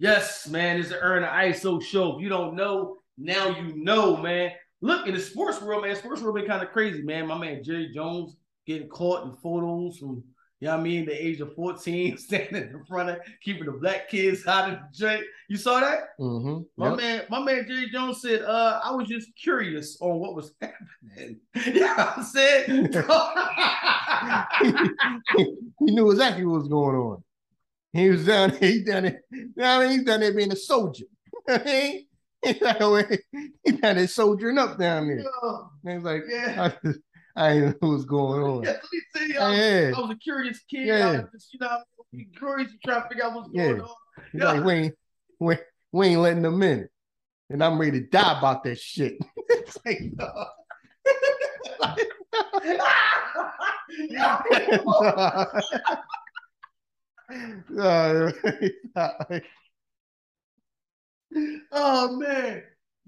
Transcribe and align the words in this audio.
Yes, 0.00 0.48
man, 0.48 0.78
it's 0.80 0.88
the 0.88 0.98
Ern 1.00 1.22
the 1.22 1.28
Iso 1.28 1.80
show. 1.82 2.16
If 2.16 2.22
you 2.22 2.30
don't 2.30 2.56
know, 2.56 2.96
now 3.18 3.48
you 3.48 3.74
know, 3.76 4.16
man. 4.16 4.50
Look, 4.80 5.06
in 5.06 5.12
the 5.14 5.20
sports 5.20 5.60
world, 5.60 5.84
man, 5.84 5.94
sports 5.94 6.22
world 6.22 6.36
been 6.36 6.46
kind 6.46 6.62
of 6.62 6.70
crazy, 6.70 7.02
man. 7.02 7.26
My 7.26 7.36
man 7.36 7.62
Jerry 7.62 7.92
Jones 7.94 8.34
getting 8.66 8.88
caught 8.88 9.26
in 9.26 9.36
photos 9.42 9.98
from, 9.98 10.24
you 10.60 10.68
know 10.68 10.70
what 10.70 10.80
I 10.80 10.82
mean, 10.82 11.04
the 11.04 11.12
age 11.12 11.40
of 11.42 11.54
14, 11.54 12.16
standing 12.26 12.62
in 12.62 12.82
front 12.88 13.10
of 13.10 13.18
keeping 13.42 13.66
the 13.66 13.72
black 13.72 14.08
kids 14.08 14.46
out 14.46 14.70
of 14.70 14.78
the 14.78 14.88
joint. 14.98 15.22
You 15.50 15.58
saw 15.58 15.80
that? 15.80 16.16
Mm-hmm. 16.18 16.62
My 16.78 16.88
Yep. 16.90 16.96
man, 16.96 17.22
my 17.28 17.40
man 17.44 17.66
Jerry 17.68 17.90
Jones 17.90 18.22
said, 18.22 18.40
uh, 18.40 18.80
I 18.82 18.90
was 18.92 19.06
just 19.06 19.28
curious 19.36 19.98
on 20.00 20.18
what 20.18 20.34
was 20.34 20.54
happening. 20.62 21.40
you 21.66 21.80
know 21.80 21.94
what 21.94 22.18
I'm 22.18 22.24
saying? 22.24 22.90
he 25.78 25.90
knew 25.92 26.10
exactly 26.10 26.46
what 26.46 26.60
was 26.60 26.68
going 26.68 26.96
on. 26.96 27.22
He 27.92 28.08
was 28.08 28.24
down 28.24 28.50
there, 28.50 28.58
he 28.58 28.84
down 28.84 29.02
there, 29.04 29.22
you 29.32 29.50
know 29.56 29.78
what 29.78 29.86
I 29.86 29.88
mean? 29.88 29.90
He's 29.98 30.04
down 30.04 30.20
there 30.20 30.32
being 30.34 30.52
a 30.52 30.56
soldier. 30.56 31.06
he 31.64 32.06
he 32.42 32.58
oh, 32.62 33.02
down 33.02 33.96
there 33.96 34.06
soldiering 34.06 34.58
up 34.58 34.78
down 34.78 35.08
there. 35.08 35.24
And 35.84 35.94
he's 35.94 36.04
like, 36.04 36.22
yeah. 36.28 36.70
I, 36.84 36.92
I 37.36 37.52
didn't 37.54 37.82
know 37.82 37.88
what 37.88 37.94
was 37.96 38.04
going 38.04 38.42
on. 38.44 38.62
Yeah, 38.62 38.76
let 39.14 39.28
me. 39.28 39.36
I 39.36 39.48
was, 39.48 39.58
Yeah. 39.58 39.92
I 39.96 40.00
was 40.00 40.10
a 40.10 40.16
curious 40.16 40.60
kid. 40.70 40.86
Yeah. 40.86 41.22
Just, 41.32 41.52
you 41.52 41.60
know, 41.60 41.78
curious 42.38 42.70
to 42.72 42.78
try 42.84 43.02
to 43.02 43.08
figure 43.08 43.24
out 43.24 43.34
what's 43.34 43.48
Yeah. 43.52 43.68
going 43.68 43.80
on. 43.82 43.88
He's 44.32 44.42
like, 44.42 44.64
we 44.64 44.72
ain't, 44.72 44.94
we, 45.38 45.56
we 45.92 46.06
ain't 46.08 46.20
letting 46.20 46.42
them 46.42 46.62
in. 46.62 46.88
And 47.50 47.62
I'm 47.64 47.78
ready 47.80 48.00
to 48.00 48.06
die 48.06 48.38
about 48.38 48.64
that 48.64 48.78
shit. 48.78 49.18
It's 49.52 49.76
like, 49.84 50.12
oh 61.72 62.16
man, 62.16 62.62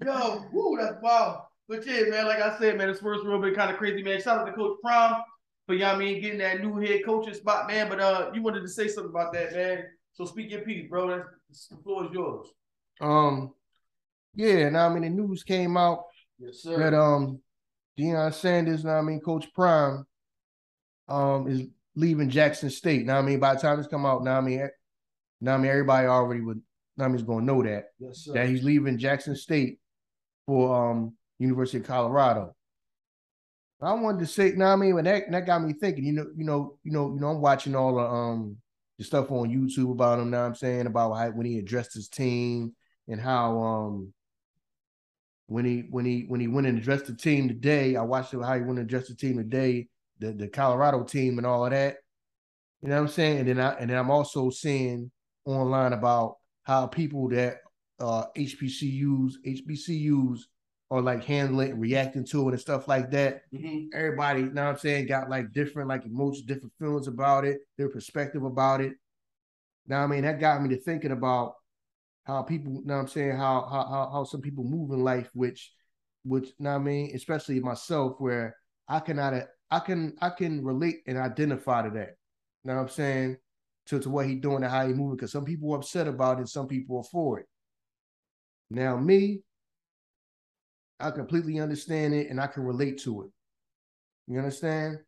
yo, 0.05 0.45
woo, 0.53 0.77
that's 0.81 0.97
wild. 1.03 1.43
But 1.69 1.87
yeah, 1.87 2.03
man, 2.09 2.27
like 2.27 2.41
I 2.41 2.59
said, 2.59 2.79
man, 2.79 2.89
this 2.89 3.01
first 3.01 3.25
real 3.25 3.41
been 3.41 3.55
kind 3.55 3.71
of 3.71 3.79
crazy, 3.79 4.03
man. 4.03 4.21
Shout 4.21 4.39
out 4.39 4.47
to 4.47 4.53
Coach 4.53 4.79
Prime 4.83 5.23
for 5.67 5.75
y'all 5.75 5.97
mean 5.97 6.21
getting 6.21 6.39
that 6.39 6.61
new 6.61 6.77
head 6.79 7.05
coaching 7.05 7.35
spot, 7.35 7.67
man. 7.67 7.89
But 7.89 8.01
uh, 8.01 8.31
you 8.35 8.43
wanted 8.43 8.61
to 8.61 8.69
say 8.69 8.89
something 8.89 9.11
about 9.11 9.33
that, 9.33 9.53
man. 9.53 9.85
So 10.13 10.25
speak 10.25 10.51
your 10.51 10.61
piece, 10.61 10.89
bro. 10.89 11.09
That's, 11.09 11.69
the 11.69 11.77
floor 11.77 12.05
is 12.05 12.11
yours. 12.13 12.49
um, 13.01 13.53
yeah, 14.35 14.69
now 14.71 14.89
I 14.89 14.93
mean 14.93 15.03
the 15.03 15.11
news 15.11 15.43
came 15.43 15.77
out 15.77 16.05
Yes, 16.39 16.63
sir. 16.63 16.79
that 16.79 16.95
um 16.95 17.41
Deion 17.99 18.33
Sanders, 18.33 18.85
now 18.85 18.99
I 18.99 19.03
mean 19.03 19.21
Coach 19.21 19.53
Prime, 19.55 20.07
um 21.09 21.49
is 21.49 21.63
leaving 21.95 22.31
Jackson 22.31 22.71
State. 22.71 23.07
Now 23.07 23.19
I 23.19 23.23
mean 23.23 23.41
by 23.41 23.55
the 23.55 23.61
time 23.61 23.79
this 23.79 23.87
come 23.87 24.07
out, 24.07 24.25
now 24.25 24.39
I 24.39 24.41
mean 24.41 24.69
now 25.41 25.55
I 25.55 25.59
mean 25.59 25.71
everybody 25.71 26.07
already 26.07 26.41
would 26.41 26.61
now 26.97 27.07
I 27.07 27.09
mean 27.09 27.17
is 27.17 27.23
gonna 27.23 27.45
know 27.45 27.63
that 27.63 27.87
yes, 27.99 28.25
sir. 28.25 28.35
that 28.35 28.49
he's 28.49 28.63
leaving 28.63 28.99
Jackson 28.99 29.37
State 29.37 29.79
for 30.47 30.75
um 30.91 31.15
University 31.39 31.79
of 31.79 31.87
Colorado. 31.87 32.55
I 33.83 33.95
wanted 33.95 34.21
to 34.21 34.27
say, 34.27 34.53
now 34.53 34.73
I 34.73 34.77
mean, 34.77 34.95
when 34.95 35.05
that 35.05 35.31
that 35.31 35.47
got 35.47 35.63
me 35.63 35.73
thinking, 35.73 36.05
you 36.05 36.13
know, 36.13 36.27
you 36.37 36.45
know, 36.45 36.79
you 36.85 36.93
know, 36.93 37.13
you 37.15 37.21
know, 37.21 37.31
I'm 37.31 37.41
watching 37.41 37.75
all 37.75 37.97
the 37.97 38.03
um 38.03 38.57
the 38.99 39.05
stuff 39.05 39.31
on 39.31 39.51
YouTube 39.51 39.91
about 39.91 40.21
him. 40.21 40.31
Now 40.31 40.47
I'm 40.47 40.55
saying 40.55 40.87
about 40.87 41.15
how 41.15 41.31
when 41.31 41.47
he 41.47 41.59
addressed 41.59 41.95
his 41.95 42.09
team 42.09 42.75
and 43.09 43.21
how 43.21 43.59
um 43.61 44.13
when 45.47 45.65
he 45.65 45.85
when 45.91 46.05
he 46.05 46.27
when 46.29 46.41
he 46.41 46.47
went 46.47 46.69
and 46.69 46.79
addressed 46.79 47.07
the 47.07 47.17
team 47.17 47.49
today, 47.49 47.97
I 47.97 48.03
watched 48.03 48.33
how 48.33 48.55
he 48.55 48.61
went 48.61 48.79
and 48.79 48.81
addressed 48.81 49.09
the 49.09 49.17
team 49.17 49.37
today, 49.39 49.89
the 50.23 50.33
the 50.33 50.49
Colorado 50.49 51.05
team 51.05 51.39
and 51.39 51.47
all 51.47 51.65
of 51.65 51.73
that. 51.73 51.97
You 52.83 52.89
know 52.89 52.97
what 52.97 53.03
I'm 53.03 53.09
saying? 53.09 53.39
And 53.41 53.49
then 53.49 53.61
I 53.61 53.75
and 53.75 53.91
then 53.91 53.99
I'm 53.99 54.11
also 54.11 54.51
seeing 54.51 55.11
online 55.45 55.93
about 55.93 56.37
how 56.65 56.87
people 56.87 57.29
that 57.31 57.59
uh 58.01 58.27
HBCUs, 58.37 59.35
HBCUs 59.45 60.41
are 60.91 61.01
like 61.01 61.25
handling 61.25 61.71
it, 61.71 61.77
reacting 61.77 62.27
to 62.27 62.49
it 62.49 62.53
and 62.53 62.61
stuff 62.61 62.87
like 62.89 63.11
that. 63.13 63.43
Mhm. 63.55 63.89
Everybody, 63.95 64.43
you 64.43 64.51
know 64.51 64.65
what 64.65 64.71
I'm 64.73 64.79
saying, 64.79 65.07
got 65.07 65.31
like 65.31 65.53
different 65.53 65.89
like 65.89 66.05
emotions, 66.05 66.47
different 66.47 66.75
feelings 66.79 67.07
about 67.09 67.45
it, 67.45 67.61
their 67.79 67.89
perspective 67.89 68.43
about 68.45 68.81
it. 68.81 68.93
Now, 69.87 70.05
I 70.05 70.07
mean, 70.07 70.23
that 70.23 70.41
got 70.41 70.63
me 70.63 70.69
to 70.71 70.81
thinking 70.81 71.13
about 71.13 71.55
how 72.25 72.43
people, 72.43 72.73
you 72.75 72.85
know 72.85 72.95
what 72.95 73.01
I'm 73.03 73.09
saying, 73.09 73.37
how 73.37 73.67
how 73.71 73.87
how, 73.89 74.11
how 74.13 74.25
some 74.25 74.41
people 74.41 74.65
move 74.65 74.91
in 74.93 75.03
life, 75.03 75.31
which 75.35 75.73
which 76.25 76.49
you 76.49 76.55
know 76.61 76.71
what 76.71 76.77
I 76.77 76.85
mean, 76.85 77.13
especially 77.15 77.61
myself, 77.61 78.17
where 78.19 78.57
I 78.89 79.01
cannot 79.01 79.35
I 79.73 79.79
can 79.81 80.13
I 80.21 80.29
can 80.29 80.63
relate 80.63 80.99
and 81.07 81.17
identify 81.17 81.83
to 81.83 81.91
that. 81.91 82.17
You 82.63 82.71
know 82.71 82.75
what 82.75 82.83
I'm 82.83 82.89
saying? 82.91 83.39
To, 83.87 83.99
to 83.99 84.11
what 84.11 84.27
he 84.27 84.37
doing 84.37 84.63
and 84.63 84.71
how 84.71 84.87
he 84.87 84.93
moving, 84.93 85.17
because 85.17 85.33
some 85.33 85.47
people 85.47 85.73
are 85.73 85.79
upset 85.79 86.07
about 86.07 86.39
it, 86.41 86.49
some 86.49 86.69
people 86.69 86.99
are 86.99 87.11
for 87.11 87.41
it. 87.41 87.47
Now, 88.71 88.97
me, 88.97 89.41
I 91.01 91.11
completely 91.11 91.59
understand 91.59 92.15
it 92.15 92.29
and 92.31 92.41
I 92.41 92.47
can 92.47 92.63
relate 92.63 92.99
to 93.01 93.23
it. 93.23 93.31
You 94.29 94.39
understand? 94.39 94.99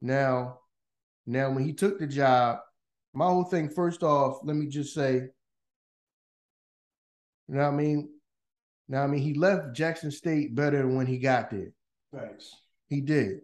Now, 0.00 0.58
now 1.26 1.50
when 1.50 1.64
he 1.64 1.74
took 1.74 2.00
the 2.00 2.08
job, 2.08 2.58
my 3.14 3.26
whole 3.26 3.44
thing, 3.44 3.68
first 3.68 4.02
off, 4.02 4.38
let 4.42 4.56
me 4.56 4.66
just 4.66 4.94
say, 4.94 5.12
you 7.46 7.54
know 7.54 7.60
what 7.60 7.68
I 7.68 7.70
mean? 7.70 8.08
Now, 8.88 9.04
I 9.04 9.06
mean, 9.06 9.22
he 9.22 9.34
left 9.34 9.76
Jackson 9.76 10.10
State 10.10 10.56
better 10.56 10.78
than 10.78 10.96
when 10.96 11.06
he 11.06 11.18
got 11.18 11.50
there. 11.50 11.72
Thanks. 12.12 12.50
He 12.88 13.00
did. 13.00 13.42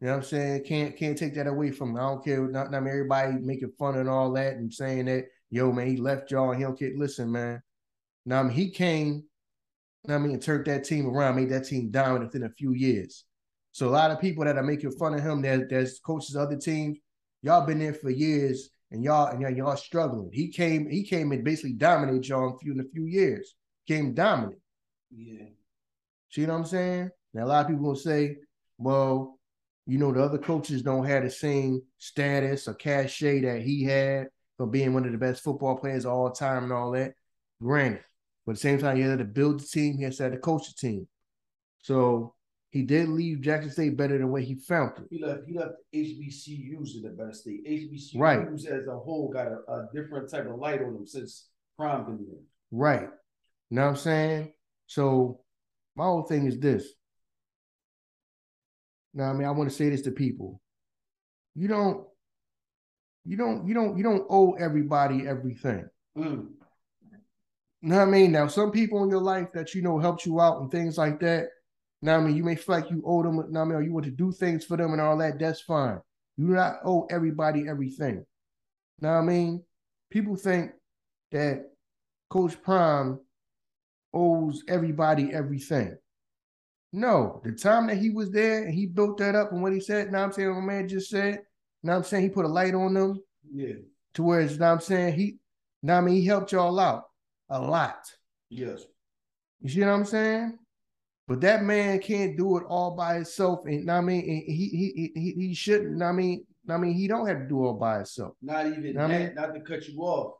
You 0.00 0.06
know 0.06 0.12
what 0.12 0.18
I'm 0.18 0.24
saying? 0.24 0.64
Can't 0.64 0.96
can't 0.96 1.18
take 1.18 1.34
that 1.34 1.48
away 1.48 1.72
from 1.72 1.90
him. 1.90 1.96
I 1.96 2.00
don't 2.00 2.24
care. 2.24 2.46
Not, 2.46 2.70
not 2.70 2.86
everybody 2.86 3.32
making 3.32 3.72
fun 3.78 3.96
and 3.98 4.08
all 4.08 4.32
that 4.34 4.54
and 4.54 4.72
saying 4.72 5.06
that, 5.06 5.24
yo, 5.50 5.72
man, 5.72 5.88
he 5.88 5.96
left 5.96 6.30
y'all 6.30 6.50
and 6.50 6.58
he 6.58 6.64
don't 6.64 6.78
care. 6.78 6.92
Listen, 6.94 7.32
man. 7.32 7.60
Now 8.24 8.40
I 8.40 8.42
mean, 8.44 8.52
he 8.52 8.70
came, 8.70 9.24
I 10.08 10.18
mean, 10.18 10.32
and 10.32 10.42
turned 10.42 10.66
that 10.66 10.84
team 10.84 11.08
around, 11.08 11.34
made 11.34 11.50
that 11.50 11.66
team 11.66 11.90
dominant 11.90 12.32
within 12.32 12.46
a 12.46 12.50
few 12.50 12.74
years. 12.74 13.24
So 13.72 13.88
a 13.88 13.90
lot 13.90 14.12
of 14.12 14.20
people 14.20 14.44
that 14.44 14.56
are 14.56 14.62
making 14.62 14.92
fun 14.92 15.14
of 15.14 15.20
him, 15.20 15.42
that 15.42 15.68
there's 15.68 15.98
coaches 15.98 16.36
of 16.36 16.42
other 16.42 16.56
teams, 16.56 16.98
y'all 17.42 17.66
been 17.66 17.80
there 17.80 17.94
for 17.94 18.10
years 18.10 18.70
and 18.92 19.02
y'all 19.02 19.28
and 19.28 19.40
y'all, 19.40 19.50
y'all 19.50 19.76
struggling. 19.76 20.30
He 20.32 20.48
came, 20.48 20.88
he 20.88 21.02
came 21.02 21.32
and 21.32 21.42
basically 21.42 21.72
dominated 21.72 22.26
y'all 22.28 22.50
in 22.50 22.54
a 22.54 22.58
few, 22.58 22.72
in 22.72 22.80
a 22.80 22.88
few 22.92 23.06
years. 23.06 23.54
Came 23.88 24.14
dominant. 24.14 24.60
Yeah. 25.10 25.46
See 26.30 26.42
what 26.42 26.50
I'm 26.54 26.64
saying? 26.64 27.10
Now 27.34 27.44
a 27.44 27.46
lot 27.46 27.64
of 27.64 27.70
people 27.70 27.84
will 27.84 27.96
say, 27.96 28.36
well, 28.76 29.37
you 29.88 29.98
know, 29.98 30.12
the 30.12 30.22
other 30.22 30.38
coaches 30.38 30.82
don't 30.82 31.06
have 31.06 31.24
the 31.24 31.30
same 31.30 31.80
status 31.96 32.68
or 32.68 32.74
cachet 32.74 33.40
that 33.40 33.62
he 33.62 33.84
had 33.84 34.28
for 34.58 34.66
being 34.66 34.92
one 34.92 35.06
of 35.06 35.12
the 35.12 35.18
best 35.18 35.42
football 35.42 35.76
players 35.76 36.04
of 36.04 36.12
all 36.12 36.30
time 36.30 36.64
and 36.64 36.72
all 36.72 36.90
that. 36.92 37.14
Granted. 37.60 38.00
But 38.44 38.52
at 38.52 38.56
the 38.56 38.60
same 38.60 38.78
time, 38.78 38.96
he 38.96 39.02
had 39.02 39.18
to 39.18 39.24
build 39.24 39.60
the 39.60 39.64
team, 39.66 39.96
he 39.96 40.04
has 40.04 40.18
to 40.18 40.24
have 40.24 40.32
to 40.32 40.38
coach 40.38 40.68
the 40.68 40.74
team. 40.88 41.08
So 41.80 42.34
he 42.70 42.82
did 42.82 43.08
leave 43.08 43.40
Jackson 43.40 43.70
State 43.72 43.96
better 43.96 44.18
than 44.18 44.30
where 44.30 44.42
he 44.42 44.56
found 44.56 44.92
it. 44.98 45.04
He 45.10 45.24
left. 45.24 45.40
He 45.46 45.56
left 45.56 45.72
HBCUs 45.94 46.96
in 46.96 47.02
the 47.02 47.14
better 47.16 47.32
state. 47.32 47.66
HBCUs 47.66 48.20
Right. 48.20 48.46
as 48.46 48.86
a 48.88 48.98
whole 48.98 49.30
got 49.32 49.46
a, 49.46 49.72
a 49.72 49.88
different 49.94 50.30
type 50.30 50.46
of 50.46 50.58
light 50.58 50.82
on 50.82 50.92
them 50.92 51.06
since 51.06 51.48
Prime 51.78 52.04
been 52.04 52.26
there. 52.28 52.40
Right. 52.70 53.08
You 53.70 53.76
know 53.76 53.84
what 53.84 53.90
I'm 53.90 53.96
saying? 53.96 54.52
So 54.86 55.40
my 55.96 56.04
whole 56.04 56.24
thing 56.24 56.46
is 56.46 56.58
this. 56.58 56.86
Now, 59.14 59.30
I 59.30 59.32
mean, 59.32 59.46
I 59.46 59.50
want 59.50 59.70
to 59.70 59.74
say 59.74 59.88
this 59.88 60.02
to 60.02 60.10
people. 60.10 60.60
You 61.54 61.68
don't, 61.68 62.06
you 63.24 63.36
don't, 63.36 63.66
you 63.66 63.74
don't, 63.74 63.96
you 63.96 64.04
don't 64.04 64.26
owe 64.30 64.52
everybody 64.52 65.26
everything. 65.26 65.88
Mm. 66.16 66.48
You 67.80 67.88
know 67.88 67.96
what 67.96 68.08
I 68.08 68.10
mean? 68.10 68.32
Now, 68.32 68.48
some 68.48 68.70
people 68.70 69.02
in 69.04 69.10
your 69.10 69.20
life 69.20 69.48
that 69.54 69.74
you 69.74 69.82
know 69.82 69.98
helped 69.98 70.26
you 70.26 70.40
out 70.40 70.60
and 70.60 70.70
things 70.70 70.98
like 70.98 71.20
that. 71.20 71.48
Now, 72.00 72.18
I 72.18 72.20
mean, 72.20 72.36
you 72.36 72.44
may 72.44 72.54
feel 72.54 72.76
like 72.76 72.90
you 72.90 73.02
owe 73.04 73.22
them, 73.22 73.44
now, 73.50 73.62
I 73.62 73.64
mean, 73.64 73.74
or 73.74 73.82
you 73.82 73.92
want 73.92 74.04
to 74.06 74.10
do 74.10 74.32
things 74.32 74.64
for 74.64 74.76
them 74.76 74.92
and 74.92 75.00
all 75.00 75.16
that. 75.18 75.38
That's 75.38 75.60
fine. 75.60 76.00
You 76.36 76.46
do 76.46 76.52
not 76.52 76.76
owe 76.84 77.06
everybody 77.10 77.68
everything. 77.68 78.24
Now, 79.00 79.18
I 79.18 79.22
mean, 79.22 79.64
people 80.10 80.36
think 80.36 80.72
that 81.32 81.64
Coach 82.30 82.60
Prime 82.62 83.20
owes 84.12 84.62
everybody 84.68 85.32
everything. 85.32 85.96
No, 86.92 87.40
the 87.44 87.52
time 87.52 87.86
that 87.88 87.98
he 87.98 88.10
was 88.10 88.30
there 88.30 88.64
and 88.64 88.72
he 88.74 88.86
built 88.86 89.18
that 89.18 89.34
up 89.34 89.52
and 89.52 89.62
what 89.62 89.72
he 89.72 89.80
said, 89.80 90.10
now 90.10 90.22
I'm 90.24 90.32
saying 90.32 90.48
what 90.48 90.60
my 90.60 90.72
man 90.72 90.88
just 90.88 91.10
said, 91.10 91.42
now 91.82 91.96
I'm 91.96 92.02
saying 92.04 92.22
he 92.24 92.28
put 92.30 92.46
a 92.46 92.48
light 92.48 92.74
on 92.74 92.94
them 92.94 93.20
Yeah. 93.52 93.74
to 94.14 94.22
where 94.22 94.40
it's 94.40 94.56
now 94.58 94.72
I'm 94.72 94.80
saying 94.80 95.14
he 95.14 95.36
now 95.82 95.98
I 95.98 96.00
mean 96.00 96.14
he 96.16 96.24
helped 96.24 96.52
y'all 96.52 96.78
out 96.80 97.04
a 97.50 97.60
lot. 97.60 97.98
Yes. 98.48 98.82
You 99.60 99.68
see 99.68 99.80
what 99.80 99.90
I'm 99.90 100.04
saying? 100.06 100.58
But 101.26 101.42
that 101.42 101.62
man 101.62 101.98
can't 101.98 102.38
do 102.38 102.56
it 102.56 102.64
all 102.66 102.92
by 102.96 103.16
himself. 103.16 103.60
And 103.66 103.84
now 103.84 103.98
I 103.98 104.00
mean 104.00 104.20
and 104.22 104.42
he 104.46 104.68
he 104.94 105.12
he 105.14 105.32
he 105.32 105.54
shouldn't. 105.54 106.02
I 106.02 106.12
mean, 106.12 106.46
I 106.70 106.78
mean 106.78 106.94
he 106.94 107.06
don't 107.06 107.26
have 107.28 107.40
to 107.40 107.46
do 107.48 107.64
it 107.64 107.66
all 107.68 107.74
by 107.74 107.96
himself. 107.96 108.32
Not 108.40 108.66
even 108.66 108.96
I 108.96 109.06
that. 109.08 109.20
mean- 109.26 109.34
not 109.34 109.54
to 109.54 109.60
cut 109.60 109.86
you 109.86 110.00
off. 110.00 110.34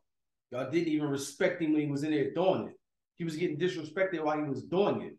Y'all 0.51 0.71
didn't 0.71 0.89
even 0.89 1.09
respect 1.09 1.61
him 1.61 1.73
when 1.75 1.83
he 1.83 1.89
was 1.89 2.05
in 2.05 2.11
there 2.11 2.33
doing 2.33 2.69
it. 2.69 2.75
He 3.17 3.25
was 3.25 3.37
getting 3.37 3.59
disrespected 3.59 4.25
while 4.25 4.39
he 4.43 4.49
was 4.49 4.63
doing 4.63 5.03
it 5.03 5.17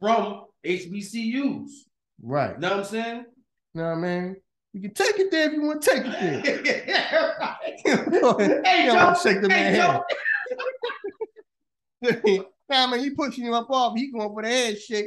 from 0.00 0.44
HBCUs. 0.64 1.68
Right. 2.22 2.54
You 2.54 2.60
know 2.60 2.68
what 2.70 2.78
I'm 2.78 2.84
saying? 2.84 3.24
You 3.74 3.80
know 3.80 3.88
what 3.88 3.98
I 3.98 4.00
mean? 4.00 4.36
You 4.72 4.80
can 4.82 4.94
take 4.94 5.18
it 5.18 5.30
there 5.30 5.46
if 5.48 5.52
you 5.54 5.62
want 5.62 5.82
to 5.82 5.90
take 5.90 6.04
it 6.06 6.44
there. 6.44 6.84
yeah, 6.86 7.32
right. 7.40 7.80
You 7.84 8.20
know, 8.20 8.36
Hey, 8.38 8.84
you 8.84 8.90
Joe. 8.92 8.96
don't 8.98 9.18
shake 9.18 9.40
the 9.42 9.48
Joe. 9.48 10.04
hand. 12.04 12.44
I 12.70 12.86
mean, 12.90 13.00
he 13.00 13.10
pushing 13.10 13.44
you 13.44 13.54
up 13.54 13.68
off. 13.70 13.96
He 13.96 14.10
going 14.12 14.28
for 14.28 14.42
the 14.42 14.48
head 14.48 14.80
shake. 14.80 15.06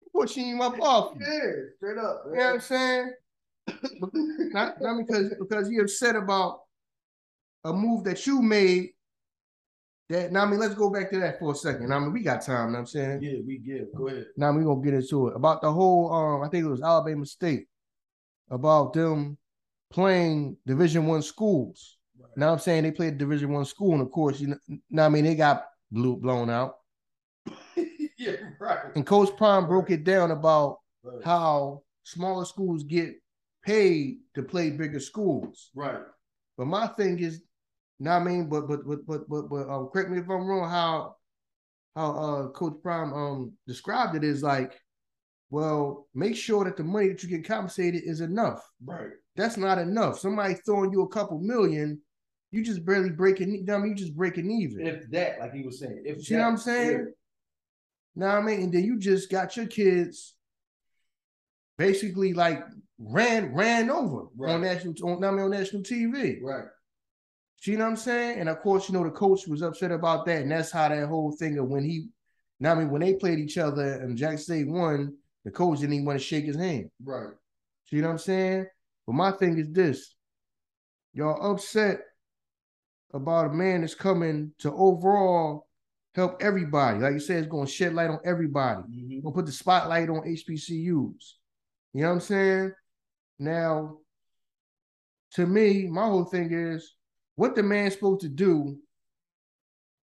He 0.00 0.06
pushing 0.12 0.48
you 0.48 0.62
up 0.62 0.78
off. 0.80 1.14
Yeah, 1.20 1.38
straight 1.76 1.98
up. 1.98 2.22
You 2.26 2.36
know 2.36 2.44
what 2.44 2.54
I'm 2.54 2.60
saying? 2.60 3.12
not, 4.52 4.80
not 4.80 4.98
because 5.06 5.32
because 5.38 5.70
you 5.70 5.80
upset 5.80 6.16
about 6.16 6.60
a 7.64 7.72
move 7.72 8.04
that 8.04 8.26
you 8.26 8.42
made. 8.42 8.90
That 10.10 10.32
now 10.32 10.42
I 10.42 10.46
mean, 10.46 10.60
let's 10.60 10.74
go 10.74 10.90
back 10.90 11.10
to 11.12 11.20
that 11.20 11.38
for 11.38 11.52
a 11.52 11.54
second. 11.54 11.92
I 11.92 11.98
mean, 11.98 12.12
we 12.12 12.22
got 12.22 12.42
time. 12.42 12.66
You 12.68 12.72
know 12.72 12.72
what 12.72 12.78
I'm 12.80 12.86
saying. 12.86 13.22
Yeah, 13.22 13.38
we 13.46 13.58
give. 13.58 13.86
Go 13.96 14.08
ahead. 14.08 14.26
Now 14.36 14.52
we're 14.52 14.64
gonna 14.64 14.82
get 14.82 14.94
into 14.94 15.28
it 15.28 15.36
about 15.36 15.62
the 15.62 15.72
whole. 15.72 16.12
Um, 16.12 16.42
I 16.42 16.48
think 16.48 16.64
it 16.64 16.68
was 16.68 16.82
Alabama 16.82 17.24
State 17.24 17.66
about 18.50 18.92
them 18.92 19.38
playing 19.90 20.56
Division 20.66 21.06
One 21.06 21.22
schools. 21.22 21.96
Right. 22.18 22.30
Now 22.36 22.52
I'm 22.52 22.58
saying 22.58 22.82
they 22.82 22.90
played 22.92 23.16
Division 23.16 23.50
One 23.52 23.64
school, 23.64 23.92
and 23.92 24.02
of 24.02 24.10
course, 24.10 24.40
you 24.40 24.48
know, 24.48 24.58
now 24.90 25.06
I 25.06 25.08
mean 25.08 25.24
they 25.24 25.34
got 25.36 25.64
blew 25.90 26.16
blown 26.16 26.50
out. 26.50 26.76
yeah, 28.18 28.36
right. 28.60 28.78
And 28.94 29.06
Coach 29.06 29.34
Prime 29.36 29.66
broke 29.66 29.90
it 29.90 30.04
down 30.04 30.30
about 30.30 30.78
Right. 31.06 31.22
how 31.22 31.82
smaller 32.04 32.46
schools 32.46 32.82
get 32.82 33.14
paid 33.62 34.20
to 34.34 34.42
play 34.42 34.70
bigger 34.70 35.00
schools. 35.00 35.70
right. 35.74 36.00
But 36.56 36.66
my 36.66 36.86
thing 36.86 37.18
is, 37.18 37.42
now 38.00 38.16
I 38.18 38.22
mean, 38.24 38.48
but 38.48 38.66
but 38.68 38.86
but 38.86 39.06
but 39.06 39.28
but 39.28 39.48
but 39.48 39.68
um, 39.68 39.88
correct 39.92 40.10
me 40.10 40.18
if 40.18 40.28
I'm 40.28 40.46
wrong. 40.46 40.68
How 40.68 41.16
how 41.96 42.10
uh 42.12 42.48
Coach 42.48 42.74
Prime 42.82 43.12
um 43.12 43.52
described 43.66 44.16
it 44.16 44.24
is 44.24 44.42
like, 44.42 44.72
well, 45.50 46.08
make 46.14 46.36
sure 46.36 46.64
that 46.64 46.76
the 46.76 46.84
money 46.84 47.08
that 47.08 47.22
you 47.22 47.28
get 47.28 47.46
compensated 47.46 48.02
is 48.04 48.20
enough. 48.20 48.62
Right. 48.84 49.10
That's 49.36 49.56
not 49.56 49.78
enough. 49.78 50.18
Somebody 50.18 50.54
throwing 50.54 50.92
you 50.92 51.02
a 51.02 51.08
couple 51.08 51.38
million, 51.40 52.00
you 52.52 52.62
just 52.64 52.84
barely 52.84 53.10
breaking. 53.10 53.54
e- 53.54 53.72
I 53.72 53.78
mean, 53.78 53.90
you 53.90 53.94
just 53.96 54.14
breaking 54.16 54.50
even. 54.50 54.86
If 54.86 55.10
that, 55.10 55.40
like 55.40 55.52
he 55.54 55.62
was 55.62 55.78
saying, 55.80 56.02
if 56.04 56.28
you 56.30 56.36
know 56.36 56.42
what 56.44 56.48
I'm 56.50 56.54
that- 56.56 56.62
saying? 56.62 57.12
Now 58.16 58.36
I 58.36 58.42
mean, 58.42 58.62
and 58.62 58.72
then 58.72 58.84
you 58.84 58.98
just 58.98 59.28
got 59.30 59.56
your 59.56 59.66
kids 59.66 60.34
basically 61.78 62.32
like 62.32 62.62
ran 62.98 63.52
ran 63.54 63.90
over 63.90 64.26
Right. 64.36 64.54
on 64.54 64.62
national 64.62 64.94
on, 65.02 65.24
I 65.24 65.30
mean, 65.32 65.40
on 65.40 65.50
national 65.50 65.82
TV. 65.82 66.40
Right. 67.66 67.72
See 67.72 67.76
what 67.76 67.86
I'm 67.86 67.96
saying? 67.96 68.40
And 68.40 68.48
of 68.48 68.60
course, 68.60 68.88
you 68.88 68.94
know, 68.94 69.04
the 69.04 69.10
coach 69.10 69.46
was 69.46 69.62
upset 69.62 69.90
about 69.90 70.26
that. 70.26 70.42
And 70.42 70.50
that's 70.50 70.70
how 70.70 70.88
that 70.88 71.08
whole 71.08 71.32
thing 71.32 71.58
of 71.58 71.68
when 71.68 71.84
he 71.84 72.08
now 72.60 72.72
I 72.72 72.74
mean 72.76 72.90
when 72.90 73.00
they 73.00 73.14
played 73.14 73.38
each 73.38 73.58
other 73.58 74.00
and 74.00 74.16
Jackson 74.16 74.38
State 74.38 74.68
won, 74.68 75.16
the 75.44 75.50
coach 75.50 75.80
didn't 75.80 75.94
even 75.94 76.06
want 76.06 76.18
to 76.18 76.24
shake 76.24 76.44
his 76.44 76.56
hand. 76.56 76.90
Right. 77.02 77.34
See 77.86 78.00
what 78.00 78.10
I'm 78.10 78.18
saying? 78.18 78.66
But 79.06 79.12
my 79.14 79.32
thing 79.32 79.58
is 79.58 79.70
this. 79.72 80.14
Y'all 81.12 81.52
upset 81.52 82.00
about 83.12 83.46
a 83.46 83.52
man 83.52 83.82
that's 83.82 83.94
coming 83.94 84.52
to 84.58 84.72
overall 84.72 85.68
help 86.14 86.42
everybody. 86.42 86.98
Like 86.98 87.14
you 87.14 87.20
said, 87.20 87.38
it's 87.38 87.48
gonna 87.48 87.66
shed 87.66 87.94
light 87.94 88.10
on 88.10 88.20
everybody. 88.24 88.82
Mhm. 88.82 89.22
Gonna 89.22 89.34
put 89.34 89.46
the 89.46 89.52
spotlight 89.52 90.08
on 90.08 90.26
HBCUs. 90.26 91.38
You 91.92 92.02
know 92.02 92.08
what 92.08 92.14
I'm 92.14 92.20
saying? 92.20 92.72
Now, 93.38 93.98
to 95.32 95.46
me, 95.46 95.86
my 95.86 96.06
whole 96.06 96.24
thing 96.24 96.52
is 96.52 96.93
what 97.36 97.54
the 97.54 97.62
man's 97.62 97.94
supposed 97.94 98.20
to 98.22 98.28
do 98.28 98.78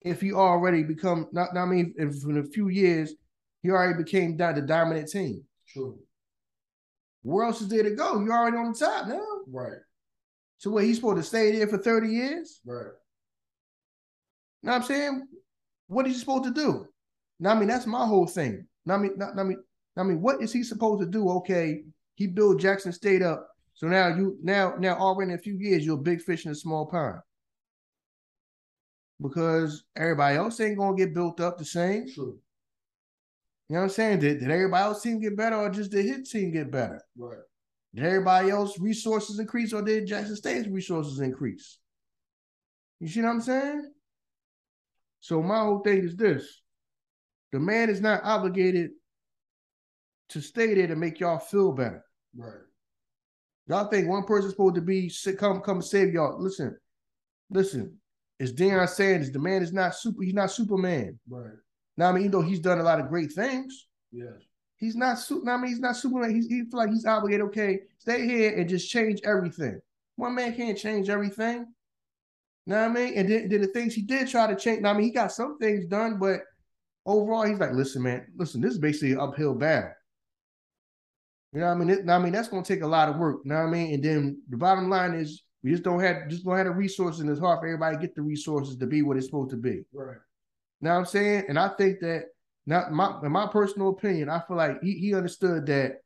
if 0.01 0.21
he 0.21 0.33
already 0.33 0.83
become 0.83 1.27
not, 1.31 1.55
I 1.57 1.65
mean, 1.65 1.93
if 1.97 2.23
in 2.23 2.37
a 2.37 2.43
few 2.43 2.69
years 2.69 3.13
he 3.63 3.71
already 3.71 3.97
became 4.01 4.37
the 4.37 4.63
dominant 4.65 5.09
team. 5.09 5.43
True. 5.67 5.97
Where 7.23 7.45
else 7.45 7.61
is 7.61 7.69
there 7.69 7.81
to 7.81 7.95
go? 7.95 8.19
You're 8.19 8.33
already 8.33 8.57
on 8.57 8.73
the 8.73 8.77
top 8.77 9.07
now. 9.07 9.25
Right. 9.51 9.79
So 10.59 10.69
what 10.69 10.83
he's 10.83 10.97
supposed 10.97 11.17
to 11.17 11.23
stay 11.23 11.51
there 11.51 11.67
for 11.67 11.79
30 11.79 12.07
years? 12.07 12.61
Right. 12.63 12.85
Know 14.61 14.71
what 14.71 14.75
I'm 14.75 14.83
saying? 14.83 15.27
What 15.87 16.05
is 16.07 16.13
he 16.13 16.19
supposed 16.19 16.43
to 16.45 16.51
do? 16.51 16.87
Now, 17.39 17.51
I 17.51 17.59
mean, 17.59 17.67
that's 17.67 17.87
my 17.87 18.05
whole 18.05 18.27
thing. 18.27 18.67
Now, 18.85 18.95
I 18.95 18.97
mean, 18.97 19.13
now, 19.17 19.31
I 19.37 19.43
mean, 19.43 19.57
I 19.97 20.03
mean, 20.03 20.21
what 20.21 20.41
is 20.41 20.53
he 20.53 20.63
supposed 20.63 21.01
to 21.01 21.07
do? 21.07 21.29
Okay, 21.29 21.83
he 22.15 22.27
built 22.27 22.59
Jackson 22.59 22.91
State 22.91 23.21
up. 23.21 23.47
So 23.75 23.87
now 23.87 24.07
you 24.07 24.37
now 24.41 24.75
now 24.79 24.95
already 24.97 25.33
in 25.33 25.37
a 25.37 25.41
few 25.41 25.57
years, 25.57 25.85
you're 25.85 25.99
a 25.99 26.01
big 26.01 26.21
fish 26.21 26.45
in 26.45 26.51
a 26.51 26.55
small 26.55 26.85
pond. 26.85 27.19
Because 29.21 29.83
everybody 29.95 30.37
else 30.37 30.59
ain't 30.59 30.77
gonna 30.77 30.97
get 30.97 31.13
built 31.13 31.39
up 31.39 31.57
the 31.57 31.65
same. 31.65 32.11
True. 32.13 32.39
You 33.69 33.75
know 33.75 33.81
what 33.81 33.83
I'm 33.85 33.89
saying? 33.89 34.19
Did, 34.19 34.39
did 34.39 34.51
everybody 34.51 34.83
else 34.83 35.01
team 35.01 35.19
get 35.19 35.35
better 35.35 35.55
or 35.55 35.69
just 35.69 35.91
did 35.91 36.05
his 36.05 36.29
team 36.29 36.51
get 36.51 36.71
better? 36.71 37.01
Right. 37.17 37.37
Did 37.93 38.05
everybody 38.05 38.49
else 38.49 38.79
resources 38.79 39.39
increase 39.39 39.73
or 39.73 39.81
did 39.81 40.07
Jackson 40.07 40.35
State's 40.35 40.67
resources 40.67 41.19
increase? 41.19 41.79
You 42.99 43.07
see 43.07 43.21
what 43.21 43.29
I'm 43.29 43.41
saying? 43.41 43.91
So 45.19 45.41
my 45.41 45.59
whole 45.59 45.79
thing 45.79 46.03
is 46.03 46.15
this. 46.15 46.61
The 47.51 47.59
man 47.59 47.89
is 47.89 48.01
not 48.01 48.21
obligated 48.23 48.91
to 50.29 50.41
stay 50.41 50.73
there 50.75 50.87
to 50.87 50.95
make 50.95 51.19
y'all 51.19 51.39
feel 51.39 51.71
better. 51.71 52.03
Right. 52.35 52.53
Y'all 53.67 53.87
think 53.87 54.07
one 54.07 54.23
person's 54.23 54.53
supposed 54.53 54.75
to 54.75 54.81
be 54.81 55.11
come 55.37 55.61
come 55.61 55.81
save 55.81 56.13
y'all. 56.13 56.41
Listen, 56.41 56.77
listen. 57.49 57.97
As 58.39 58.51
Deion 58.51 58.87
Sanders, 58.89 59.31
the 59.31 59.39
man 59.39 59.63
is 59.63 59.71
not 59.71 59.95
super, 59.95 60.21
he's 60.21 60.33
not 60.33 60.51
Superman. 60.51 61.17
Right. 61.29 61.53
Now, 61.95 62.09
I 62.09 62.11
mean, 62.11 62.23
even 62.23 62.31
though 62.31 62.41
he's 62.41 62.59
done 62.59 62.79
a 62.79 62.83
lot 62.83 62.99
of 62.99 63.07
great 63.07 63.31
things, 63.31 63.87
Yes. 64.15 64.33
He's 64.77 64.95
not 64.95 65.19
super. 65.19 65.49
I 65.49 65.57
mean, 65.57 65.67
he's 65.67 65.79
not 65.79 65.95
Superman. 65.95 66.33
He's, 66.33 66.47
he 66.47 66.63
feel 66.63 66.79
like 66.79 66.89
he's 66.89 67.05
obligated. 67.05 67.45
Okay, 67.47 67.79
stay 67.97 68.25
here 68.25 68.57
and 68.57 68.69
just 68.69 68.89
change 68.89 69.21
everything. 69.23 69.79
One 70.15 70.35
man 70.35 70.55
can't 70.55 70.77
change 70.77 71.09
everything. 71.09 71.65
Know 72.65 72.81
what 72.81 72.89
I 72.89 72.93
mean? 72.93 73.13
And 73.15 73.29
then, 73.29 73.49
then 73.49 73.61
the 73.61 73.67
things 73.67 73.93
he 73.93 74.01
did 74.01 74.27
try 74.27 74.47
to 74.47 74.55
change. 74.55 74.81
Now, 74.81 74.91
I 74.91 74.93
mean, 74.93 75.03
he 75.03 75.11
got 75.11 75.31
some 75.31 75.57
things 75.59 75.85
done, 75.85 76.17
but 76.17 76.41
overall, 77.05 77.43
he's 77.43 77.59
like, 77.59 77.73
listen, 77.73 78.01
man, 78.01 78.25
listen, 78.35 78.59
this 78.59 78.73
is 78.73 78.79
basically 78.79 79.13
an 79.13 79.19
uphill 79.19 79.53
battle. 79.53 79.91
You 81.55 81.61
know 81.61 81.67
what 81.67 81.75
I 81.75 81.79
mean? 81.79 81.89
It, 81.89 82.09
I 82.09 82.19
mean, 82.19 82.33
that's 82.33 82.49
gonna 82.49 82.65
take 82.65 82.81
a 82.81 82.87
lot 82.87 83.07
of 83.07 83.15
work. 83.15 83.39
You 83.45 83.49
know 83.51 83.61
what 83.61 83.67
I 83.67 83.71
mean? 83.71 83.93
And 83.93 84.03
then 84.03 84.41
the 84.49 84.57
bottom 84.57 84.89
line 84.89 85.13
is 85.13 85.43
we 85.63 85.71
just 85.71 85.83
don't 85.83 86.01
have 86.01 86.27
just 86.27 86.43
don't 86.43 86.57
have 86.57 86.65
the 86.65 86.73
resources, 86.73 87.21
and 87.21 87.29
it's 87.29 87.39
hard 87.39 87.61
for 87.61 87.67
everybody 87.67 87.95
to 87.95 88.01
get 88.01 88.13
the 88.13 88.21
resources 88.21 88.75
to 88.75 88.85
be 88.85 89.01
what 89.03 89.15
it's 89.15 89.27
supposed 89.27 89.51
to 89.51 89.55
be. 89.55 89.83
Right. 89.93 90.17
Now 90.81 90.95
what 90.95 90.99
I'm 90.99 91.05
saying? 91.05 91.45
And 91.47 91.57
I 91.57 91.69
think 91.69 92.01
that 92.01 92.25
not 92.65 92.91
my 92.91 93.21
in 93.23 93.31
my 93.31 93.47
personal 93.47 93.87
opinion, 93.89 94.27
I 94.27 94.41
feel 94.45 94.57
like 94.57 94.83
he, 94.83 94.99
he 94.99 95.15
understood 95.15 95.65
that 95.67 96.01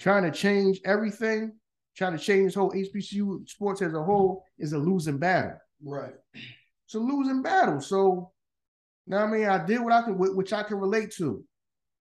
trying 0.00 0.24
to 0.24 0.32
change 0.32 0.80
everything, 0.84 1.52
trying 1.96 2.18
to 2.18 2.22
change 2.22 2.54
whole 2.54 2.72
HBCU 2.72 3.48
sports 3.48 3.80
as 3.80 3.94
a 3.94 4.02
whole 4.02 4.44
is 4.58 4.72
a 4.72 4.78
losing 4.78 5.18
battle. 5.18 5.58
Right. 5.84 6.14
It's 6.34 6.94
a 6.94 6.98
losing 6.98 7.42
battle. 7.42 7.80
So 7.80 8.32
now 9.06 9.24
I 9.24 9.30
mean 9.30 9.46
I 9.46 9.64
did 9.64 9.80
what 9.80 9.92
I 9.92 10.02
could 10.02 10.16
wh- 10.16 10.36
which 10.36 10.52
I 10.52 10.64
can 10.64 10.78
relate 10.78 11.12
to. 11.12 11.44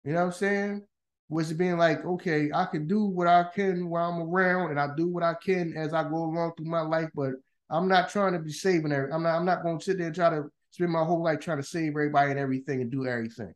You 0.04 0.12
know 0.12 0.20
what 0.20 0.26
I'm 0.26 0.32
saying? 0.32 0.86
Was 1.28 1.50
it 1.50 1.58
being 1.58 1.78
like, 1.78 2.04
okay, 2.04 2.50
I 2.54 2.66
can 2.66 2.86
do 2.86 3.04
what 3.04 3.26
I 3.26 3.44
can 3.54 3.88
while 3.88 4.10
I'm 4.10 4.28
around 4.28 4.70
and 4.70 4.80
I 4.80 4.88
do 4.94 5.08
what 5.08 5.22
I 5.22 5.34
can 5.34 5.74
as 5.76 5.94
I 5.94 6.02
go 6.02 6.16
along 6.16 6.52
through 6.56 6.66
my 6.66 6.82
life, 6.82 7.08
but 7.14 7.30
I'm 7.70 7.88
not 7.88 8.10
trying 8.10 8.34
to 8.34 8.38
be 8.38 8.52
saving 8.52 8.92
every 8.92 9.10
I'm 9.10 9.22
not 9.22 9.36
I'm 9.36 9.44
not 9.44 9.62
gonna 9.62 9.80
sit 9.80 9.98
there 9.98 10.08
and 10.08 10.14
try 10.14 10.30
to 10.30 10.44
spend 10.70 10.92
my 10.92 11.04
whole 11.04 11.22
life 11.22 11.40
trying 11.40 11.58
to 11.58 11.66
save 11.66 11.90
everybody 11.90 12.30
and 12.30 12.38
everything 12.40 12.82
and 12.82 12.90
do 12.90 13.06
everything. 13.06 13.54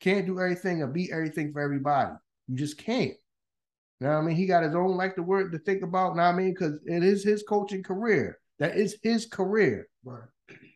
Can't 0.00 0.26
do 0.26 0.40
everything 0.40 0.82
or 0.82 0.86
be 0.86 1.12
everything 1.12 1.52
for 1.52 1.60
everybody. 1.60 2.12
You 2.48 2.56
just 2.56 2.78
can't. 2.78 3.14
You 4.00 4.06
know 4.06 4.14
what 4.14 4.18
I 4.18 4.22
mean? 4.22 4.36
He 4.36 4.46
got 4.46 4.64
his 4.64 4.74
own 4.74 4.96
life 4.96 5.14
to 5.16 5.22
work 5.22 5.52
to 5.52 5.58
think 5.58 5.82
about. 5.82 6.16
Now 6.16 6.30
I 6.30 6.32
mean, 6.32 6.52
because 6.52 6.80
it 6.86 7.02
is 7.02 7.22
his 7.22 7.42
coaching 7.42 7.82
career. 7.82 8.38
That 8.58 8.76
is 8.76 8.96
his 9.02 9.26
career. 9.26 9.88
Right. 10.04 10.22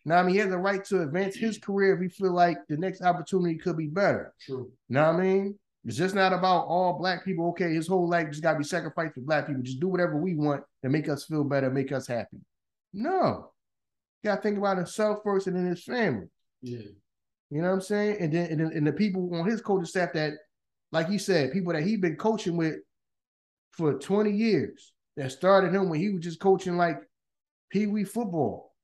Now 0.05 0.19
I 0.19 0.23
mean, 0.23 0.35
he 0.35 0.41
has 0.41 0.51
the 0.51 0.59
right 0.59 0.85
to 0.87 1.03
advance 1.03 1.37
his 1.37 1.59
career 1.59 1.95
if 1.95 2.03
he 2.03 2.09
feel 2.09 2.33
like 2.33 2.59
the 2.69 2.77
next 2.77 3.03
opportunity 3.03 3.59
could 3.59 3.77
be 3.77 3.87
better. 3.87 4.35
True. 4.41 4.71
Know 4.89 5.13
what 5.13 5.21
I 5.21 5.23
mean? 5.23 5.59
It's 5.85 5.97
just 5.97 6.15
not 6.15 6.33
about 6.33 6.67
all 6.67 6.99
black 6.99 7.25
people. 7.25 7.49
Okay, 7.51 7.73
his 7.73 7.87
whole 7.87 8.09
life 8.09 8.29
just 8.31 8.43
gotta 8.43 8.59
be 8.59 8.65
sacrificed 8.65 9.15
for 9.15 9.21
black 9.21 9.47
people. 9.47 9.63
Just 9.63 9.81
do 9.81 9.89
whatever 9.89 10.17
we 10.17 10.35
want 10.35 10.63
to 10.83 10.89
make 10.89 11.09
us 11.09 11.25
feel 11.25 11.45
better, 11.45 11.71
make 11.71 11.93
us 11.93 12.07
happy. 12.07 12.39
No. 12.93 13.53
You 14.23 14.31
gotta 14.31 14.43
think 14.43 14.59
about 14.59 14.77
himself 14.77 15.21
first 15.25 15.47
and 15.47 15.57
then 15.57 15.67
his 15.67 15.85
family. 15.85 16.27
Yeah. 16.61 16.79
You 17.51 17.63
know 17.63 17.69
what 17.69 17.75
I'm 17.75 17.81
saying? 17.81 18.17
And 18.21 18.33
then 18.33 18.51
and, 18.51 18.61
then, 18.61 18.73
and 18.75 18.87
the 18.87 18.93
people 18.93 19.35
on 19.35 19.49
his 19.49 19.61
coaching 19.61 19.87
staff 19.87 20.13
that, 20.15 20.35
like 20.93 21.09
he 21.09 21.19
said, 21.19 21.53
people 21.53 21.73
that 21.73 21.83
he 21.83 21.97
been 21.97 22.17
coaching 22.17 22.57
with 22.57 22.77
for 23.71 23.95
20 23.95 24.31
years 24.31 24.93
that 25.17 25.33
started 25.33 25.75
him 25.75 25.89
when 25.89 26.01
he 26.01 26.11
was 26.11 26.23
just 26.23 26.41
coaching 26.41 26.77
like 26.77 26.99
Pee 27.71 27.87
Wee 27.87 28.05
football. 28.05 28.75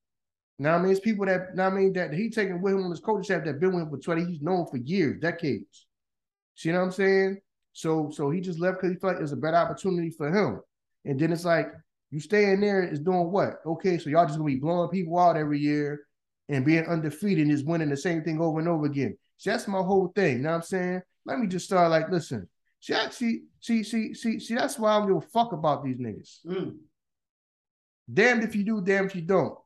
Now 0.59 0.77
I 0.77 0.79
mean, 0.79 0.93
it's 0.93 1.01
people 1.01 1.27
that 1.27 1.55
now 1.55 1.67
I 1.67 1.71
mean 1.71 1.93
that 1.95 2.15
he 2.15 2.31
taking 2.31 2.63
with 2.63 2.75
him 2.75 2.85
on 2.85 2.91
his 2.91 3.01
coaching 3.01 3.25
staff 3.25 3.45
that 3.45 3.61
been 3.61 3.75
with 3.75 3.85
him 3.85 3.91
for 3.91 3.99
20. 3.99 4.25
He's 4.25 4.41
known 4.41 4.67
for 4.67 4.77
years, 4.77 5.21
decades. 5.21 5.87
See 6.55 6.71
what 6.73 6.81
I'm 6.81 6.91
saying? 6.91 7.39
So 7.73 8.11
so 8.11 8.31
he 8.31 8.41
just 8.41 8.61
left 8.61 8.79
because 8.79 8.93
he 8.95 8.99
felt 8.99 9.15
like 9.15 9.19
it 9.21 9.23
was 9.23 9.33
a 9.33 9.37
better 9.37 9.57
opportunity 9.57 10.11
for 10.11 10.29
him. 10.33 10.61
And 11.05 11.19
then 11.19 11.33
it's 11.33 11.45
like 11.45 11.69
you 12.11 12.21
stay 12.21 12.53
in 12.53 12.61
there 12.61 12.83
is 12.83 13.01
doing 13.01 13.31
what? 13.33 13.57
Okay, 13.67 13.99
so 13.99 14.09
y'all 14.11 14.27
just 14.27 14.39
gonna 14.39 14.51
be 14.51 14.57
blowing 14.61 14.89
people 14.91 15.19
out 15.19 15.37
every 15.37 15.59
year 15.59 16.07
and 16.49 16.65
being 16.65 16.87
undefeated 16.87 17.43
and 17.47 17.51
just 17.51 17.67
winning 17.67 17.89
the 17.89 17.97
same 17.97 18.23
thing 18.23 18.41
over 18.41 18.59
and 18.61 18.69
over 18.69 18.87
again. 18.87 19.17
See, 19.39 19.51
that's 19.51 19.67
my 19.67 19.81
whole 19.83 20.13
thing. 20.15 20.37
You 20.37 20.43
know 20.45 20.51
what 20.51 20.57
I'm 20.57 20.63
saying? 20.63 21.03
Let 21.27 21.39
me 21.39 21.47
just 21.47 21.67
start 21.67 21.91
like, 21.91 22.11
listen. 22.11 22.49
See, 22.81 22.95
I- 22.95 23.09
see, 23.11 23.45
see, 23.61 23.83
see, 23.83 24.15
see, 24.15 24.39
see, 24.39 24.55
that's 24.55 24.79
why 24.79 24.93
I 24.93 24.99
don't 24.99 25.09
give 25.09 25.17
a 25.17 25.21
fuck 25.33 25.53
about 25.53 25.85
these 25.85 25.97
niggas. 25.97 26.45
Mm. 26.47 26.77
Damned 28.13 28.45
if 28.45 28.55
you 28.55 28.63
do, 28.63 28.81
damned 28.83 29.11
if 29.11 29.17
you 29.17 29.23
don't. 29.23 29.59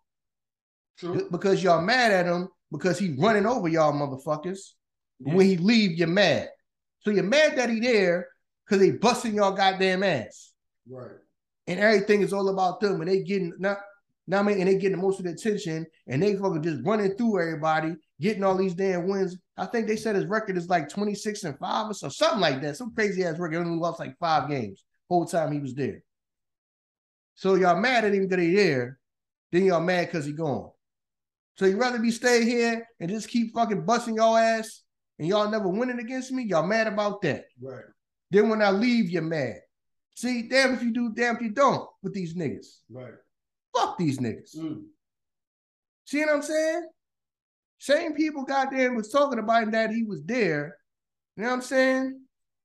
True. 0.99 1.28
Because 1.30 1.62
y'all 1.62 1.83
mad 1.83 2.12
at 2.12 2.26
him 2.26 2.49
because 2.73 2.99
he 2.99 3.14
running 3.18 3.47
over 3.47 3.68
y'all 3.68 3.92
motherfuckers. 3.92 4.61
Yeah. 5.21 5.35
When 5.35 5.47
he 5.47 5.57
leave, 5.57 5.99
you're 5.99 6.09
mad. 6.09 6.49
So 7.09 7.15
you're 7.15 7.23
mad 7.23 7.57
that 7.57 7.71
he 7.71 7.81
there 7.81 8.29
because 8.67 8.83
they 8.83 8.91
busting 8.91 9.35
y'all 9.35 9.53
goddamn 9.53 10.03
ass. 10.03 10.53
Right. 10.87 11.17
And 11.67 11.81
everything 11.81 12.21
is 12.21 12.35
all 12.35 12.50
about 12.50 12.81
them. 12.81 13.00
And 13.00 13.09
they 13.09 13.23
getting 13.23 13.55
not 13.59 13.79
now 14.27 14.41
I 14.41 14.43
mean, 14.43 14.59
and 14.59 14.69
they 14.69 14.77
getting 14.77 15.00
most 15.00 15.19
of 15.19 15.25
the 15.25 15.33
attention 15.33 15.87
and 16.07 16.23
they 16.23 16.37
fucking 16.37 16.62
just 16.62 16.85
running 16.85 17.15
through 17.15 17.41
everybody, 17.41 17.97
getting 18.21 18.45
all 18.45 18.59
these 18.59 18.75
damn 18.75 19.09
wins. 19.09 19.38
I 19.57 19.65
think 19.65 19.87
they 19.87 19.97
said 19.97 20.17
his 20.17 20.27
record 20.27 20.59
is 20.59 20.69
like 20.69 20.91
26 20.91 21.45
and 21.45 21.59
5 21.59 21.87
or 21.87 21.95
so, 21.95 22.11
something 22.11 22.41
like 22.41 22.61
that. 22.61 22.77
Some 22.77 22.95
crazy 22.95 23.25
ass 23.25 23.38
record. 23.38 23.61
Only 23.61 23.79
lost 23.79 24.00
like 24.00 24.19
five 24.19 24.50
games 24.50 24.85
whole 25.09 25.25
time 25.25 25.50
he 25.50 25.61
was 25.61 25.73
there. 25.73 26.03
So 27.37 27.55
y'all 27.55 27.81
mad 27.81 28.05
at 28.05 28.12
him 28.12 28.29
that 28.29 28.38
he 28.38 28.55
there, 28.55 28.99
then 29.50 29.65
y'all 29.65 29.81
mad 29.81 30.09
because 30.09 30.27
he 30.27 30.33
gone. 30.33 30.73
So 31.57 31.65
you 31.65 31.79
rather 31.79 31.99
be 31.99 32.11
stay 32.11 32.45
here 32.45 32.87
and 33.00 33.09
just 33.09 33.29
keep 33.29 33.55
fucking 33.55 33.87
busting 33.87 34.17
y'all 34.17 34.37
ass 34.37 34.83
and 35.19 35.29
y'all 35.29 35.51
never 35.51 35.69
winning 35.69 35.99
against 35.99 36.33
me? 36.33 36.45
Y'all 36.45 36.67
mad 36.67 36.87
about 36.87 37.23
that. 37.23 37.45
Right. 37.61 37.85
Then 38.31 38.49
when 38.49 38.63
I 38.63 38.71
leave, 38.71 39.11
you're 39.11 39.23
mad. 39.23 39.57
See, 40.15 40.43
damn 40.49 40.75
if 40.75 40.83
you 40.83 40.93
do, 40.93 41.13
damn 41.15 41.37
if 41.37 41.43
you 41.43 41.51
don't 41.51 41.89
with 42.03 42.15
these 42.15 42.35
niggas. 42.35 42.67
Right. 42.91 43.15
Fuck 43.75 43.99
these 43.99 44.19
niggas. 44.19 44.57
Mm. 44.57 44.83
See 46.05 46.21
what 46.21 46.31
I'm 46.35 46.43
saying? 46.43 46.89
Same 47.79 48.15
people 48.15 48.45
goddamn 48.45 48.97
was 48.97 49.11
talking 49.11 49.39
about 49.39 49.63
him 49.63 49.71
that 49.73 49.91
he 49.91 50.03
was 50.03 50.23
there. 50.25 50.77
You 51.37 51.45
know 51.45 51.51
what 51.51 51.55
I'm 51.57 51.63
saying? 51.63 52.21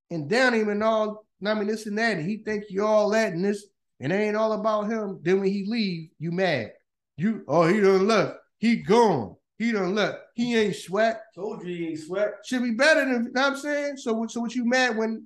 And 0.10 0.30
down 0.30 0.54
him 0.54 0.70
and 0.70 0.84
all, 0.84 1.26
I 1.46 1.54
mean, 1.54 1.68
this 1.68 1.86
and 1.86 1.98
that. 1.98 2.18
And 2.18 2.28
he 2.28 2.38
think 2.38 2.66
you 2.70 2.86
all 2.86 3.10
that 3.12 3.34
and 3.34 3.46
this, 3.46 3.66
and 4.00 4.12
it 4.12 4.16
ain't 4.16 4.36
all 4.36 4.54
about 4.54 4.90
him. 4.90 5.20
Then 5.22 5.40
when 5.40 5.52
he 5.52 5.66
leave, 5.68 6.10
you 6.18 6.32
mad. 6.32 6.72
You, 7.18 7.44
oh, 7.48 7.68
he 7.68 7.80
done 7.80 8.08
left. 8.08 8.38
He 8.58 8.78
gone. 8.78 9.36
He 9.64 9.72
done 9.72 9.96
left. 9.96 10.18
He 10.36 10.58
ain't 10.58 10.76
sweat. 10.76 11.22
Told 11.34 11.66
you 11.66 11.74
he 11.74 11.88
ain't 11.88 12.00
sweat. 12.00 12.34
Should 12.46 12.64
be 12.64 12.72
better 12.72 13.06
than, 13.06 13.26
you 13.26 13.32
know 13.32 13.42
what 13.42 13.54
I'm 13.54 13.58
saying? 13.58 13.98
So, 13.98 14.26
so 14.28 14.42
what 14.42 14.54
you 14.54 14.66
mad 14.66 14.98
when 14.98 15.26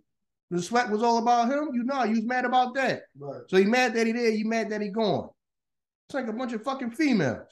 the 0.52 0.62
sweat 0.62 0.92
was 0.92 1.02
all 1.02 1.18
about 1.18 1.52
him? 1.52 1.70
You 1.74 1.84
know, 1.84 2.04
you 2.04 2.18
was 2.18 2.26
mad 2.26 2.46
about 2.46 2.76
that. 2.76 3.02
Right. 3.18 3.42
So 3.48 3.58
he 3.58 3.66
mad 3.66 3.96
that 3.96 4.06
he 4.06 4.14
there, 4.14 4.30
you 4.30 4.46
mad 4.48 4.70
that 4.70 4.82
he 4.82 4.90
gone. 4.90 5.30
It's 6.08 6.14
like 6.14 6.28
a 6.28 6.34
bunch 6.34 6.54
of 6.54 6.64
fucking 6.64 6.92
females. 6.92 7.48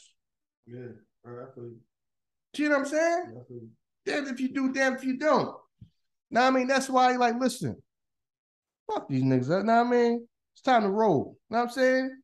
Yeah, 0.68 0.94
right, 1.24 1.48
I 1.48 1.56
feel 1.56 1.64
you. 1.64 1.78
See 2.56 2.70
what 2.70 2.78
I'm 2.78 2.86
saying? 2.86 3.42
Yeah, 4.06 4.16
damn 4.22 4.28
if 4.28 4.40
you 4.40 4.50
do, 4.50 4.72
damn 4.72 4.96
if 4.96 5.04
you 5.04 5.18
don't. 5.18 5.56
Now 6.30 6.46
I 6.48 6.52
mean, 6.52 6.68
that's 6.68 6.88
why 6.88 7.16
like 7.16 7.40
listen, 7.40 7.82
fuck 8.92 9.10
these 9.10 9.24
niggas. 9.24 9.50
Up. 9.50 9.66
Now 9.66 9.82
I 9.82 9.84
mean, 9.84 10.28
it's 10.54 10.62
time 10.62 10.84
to 10.84 10.90
roll. 10.90 11.38
You 11.50 11.56
know 11.56 11.64
what 11.64 11.70
I'm 11.70 11.74
saying? 11.74 12.22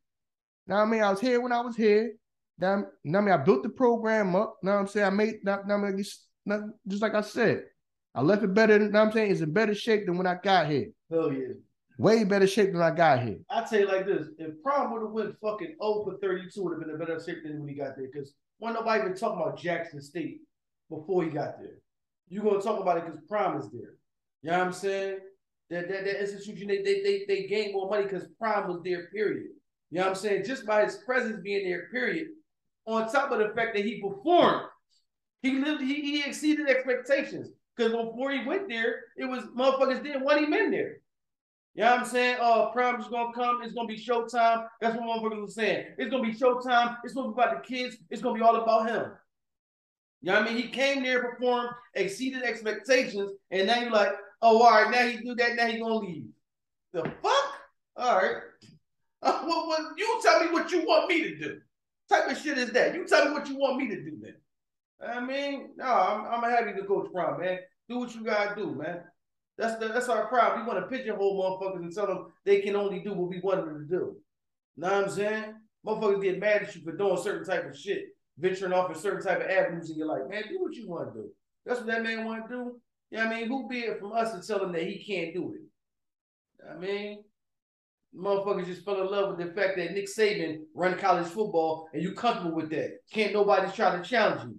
Now 0.67 0.83
I 0.83 0.85
mean, 0.85 1.01
I 1.01 1.09
was 1.09 1.19
here 1.19 1.41
when 1.41 1.51
I 1.51 1.61
was 1.61 1.75
here. 1.75 2.13
Now, 2.61 2.85
now 3.03 3.19
I 3.19 3.21
mean, 3.21 3.33
I 3.33 3.37
built 3.37 3.63
the 3.63 3.69
program 3.69 4.35
up. 4.35 4.57
Now 4.61 4.77
I'm 4.77 4.87
saying 4.87 5.07
I 5.07 5.09
made 5.09 5.43
now, 5.43 5.61
now 5.65 5.75
I 5.75 5.91
mean, 5.91 5.97
just 5.97 7.01
like 7.01 7.15
I 7.15 7.21
said, 7.21 7.63
I 8.13 8.21
left 8.21 8.43
it 8.43 8.53
better. 8.53 8.77
Now 8.77 9.01
I'm 9.01 9.11
saying 9.11 9.31
it's 9.31 9.41
in 9.41 9.51
better 9.51 9.73
shape 9.73 10.05
than 10.05 10.15
when 10.15 10.27
I 10.27 10.35
got 10.35 10.69
here. 10.69 10.89
Hell 11.09 11.33
yeah. 11.33 11.53
Way 11.97 12.23
better 12.23 12.45
shape 12.45 12.71
than 12.71 12.81
I 12.81 12.91
got 12.91 13.23
here. 13.23 13.39
I 13.49 13.63
tell 13.63 13.79
you 13.79 13.87
like 13.87 14.05
this: 14.05 14.27
if 14.37 14.61
Prime 14.61 14.91
would 14.91 15.01
have 15.01 15.11
went 15.11 15.35
fucking 15.41 15.75
0 15.81 16.03
for 16.03 16.17
32, 16.21 16.63
would 16.63 16.73
have 16.73 16.87
been 16.87 16.95
a 16.95 16.99
better 16.99 17.19
shape 17.19 17.43
than 17.43 17.59
when 17.59 17.67
he 17.67 17.75
got 17.75 17.95
there. 17.97 18.07
Because 18.13 18.33
why 18.59 18.71
nobody 18.71 19.01
even 19.01 19.15
talking 19.15 19.41
about 19.41 19.57
Jackson 19.57 19.99
State 19.99 20.41
before 20.87 21.23
he 21.23 21.31
got 21.31 21.57
there? 21.59 21.79
You 22.29 22.43
gonna 22.43 22.61
talk 22.61 22.79
about 22.79 22.97
it 22.97 23.05
because 23.05 23.19
Prime 23.27 23.57
is 23.59 23.71
there. 23.71 23.95
You 24.43 24.51
know 24.51 24.59
what 24.59 24.67
I'm 24.67 24.73
saying? 24.73 25.17
That 25.71 25.89
that, 25.89 26.05
that 26.05 26.21
institution 26.21 26.67
they 26.67 26.83
they 26.83 27.01
they, 27.01 27.25
they 27.27 27.47
gain 27.47 27.73
more 27.73 27.89
money 27.89 28.03
because 28.03 28.27
Prime 28.39 28.67
was 28.67 28.81
there. 28.83 29.07
Period. 29.07 29.47
You 29.89 29.97
know 29.97 30.03
what 30.03 30.09
I'm 30.09 30.15
saying? 30.15 30.45
Just 30.45 30.65
by 30.65 30.85
his 30.85 30.97
presence 30.97 31.39
being 31.43 31.67
there. 31.67 31.87
Period. 31.91 32.27
On 32.87 33.11
top 33.11 33.31
of 33.31 33.39
the 33.39 33.53
fact 33.55 33.75
that 33.75 33.85
he 33.85 34.01
performed, 34.01 34.63
he 35.41 35.53
lived. 35.59 35.81
He, 35.81 36.01
he 36.01 36.23
exceeded 36.23 36.67
expectations. 36.67 37.49
Because 37.75 37.91
before 37.93 38.31
he 38.31 38.45
went 38.45 38.67
there, 38.67 39.01
it 39.17 39.25
was 39.25 39.43
motherfuckers 39.55 40.03
didn't 40.03 40.23
want 40.23 40.43
him 40.43 40.53
in 40.53 40.71
there. 40.71 40.97
You 41.73 41.83
know 41.83 41.91
what 41.91 41.99
I'm 42.01 42.05
saying? 42.05 42.37
Oh, 42.41 42.69
Prime 42.73 42.99
is 42.99 43.07
gonna 43.07 43.33
come. 43.33 43.61
It's 43.63 43.73
gonna 43.73 43.87
be 43.87 43.97
showtime. 43.97 44.67
That's 44.81 44.95
what 44.95 45.03
motherfuckers 45.03 45.41
were 45.41 45.47
saying. 45.47 45.87
It's 45.97 46.11
gonna 46.11 46.23
be 46.23 46.33
showtime. 46.33 46.97
It's 47.03 47.13
gonna 47.13 47.29
be 47.29 47.41
about 47.41 47.63
the 47.63 47.67
kids. 47.67 47.97
It's 48.09 48.21
gonna 48.21 48.35
be 48.35 48.41
all 48.41 48.57
about 48.57 48.89
him. 48.89 49.11
You 50.21 50.31
know 50.31 50.41
what 50.41 50.49
I 50.49 50.53
mean? 50.53 50.61
He 50.61 50.69
came 50.69 51.01
there, 51.01 51.23
performed, 51.23 51.69
exceeded 51.95 52.43
expectations, 52.43 53.31
and 53.49 53.67
now 53.67 53.79
you're 53.79 53.89
like, 53.89 54.11
oh, 54.41 54.61
all 54.61 54.69
right, 54.69 54.91
now 54.91 55.07
he 55.07 55.17
do 55.17 55.33
that. 55.35 55.55
Now 55.55 55.67
he 55.67 55.79
gonna 55.79 55.95
leave. 55.95 56.25
The 56.93 57.03
fuck? 57.23 57.53
All 57.95 58.17
right. 58.17 58.35
Uh, 59.23 59.43
well, 59.45 59.67
well, 59.67 59.93
you 59.97 60.19
tell 60.21 60.43
me 60.43 60.51
what 60.51 60.71
you 60.71 60.85
want 60.85 61.07
me 61.09 61.21
to 61.23 61.37
do. 61.37 61.61
Type 62.09 62.29
of 62.29 62.37
shit 62.37 62.57
is 62.57 62.71
that? 62.71 62.93
You 62.93 63.05
tell 63.05 63.25
me 63.25 63.31
what 63.31 63.47
you 63.47 63.57
want 63.57 63.77
me 63.77 63.87
to 63.89 64.03
do, 64.03 64.17
then. 64.21 64.35
I 65.07 65.19
mean, 65.19 65.69
no, 65.77 65.85
I'm, 65.85 66.25
I'm 66.25 66.51
happy 66.51 66.73
to 66.79 66.85
coach 66.85 67.11
Prime, 67.11 67.39
man. 67.39 67.59
Do 67.89 67.99
what 67.99 68.13
you 68.13 68.23
gotta 68.23 68.55
do, 68.55 68.75
man. 68.75 69.01
That's 69.57 69.77
the, 69.79 69.87
that's 69.89 70.09
our 70.09 70.27
problem. 70.27 70.61
We 70.61 70.67
want 70.67 70.83
to 70.83 70.95
pigeonhole 70.95 71.39
motherfuckers 71.39 71.81
and 71.81 71.93
tell 71.93 72.07
them 72.07 72.31
they 72.45 72.61
can 72.61 72.75
only 72.75 72.99
do 72.99 73.13
what 73.13 73.29
we 73.29 73.39
want 73.41 73.65
them 73.65 73.87
to 73.87 73.97
do. 73.97 74.15
Know 74.77 74.87
what 74.87 75.05
I'm 75.05 75.09
saying? 75.09 75.53
Motherfuckers 75.85 76.21
get 76.21 76.39
mad 76.39 76.63
at 76.63 76.75
you 76.75 76.83
for 76.83 76.95
doing 76.95 77.21
certain 77.21 77.45
type 77.45 77.69
of 77.69 77.77
shit, 77.77 78.05
venturing 78.37 78.73
off 78.73 78.89
in 78.89 78.97
certain 78.97 79.23
type 79.23 79.41
of 79.41 79.49
avenues, 79.49 79.89
and 79.89 79.97
you're 79.97 80.07
like, 80.07 80.29
man, 80.29 80.43
do 80.49 80.61
what 80.61 80.75
you 80.75 80.87
want 80.87 81.13
to 81.13 81.21
do. 81.21 81.29
That's 81.65 81.79
what 81.79 81.87
that 81.87 82.03
man 82.03 82.25
want 82.25 82.47
to 82.47 82.55
do. 82.55 82.81
You 83.11 83.17
know 83.17 83.25
what 83.25 83.35
I 83.35 83.39
mean? 83.39 83.47
Who 83.47 83.67
be 83.67 83.79
it 83.79 83.99
from 83.99 84.13
us 84.13 84.31
to 84.33 84.45
tell 84.45 84.63
him 84.63 84.71
that 84.71 84.83
he 84.83 85.03
can't 85.03 85.33
do 85.33 85.53
it? 85.53 85.61
I 86.69 86.77
mean, 86.77 87.23
motherfuckers 88.15 88.65
just 88.65 88.83
fell 88.83 89.01
in 89.01 89.11
love 89.11 89.29
with 89.29 89.47
the 89.47 89.53
fact 89.53 89.77
that 89.77 89.93
Nick 89.93 90.07
Saban 90.07 90.59
run 90.75 90.97
college 90.97 91.27
football 91.27 91.87
and 91.93 92.01
you 92.01 92.13
comfortable 92.13 92.55
with 92.55 92.69
that. 92.71 92.97
Can't 93.11 93.33
nobody 93.33 93.71
try 93.71 93.95
to 93.95 94.03
challenge 94.03 94.43
you. 94.43 94.57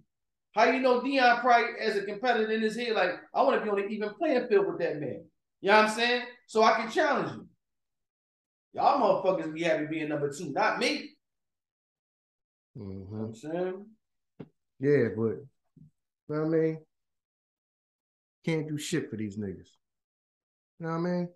How 0.55 0.65
you 0.65 0.81
know 0.81 1.01
Deion 1.01 1.41
probably 1.41 1.71
as 1.81 1.97
a 1.97 2.05
competitor 2.05 2.51
in 2.51 2.63
his 2.63 2.77
head, 2.77 2.95
like, 2.95 3.11
I 3.35 3.43
want 3.43 3.59
to 3.59 3.65
be 3.65 3.71
on 3.71 3.81
an 3.81 3.91
even 3.91 4.11
playing 4.15 4.49
field 4.49 4.67
with 4.67 4.79
that 4.81 5.01
man. 5.01 5.25
You 5.61 5.71
know 5.71 5.77
what 5.77 5.85
I'm 5.87 5.91
saying? 5.91 6.23
So 6.47 6.63
I 6.63 6.73
can 6.75 6.91
challenge 6.91 7.33
you. 7.33 7.47
Y'all 8.75 9.23
motherfuckers 9.25 9.53
be 9.53 9.63
happy 9.63 9.87
being 9.87 10.09
number 10.09 10.31
two, 10.33 10.51
not 10.53 10.79
me. 10.79 11.11
Mm-hmm. 12.79 12.91
You 12.91 13.07
know 13.11 13.25
I'm 13.25 13.35
saying? 13.35 13.87
Yeah, 14.81 15.09
but 15.17 15.23
you 15.23 16.29
know 16.29 16.43
what 16.43 16.47
I 16.47 16.49
mean? 16.49 16.79
Can't 18.45 18.69
do 18.69 18.79
shit 18.79 19.11
for 19.11 19.17
these 19.17 19.39
niggas. 19.39 19.69
You 20.81 20.87
know 20.87 20.89
what 20.89 20.95
I 20.97 20.99
mean? 20.99 21.29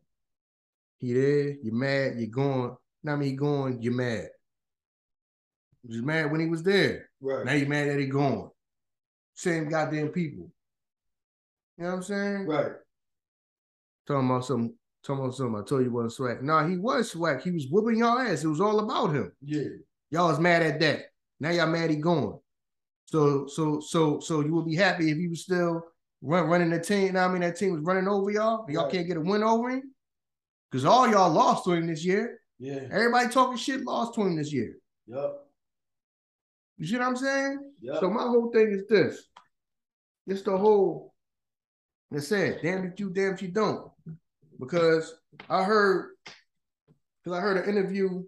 He 0.99 1.13
there, 1.13 1.57
you 1.63 1.73
mad, 1.73 2.15
you're 2.17 2.29
going. 2.29 2.77
Now 3.03 3.15
I 3.15 3.17
mean, 3.17 3.31
he 3.31 3.37
going, 3.37 3.83
you're 3.83 3.93
mad. 3.93 4.29
You 5.83 5.99
was 5.99 6.03
mad 6.03 6.33
when 6.33 6.41
he 6.41 6.47
was 6.49 6.63
there. 6.63 7.09
Right. 7.21 7.45
Now 7.45 7.53
you 7.53 7.67
mad 7.67 7.89
that 7.89 7.99
he 7.99 8.07
going 8.07 8.51
same 9.37 9.69
goddamn 9.69 10.09
people. 10.09 10.51
You 11.77 11.85
know 11.85 11.91
what 11.91 11.97
I'm 11.97 12.03
saying? 12.03 12.47
Right. 12.47 12.73
Talking 14.09 14.31
about 14.31 14.45
some, 14.47 14.75
talking 15.05 15.25
about 15.25 15.35
something. 15.35 15.61
I 15.61 15.65
told 15.65 15.85
you 15.85 15.93
wasn't 15.93 16.13
swag. 16.13 16.43
No, 16.43 16.67
he 16.67 16.79
was 16.79 17.11
swag. 17.11 17.43
He 17.43 17.51
was 17.51 17.67
whooping 17.71 17.99
y'all 17.99 18.19
ass. 18.19 18.43
It 18.43 18.49
was 18.49 18.61
all 18.61 18.81
about 18.81 19.15
him. 19.15 19.31
Yeah. 19.45 19.69
Y'all 20.11 20.29
was 20.29 20.41
mad 20.41 20.63
at 20.63 20.81
that. 20.81 21.01
Now 21.39 21.51
y'all 21.51 21.67
mad 21.67 21.91
he 21.91 21.97
going. 21.97 22.39
So, 23.05 23.47
so, 23.47 23.81
so, 23.81 24.21
so 24.21 24.41
you 24.41 24.55
would 24.55 24.67
be 24.67 24.75
happy 24.75 25.11
if 25.11 25.19
he 25.19 25.29
was 25.29 25.43
still 25.43 25.83
run, 26.23 26.47
running 26.49 26.71
the 26.71 26.81
team. 26.81 27.13
Now 27.13 27.29
I 27.29 27.33
mean 27.33 27.43
that 27.43 27.57
team 27.57 27.73
was 27.73 27.83
running 27.83 28.09
over 28.09 28.31
y'all. 28.31 28.65
Y'all 28.71 28.85
right. 28.85 28.93
can't 28.93 29.07
get 29.07 29.19
a 29.19 29.21
win 29.21 29.43
over 29.43 29.69
him. 29.69 29.95
Because 30.77 30.85
all 30.85 31.09
y'all 31.09 31.33
lost 31.33 31.65
to 31.65 31.73
him 31.73 31.87
this 31.87 32.05
year. 32.05 32.39
Yeah. 32.59 32.81
Everybody 32.93 33.31
talking 33.31 33.57
shit 33.57 33.83
lost 33.87 34.13
to 34.15 34.21
him 34.21 34.37
this 34.37 34.53
year. 34.53 34.77
Yep. 35.07 35.37
You 36.77 36.87
see 36.87 36.99
what 36.99 37.07
I'm 37.07 37.17
saying? 37.17 37.73
Yep. 37.81 38.01
So 38.01 38.11
my 38.11 38.25
whole 38.25 38.51
thing 38.51 38.73
is 38.73 38.87
this. 38.87 39.25
It's 40.27 40.43
the 40.43 40.55
whole 40.55 41.15
it 42.13 42.21
said, 42.21 42.61
damn 42.63 42.85
if 42.85 43.01
you, 43.01 43.09
damn 43.09 43.33
if 43.33 43.41
you 43.41 43.49
don't. 43.49 43.91
Because 44.61 45.15
I 45.49 45.63
heard, 45.63 46.11
because 47.25 47.39
I 47.39 47.41
heard 47.41 47.57
an 47.57 47.71
interview, 47.71 48.25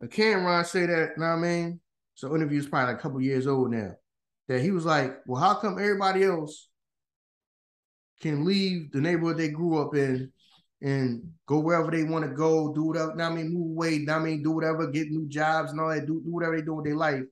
a 0.00 0.06
Cam'ron 0.06 0.64
say 0.66 0.86
that, 0.86 1.14
you 1.16 1.20
know 1.20 1.30
what 1.30 1.32
I 1.32 1.40
mean? 1.40 1.80
So 2.14 2.32
interview's 2.36 2.68
probably 2.68 2.92
like 2.92 3.00
a 3.00 3.02
couple 3.02 3.20
years 3.20 3.48
old 3.48 3.72
now. 3.72 3.90
That 4.46 4.60
he 4.60 4.70
was 4.70 4.84
like, 4.84 5.16
well, 5.26 5.42
how 5.42 5.54
come 5.54 5.80
everybody 5.80 6.22
else 6.22 6.68
can 8.20 8.44
leave 8.44 8.92
the 8.92 9.00
neighborhood 9.00 9.38
they 9.38 9.48
grew 9.48 9.78
up 9.78 9.96
in 9.96 10.30
and 10.80 11.22
go 11.46 11.58
wherever 11.58 11.90
they 11.90 12.04
want 12.04 12.24
to 12.24 12.30
go, 12.30 12.72
do 12.72 12.84
whatever, 12.84 13.20
I 13.20 13.30
mean, 13.30 13.52
move 13.52 13.70
away, 13.72 14.06
I 14.08 14.18
mean, 14.18 14.42
do 14.42 14.52
whatever, 14.52 14.86
get 14.86 15.10
new 15.10 15.26
jobs 15.26 15.72
and 15.72 15.80
all 15.80 15.88
that, 15.88 16.06
do, 16.06 16.22
do 16.24 16.30
whatever 16.32 16.56
they 16.56 16.62
do 16.62 16.74
with 16.74 16.84
their 16.84 16.96
life. 16.96 17.22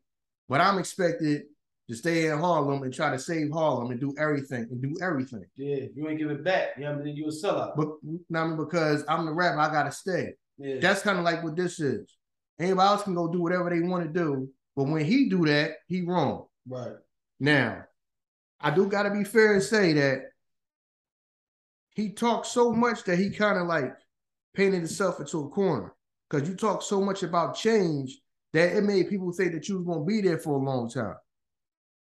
But 0.49 0.61
I'm 0.61 0.79
expected 0.79 1.43
to 1.89 1.95
stay 1.95 2.27
in 2.27 2.39
Harlem 2.39 2.83
and 2.83 2.93
try 2.93 3.11
to 3.11 3.19
save 3.19 3.51
Harlem 3.53 3.91
and 3.93 4.01
do 4.01 4.15
everything 4.19 4.67
and 4.71 4.83
do 4.83 4.97
everything. 5.01 5.45
Yeah, 5.57 5.87
you 5.95 6.09
ain't 6.09 6.19
give 6.19 6.31
it 6.31 6.43
back. 6.43 6.71
You 6.77 6.85
know 6.85 6.93
what 6.93 7.03
I 7.03 7.05
mean? 7.05 7.17
You 7.17 7.27
a 7.27 7.31
sellout. 7.31 7.77
But 7.77 7.89
I 8.37 8.45
mean, 8.47 8.57
because 8.57 9.05
I'm 9.09 9.27
the 9.27 9.33
rapper, 9.33 9.61
I 9.61 9.71
gotta 9.71 9.93
stay. 9.93 10.35
Yeah. 10.59 10.81
That's 10.81 11.03
kind 11.03 11.19
of 11.19 11.25
like 11.25 11.45
what 11.45 11.57
this 11.57 11.79
is. 11.79 12.17
Anybody 12.59 12.89
else 12.89 13.03
can 13.03 13.15
go 13.15 13.29
do 13.29 13.43
whatever 13.43 13.71
they 13.71 13.81
want 13.81 14.05
to 14.05 14.11
do, 14.13 14.49
but 14.75 14.85
when 14.85 15.05
he 15.05 15.29
do 15.29 15.45
that, 15.47 15.73
he 15.87 16.03
wrong. 16.03 16.47
Right. 16.69 16.95
Now, 17.39 17.85
I 18.61 18.71
do 18.71 18.87
gotta 18.87 19.11
be 19.11 19.23
fair 19.23 19.55
and 19.55 19.63
say 19.63 19.93
that 19.93 20.23
he 21.97 22.11
talked 22.11 22.47
so 22.47 22.73
much 22.73 23.05
that 23.05 23.19
he 23.19 23.31
kind 23.31 23.59
of 23.59 23.67
like 23.67 23.91
painted 24.55 24.77
himself 24.77 25.19
into 25.19 25.41
a 25.41 25.49
corner. 25.49 25.95
Because 26.29 26.47
you 26.47 26.55
talk 26.55 26.83
so 26.83 27.01
much 27.01 27.23
about 27.23 27.57
change 27.57 28.19
that 28.53 28.77
it 28.77 28.85
made 28.85 29.09
people 29.09 29.33
think 29.33 29.53
that 29.53 29.67
you 29.67 29.79
was 29.79 29.87
gonna 29.87 30.05
be 30.05 30.21
there 30.21 30.39
for 30.39 30.55
a 30.61 30.63
long 30.63 30.91
time. 30.91 31.15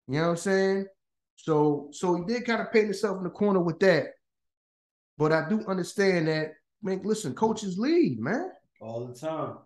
You 0.08 0.14
know 0.14 0.22
what 0.22 0.28
I'm 0.30 0.36
saying? 0.36 0.86
So 1.36 1.90
so 1.92 2.16
he 2.16 2.24
did 2.24 2.44
kind 2.44 2.60
of 2.60 2.72
paint 2.72 2.86
himself 2.86 3.18
in 3.18 3.24
the 3.24 3.30
corner 3.30 3.60
with 3.60 3.78
that. 3.80 4.06
But 5.16 5.30
I 5.32 5.48
do 5.48 5.64
understand 5.68 6.26
that, 6.26 6.54
man, 6.82 7.02
listen, 7.04 7.32
coaches 7.34 7.78
leave, 7.78 8.18
man. 8.18 8.50
All 8.80 9.06
the 9.06 9.14
time. 9.14 9.58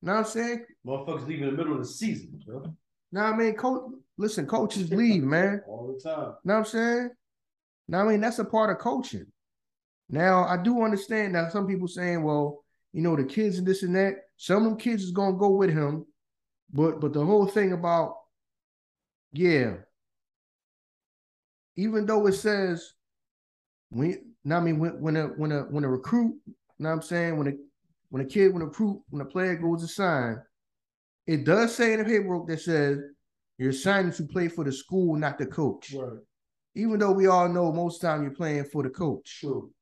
You 0.00 0.06
know 0.08 0.12
what 0.14 0.18
I'm 0.20 0.24
saying? 0.24 0.64
Motherfuckers 0.86 1.26
leave 1.26 1.42
in 1.42 1.50
the 1.50 1.52
middle 1.52 1.74
of 1.74 1.80
the 1.80 1.86
season, 1.86 2.40
bro. 2.46 2.74
Now 3.12 3.26
I 3.26 3.36
mean, 3.36 3.54
coach, 3.54 3.82
listen, 4.16 4.46
coaches 4.46 4.90
leave, 4.90 5.22
man. 5.22 5.60
All 5.68 5.92
the 5.92 6.00
time. 6.00 6.18
You 6.18 6.48
know 6.48 6.54
what 6.54 6.58
I'm 6.60 6.64
saying? 6.64 7.10
Now 7.88 8.06
I 8.06 8.12
mean, 8.12 8.22
that's 8.22 8.38
a 8.38 8.44
part 8.44 8.70
of 8.70 8.78
coaching. 8.78 9.26
Now 10.08 10.44
I 10.44 10.56
do 10.56 10.82
understand 10.82 11.34
that 11.34 11.52
some 11.52 11.66
people 11.66 11.88
saying, 11.88 12.22
well, 12.22 12.64
you 12.92 13.02
know, 13.02 13.16
the 13.16 13.24
kids 13.24 13.58
and 13.58 13.66
this 13.66 13.82
and 13.82 13.94
that. 13.96 14.14
Some 14.36 14.58
of 14.58 14.64
them 14.64 14.78
kids 14.78 15.02
is 15.02 15.10
gonna 15.10 15.36
go 15.36 15.50
with 15.50 15.70
him, 15.70 16.06
but 16.72 17.00
but 17.00 17.12
the 17.12 17.24
whole 17.24 17.46
thing 17.46 17.72
about, 17.72 18.16
yeah, 19.32 19.74
even 21.76 22.06
though 22.06 22.26
it 22.26 22.32
says 22.32 22.92
when 23.90 24.34
I 24.50 24.60
mean 24.60 24.78
when 24.78 25.00
when 25.00 25.16
a 25.16 25.26
when 25.26 25.52
a 25.52 25.60
when 25.62 25.84
a 25.84 25.88
recruit, 25.88 26.34
you 26.46 26.54
know 26.78 26.90
what 26.90 26.94
I'm 26.96 27.02
saying, 27.02 27.36
when 27.36 27.48
a 27.48 27.52
when 28.10 28.22
a 28.22 28.28
kid, 28.28 28.52
when 28.52 28.62
a 28.62 28.66
recruit, 28.66 29.02
when 29.10 29.22
a 29.22 29.26
player 29.26 29.56
goes 29.56 29.82
to 29.82 29.88
sign, 29.88 30.40
it 31.26 31.44
does 31.44 31.74
say 31.74 31.92
in 31.92 31.98
the 31.98 32.04
paperwork 32.04 32.46
that 32.48 32.60
says 32.60 32.98
you're 33.58 33.72
signing 33.72 34.12
to 34.12 34.24
play 34.24 34.48
for 34.48 34.64
the 34.64 34.72
school, 34.72 35.16
not 35.16 35.38
the 35.38 35.46
coach. 35.46 35.92
Right. 35.92 36.18
Even 36.74 36.98
though 36.98 37.12
we 37.12 37.26
all 37.26 37.48
know 37.48 37.72
most 37.72 38.00
time 38.00 38.22
you're 38.22 38.32
playing 38.32 38.64
for 38.64 38.82
the 38.82 38.90
coach. 38.90 39.38
True. 39.40 39.72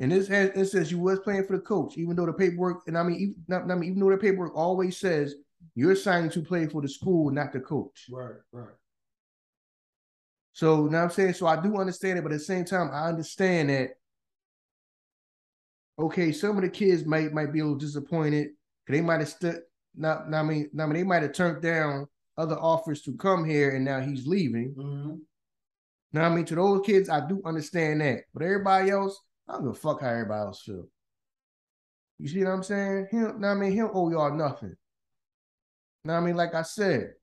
And 0.00 0.10
this 0.10 0.26
has 0.28 0.50
it 0.56 0.64
says 0.64 0.90
you 0.90 0.98
was 0.98 1.20
playing 1.20 1.44
for 1.44 1.56
the 1.56 1.62
coach, 1.62 1.98
even 1.98 2.16
though 2.16 2.24
the 2.24 2.32
paperwork, 2.32 2.82
and 2.86 2.96
I 2.96 3.02
mean, 3.02 3.16
even, 3.20 3.34
not, 3.48 3.70
I 3.70 3.74
mean, 3.74 3.90
even 3.90 4.00
though 4.00 4.10
the 4.10 4.16
paperwork 4.16 4.56
always 4.56 4.96
says 4.96 5.34
you're 5.74 5.94
signing 5.94 6.30
to 6.30 6.42
play 6.42 6.66
for 6.66 6.80
the 6.80 6.88
school, 6.88 7.30
not 7.30 7.52
the 7.52 7.60
coach. 7.60 8.06
Right, 8.10 8.36
right. 8.50 8.74
So 10.54 10.86
now 10.86 11.04
I'm 11.04 11.10
saying, 11.10 11.34
so 11.34 11.46
I 11.46 11.60
do 11.60 11.76
understand 11.76 12.18
it, 12.18 12.22
but 12.22 12.32
at 12.32 12.38
the 12.38 12.44
same 12.44 12.64
time, 12.64 12.90
I 12.92 13.08
understand 13.08 13.68
that. 13.68 13.90
Okay, 15.98 16.32
some 16.32 16.56
of 16.56 16.62
the 16.62 16.70
kids 16.70 17.04
might 17.04 17.34
might 17.34 17.52
be 17.52 17.60
a 17.60 17.64
little 17.64 17.78
disappointed 17.78 18.48
because 18.86 18.98
they 18.98 19.06
might 19.06 19.20
have 19.20 19.28
stood. 19.28 19.60
Not, 19.94 20.30
not 20.30 20.40
I 20.40 20.42
mean, 20.44 20.70
not 20.72 20.84
I 20.84 20.86
mean, 20.86 20.94
they 20.94 21.04
might 21.04 21.22
have 21.22 21.34
turned 21.34 21.62
down 21.62 22.06
other 22.38 22.56
offers 22.58 23.02
to 23.02 23.16
come 23.18 23.44
here, 23.44 23.76
and 23.76 23.84
now 23.84 24.00
he's 24.00 24.26
leaving. 24.26 24.74
Mm-hmm. 24.78 25.14
Now 26.14 26.30
I 26.30 26.34
mean, 26.34 26.46
to 26.46 26.54
those 26.54 26.86
kids, 26.86 27.10
I 27.10 27.26
do 27.28 27.42
understand 27.44 28.00
that, 28.00 28.20
but 28.32 28.42
everybody 28.42 28.88
else, 28.88 29.20
I 29.50 29.54
don't 29.54 29.64
give 29.64 29.72
a 29.72 29.74
fuck 29.74 30.00
how 30.00 30.08
everybody 30.08 30.46
else 30.46 30.62
feel. 30.62 30.86
You 32.18 32.28
see 32.28 32.44
what 32.44 32.50
I'm 32.50 32.62
saying? 32.62 33.08
Him, 33.10 33.40
now 33.40 33.50
I 33.50 33.54
mean, 33.54 33.72
he'll 33.72 33.90
owe 33.92 34.10
y'all 34.10 34.32
nothing. 34.32 34.76
Now 36.04 36.18
I 36.18 36.20
mean, 36.20 36.36
like 36.36 36.54
I 36.54 36.62
said, 36.62 37.14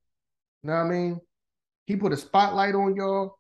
now 0.64 0.82
I 0.82 0.84
mean, 0.84 1.22
he 1.86 1.96
put 1.96 2.12
a 2.12 2.18
spotlight 2.18 2.76
on 2.76 2.96
y'all. 2.96 3.38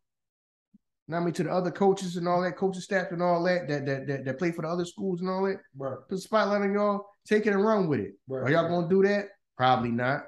Now 1.09 1.17
I 1.17 1.19
mean, 1.19 1.33
to 1.33 1.43
the 1.43 1.51
other 1.51 1.71
coaches 1.71 2.15
and 2.15 2.27
all 2.27 2.41
that, 2.41 2.55
coaching 2.55 2.81
staff 2.81 3.11
and 3.11 3.21
all 3.21 3.43
that, 3.43 3.67
that 3.67 3.85
that 3.85 4.07
that, 4.07 4.25
that 4.25 4.39
play 4.39 4.51
for 4.51 4.61
the 4.61 4.69
other 4.69 4.85
schools 4.85 5.19
and 5.19 5.29
all 5.29 5.43
that. 5.43 5.59
Right. 5.77 5.97
Put 6.07 6.17
a 6.17 6.21
spotlight 6.21 6.61
on 6.61 6.73
y'all. 6.73 7.05
Take 7.27 7.45
it 7.45 7.53
and 7.53 7.65
run 7.65 7.87
with 7.89 7.99
it. 7.99 8.13
Right. 8.27 8.43
Are 8.43 8.51
y'all 8.51 8.69
gonna 8.69 8.87
do 8.87 9.03
that? 9.03 9.25
Probably 9.57 9.91
not. 9.91 10.23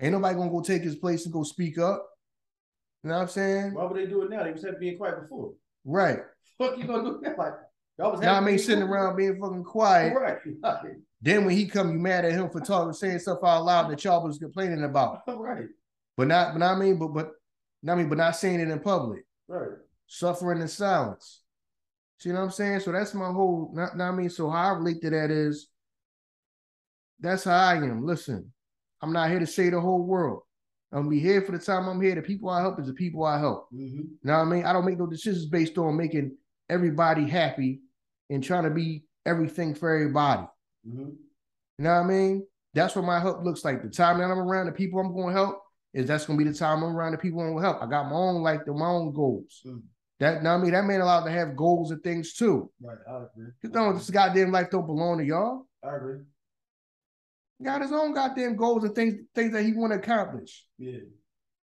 Ain't 0.00 0.12
nobody 0.12 0.36
gonna 0.36 0.50
go 0.50 0.60
take 0.60 0.82
his 0.82 0.96
place 0.96 1.24
and 1.24 1.32
go 1.32 1.42
speak 1.42 1.78
up. 1.78 2.06
You 3.02 3.10
know 3.10 3.16
what 3.16 3.22
I'm 3.22 3.28
saying? 3.28 3.74
Why 3.74 3.84
would 3.84 3.96
they 3.96 4.06
do 4.06 4.22
it 4.22 4.30
now? 4.30 4.44
They 4.44 4.52
was 4.52 4.64
being 4.78 4.96
quiet 4.96 5.22
before. 5.22 5.54
Right. 5.84 6.20
Fuck 6.58 6.78
you 6.78 6.84
gonna 6.84 7.02
do 7.02 7.20
that? 7.24 7.38
Like 7.38 7.54
y'all 8.00 8.12
was 8.12 8.20
Now 8.20 8.32
I 8.32 8.34
happy 8.34 8.46
mean, 8.46 8.58
sitting 8.58 8.82
around 8.82 9.16
being 9.16 9.38
fucking 9.40 9.64
quiet. 9.64 10.14
Right. 10.14 10.38
Then 11.22 11.44
when 11.44 11.54
he 11.54 11.66
come, 11.66 11.92
you 11.92 11.98
mad 11.98 12.24
at 12.24 12.32
him 12.32 12.48
for 12.48 12.60
talking, 12.60 12.92
saying 12.92 13.18
stuff 13.18 13.38
out 13.44 13.64
loud 13.64 13.90
that 13.90 14.02
y'all 14.02 14.26
was 14.26 14.38
complaining 14.38 14.84
about. 14.84 15.22
right. 15.28 15.66
But 16.16 16.28
not, 16.28 16.54
but 16.54 16.62
I 16.62 16.74
mean, 16.76 16.98
but 16.98 17.08
but 17.08 17.32
I 17.88 17.94
mean, 17.94 18.08
but 18.08 18.18
not 18.18 18.36
saying 18.36 18.60
it 18.60 18.70
in 18.70 18.80
public. 18.80 19.24
Right. 19.48 19.78
Suffering 20.06 20.60
in 20.60 20.68
silence. 20.68 21.42
See 22.18 22.30
what 22.32 22.40
I'm 22.40 22.50
saying? 22.50 22.80
So 22.80 22.92
that's 22.92 23.14
my 23.14 23.30
whole. 23.30 23.70
Not, 23.74 23.96
not 23.96 24.12
I 24.12 24.16
mean. 24.16 24.30
So 24.30 24.50
how 24.50 24.74
I 24.74 24.76
relate 24.76 25.00
to 25.02 25.10
that 25.10 25.30
is, 25.30 25.68
that's 27.20 27.44
how 27.44 27.56
I 27.56 27.76
am. 27.76 28.04
Listen, 28.04 28.52
I'm 29.02 29.12
not 29.12 29.30
here 29.30 29.40
to 29.40 29.46
save 29.46 29.72
the 29.72 29.80
whole 29.80 30.02
world. 30.02 30.42
I'm 30.92 31.00
gonna 31.00 31.10
be 31.10 31.20
here 31.20 31.42
for 31.42 31.52
the 31.52 31.58
time 31.58 31.88
I'm 31.88 32.00
here. 32.00 32.14
The 32.14 32.22
people 32.22 32.50
I 32.50 32.60
help 32.60 32.80
is 32.80 32.86
the 32.86 32.94
people 32.94 33.24
I 33.24 33.38
help. 33.38 33.68
Mm-hmm. 33.72 33.98
You 33.98 34.18
know 34.24 34.38
what 34.38 34.40
I 34.40 34.44
mean? 34.44 34.64
I 34.64 34.72
don't 34.72 34.84
make 34.84 34.98
no 34.98 35.06
decisions 35.06 35.46
based 35.46 35.78
on 35.78 35.96
making 35.96 36.36
everybody 36.68 37.28
happy 37.28 37.80
and 38.30 38.42
trying 38.42 38.64
to 38.64 38.70
be 38.70 39.04
everything 39.26 39.74
for 39.74 39.94
everybody. 39.94 40.46
Mm-hmm. 40.88 41.10
You 41.10 41.84
know 41.84 41.94
what 41.94 42.04
I 42.04 42.06
mean? 42.06 42.46
That's 42.72 42.94
what 42.94 43.04
my 43.04 43.20
help 43.20 43.44
looks 43.44 43.64
like. 43.64 43.82
The 43.82 43.90
time 43.90 44.18
that 44.18 44.30
I'm 44.30 44.38
around 44.38 44.66
the 44.66 44.72
people 44.72 45.00
I'm 45.00 45.12
going 45.12 45.34
to 45.34 45.40
help 45.40 45.62
is 45.92 46.06
that's 46.06 46.24
going 46.24 46.38
to 46.38 46.44
be 46.44 46.50
the 46.50 46.56
time 46.56 46.82
I'm 46.82 46.96
around 46.96 47.12
the 47.12 47.18
people 47.18 47.40
I'm 47.40 47.52
going 47.52 47.62
to 47.62 47.68
help. 47.68 47.82
I 47.82 47.86
got 47.86 48.08
my 48.08 48.16
own 48.16 48.42
like 48.42 48.66
my 48.66 48.86
own 48.86 49.12
goals. 49.12 49.60
Mm. 49.66 49.82
That 50.20 50.42
know 50.42 50.52
what 50.52 50.60
I 50.60 50.62
mean 50.62 50.72
that 50.72 50.84
man 50.84 51.00
allowed 51.00 51.24
to 51.24 51.30
have 51.30 51.56
goals 51.56 51.90
and 51.90 52.02
things 52.02 52.34
too. 52.34 52.70
Right. 52.80 52.98
I 53.08 53.16
agree. 53.16 53.52
You 53.62 53.70
know 53.70 53.92
this 53.94 54.10
goddamn 54.10 54.52
life 54.52 54.70
don't 54.70 54.86
belong 54.86 55.18
to 55.18 55.24
y'all. 55.24 55.66
I 55.82 55.96
agree. 55.96 56.18
He 57.58 57.64
got 57.64 57.80
his 57.80 57.92
own 57.92 58.12
goddamn 58.12 58.56
goals 58.56 58.84
and 58.84 58.94
things 58.94 59.14
things 59.34 59.52
that 59.54 59.64
he 59.64 59.72
want 59.72 59.92
to 59.92 59.98
accomplish. 59.98 60.66
Yeah. 60.78 60.90
You 60.90 61.08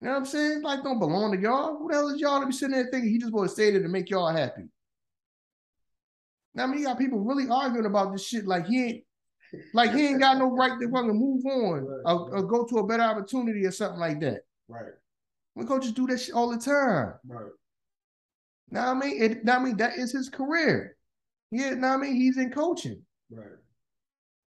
know 0.01 0.11
what 0.11 0.17
I'm 0.17 0.27
saying? 0.27 0.63
Life 0.63 0.81
don't 0.83 0.99
belong 0.99 1.33
to 1.33 1.41
y'all. 1.41 1.77
Who 1.79 1.89
the 1.89 1.95
hell 1.95 2.09
is 2.09 2.21
y'all 2.21 2.41
to 2.41 2.47
be 2.47 2.53
sitting 2.53 2.75
there 2.75 2.89
thinking 2.91 3.11
he 3.11 3.19
just 3.19 3.33
want 3.33 3.49
to 3.49 3.55
stay 3.55 3.71
there 3.71 3.83
to 3.83 3.89
make 3.89 4.09
y'all 4.09 4.33
happy? 4.33 4.65
Now 6.57 6.65
I 6.65 6.67
mean, 6.67 6.81
you 6.81 6.87
got 6.87 6.99
people 6.99 7.21
really 7.21 7.49
arguing 7.49 7.87
about 7.87 8.13
this 8.13 8.27
shit 8.27 8.47
like 8.47 8.67
he 8.67 8.83
ain't 8.85 9.05
like 9.75 9.93
he 9.93 10.07
ain't 10.09 10.19
got 10.21 10.39
no 10.39 10.47
right 10.51 10.73
to 10.81 10.91
fucking 10.91 11.17
move 11.17 11.45
on 11.47 11.85
Right, 11.85 12.13
or, 12.13 12.37
or 12.37 12.43
go 12.43 12.65
to 12.65 12.79
a 12.79 12.87
better 12.87 13.05
opportunity 13.05 13.65
or 13.65 13.71
something 13.71 14.01
like 14.01 14.19
that. 14.21 14.41
Right. 14.69 14.93
When 15.55 15.67
coaches 15.67 15.93
do 15.93 16.07
that 16.09 16.19
shit 16.19 16.35
all 16.35 16.51
the 16.51 16.59
time. 16.59 17.15
Right. 17.27 17.53
Now 18.71 18.91
I 18.91 18.95
mean, 18.95 19.23
it, 19.23 19.45
now 19.45 19.57
I 19.57 19.63
mean 19.63 19.77
that 19.77 19.97
is 19.99 20.13
his 20.13 20.29
career. 20.29 20.97
Yeah, 21.51 21.75
now 21.75 21.95
I 21.95 21.97
mean 21.99 22.17
he's 22.17 22.39
in 22.39 22.51
coaching, 22.51 23.03
Right. 23.31 23.47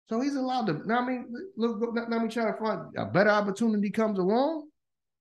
so 0.10 0.22
he's 0.22 0.36
allowed 0.36 0.68
to. 0.68 0.82
Now 0.88 1.00
I 1.00 1.06
mean, 1.06 1.28
look, 1.58 1.80
look, 1.82 2.10
now 2.10 2.16
I 2.16 2.20
mean, 2.20 2.30
try 2.30 2.50
to 2.50 2.58
find 2.58 2.96
a 2.96 3.06
better 3.06 3.30
opportunity 3.32 3.90
comes 3.90 4.20
along. 4.20 4.70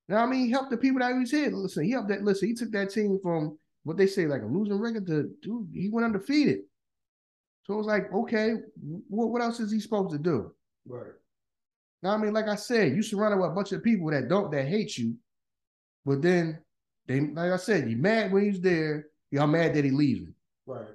Now 0.08 0.22
I 0.22 0.26
mean, 0.26 0.44
he 0.44 0.50
helped 0.52 0.70
the 0.70 0.76
people 0.76 1.00
that 1.00 1.12
he 1.12 1.18
was 1.18 1.30
here. 1.32 1.50
Listen, 1.50 1.84
he 1.84 1.90
helped 1.90 2.08
that. 2.10 2.22
Listen, 2.22 2.48
he 2.48 2.54
took 2.54 2.70
that 2.70 2.90
team 2.90 3.18
from 3.20 3.58
what 3.86 3.96
they 3.96 4.08
say 4.08 4.26
like 4.26 4.42
a 4.42 4.46
losing 4.46 4.80
record 4.80 5.06
to 5.06 5.30
dude. 5.40 5.68
He 5.72 5.88
went 5.92 6.06
undefeated. 6.06 6.58
So 7.62 7.74
it 7.74 7.76
was 7.76 7.86
like, 7.86 8.12
okay, 8.12 8.54
what, 9.08 9.28
what 9.28 9.42
else 9.42 9.60
is 9.60 9.70
he 9.70 9.78
supposed 9.78 10.10
to 10.10 10.18
do? 10.18 10.50
Right. 10.88 11.12
Now, 12.02 12.10
I 12.10 12.16
mean, 12.16 12.32
like 12.32 12.48
I 12.48 12.56
said, 12.56 12.96
you 12.96 13.02
surrounded 13.04 13.38
with 13.38 13.52
a 13.52 13.54
bunch 13.54 13.70
of 13.70 13.84
people 13.84 14.10
that 14.10 14.28
don't 14.28 14.50
that 14.50 14.66
hate 14.66 14.98
you, 14.98 15.14
but 16.04 16.20
then 16.20 16.58
they, 17.06 17.20
like 17.20 17.52
I 17.52 17.56
said, 17.56 17.88
you 17.88 17.96
mad 17.96 18.32
when 18.32 18.46
he's 18.46 18.60
there, 18.60 19.06
y'all 19.30 19.46
mad 19.46 19.74
that 19.74 19.84
he 19.84 19.92
leaving. 19.92 20.34
Right. 20.66 20.88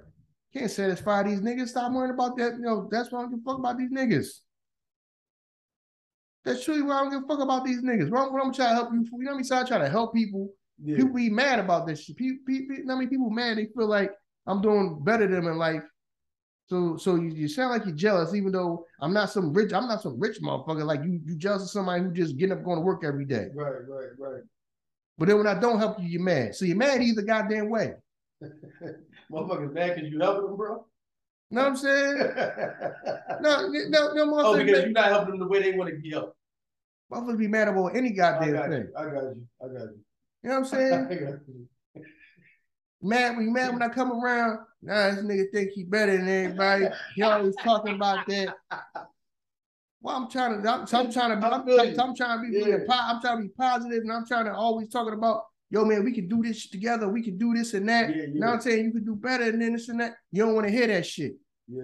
Can't 0.52 0.70
satisfy 0.70 1.22
these 1.22 1.40
niggas. 1.40 1.68
Stop 1.68 1.92
worrying 1.92 2.12
about 2.12 2.36
that. 2.36 2.56
You 2.56 2.60
know, 2.60 2.88
that's 2.90 3.10
why 3.10 3.20
I 3.20 3.22
don't 3.22 3.30
give 3.30 3.40
a 3.40 3.42
fuck 3.42 3.58
about 3.58 3.78
these 3.78 3.90
niggas. 3.90 4.28
That's 6.44 6.62
truly 6.62 6.82
why 6.82 6.98
I 6.98 7.02
don't 7.04 7.10
give 7.10 7.22
a 7.22 7.26
fuck 7.26 7.40
about 7.40 7.64
these 7.64 7.82
niggas. 7.82 8.10
What 8.10 8.26
I'm, 8.26 8.32
what 8.34 8.44
I'm 8.44 8.52
trying 8.52 8.68
to 8.68 8.74
help 8.74 8.92
you, 8.92 9.00
you 9.00 9.24
know 9.24 9.30
what 9.30 9.32
I 9.32 9.36
mean? 9.36 9.44
So 9.44 9.56
I 9.56 9.64
try 9.64 9.78
to 9.78 9.88
help 9.88 10.12
people. 10.12 10.52
Yeah. 10.82 10.96
People 10.96 11.14
be 11.14 11.30
mad 11.30 11.58
about 11.58 11.86
this 11.86 12.02
shit. 12.04 12.16
People, 12.16 12.38
people, 12.46 12.76
I 12.90 12.94
mean, 12.98 13.08
people 13.08 13.30
mad. 13.30 13.58
They 13.58 13.66
feel 13.66 13.88
like 13.88 14.12
I'm 14.46 14.60
doing 14.60 15.02
better 15.02 15.26
than 15.26 15.44
them 15.44 15.52
in 15.52 15.58
life. 15.58 15.82
So, 16.66 16.96
so 16.96 17.16
you, 17.16 17.30
you 17.30 17.48
sound 17.48 17.70
like 17.70 17.84
you're 17.84 17.94
jealous, 17.94 18.34
even 18.34 18.52
though 18.52 18.86
I'm 19.00 19.12
not 19.12 19.30
some 19.30 19.52
rich. 19.52 19.72
I'm 19.72 19.88
not 19.88 20.02
some 20.02 20.18
rich 20.18 20.40
motherfucker. 20.40 20.84
Like 20.84 21.02
you, 21.04 21.20
you 21.24 21.36
jealous 21.36 21.62
of 21.64 21.70
somebody 21.70 22.02
who 22.02 22.12
just 22.12 22.36
getting 22.36 22.56
up 22.56 22.64
going 22.64 22.78
to 22.78 22.82
work 22.84 23.04
every 23.04 23.24
day. 23.24 23.48
Right. 23.54 23.72
Right. 23.88 24.08
Right. 24.18 24.42
But 25.18 25.28
then 25.28 25.38
when 25.38 25.46
I 25.46 25.58
don't 25.58 25.78
help 25.78 26.00
you, 26.00 26.06
you're 26.08 26.22
mad. 26.22 26.54
So 26.54 26.64
you're 26.64 26.76
mad 26.76 27.02
either 27.02 27.22
goddamn 27.22 27.68
way. 27.68 27.92
Motherfuckers 29.30 29.72
mad 29.72 29.94
because 29.96 30.10
you 30.10 30.18
helping 30.20 30.46
them, 30.46 30.56
bro. 30.56 30.86
Know 31.50 31.62
what 31.62 31.68
I'm 31.68 31.76
saying? 31.76 32.16
No, 33.40 33.66
no, 33.68 34.14
no, 34.14 34.22
oh, 34.22 34.54
motherfuckers, 34.56 34.66
because 34.66 34.82
you're 34.84 34.92
not 34.92 35.06
helping 35.08 35.30
them 35.32 35.40
the 35.40 35.48
way 35.48 35.62
they 35.62 35.72
want 35.76 35.90
to 35.90 35.96
be 36.00 36.10
helped. 36.10 36.36
motherfuckers 37.12 37.38
be 37.38 37.48
mad 37.48 37.68
about 37.68 37.96
any 37.96 38.10
I 38.10 38.12
goddamn 38.12 38.52
got 38.54 38.68
thing. 38.70 38.82
you. 38.82 38.92
I 38.96 39.04
got 39.04 39.22
you. 39.22 39.46
I 39.62 39.66
got 39.68 39.82
you. 39.82 39.98
You 40.42 40.50
know 40.50 40.60
what 40.60 40.74
I'm 40.74 41.08
saying? 41.10 41.68
mad 43.02 43.36
when 43.36 43.46
you 43.46 43.52
mad 43.52 43.72
when 43.72 43.82
I 43.82 43.88
come 43.88 44.12
around. 44.12 44.60
Nah, 44.80 45.10
this 45.10 45.24
nigga 45.24 45.50
think 45.52 45.70
he 45.72 45.84
better 45.84 46.16
than 46.16 46.28
everybody. 46.28 46.86
He 47.14 47.22
always 47.22 47.54
talking 47.62 47.94
about 47.94 48.26
that. 48.28 48.56
Well, 50.00 50.16
I'm 50.16 50.30
trying 50.30 50.62
to. 50.62 50.68
I'm, 50.68 50.80
I'm 50.80 51.12
trying 51.12 51.40
to. 51.40 51.46
I'm, 51.46 51.60
I'm, 51.60 51.68
you. 51.68 51.78
I'm 51.78 52.14
trying 52.16 52.44
to 52.44 52.50
be. 52.50 52.70
Yeah. 52.70 52.78
I'm 52.90 53.20
trying 53.20 53.36
to 53.36 53.42
be 53.42 53.48
positive, 53.50 54.02
and 54.02 54.12
I'm 54.12 54.26
trying 54.26 54.46
to 54.46 54.54
always 54.54 54.88
talking 54.88 55.14
about. 55.14 55.44
Yo, 55.70 55.86
man, 55.86 56.04
we 56.04 56.12
can 56.12 56.28
do 56.28 56.42
this 56.42 56.68
together. 56.68 57.08
We 57.08 57.22
can 57.22 57.38
do 57.38 57.54
this 57.54 57.72
and 57.72 57.88
that. 57.88 58.14
Yeah, 58.14 58.26
Now 58.34 58.48
yeah. 58.48 58.52
I'm 58.52 58.60
saying 58.60 58.84
you 58.84 58.92
can 58.92 59.04
do 59.04 59.14
better 59.14 59.50
than 59.50 59.72
this 59.72 59.88
and 59.88 60.00
that. 60.00 60.16
You 60.30 60.44
don't 60.44 60.54
want 60.54 60.66
to 60.66 60.72
hear 60.72 60.86
that 60.88 61.06
shit. 61.06 61.36
Yeah. 61.66 61.82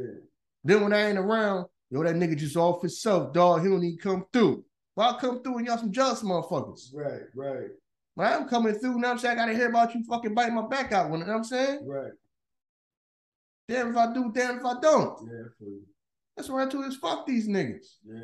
Then 0.62 0.82
when 0.82 0.92
I 0.92 1.08
ain't 1.08 1.16
around, 1.16 1.66
yo, 1.90 2.02
that 2.02 2.14
nigga 2.14 2.36
just 2.36 2.56
off 2.56 2.82
himself, 2.82 3.32
dog. 3.32 3.62
He 3.62 3.68
don't 3.68 3.80
need 3.80 3.96
to 3.96 4.02
come 4.02 4.26
through. 4.30 4.62
Well, 4.94 5.08
I'll 5.08 5.18
come 5.18 5.42
through 5.42 5.58
and 5.58 5.66
y'all 5.66 5.78
some 5.78 5.92
jealous 5.92 6.22
motherfuckers. 6.22 6.90
Right. 6.92 7.22
Right. 7.34 7.70
When 8.18 8.26
I'm 8.26 8.48
coming 8.48 8.74
through, 8.74 8.94
you 8.94 8.98
know 8.98 9.07
what 9.07 9.12
I'm 9.12 9.18
saying? 9.20 9.38
I 9.38 9.42
gotta 9.46 9.54
hear 9.57 9.68
about 9.68 9.94
you 9.94 10.02
fucking 10.09 10.35
biting 10.35 10.57
my 10.57 10.66
back 10.66 10.90
out. 10.90 11.09
You 11.12 11.18
know 11.18 11.24
what 11.24 11.37
I'm 11.37 11.44
saying? 11.44 11.87
Right. 11.87 12.11
Damn 13.68 13.90
if 13.90 13.96
I 13.96 14.12
do, 14.12 14.33
damn 14.35 14.59
if 14.59 14.64
I 14.64 14.74
don't. 14.83 15.20
Yeah. 15.22 15.68
That's 16.37 16.48
what 16.48 16.66
I 16.66 16.68
do 16.68 16.83
is 16.83 16.96
fuck 16.96 17.28
these 17.28 17.46
niggas. 17.46 17.87
Yeah. 18.04 18.16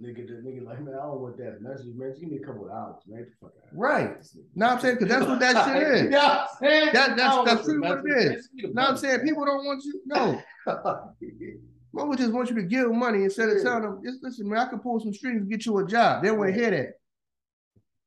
Nigga, 0.00 0.24
the 0.28 0.34
nigga 0.34 0.64
like, 0.64 0.80
man, 0.82 0.94
I 0.94 1.02
don't 1.02 1.20
want 1.20 1.36
that 1.38 1.60
message, 1.62 1.88
man. 1.96 2.14
Give 2.20 2.30
me 2.30 2.36
a 2.36 2.46
couple 2.46 2.66
of 2.66 2.70
hours, 2.70 3.02
man. 3.08 3.26
The 3.28 3.32
fuck 3.44 3.54
out. 3.60 3.70
Right. 3.76 4.10
What 4.54 4.70
I'm 4.70 4.78
saying? 4.78 4.94
Because 5.00 5.08
that's 5.08 5.26
what 5.26 5.40
that 5.40 5.64
shit 5.66 5.82
is. 5.82 6.02
yeah, 6.04 6.08
know 6.10 6.18
what 6.18 6.38
I'm 6.38 6.46
saying? 6.60 6.90
That- 6.92 7.16
that's- 7.16 7.44
that's 7.44 7.66
the 7.66 7.80
what 7.80 7.98
it 7.98 8.04
is. 8.06 8.14
man. 8.14 8.32
Just 8.34 8.50
give 8.54 8.54
me 8.54 8.68
the 8.68 8.74
Know 8.74 8.82
what 8.82 8.90
I'm 8.92 8.96
saying? 8.98 9.20
People 9.26 9.44
don't 9.46 9.64
want 9.66 9.84
you. 9.84 10.00
No. 10.06 10.40
Mother 11.92 12.16
just 12.16 12.32
want 12.32 12.50
you 12.50 12.54
to 12.54 12.62
give 12.62 12.92
money 12.92 13.24
instead 13.24 13.48
of 13.48 13.56
Yeah. 13.58 13.64
telling 13.64 13.82
them, 13.82 14.00
"Just 14.04 14.22
listen, 14.22 14.48
man, 14.48 14.60
I 14.60 14.66
can 14.70 14.78
pull 14.78 15.00
some 15.00 15.12
strings 15.12 15.40
and 15.42 15.50
get 15.50 15.66
you 15.66 15.76
a 15.78 15.86
job. 15.88 16.22
They 16.22 16.30
want 16.30 16.54
to 16.54 16.60
hear 16.60 16.70
that. 16.70 16.92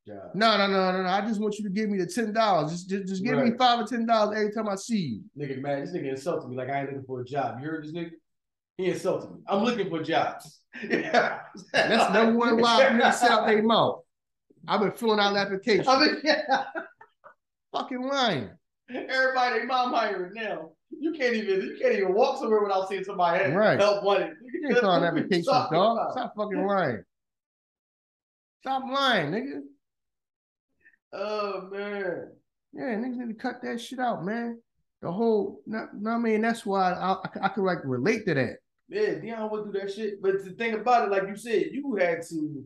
No, 0.07 0.57
no, 0.57 0.67
no, 0.67 0.91
no, 0.91 1.01
no. 1.03 1.09
I 1.09 1.21
just 1.21 1.39
want 1.41 1.57
you 1.57 1.63
to 1.63 1.69
give 1.69 1.89
me 1.89 1.97
the 1.97 2.05
ten 2.05 2.31
dollars. 2.31 2.71
Just, 2.71 2.89
just, 2.89 3.07
just 3.07 3.23
give 3.23 3.33
me 3.37 3.41
Right. 3.49 3.57
five 3.57 3.79
or 3.79 3.87
ten 3.87 4.05
dollars 4.05 4.37
every 4.37 4.53
time 4.53 4.69
I 4.69 4.75
see 4.75 4.97
you. 4.97 5.21
Nigga, 5.37 5.59
man, 5.61 5.81
this 5.81 5.91
nigga 5.93 6.09
insulted 6.11 6.47
me 6.49 6.55
like 6.55 6.69
I 6.69 6.79
ain't 6.81 6.89
looking 6.89 7.05
for 7.05 7.21
a 7.21 7.25
job. 7.25 7.59
You 7.59 7.65
heard 7.67 7.83
this 7.85 7.91
nigga? 7.91 8.11
He 8.77 8.87
insulted 8.91 9.31
me. 9.31 9.41
I'm 9.47 9.63
looking 9.63 9.89
for 9.89 10.03
jobs. 10.03 10.59
yeah. 10.87 11.39
That's 11.73 12.13
number 12.13 12.37
one 12.37 12.59
lie 12.59 12.85
niggas 12.91 13.23
out 13.23 13.47
their 13.47 13.63
mouth. 13.63 14.01
I've 14.67 14.81
been 14.81 14.91
filling 14.91 15.19
out 15.19 15.35
applications. 15.35 15.87
I 15.87 15.99
mean, 15.99 16.15
yeah. 16.23 16.65
Fucking 17.71 18.01
lying. 18.01 18.49
Everybody, 18.89 19.65
mom 19.65 19.93
hiring 19.93 20.33
now. 20.33 20.71
You 20.91 21.13
can't 21.13 21.33
even 21.35 21.61
you 21.61 21.77
can't 21.81 21.93
even 21.95 22.13
walk 22.13 22.39
somewhere 22.39 22.61
without 22.61 22.87
seeing 22.89 23.03
somebody 23.03 23.51
Right. 23.51 23.79
help 23.79 24.03
wanted. 24.03 24.33
You 24.53 24.67
ain't 24.69 24.77
filling 24.79 25.03
out 25.03 25.07
applications, 25.07 25.47
dog. 25.47 26.11
Stop 26.11 26.33
fucking 26.37 26.65
lying. 26.65 27.03
Stop 28.61 28.83
lying, 28.91 29.31
nigga. 29.31 29.61
Oh 31.15 31.69
man. 31.71 32.32
Yeah, 32.73 32.95
niggas 32.95 33.15
need 33.15 33.28
to 33.30 33.41
cut 33.41 33.62
that 33.63 33.80
shit 33.80 33.99
out, 33.99 34.25
man. 34.25 34.60
The 35.01 35.12
whole, 35.12 35.62
no, 35.65 35.88
no, 35.93 36.12
I 36.12 36.17
mean, 36.17 36.41
that's 36.41 36.65
why 36.65 36.91
I, 36.91 37.13
I, 37.13 37.30
I 37.43 37.49
could 37.49 37.63
like 37.63 37.80
relate 37.86 38.25
to 38.25 38.34
that. 38.34 38.58
Yeah, 38.89 39.13
Deion 39.15 39.49
would 39.51 39.71
do 39.71 39.80
that 39.80 39.93
shit. 39.93 40.21
But 40.21 40.43
the 40.43 40.51
thing 40.51 40.73
about 40.73 41.08
it, 41.08 41.12
like 41.12 41.28
you 41.28 41.36
said, 41.36 41.67
you 41.71 41.95
had 41.95 42.21
to 42.30 42.63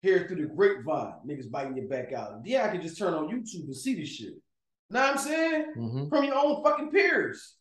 hear 0.00 0.26
through 0.26 0.42
the 0.48 0.54
grapevine, 0.54 1.14
niggas 1.26 1.50
biting 1.50 1.76
your 1.76 1.86
back 1.86 2.12
out. 2.12 2.44
Deion 2.44 2.72
can 2.72 2.82
just 2.82 2.98
turn 2.98 3.14
on 3.14 3.28
YouTube 3.28 3.64
and 3.64 3.76
see 3.76 3.94
this 3.94 4.08
shit. 4.08 4.34
Know 4.90 5.00
what 5.00 5.10
I'm 5.12 5.18
saying? 5.18 5.64
Mhm. 5.76 6.08
From 6.08 6.24
your 6.24 6.34
own 6.36 6.62
fucking 6.62 6.90
peers. 6.90 7.56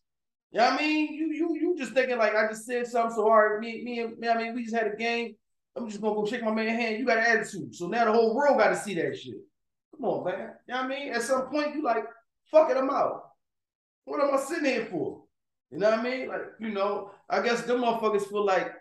You 0.51 0.59
know 0.59 0.65
what 0.71 0.79
I 0.79 0.83
mean? 0.83 1.13
You 1.13 1.33
you 1.33 1.55
you 1.55 1.75
just 1.77 1.93
thinking 1.93 2.17
like 2.17 2.35
I 2.35 2.47
just 2.47 2.65
said 2.65 2.85
something, 2.87 3.15
so 3.15 3.23
all 3.23 3.35
right, 3.35 3.59
me, 3.59 3.83
me 3.83 3.99
and 3.99 4.17
me, 4.17 4.27
I 4.27 4.37
mean, 4.37 4.53
we 4.53 4.63
just 4.63 4.75
had 4.75 4.87
a 4.87 4.95
game. 4.95 5.35
I'm 5.75 5.87
just 5.89 6.01
gonna 6.01 6.15
go 6.15 6.25
shake 6.25 6.43
my 6.43 6.53
man 6.53 6.67
hand. 6.67 6.99
You 6.99 7.05
got 7.05 7.17
an 7.17 7.25
attitude. 7.25 7.73
So 7.75 7.87
now 7.87 8.05
the 8.05 8.11
whole 8.11 8.35
world 8.35 8.59
got 8.59 8.69
to 8.69 8.75
see 8.75 8.93
that 8.95 9.17
shit. 9.17 9.35
Come 9.95 10.05
on, 10.05 10.25
man. 10.25 10.51
You 10.67 10.73
know 10.73 10.81
what 10.81 10.85
I 10.85 10.87
mean? 10.87 11.13
At 11.13 11.21
some 11.21 11.43
point, 11.43 11.75
you 11.75 11.83
like, 11.83 12.05
fuck 12.49 12.69
it, 12.69 12.77
I'm 12.77 12.89
out. 12.89 13.23
What 14.05 14.21
am 14.21 14.33
I 14.33 14.37
sitting 14.37 14.65
here 14.65 14.85
for? 14.85 15.23
You 15.71 15.79
know 15.79 15.89
what 15.89 15.99
I 15.99 16.03
mean? 16.03 16.27
Like, 16.27 16.41
you 16.59 16.69
know, 16.69 17.11
I 17.29 17.41
guess 17.41 17.61
them 17.61 17.81
motherfuckers 17.81 18.27
feel 18.29 18.45
like 18.45 18.71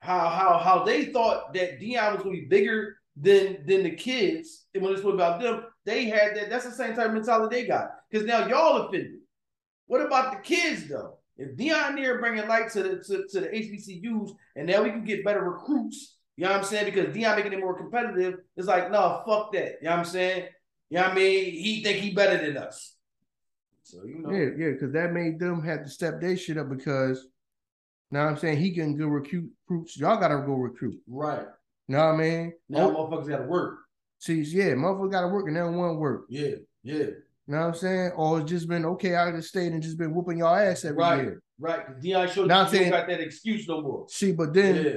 how 0.00 0.28
how 0.28 0.58
how 0.58 0.84
they 0.84 1.06
thought 1.06 1.52
that 1.54 1.78
Deion 1.78 2.14
was 2.14 2.22
gonna 2.22 2.34
be 2.34 2.46
bigger 2.46 2.96
than 3.16 3.64
than 3.66 3.84
the 3.84 3.90
kids, 3.90 4.66
and 4.74 4.82
when 4.82 4.92
it's 4.92 5.04
about 5.04 5.40
them, 5.40 5.64
they 5.84 6.06
had 6.06 6.36
that. 6.36 6.50
That's 6.50 6.64
the 6.64 6.72
same 6.72 6.94
type 6.94 7.06
of 7.06 7.14
mentality 7.14 7.54
they 7.62 7.66
got. 7.66 7.90
Because 8.10 8.26
now 8.26 8.46
y'all 8.46 8.88
offended. 8.88 9.20
What 9.86 10.00
about 10.00 10.32
the 10.32 10.38
kids 10.38 10.88
though? 10.88 11.18
If 11.36 11.56
Deion 11.56 11.96
there 11.96 12.18
bringing 12.18 12.48
light 12.48 12.70
to 12.72 12.82
the 12.82 13.04
to, 13.04 13.26
to 13.28 13.40
the 13.40 13.48
HBCUs, 13.48 14.30
and 14.56 14.66
now 14.66 14.82
we 14.82 14.90
can 14.90 15.04
get 15.04 15.24
better 15.24 15.42
recruits. 15.42 16.16
You 16.40 16.46
know 16.46 16.52
what 16.52 16.58
I'm 16.60 16.64
saying? 16.64 16.86
Because 16.86 17.14
Deion 17.14 17.36
making 17.36 17.52
it 17.52 17.60
more 17.60 17.76
competitive. 17.76 18.38
It's 18.56 18.66
like, 18.66 18.90
no, 18.90 19.22
fuck 19.26 19.52
that. 19.52 19.72
You 19.82 19.88
know 19.88 19.90
what 19.90 19.98
I'm 19.98 20.04
saying? 20.06 20.44
You 20.88 20.96
know 20.96 21.02
what 21.02 21.12
I 21.12 21.14
mean? 21.14 21.44
He 21.52 21.82
think 21.82 21.98
he 21.98 22.14
better 22.14 22.42
than 22.42 22.56
us. 22.56 22.94
So 23.82 24.04
you 24.06 24.20
know. 24.20 24.30
Yeah, 24.30 24.48
yeah, 24.56 24.70
because 24.72 24.90
that 24.94 25.12
made 25.12 25.38
them 25.38 25.62
have 25.62 25.84
to 25.84 25.90
step 25.90 26.18
their 26.18 26.38
shit 26.38 26.56
up 26.56 26.70
because 26.70 27.26
now 28.10 28.26
I'm 28.26 28.38
saying 28.38 28.56
he 28.56 28.70
can 28.74 28.96
go 28.96 29.04
recruit 29.06 29.50
recruits. 29.68 29.98
Y'all 29.98 30.18
gotta 30.18 30.36
go 30.46 30.54
recruit. 30.54 30.98
Right. 31.06 31.44
You 31.88 31.96
know 31.96 32.06
what 32.06 32.14
I 32.14 32.16
mean? 32.16 32.52
Now 32.70 32.90
Oh, 32.90 33.06
motherfuckers 33.10 33.28
gotta 33.28 33.42
work. 33.44 33.80
see, 34.18 34.40
yeah, 34.40 34.72
motherfuckers 34.72 35.10
gotta 35.12 35.28
work 35.28 35.46
and 35.46 35.54
they 35.56 35.60
don't 35.60 35.76
want 35.76 35.90
to 35.92 35.98
work. 35.98 36.24
Yeah, 36.30 36.54
yeah. 36.82 36.94
You 36.94 37.14
know 37.48 37.58
what 37.58 37.66
I'm 37.66 37.74
saying? 37.74 38.12
Or 38.16 38.40
it's 38.40 38.48
just 38.50 38.66
been 38.66 38.86
okay, 38.86 39.14
I 39.14 39.30
just 39.32 39.50
stayed 39.50 39.72
and 39.72 39.82
just 39.82 39.98
been 39.98 40.14
whooping 40.14 40.38
y'all 40.38 40.56
ass 40.56 40.86
every 40.86 40.96
Right. 40.96 41.22
year. 41.22 41.42
Right. 41.58 42.00
Deion 42.00 42.30
showed 42.30 42.48
Now 42.48 42.62
you 42.64 42.70
saying- 42.70 42.90
don't 42.90 43.00
got 43.00 43.08
that 43.08 43.20
excuse 43.20 43.68
no 43.68 43.82
more. 43.82 44.06
See, 44.08 44.32
but 44.32 44.54
then 44.54 44.82
yeah. 44.84 44.92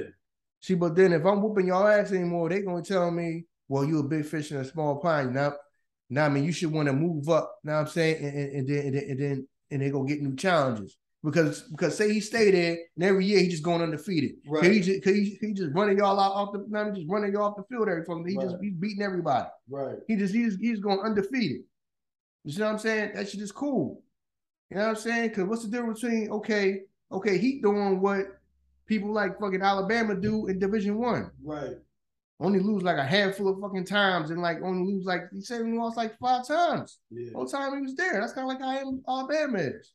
See, 0.64 0.74
but 0.74 0.96
then 0.96 1.12
if 1.12 1.24
I'm 1.26 1.42
whooping 1.42 1.66
y'all 1.66 1.86
ass 1.86 2.10
anymore, 2.10 2.48
they 2.48 2.62
gonna 2.62 2.82
tell 2.82 3.10
me, 3.10 3.44
well, 3.68 3.84
you 3.84 3.98
a 3.98 4.02
big 4.02 4.24
fish 4.24 4.50
in 4.50 4.58
a 4.58 4.64
small 4.64 4.96
pond. 4.96 5.34
Now, 5.34 5.52
now 6.08 6.26
I 6.26 6.28
mean 6.30 6.44
you 6.44 6.52
should 6.52 6.72
want 6.72 6.86
to 6.86 6.92
move 6.92 7.28
up. 7.28 7.56
Now 7.64 7.80
I'm 7.80 7.86
saying, 7.86 8.24
and, 8.24 8.36
and, 8.36 8.52
and 8.52 8.68
then 8.68 8.86
and 8.86 8.94
then 8.94 9.04
and 9.10 9.20
then 9.20 9.48
and 9.70 9.82
they 9.82 9.90
gonna 9.90 10.08
get 10.08 10.22
new 10.22 10.36
challenges. 10.36 10.96
Because 11.22 11.62
because 11.70 11.96
say 11.96 12.12
he 12.12 12.20
stay 12.20 12.50
there 12.50 12.76
and 12.96 13.04
every 13.04 13.24
year 13.24 13.40
he 13.40 13.48
just 13.48 13.62
going 13.62 13.80
undefeated. 13.80 14.32
Right. 14.46 14.70
He 14.70 14.80
just 14.80 15.04
he, 15.04 15.38
he 15.40 15.52
just 15.54 15.74
running 15.74 15.98
y'all 15.98 16.20
out 16.20 16.32
off 16.32 16.52
the 16.52 16.58
he 16.92 17.00
just 17.00 17.10
running 17.10 17.32
y'all 17.32 17.44
off 17.44 17.56
the 17.56 17.64
field 17.64 17.88
every 17.88 18.04
from 18.04 18.26
he 18.26 18.36
just 18.36 18.56
he's 18.60 18.74
beating 18.74 19.02
everybody. 19.02 19.48
Right. 19.68 19.96
He 20.06 20.16
just 20.16 20.34
he's 20.34 20.56
he's 20.56 20.80
going 20.80 21.00
undefeated. 21.00 21.62
You 22.44 22.52
see 22.52 22.60
what 22.60 22.72
I'm 22.72 22.78
saying? 22.78 23.12
That 23.14 23.28
shit 23.28 23.40
is 23.40 23.52
cool. 23.52 24.02
You 24.70 24.76
know 24.76 24.82
what 24.82 24.88
I'm 24.90 24.96
saying? 24.96 25.30
Cause 25.30 25.44
what's 25.44 25.62
the 25.62 25.70
difference 25.70 26.02
between 26.02 26.30
okay, 26.30 26.80
okay, 27.10 27.38
he 27.38 27.60
doing 27.62 28.00
what 28.00 28.26
people 28.86 29.12
like 29.12 29.38
fucking 29.40 29.62
Alabama 29.62 30.14
do 30.14 30.46
in 30.46 30.58
Division 30.58 30.98
One. 30.98 31.30
Right. 31.42 31.76
Only 32.40 32.58
lose 32.60 32.82
like 32.82 32.96
a 32.98 33.04
handful 33.04 33.48
of 33.48 33.60
fucking 33.60 33.86
times 33.86 34.30
and 34.30 34.42
like 34.42 34.58
only 34.62 34.92
lose 34.92 35.04
like 35.04 35.22
he 35.32 35.40
said 35.40 35.64
he 35.64 35.72
lost 35.72 35.96
like 35.96 36.18
five 36.18 36.46
times. 36.46 36.98
Yeah. 37.10 37.30
Whole 37.34 37.46
time 37.46 37.74
he 37.76 37.80
was 37.82 37.94
there. 37.94 38.20
That's 38.20 38.32
kind 38.32 38.50
of 38.50 38.58
like 38.58 38.62
I 38.62 38.80
am- 38.80 39.02
Alabama 39.08 39.58
is. 39.58 39.92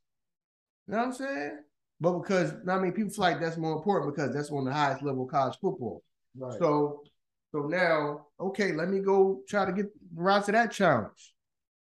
You 0.87 0.93
know 0.93 0.97
what 0.99 1.05
I'm 1.07 1.13
saying? 1.13 1.59
But 2.01 2.19
because 2.19 2.53
I 2.67 2.79
mean 2.79 2.93
people 2.93 3.11
feel 3.11 3.23
like 3.23 3.41
that's 3.41 3.57
more 3.57 3.73
important 3.75 4.15
because 4.15 4.33
that's 4.33 4.51
on 4.51 4.65
the 4.65 4.73
highest 4.73 5.03
level 5.03 5.25
of 5.25 5.29
college 5.31 5.57
football. 5.61 6.01
Right. 6.37 6.57
So 6.59 7.03
so 7.51 7.61
now, 7.61 8.27
okay, 8.39 8.73
let 8.73 8.89
me 8.89 8.99
go 8.99 9.41
try 9.47 9.65
to 9.65 9.71
get 9.71 9.87
rise 10.15 10.45
to 10.45 10.51
that 10.53 10.71
challenge. 10.71 11.33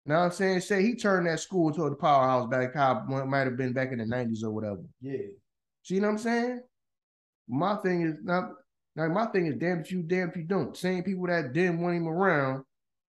Now 0.07 0.23
I'm 0.25 0.31
saying, 0.31 0.61
say 0.63 0.83
he 0.83 0.95
turned 0.97 1.27
that 1.27 1.41
school 1.41 1.71
to 1.75 1.85
a 1.85 1.95
powerhouse 1.95 2.49
back 2.49 2.75
how 2.75 3.05
it 3.07 3.27
might 3.27 3.41
have 3.47 3.59
been 3.59 3.75
back 3.75 3.93
in 3.93 3.99
the 3.99 4.05
90s 4.05 4.43
or 4.43 4.51
whatever. 4.51 4.81
yeah. 5.01 5.19
See 5.83 6.01
what 6.01 6.09
I'm 6.09 6.19
saying? 6.19 6.61
My 7.49 7.77
thing 7.77 8.03
is 8.03 8.15
not 8.23 8.51
now 8.95 9.09
my 9.09 9.27
thing 9.27 9.47
is 9.47 9.57
damn 9.57 9.81
if 9.81 9.91
you 9.93 10.03
damn 10.03 10.31
if 10.31 10.37
you 10.37 10.45
don't. 10.45 10.77
Same 10.77 11.03
people 11.03 11.27
that 11.29 11.53
didn't 11.53 11.81
want 11.81 11.97
him 11.97 12.09
around, 12.09 12.65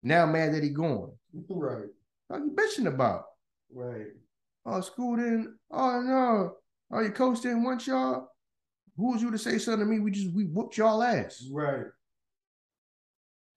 now 0.03 0.25
mad 0.25 0.53
that 0.53 0.63
he 0.63 0.69
gone. 0.69 1.11
Right. 1.49 1.85
What 2.27 2.41
you 2.41 2.55
bitching 2.55 2.87
about? 2.87 3.25
Right. 3.73 4.07
Oh, 4.65 4.81
school 4.81 5.15
didn't, 5.15 5.55
oh 5.71 6.01
no, 6.01 6.55
oh 6.91 7.01
your 7.01 7.11
coach 7.11 7.41
didn't 7.41 7.63
want 7.63 7.85
y'all. 7.85 8.29
Who 8.97 9.11
was 9.11 9.21
you 9.21 9.29
to 9.31 9.37
say 9.37 9.57
something 9.57 9.85
to 9.85 9.85
me? 9.85 9.99
We 9.99 10.11
just 10.11 10.33
we 10.33 10.45
whooped 10.45 10.77
y'all 10.77 11.03
ass. 11.03 11.45
Right. 11.51 11.85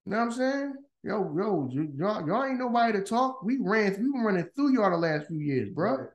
You 0.04 0.12
know 0.12 0.16
what 0.18 0.22
I'm 0.24 0.32
saying? 0.32 0.74
Yo, 1.04 1.34
yo, 1.36 1.70
y'all, 1.96 2.26
y'all 2.26 2.44
ain't 2.44 2.58
nobody 2.58 2.92
to 2.94 3.04
talk. 3.04 3.42
We 3.42 3.58
ran, 3.60 3.92
we 3.92 4.10
been 4.10 4.24
running 4.24 4.48
through 4.54 4.74
y'all 4.74 4.90
the 4.90 4.96
last 4.96 5.28
few 5.28 5.38
years, 5.38 5.70
bro. 5.70 5.94
Right. 5.94 6.08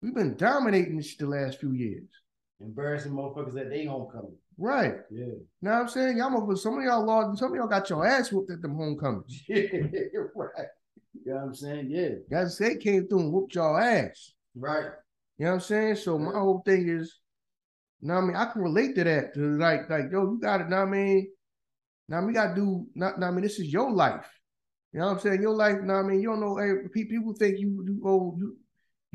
We've 0.00 0.14
been 0.14 0.36
dominating 0.36 0.96
this 0.96 1.16
the 1.16 1.26
last 1.26 1.58
few 1.58 1.72
years. 1.72 2.08
Embarrassing 2.60 3.12
motherfuckers 3.12 3.60
at 3.60 3.70
they 3.70 3.84
homecoming. 3.84 4.36
Right. 4.58 4.94
Yeah. 5.10 5.26
What 5.60 5.72
I'm 5.72 5.88
saying? 5.88 6.16
Y'all 6.16 6.30
motherfuckers, 6.30 6.58
some 6.58 6.78
of 6.78 6.84
y'all 6.84 7.04
lost, 7.04 7.38
some 7.38 7.52
of 7.52 7.56
y'all 7.56 7.68
got 7.68 7.90
your 7.90 8.06
ass 8.06 8.32
whooped 8.32 8.50
at 8.50 8.62
them 8.62 8.76
homecomings. 8.76 9.42
Yeah. 9.48 9.66
right. 10.34 10.66
You 11.24 11.32
know 11.32 11.36
what 11.36 11.44
I'm 11.44 11.54
saying? 11.54 11.90
Yeah. 11.90 12.10
Guys 12.30 12.56
say 12.56 12.76
came 12.76 13.06
through 13.08 13.20
and 13.20 13.32
whooped 13.32 13.54
y'all 13.54 13.76
ass. 13.76 14.32
Right. 14.54 14.86
You 15.38 15.44
know 15.44 15.50
what 15.50 15.54
I'm 15.56 15.60
saying? 15.60 15.96
So 15.96 16.18
my 16.18 16.32
whole 16.32 16.62
thing 16.64 16.88
is, 16.88 17.20
you 18.00 18.08
know 18.08 18.14
what 18.14 18.24
I 18.24 18.26
mean? 18.26 18.36
I 18.36 18.44
can 18.46 18.62
relate 18.62 18.94
to 18.94 19.04
that. 19.04 19.34
To 19.34 19.58
like, 19.58 19.90
like, 19.90 20.04
yo, 20.10 20.22
you 20.22 20.38
got 20.40 20.60
it, 20.62 20.68
know 20.68 20.76
what 20.76 20.88
I 20.88 20.90
mean? 20.90 21.28
Now 22.08 22.24
we 22.24 22.32
gotta 22.32 22.54
do 22.54 22.86
not 22.94 23.22
I 23.22 23.30
mean, 23.30 23.42
this 23.42 23.58
is 23.58 23.72
your 23.72 23.90
life. 23.90 24.26
You 24.92 25.00
know 25.00 25.06
what 25.06 25.12
I'm 25.14 25.18
saying? 25.20 25.42
Your 25.42 25.54
life, 25.54 25.76
know 25.82 25.94
what 25.94 26.04
I 26.04 26.08
mean? 26.08 26.22
You 26.22 26.30
don't 26.30 26.40
know 26.40 26.56
hey, 26.56 26.88
people 27.04 27.34
think 27.34 27.58
you 27.58 27.84
you 27.86 28.00
owe 28.06 28.34
you 28.38 28.56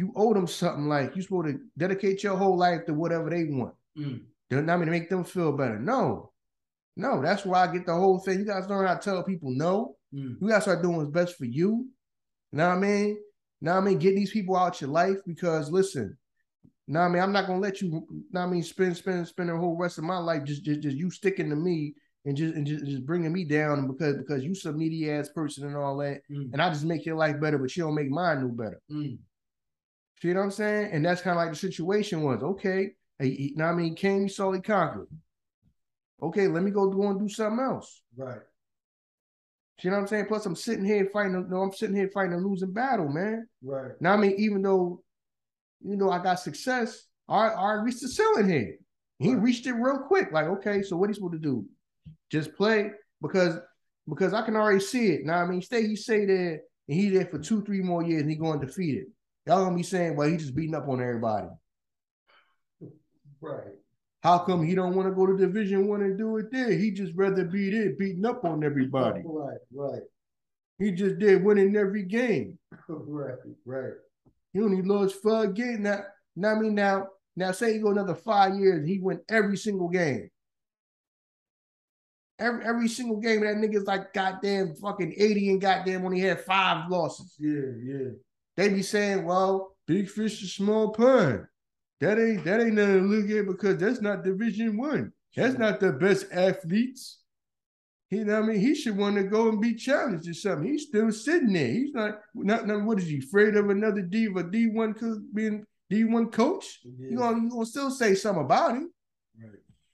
you 0.02 0.12
owe 0.16 0.34
them 0.34 0.48
something 0.48 0.88
like 0.88 1.16
you're 1.16 1.22
supposed 1.22 1.50
to 1.50 1.60
dedicate 1.78 2.24
your 2.24 2.36
whole 2.36 2.58
life 2.58 2.86
to 2.88 2.94
whatever 2.94 3.30
they 3.30 3.44
want. 3.44 3.76
Mm. 3.96 4.22
You 4.50 4.58
know 4.58 4.62
what 4.64 4.70
I 4.74 4.78
mean 4.78 4.86
to 4.88 4.92
make 4.92 5.10
them 5.10 5.24
feel 5.24 5.52
better. 5.52 5.78
No, 5.78 6.32
no, 6.98 7.22
that's 7.22 7.46
why 7.46 7.64
I 7.68 7.72
get 7.72 7.86
the 7.86 7.94
whole 7.94 8.18
thing. 8.18 8.40
You 8.40 8.46
guys 8.46 8.68
learn 8.68 8.88
how 8.88 8.96
to 8.96 9.00
tell 9.00 9.24
people 9.24 9.52
no. 9.52 9.96
Mm. 10.14 10.42
You 10.42 10.48
gotta 10.50 10.62
start 10.62 10.82
doing 10.82 10.98
what's 10.98 11.12
best 11.12 11.38
for 11.38 11.46
you. 11.46 11.86
You 12.52 12.58
know 12.58 12.70
what 12.70 12.78
I 12.78 12.80
mean? 12.80 13.18
Now 13.62 13.78
I 13.78 13.82
mean, 13.82 14.00
get 14.00 14.16
these 14.16 14.32
people 14.32 14.58
out 14.58 14.82
your 14.82 14.90
life 14.90 15.18
because 15.28 15.70
listen, 15.72 16.18
now 16.88 17.02
I 17.02 17.10
mean, 17.10 17.22
I'm 17.22 17.32
not 17.32 17.46
gonna 17.46 17.60
let 17.60 17.80
you. 17.80 18.06
Now 18.32 18.44
I 18.46 18.48
mean, 18.48 18.64
spend 18.64 18.98
spend 18.98 19.28
spend 19.28 19.50
the 19.50 19.56
whole 19.58 19.78
rest 19.78 20.00
of 20.00 20.04
my 20.04 20.18
life 20.18 20.44
just 20.44 20.64
just, 20.64 20.82
just 20.82 20.98
you 20.98 21.12
sticking 21.12 21.50
to 21.52 21.56
me 21.56 21.94
and 22.26 22.36
just 22.36 22.56
and 22.56 22.66
just, 22.66 22.86
just 22.86 23.06
bringing 23.06 23.32
me 23.32 23.46
down 23.46 23.88
because 23.88 24.18
because 24.18 24.44
you 24.44 24.56
some 24.56 24.80
needy 24.80 25.12
ass 25.12 25.30
person 25.30 25.68
and 25.68 25.76
all 25.78 25.96
that, 25.98 26.22
Mm. 26.32 26.52
and 26.54 26.62
I 26.62 26.70
just 26.70 26.86
make 26.86 27.06
your 27.06 27.18
life 27.18 27.40
better, 27.40 27.60
but 27.60 27.76
you 27.78 27.84
don't 27.84 27.96
make 27.96 28.10
mine 28.10 28.42
no 28.42 28.48
better. 28.50 28.82
Mm. 28.92 29.20
See 30.22 30.28
what 30.28 30.42
I'm 30.42 30.52
saying? 30.52 30.92
And 30.92 31.04
that's 31.04 31.22
kind 31.22 31.38
of 31.38 31.44
like 31.44 31.52
the 31.52 31.58
situation 31.58 32.22
was. 32.22 32.44
Okay, 32.44 32.92
now 33.20 33.70
I 33.70 33.74
mean, 33.74 33.96
came, 33.96 34.24
he 34.24 34.28
saw, 34.28 34.52
he 34.52 34.62
conquered. 34.62 35.08
Okay, 36.22 36.48
let 36.48 36.62
me 36.62 36.70
go 36.70 36.88
go 36.90 37.10
and 37.10 37.20
do 37.20 37.28
something 37.28 37.64
else. 37.64 38.02
Right. 38.16 38.42
You 39.82 39.90
know 39.90 39.96
what 39.96 40.02
I'm 40.04 40.08
saying? 40.08 40.26
Plus, 40.28 40.46
I'm 40.46 40.56
sitting 40.56 40.86
here 40.86 41.10
fighting. 41.12 41.48
No, 41.50 41.62
I'm 41.62 41.74
sitting 41.74 41.96
here 41.96 42.10
fighting 42.14 42.34
a 42.34 42.38
losing 42.38 42.72
battle, 42.72 43.10
man. 43.10 43.48
Right. 43.64 43.94
Now, 44.00 44.14
I 44.14 44.18
mean, 44.18 44.36
even 44.38 44.62
though, 44.62 45.02
you 45.84 45.96
know, 45.96 46.12
I 46.12 46.22
got 46.22 46.40
success, 46.40 47.08
I, 47.28 47.48
I 47.48 47.74
reached 47.74 48.02
the 48.02 48.08
ceiling 48.08 48.48
here. 48.48 48.76
He 49.18 49.34
reached 49.34 49.66
it 49.66 49.74
real 49.74 50.00
quick. 50.00 50.32
Like, 50.32 50.46
okay, 50.46 50.84
so 50.84 50.98
what 50.98 51.10
he 51.10 51.16
supposed 51.16 51.34
to 51.34 51.40
do? 51.40 51.66
Just 52.32 52.56
play 52.56 52.92
because 53.24 53.60
because 54.08 54.34
I 54.34 54.44
can 54.44 54.56
already 54.56 54.80
see 54.80 55.14
it. 55.14 55.26
Now 55.26 55.42
I 55.42 55.48
mean, 55.48 55.62
stay 55.64 55.88
he 55.88 55.96
say 55.96 56.26
there 56.26 56.62
and 56.88 57.00
he 57.00 57.10
there 57.10 57.26
for 57.26 57.40
two, 57.40 57.64
three 57.64 57.82
more 57.82 58.04
years 58.04 58.22
and 58.22 58.30
he 58.30 58.38
going 58.38 58.60
defeated. 58.60 59.06
Y'all 59.46 59.64
gonna 59.64 59.76
be 59.76 59.84
saying, 59.84 60.16
well, 60.16 60.30
he 60.30 60.38
just 60.38 60.56
beating 60.56 60.76
up 60.76 60.88
on 60.88 61.02
everybody. 61.02 61.48
Right. 63.40 63.74
How 64.22 64.38
come 64.38 64.64
he 64.64 64.76
don't 64.76 64.96
want 64.96 65.10
to 65.10 65.16
go 65.16 65.26
to 65.26 65.36
Division 65.36 65.88
One 65.88 66.04
and 66.04 66.18
do 66.18 66.38
it 66.38 66.52
there? 66.52 66.72
He 66.72 66.92
just 66.92 67.14
rather 67.16 67.44
be 67.44 67.72
there 67.72 67.96
beating 67.98 68.26
up 68.26 68.46
on 68.46 68.64
everybody. 68.64 69.24
Right, 69.26 69.58
right, 69.74 70.02
He 70.78 70.92
just 70.92 71.18
did 71.18 71.44
winning 71.44 71.76
every 71.76 72.04
game. 72.04 72.60
right, 72.88 73.34
right. 73.66 73.94
He 74.54 74.62
only 74.62 74.84
lost 74.84 75.16
five 75.24 75.56
games. 75.56 75.80
Now, 75.80 76.02
now 76.36 76.52
I 76.52 76.60
mean 76.60 76.76
now, 76.76 77.08
now 77.36 77.52
say 77.52 77.74
he 77.74 77.80
go 77.80 77.90
another 77.90 78.14
five 78.14 78.56
years, 78.56 78.88
he 78.88 79.00
win 79.00 79.22
every 79.28 79.58
single 79.58 79.90
game. 79.90 80.30
Every 82.38 82.64
every 82.64 82.88
single 82.90 83.18
game, 83.18 83.42
that 83.42 83.56
nigga's 83.56 83.86
like 83.86 84.14
goddamn 84.14 84.76
fucking 84.76 85.16
80 85.18 85.50
and 85.50 85.62
goddamn 85.62 86.06
only 86.06 86.20
had 86.20 86.42
five 86.42 86.90
losses. 86.92 87.36
Yeah, 87.40 87.72
yeah. 87.84 88.10
They 88.58 88.70
be 88.70 88.82
saying, 88.82 89.26
well, 89.26 89.76
big 89.88 90.10
fish 90.10 90.42
is 90.44 90.54
small 90.54 90.92
pond. 90.92 91.46
That 92.00 92.20
ain't 92.20 92.44
that 92.46 92.62
ain't 92.62 92.74
nothing 92.74 93.02
to 93.02 93.08
look 93.08 93.30
at 93.30 93.46
because 93.46 93.78
that's 93.78 94.02
not 94.02 94.24
division 94.24 94.78
one. 94.78 95.14
That's 95.36 95.58
not 95.58 95.80
the 95.80 95.94
best 95.94 96.26
athletes. 96.32 97.20
He 98.10 98.26
know 98.26 98.42
what 98.42 98.44
I 98.44 98.48
mean 98.48 98.60
he 98.60 98.76
should 98.76 98.98
want 98.98 99.16
to 99.16 99.24
go 99.24 99.48
and 99.48 99.62
be 99.62 99.76
challenged 99.76 100.28
or 100.28 100.34
something. 100.34 100.70
He's 100.70 100.88
still 100.88 101.12
sitting 101.12 101.54
there. 101.54 101.68
He's 101.68 101.94
not 101.94 102.16
not, 102.34 102.68
not 102.68 102.84
what 102.84 103.00
is 103.00 103.08
he 103.08 103.20
afraid 103.20 103.56
of 103.56 103.70
another 103.70 104.02
D 104.02 104.26
a 104.26 104.30
D1 104.30 105.00
co- 105.00 105.22
being 105.34 105.66
D1 105.92 106.32
coach? 106.32 106.80
Yeah. 106.84 107.12
You 107.12 107.18
gonna 107.18 107.42
you 107.44 107.50
gonna 107.50 107.66
still 107.66 107.92
say 107.92 108.16
something 108.16 108.44
about 108.44 108.72
him. 108.72 108.92
right. 109.42 109.52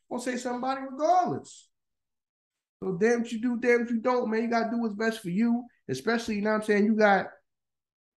Gonna 0.10 0.24
say 0.24 0.38
something 0.38 0.60
about 0.60 0.80
him 0.80 0.88
regardless. 0.92 1.68
So 2.82 2.98
damn 3.00 3.22
what 3.22 3.32
you 3.32 3.42
do, 3.42 3.58
damn 3.60 3.82
what 3.82 3.90
you 3.90 4.00
don't, 4.00 4.32
man. 4.32 4.44
You 4.44 4.50
gotta 4.50 4.72
do 4.72 4.80
what's 4.80 4.96
best 4.96 5.22
for 5.22 5.30
you, 5.30 5.66
especially, 5.90 6.36
you 6.36 6.42
know 6.42 6.52
what 6.52 6.62
I'm 6.62 6.64
saying? 6.64 6.86
You 6.86 6.96
got 6.96 7.28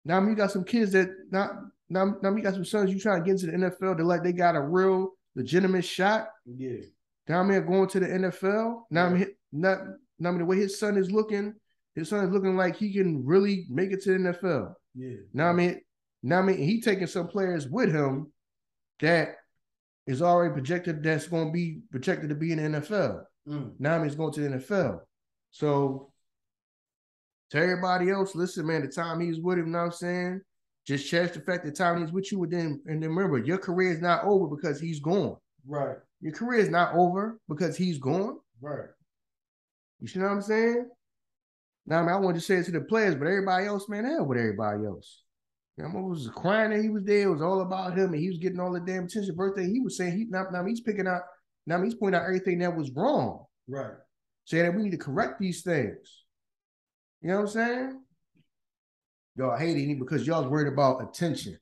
now 0.05 0.21
you 0.27 0.35
got 0.35 0.51
some 0.51 0.65
kids 0.65 0.93
that 0.93 1.09
not 1.31 1.53
now, 1.91 2.17
now 2.23 2.35
you 2.35 2.43
got 2.43 2.55
some 2.55 2.65
sons 2.65 2.93
you 2.93 3.01
trying 3.01 3.23
to 3.23 3.25
get 3.25 3.43
into 3.43 3.47
the 3.47 3.71
NFL 3.71 3.97
that 3.97 4.05
like 4.05 4.23
they 4.23 4.33
got 4.33 4.57
a 4.57 4.61
real 4.61 5.13
legitimate 5.35 5.85
shot. 5.85 6.29
Yeah. 6.45 6.81
Now 7.29 7.41
I'm 7.41 7.49
going 7.49 7.89
to 7.89 8.01
the 8.01 8.07
NFL. 8.07 8.83
Now 8.91 9.07
I'm 9.07 9.17
hit, 9.17 9.37
not 9.53 9.79
now 10.19 10.31
I 10.31 10.33
mean 10.33 10.41
the 10.41 10.45
way 10.45 10.57
his 10.57 10.79
son 10.79 10.97
is 10.97 11.11
looking, 11.11 11.55
his 11.95 12.09
son 12.09 12.25
is 12.25 12.33
looking 12.33 12.57
like 12.57 12.77
he 12.77 12.93
can 12.93 13.25
really 13.25 13.67
make 13.71 13.93
it 13.93 14.03
to 14.03 14.13
the 14.13 14.19
NFL. 14.19 14.75
Yeah. 14.95 15.17
Now 15.33 15.49
I 15.49 15.53
mean, 15.53 15.81
now 16.23 16.41
I 16.41 16.43
mean 16.43 16.59
he 16.59 16.81
taking 16.81 17.07
some 17.07 17.29
players 17.29 17.69
with 17.69 17.93
him 17.93 18.33
that 19.01 19.37
is 20.07 20.23
already 20.23 20.53
projected 20.53 21.03
that's 21.03 21.29
going 21.29 21.49
to 21.49 21.53
be 21.53 21.81
projected 21.91 22.31
to 22.31 22.35
be 22.35 22.53
in 22.53 22.73
the 22.73 22.81
NFL. 22.81 23.25
Mm. 23.47 23.73
Now 23.79 23.95
I 23.95 23.99
mean 23.99 24.09
he's 24.09 24.17
going 24.17 24.33
to 24.33 24.41
the 24.41 24.57
NFL. 24.57 25.01
So 25.51 26.08
to 27.51 27.59
everybody 27.59 28.11
else, 28.11 28.35
listen, 28.35 28.67
man, 28.67 28.83
the 28.83 28.89
time 28.89 29.21
he's 29.21 29.41
with 29.41 29.59
him, 29.59 29.67
you 29.67 29.73
know 29.73 29.79
what 29.79 29.85
I'm 29.87 29.93
saying? 29.93 30.41
Just 30.87 31.09
cherish 31.09 31.33
the 31.33 31.41
fact 31.41 31.65
that 31.65 31.77
time 31.77 32.01
he's 32.01 32.13
with 32.13 32.33
you, 32.33 32.43
and 32.45 32.53
then 32.53 32.83
and 32.87 33.03
then 33.03 33.11
remember, 33.11 33.39
your 33.39 33.59
career 33.59 33.93
is 33.93 34.01
not 34.01 34.25
over 34.25 34.47
because 34.55 34.81
he's 34.81 35.01
gone. 35.01 35.37
Right. 35.67 35.97
Your 36.21 36.33
career 36.33 36.61
is 36.61 36.71
not 36.71 36.95
over 36.95 37.39
because 37.49 37.77
he's 37.77 37.99
gone. 37.99 38.39
Right. 38.61 38.89
You 40.01 40.09
see 40.09 40.19
what 40.21 40.31
I'm 40.31 40.43
saying? 40.43 40.89
Now, 41.87 41.99
I 41.99 42.03
mean, 42.03 42.11
I 42.11 42.17
wanted 42.17 42.41
to 42.41 42.45
say 42.45 42.57
it 42.57 42.65
to 42.67 42.71
the 42.71 42.81
players, 42.83 43.15
but 43.15 43.27
everybody 43.27 43.67
else, 43.67 43.89
man, 43.89 44.05
hell 44.05 44.27
with 44.27 44.39
everybody 44.39 44.85
else. 44.85 45.23
You 45.77 45.85
know, 45.85 45.91
I 45.91 46.01
was 46.03 46.31
crying 46.35 46.71
that 46.71 46.83
he 46.83 46.89
was 46.89 47.05
there. 47.05 47.29
It 47.29 47.33
was 47.33 47.43
all 47.43 47.61
about 47.63 47.97
him, 47.97 48.13
and 48.13 48.21
he 48.21 48.29
was 48.29 48.39
getting 48.39 48.61
all 48.61 48.73
the 48.73 48.81
damn 48.81 49.05
attention. 49.05 49.35
Birthday, 49.35 49.71
he 49.71 49.81
was 49.81 49.97
saying 49.97 50.17
he 50.17 50.27
now, 50.29 50.47
now 50.53 50.65
he's 50.65 50.81
picking 50.81 51.07
out. 51.07 51.23
Now 51.67 51.83
he's 51.83 51.95
pointing 51.95 52.19
out 52.21 52.25
everything 52.27 52.59
that 52.61 52.75
was 52.75 52.91
wrong, 52.93 53.45
Right. 53.69 53.93
saying 54.47 54.65
that 54.65 54.75
we 54.75 54.83
need 54.83 54.93
to 54.93 54.97
correct 54.99 55.39
these 55.39 55.63
things. 55.63 56.25
You 57.21 57.29
know 57.29 57.37
what 57.37 57.43
I'm 57.43 57.49
saying? 57.49 58.01
Y'all 59.37 59.57
hating 59.57 59.91
him 59.91 59.99
because 59.99 60.27
y'all's 60.27 60.49
worried 60.49 60.73
about 60.73 61.03
attention. 61.03 61.59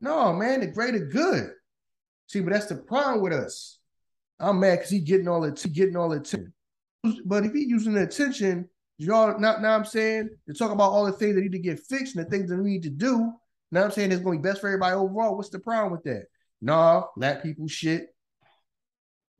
No, 0.00 0.32
man, 0.32 0.60
the 0.60 0.66
greater 0.66 1.06
good. 1.06 1.50
See, 2.26 2.40
but 2.40 2.52
that's 2.52 2.66
the 2.66 2.76
problem 2.76 3.22
with 3.22 3.32
us. 3.32 3.78
I'm 4.40 4.60
mad 4.60 4.76
because 4.76 4.90
he 4.90 5.00
getting 5.00 5.28
all 5.28 5.40
the 5.40 5.58
he 5.60 5.68
getting 5.68 5.96
all 5.96 6.12
attention. 6.12 6.52
But 7.24 7.44
if 7.44 7.52
he 7.52 7.64
using 7.64 7.94
the 7.94 8.02
attention, 8.02 8.68
y'all 8.98 9.38
not 9.38 9.62
now 9.62 9.74
I'm 9.74 9.84
saying 9.84 10.30
to 10.48 10.54
talk 10.54 10.72
about 10.72 10.90
all 10.90 11.06
the 11.06 11.12
things 11.12 11.34
that 11.34 11.42
need 11.42 11.52
to 11.52 11.58
get 11.58 11.80
fixed 11.80 12.16
and 12.16 12.24
the 12.24 12.30
things 12.30 12.50
that 12.50 12.56
we 12.56 12.70
need 12.70 12.82
to 12.84 12.90
do. 12.90 13.32
Now 13.70 13.84
I'm 13.84 13.90
saying 13.90 14.12
it's 14.12 14.22
going 14.22 14.38
to 14.38 14.42
be 14.42 14.48
best 14.48 14.60
for 14.60 14.68
everybody 14.68 14.94
overall. 14.94 15.36
What's 15.36 15.50
the 15.50 15.58
problem 15.58 15.92
with 15.92 16.04
that? 16.04 16.26
Nah, 16.60 17.04
black 17.16 17.42
people 17.42 17.68
shit. 17.68 18.13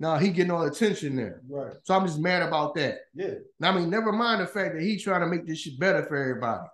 Nah, 0.00 0.18
he 0.18 0.30
getting 0.30 0.50
all 0.50 0.64
the 0.64 0.70
attention 0.70 1.16
there. 1.16 1.40
Right. 1.48 1.72
So 1.85 1.94
I'm 1.94 2.07
just 2.07 2.18
mad 2.18 2.42
about 2.42 2.74
that. 2.74 2.98
Yeah. 3.14 3.35
Now, 3.61 3.72
I 3.72 3.78
mean, 3.78 3.90
never 3.90 4.12
mind 4.12 4.40
the 4.40 4.46
fact 4.46 4.74
that 4.74 4.83
he 4.83 4.98
trying 4.98 5.20
to 5.20 5.26
make 5.26 5.46
this 5.46 5.61
shit 5.61 5.78
better 5.78 6.04
for 6.04 6.16
everybody. 6.16 6.66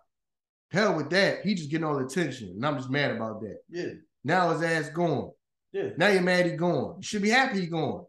Hell 0.70 0.96
with 0.96 1.10
that. 1.10 1.42
He 1.42 1.54
just 1.54 1.70
getting 1.70 1.84
all 1.84 1.98
the 1.98 2.06
attention. 2.06 2.50
And 2.50 2.64
I'm 2.64 2.76
just 2.76 2.90
mad 2.90 3.10
about 3.10 3.40
that. 3.42 3.58
Yeah. 3.68 3.92
Now 4.24 4.50
his 4.52 4.62
ass 4.62 4.90
gone. 4.90 5.32
Yeah. 5.72 5.90
Now 5.96 6.08
you're 6.08 6.22
mad 6.22 6.46
he 6.46 6.52
gone. 6.52 6.96
You 6.96 7.02
should 7.02 7.22
be 7.22 7.30
happy 7.30 7.60
he 7.60 7.66
gone. 7.66 8.04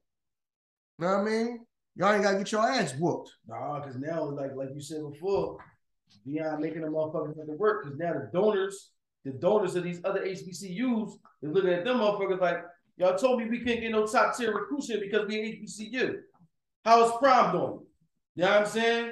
You 0.97 1.05
know 1.05 1.17
what 1.17 1.19
I 1.19 1.23
mean? 1.23 1.65
Y'all 1.95 2.13
ain't 2.13 2.23
gotta 2.23 2.37
get 2.37 2.51
your 2.51 2.67
ass 2.67 2.93
whooped. 2.97 3.31
Nah, 3.47 3.79
because 3.79 3.97
now, 3.97 4.23
like 4.23 4.55
like 4.55 4.69
you 4.73 4.79
said 4.81 5.01
before, 5.11 5.57
beyond 6.25 6.61
making 6.61 6.81
the 6.81 6.87
motherfuckers 6.87 7.37
have 7.37 7.47
to 7.47 7.53
work, 7.53 7.83
because 7.83 7.99
now 7.99 8.13
the 8.13 8.29
donors, 8.33 8.91
the 9.25 9.31
donors 9.31 9.75
of 9.75 9.83
these 9.83 9.99
other 10.05 10.25
HBCUs, 10.25 11.11
they're 11.41 11.51
looking 11.51 11.73
at 11.73 11.83
them 11.83 11.97
motherfuckers 11.97 12.39
like, 12.39 12.63
y'all 13.01 13.17
told 13.17 13.39
me 13.39 13.49
we 13.49 13.63
can't 13.63 13.81
get 13.81 13.91
no 13.91 14.05
top 14.05 14.37
tier 14.37 14.53
recruits 14.53 14.87
here 14.87 14.99
because 14.99 15.27
we 15.27 15.35
HBCU. 15.35 16.17
How's 16.85 17.17
Prime 17.17 17.51
doing? 17.51 17.79
You 18.35 18.43
know 18.43 18.49
what 18.51 18.59
I'm 18.59 18.65
saying? 18.67 19.11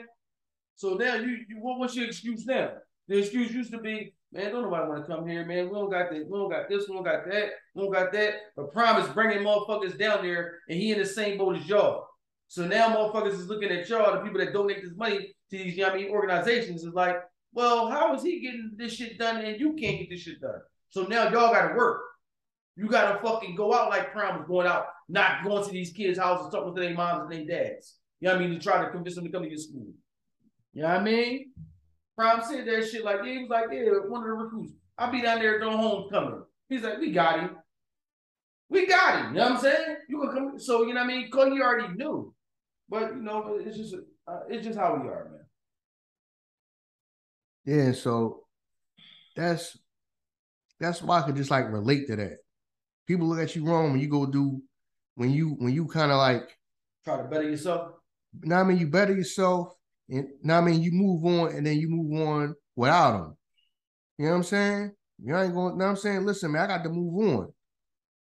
So 0.76 0.94
now 0.94 1.16
you, 1.16 1.40
you 1.50 1.58
what, 1.60 1.80
what's 1.80 1.96
your 1.96 2.06
excuse 2.06 2.46
now? 2.46 2.70
The 3.08 3.18
excuse 3.18 3.52
used 3.52 3.72
to 3.72 3.80
be, 3.80 4.14
man, 4.32 4.52
don't 4.52 4.62
nobody 4.62 4.88
want 4.88 5.06
to 5.06 5.12
come 5.12 5.28
here, 5.28 5.44
man. 5.44 5.70
We 5.70 5.74
don't 5.74 5.90
got 5.90 6.12
this, 6.12 6.24
we 6.30 6.38
don't 6.38 6.52
got 6.52 6.70
this, 6.70 6.88
we 6.88 6.96
don't 6.96 7.04
got 7.04 7.28
that, 7.30 7.50
we 7.74 7.82
don't 7.82 7.92
got 7.92 8.14
that. 8.14 8.34
But 8.56 8.72
Prime 8.72 9.02
is 9.02 9.10
bringing 9.10 9.44
motherfuckers 9.44 9.98
down 9.98 10.24
there, 10.24 10.60
and 10.70 10.80
he 10.80 10.92
in 10.92 11.00
the 11.00 11.06
same 11.06 11.40
boat 11.40 11.58
as 11.58 11.68
y'all. 11.68 12.06
So 12.48 12.68
now 12.68 12.96
motherfuckers 12.96 13.34
is 13.34 13.48
looking 13.48 13.72
at 13.72 13.90
y'all, 13.90 14.14
the 14.14 14.22
people 14.22 14.40
that 14.40 14.54
donate 14.54 14.84
this 14.84 14.96
money 14.96 15.18
to 15.50 15.58
these, 15.58 15.76
you 15.76 15.82
know 15.82 15.90
I 15.90 15.96
mean, 15.96 16.12
organizations 16.12 16.84
is 16.84 16.94
like, 16.94 17.18
well, 17.54 17.90
how 17.90 18.14
is 18.14 18.22
he 18.22 18.40
getting 18.40 18.72
this 18.78 18.94
shit 18.94 19.18
done 19.18 19.44
and 19.44 19.60
you 19.60 19.74
can't 19.74 19.98
get 19.98 20.12
this 20.12 20.22
shit 20.22 20.40
done? 20.40 20.62
So 20.90 21.04
now 21.06 21.24
y'all 21.24 21.52
gotta 21.52 21.74
work. 21.76 22.02
You 22.80 22.88
gotta 22.88 23.20
fucking 23.20 23.56
go 23.56 23.74
out 23.74 23.90
like 23.90 24.14
Prime 24.14 24.38
was 24.38 24.48
going 24.48 24.66
out, 24.66 24.86
not 25.10 25.44
going 25.44 25.66
to 25.66 25.70
these 25.70 25.92
kids' 25.92 26.18
houses, 26.18 26.50
talking 26.50 26.74
to 26.74 26.82
their 26.82 26.94
moms 26.94 27.24
and 27.24 27.50
their 27.50 27.64
dads. 27.64 27.98
You 28.22 28.30
know 28.30 28.36
what 28.36 28.42
I 28.42 28.48
mean? 28.48 28.58
To 28.58 28.64
try 28.64 28.82
to 28.82 28.90
convince 28.90 29.16
them 29.16 29.26
to 29.26 29.32
come 29.32 29.44
to 29.44 29.50
your 29.50 29.58
school. 29.58 29.88
You 30.72 30.84
know 30.84 30.88
what 30.88 31.02
I 31.02 31.04
mean? 31.04 31.52
Prime 32.18 32.42
said 32.42 32.66
that 32.66 32.88
shit 32.90 33.04
like, 33.04 33.18
yeah, 33.26 33.34
he 33.34 33.40
was 33.40 33.50
like, 33.50 33.66
yeah, 33.70 33.92
one 34.08 34.22
of 34.22 34.28
the 34.28 34.34
recruits. 34.34 34.72
I'll 34.98 35.12
be 35.12 35.22
down 35.22 35.40
there 35.40 35.60
doing 35.60 35.78
homecoming. 35.78 36.44
He's 36.70 36.82
like, 36.82 37.00
we 37.00 37.12
got 37.12 37.42
him. 37.42 37.58
We 38.70 38.88
got 38.88 39.26
him. 39.26 39.34
You 39.34 39.40
know 39.40 39.44
what 39.44 39.52
I'm 39.52 39.60
saying? 39.60 39.98
You 40.08 40.22
can 40.22 40.32
come. 40.32 40.60
So 40.60 40.84
you 40.84 40.94
know 40.94 41.02
what 41.02 41.10
I 41.10 41.16
mean? 41.16 41.30
Cause 41.30 41.52
he 41.52 41.62
already 41.62 41.94
knew. 41.96 42.34
But 42.88 43.10
you 43.14 43.22
know, 43.22 43.58
it's 43.60 43.76
just 43.76 43.94
uh, 44.26 44.40
it's 44.48 44.66
just 44.66 44.80
how 44.80 44.96
we 44.96 45.10
are, 45.10 45.30
man. 47.66 47.78
Yeah, 47.88 47.92
so 47.92 48.44
that's 49.36 49.78
that's 50.80 51.02
why 51.02 51.20
I 51.20 51.24
could 51.24 51.36
just 51.36 51.52
like 51.52 51.70
relate 51.70 52.08
to 52.08 52.16
that. 52.16 52.38
People 53.10 53.28
look 53.28 53.40
at 53.40 53.56
you 53.56 53.66
wrong 53.66 53.90
when 53.92 54.00
you 54.00 54.08
go 54.08 54.28
do 54.28 54.62
when 55.16 55.32
you 55.32 55.56
when 55.58 55.74
you 55.74 55.88
kind 55.88 56.12
of 56.12 56.20
like 56.20 56.44
Try 57.04 57.18
to 57.18 57.24
better 57.24 57.50
yourself. 57.50 57.94
now 58.44 58.60
I 58.60 58.64
mean 58.64 58.78
you 58.78 58.86
better 58.86 59.16
yourself 59.16 59.74
and 60.08 60.28
now 60.44 60.60
I 60.60 60.62
mean 60.62 60.80
you 60.84 60.92
move 60.92 61.26
on 61.26 61.56
and 61.56 61.66
then 61.66 61.80
you 61.80 61.90
move 61.90 62.22
on 62.22 62.56
without 62.76 63.14
them. 63.14 63.38
You 64.20 64.26
know 64.26 64.32
what 64.32 64.38
I'm 64.38 64.44
saying? 64.44 64.92
You 65.24 65.36
ain't 65.36 65.56
going 65.56 65.76
now 65.80 65.88
I'm 65.88 65.96
saying, 65.96 66.24
listen, 66.24 66.52
man, 66.52 66.66
I 66.66 66.68
got 66.68 66.84
to 66.84 66.90
move 66.92 67.16
on. 67.36 67.52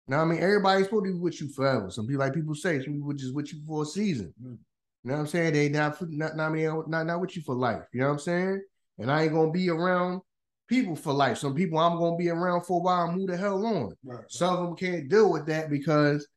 Now 0.08 0.23
I 0.23 0.25
mean 0.25 0.41
everybody's 0.41 0.86
supposed 0.86 1.06
to 1.06 1.13
be 1.13 1.19
with 1.19 1.39
you 1.39 1.49
forever. 1.49 1.91
Some 1.91 2.08
people 2.08 2.25
like 2.25 2.34
people 2.34 2.56
say, 2.56 2.82
some 2.84 2.93
people 2.95 3.13
just 3.13 3.36
with 3.36 3.54
you 3.54 3.60
for 3.67 3.84
a 3.84 3.86
season. 3.86 4.34
Mm. 4.43 4.58
You 5.04 5.12
know 5.12 5.13
what 5.13 5.19
I'm 5.19 5.28
saying? 5.28 5.54
They 5.54 5.69
not 5.69 6.02
not, 6.10 6.36
not 6.36 6.47
I 6.47 6.49
mean 6.49 6.84
not, 6.88 7.06
not 7.06 7.21
with 7.21 7.36
you 7.36 7.43
for 7.43 7.54
life. 7.54 7.84
You 7.93 7.99
know 7.99 8.08
what 8.08 8.13
I'm 8.13 8.19
saying? 8.19 8.63
And 8.97 9.12
I 9.12 9.21
ain't 9.21 9.34
gonna 9.34 9.52
be 9.52 9.69
around 9.69 10.21
people 10.69 10.95
for 10.95 11.12
life. 11.12 11.39
Some 11.39 11.55
people 11.55 11.79
I'm 11.79 11.97
gonna 11.97 12.15
be 12.15 12.29
around 12.29 12.62
for 12.62 12.79
a 12.79 12.84
while 12.84 13.10
and 13.10 13.17
move 13.17 13.27
the 13.27 13.38
hell 13.38 13.65
on. 13.65 13.93
Right. 14.03 14.23
Some 14.29 14.55
of 14.55 14.63
them 14.63 14.75
can't 14.75 15.10
deal 15.10 15.32
with 15.32 15.45
that 15.47 15.69
because 15.69 16.27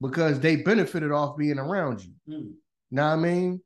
because 0.00 0.38
they 0.38 0.56
benefited 0.56 1.10
off 1.10 1.36
being 1.36 1.58
around 1.58 2.04
you. 2.04 2.12
Mm. 2.28 2.52
Know 2.90 3.04
what 3.06 3.12
I 3.12 3.16
mean? 3.16 3.60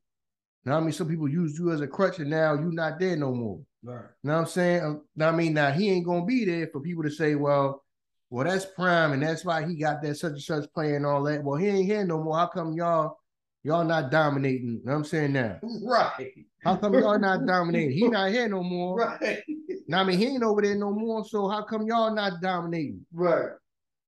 Know 0.64 0.72
what 0.72 0.78
I 0.78 0.80
mean? 0.82 0.92
Some 0.92 1.08
people 1.08 1.28
use 1.28 1.58
you 1.58 1.72
as 1.72 1.80
a 1.80 1.86
crutch 1.86 2.20
and 2.20 2.30
now 2.30 2.54
you 2.54 2.70
not 2.70 2.98
there 3.00 3.16
no 3.16 3.34
more. 3.34 3.60
Right. 3.82 4.04
Know 4.22 4.34
what 4.34 4.40
I'm 4.40 4.46
saying? 4.46 4.82
Know 5.16 5.26
what 5.26 5.34
I 5.34 5.36
mean? 5.36 5.54
Now 5.54 5.72
he 5.72 5.90
ain't 5.90 6.06
gonna 6.06 6.24
be 6.24 6.44
there 6.44 6.68
for 6.72 6.80
people 6.80 7.02
to 7.02 7.10
say, 7.10 7.34
well, 7.34 7.82
well, 8.30 8.44
that's 8.44 8.66
prime, 8.66 9.12
and 9.12 9.22
that's 9.22 9.42
why 9.44 9.66
he 9.66 9.76
got 9.76 10.02
that 10.02 10.16
such 10.16 10.32
and 10.32 10.42
such 10.42 10.72
play 10.74 10.94
and 10.94 11.06
all 11.06 11.22
that. 11.24 11.42
Well, 11.42 11.58
he 11.58 11.66
ain't 11.68 11.86
here 11.86 12.04
no 12.04 12.22
more. 12.22 12.36
How 12.36 12.46
come 12.46 12.74
y'all 12.74 13.17
y'all 13.62 13.84
not 13.84 14.10
dominating? 14.10 14.68
You 14.68 14.80
Know 14.84 14.92
what 14.92 14.98
I'm 14.98 15.04
saying 15.04 15.32
now. 15.32 15.58
Right. 15.82 16.32
How 16.64 16.76
come 16.76 16.94
y'all 16.94 17.18
not 17.18 17.46
dominating? 17.46 17.92
He 17.92 18.08
not 18.08 18.30
here 18.30 18.48
no 18.48 18.62
more. 18.62 18.96
Right. 18.96 19.42
Now 19.86 20.00
I 20.00 20.04
mean 20.04 20.18
he 20.18 20.26
ain't 20.26 20.42
over 20.42 20.62
there 20.62 20.74
no 20.74 20.92
more. 20.92 21.24
So 21.24 21.48
how 21.48 21.62
come 21.62 21.86
y'all 21.86 22.14
not 22.14 22.40
dominating? 22.40 23.04
Right. 23.12 23.50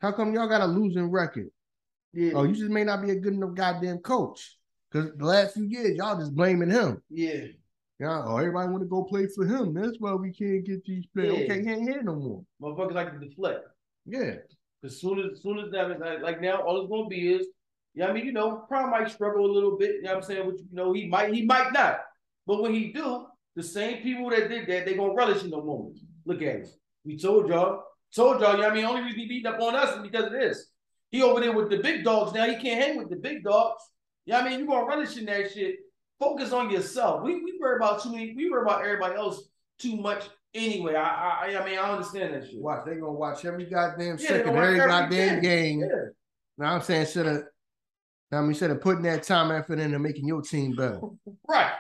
How 0.01 0.13
come 0.13 0.33
y'all 0.35 0.49
got 0.49 0.63
a 0.63 0.67
losing 0.67 1.11
record? 1.11 1.51
Yeah. 2.13 2.33
Oh, 2.35 2.45
you 2.45 2.55
just 2.55 2.71
may 2.71 2.85
not 2.85 3.03
be 3.03 3.11
a 3.11 3.17
good 3.17 3.35
enough 3.35 3.55
goddamn 3.55 3.99
coach. 3.99 4.57
Because 4.91 5.11
the 5.17 5.25
last 5.25 5.55
few 5.55 5.65
years, 5.65 5.97
y'all 5.97 6.19
just 6.19 6.35
blaming 6.35 6.71
him. 6.71 7.03
Yeah. 7.09 7.47
Yeah, 8.01 8.23
oh, 8.25 8.39
everybody 8.39 8.71
want 8.71 8.83
to 8.83 8.89
go 8.89 9.05
play 9.05 9.27
for 9.27 9.45
him. 9.45 9.75
That's 9.75 9.99
why 9.99 10.15
we 10.15 10.33
can't 10.33 10.65
get 10.65 10.83
these 10.87 11.05
players. 11.15 11.37
Yeah. 11.37 11.45
Okay, 11.45 11.63
he 11.63 11.69
ain't 11.69 11.83
here 11.83 12.03
no 12.03 12.15
more. 12.17 12.43
Motherfuckers 12.61 12.95
like 12.95 13.13
to 13.13 13.19
deflect. 13.19 13.69
Yeah. 14.07 14.37
As 14.83 14.99
soon 14.99 15.19
as, 15.19 15.43
soon 15.43 15.59
as 15.59 15.71
that, 15.73 16.01
like, 16.01 16.23
like 16.23 16.41
now, 16.41 16.63
all 16.63 16.81
it's 16.81 16.91
gonna 16.91 17.09
be 17.09 17.35
is, 17.35 17.47
yeah, 17.95 18.07
I 18.07 18.13
mean, 18.13 18.25
you 18.25 18.33
know, 18.33 18.65
Prime 18.69 18.91
might 18.91 19.11
struggle 19.11 19.45
a 19.45 19.53
little 19.53 19.77
bit. 19.77 19.97
You 19.97 20.03
know 20.03 20.11
what 20.11 20.17
I'm 20.19 20.23
saying? 20.23 20.47
Which, 20.47 20.61
you 20.61 20.77
know, 20.77 20.93
he 20.93 21.07
might, 21.09 21.35
he 21.35 21.45
might 21.45 21.73
not. 21.73 22.01
But 22.47 22.63
when 22.63 22.73
he 22.73 22.93
do, 22.93 23.27
the 23.57 23.63
same 23.63 24.03
people 24.03 24.31
that 24.31 24.49
did 24.49 24.69
that, 24.69 24.87
they 24.87 24.95
gonna 24.95 25.15
relish 25.15 25.43
in 25.43 25.51
the 25.51 25.57
moment. 25.57 25.99
Look 26.25 26.43
at 26.43 26.63
us. 26.63 26.77
We 27.05 27.19
told 27.19 27.49
y'all, 27.49 27.83
told 28.15 28.41
y'all. 28.41 28.53
You 28.53 28.59
know 28.59 28.69
what 28.69 28.73
I 28.73 28.75
mean, 28.75 28.85
only 28.85 29.03
reason 29.03 29.21
he 29.21 29.29
beating 29.29 29.53
up 29.53 29.61
on 29.61 29.75
us 29.75 29.97
is 29.97 30.03
because 30.03 30.27
of 30.27 30.33
this. 30.33 30.67
He 31.11 31.23
over 31.23 31.41
there 31.41 31.53
with 31.53 31.71
the 31.71 31.79
big 31.79 32.05
dogs 32.05 32.33
now. 32.33 32.47
He 32.47 32.57
can't 32.57 32.83
hang 32.83 32.97
with 32.97 33.11
the 33.11 33.17
big 33.17 33.43
dogs. 33.43 33.83
Yeah, 34.27 34.39
you 34.39 34.45
know 34.45 34.45
what 34.45 34.47
I 34.47 34.51
mean, 34.51 34.61
you 34.61 34.67
gonna 34.67 34.87
relish 34.87 35.17
in 35.17 35.25
that 35.27 35.53
shit. 35.53 35.77
Focus 36.21 36.53
on 36.53 36.71
yourself. 36.71 37.25
We 37.25 37.43
we 37.43 37.59
worry 37.61 37.77
about 37.77 38.03
too 38.03 38.13
many. 38.13 38.35
We 38.37 38.51
worry 38.51 38.63
about 38.63 38.85
everybody 38.85 39.17
else 39.17 39.49
too 39.79 39.97
much 39.97 40.25
anyway. 40.55 40.95
I 40.95 41.49
I 41.49 41.61
I 41.61 41.65
mean 41.65 41.79
I 41.79 41.91
understand 41.91 42.35
that 42.35 42.49
shit. 42.49 42.61
Watch 42.61 42.85
they 42.87 42.95
gonna 42.95 43.13
watch 43.13 43.45
every 43.45 43.65
goddamn 43.65 44.19
yeah, 44.21 44.29
second, 44.29 44.57
every 44.57 44.79
goddamn 44.79 45.41
game. 45.41 45.81
Yeah. 45.81 45.87
Now 46.59 46.75
I'm 46.75 46.83
saying 46.83 47.03
instead 47.03 47.27
of 47.27 47.45
now 48.31 48.39
I 48.39 48.41
mean 48.43 48.51
instead 48.51 48.71
of 48.71 48.81
putting 48.81 49.03
that 49.03 49.23
time 49.23 49.51
effort 49.51 49.79
into 49.79 49.99
making 49.99 50.27
your 50.27 50.43
team 50.43 50.75
better. 50.75 51.01
right. 51.49 51.73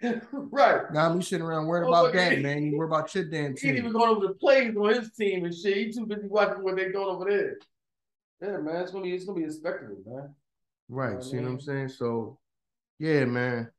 right. 0.32 0.92
Now 0.92 1.10
I'm 1.10 1.22
sitting 1.22 1.44
around 1.44 1.66
worried 1.66 1.86
oh, 1.86 1.88
about 1.88 2.12
that, 2.14 2.40
man. 2.40 2.62
You 2.64 2.78
worry 2.78 2.88
about 2.88 3.14
your 3.14 3.24
damn 3.24 3.54
team. 3.54 3.56
He 3.56 3.68
ain't 3.68 3.78
even 3.78 3.92
going 3.92 4.10
over 4.10 4.26
the 4.26 4.34
plays 4.34 4.76
on 4.76 4.94
his 4.94 5.12
team 5.12 5.44
and 5.44 5.54
shit. 5.54 5.76
He 5.76 5.92
too 5.92 6.06
busy 6.06 6.26
watching 6.28 6.62
what 6.62 6.76
they 6.76 6.90
going 6.90 7.08
over 7.08 7.28
there. 7.28 7.58
Yeah, 8.40 8.58
man. 8.58 8.82
It's 8.82 8.92
gonna 8.92 9.04
be 9.04 9.12
it's 9.12 9.24
gonna 9.24 9.38
be 9.38 9.46
a 9.46 9.50
spectacle, 9.50 9.96
man. 10.06 10.34
Right. 10.88 11.10
You 11.10 11.16
know 11.16 11.20
See 11.22 11.36
what 11.36 11.46
I'm 11.46 11.60
saying? 11.60 11.88
So 11.90 12.38
yeah, 12.98 13.24
man. 13.24 13.70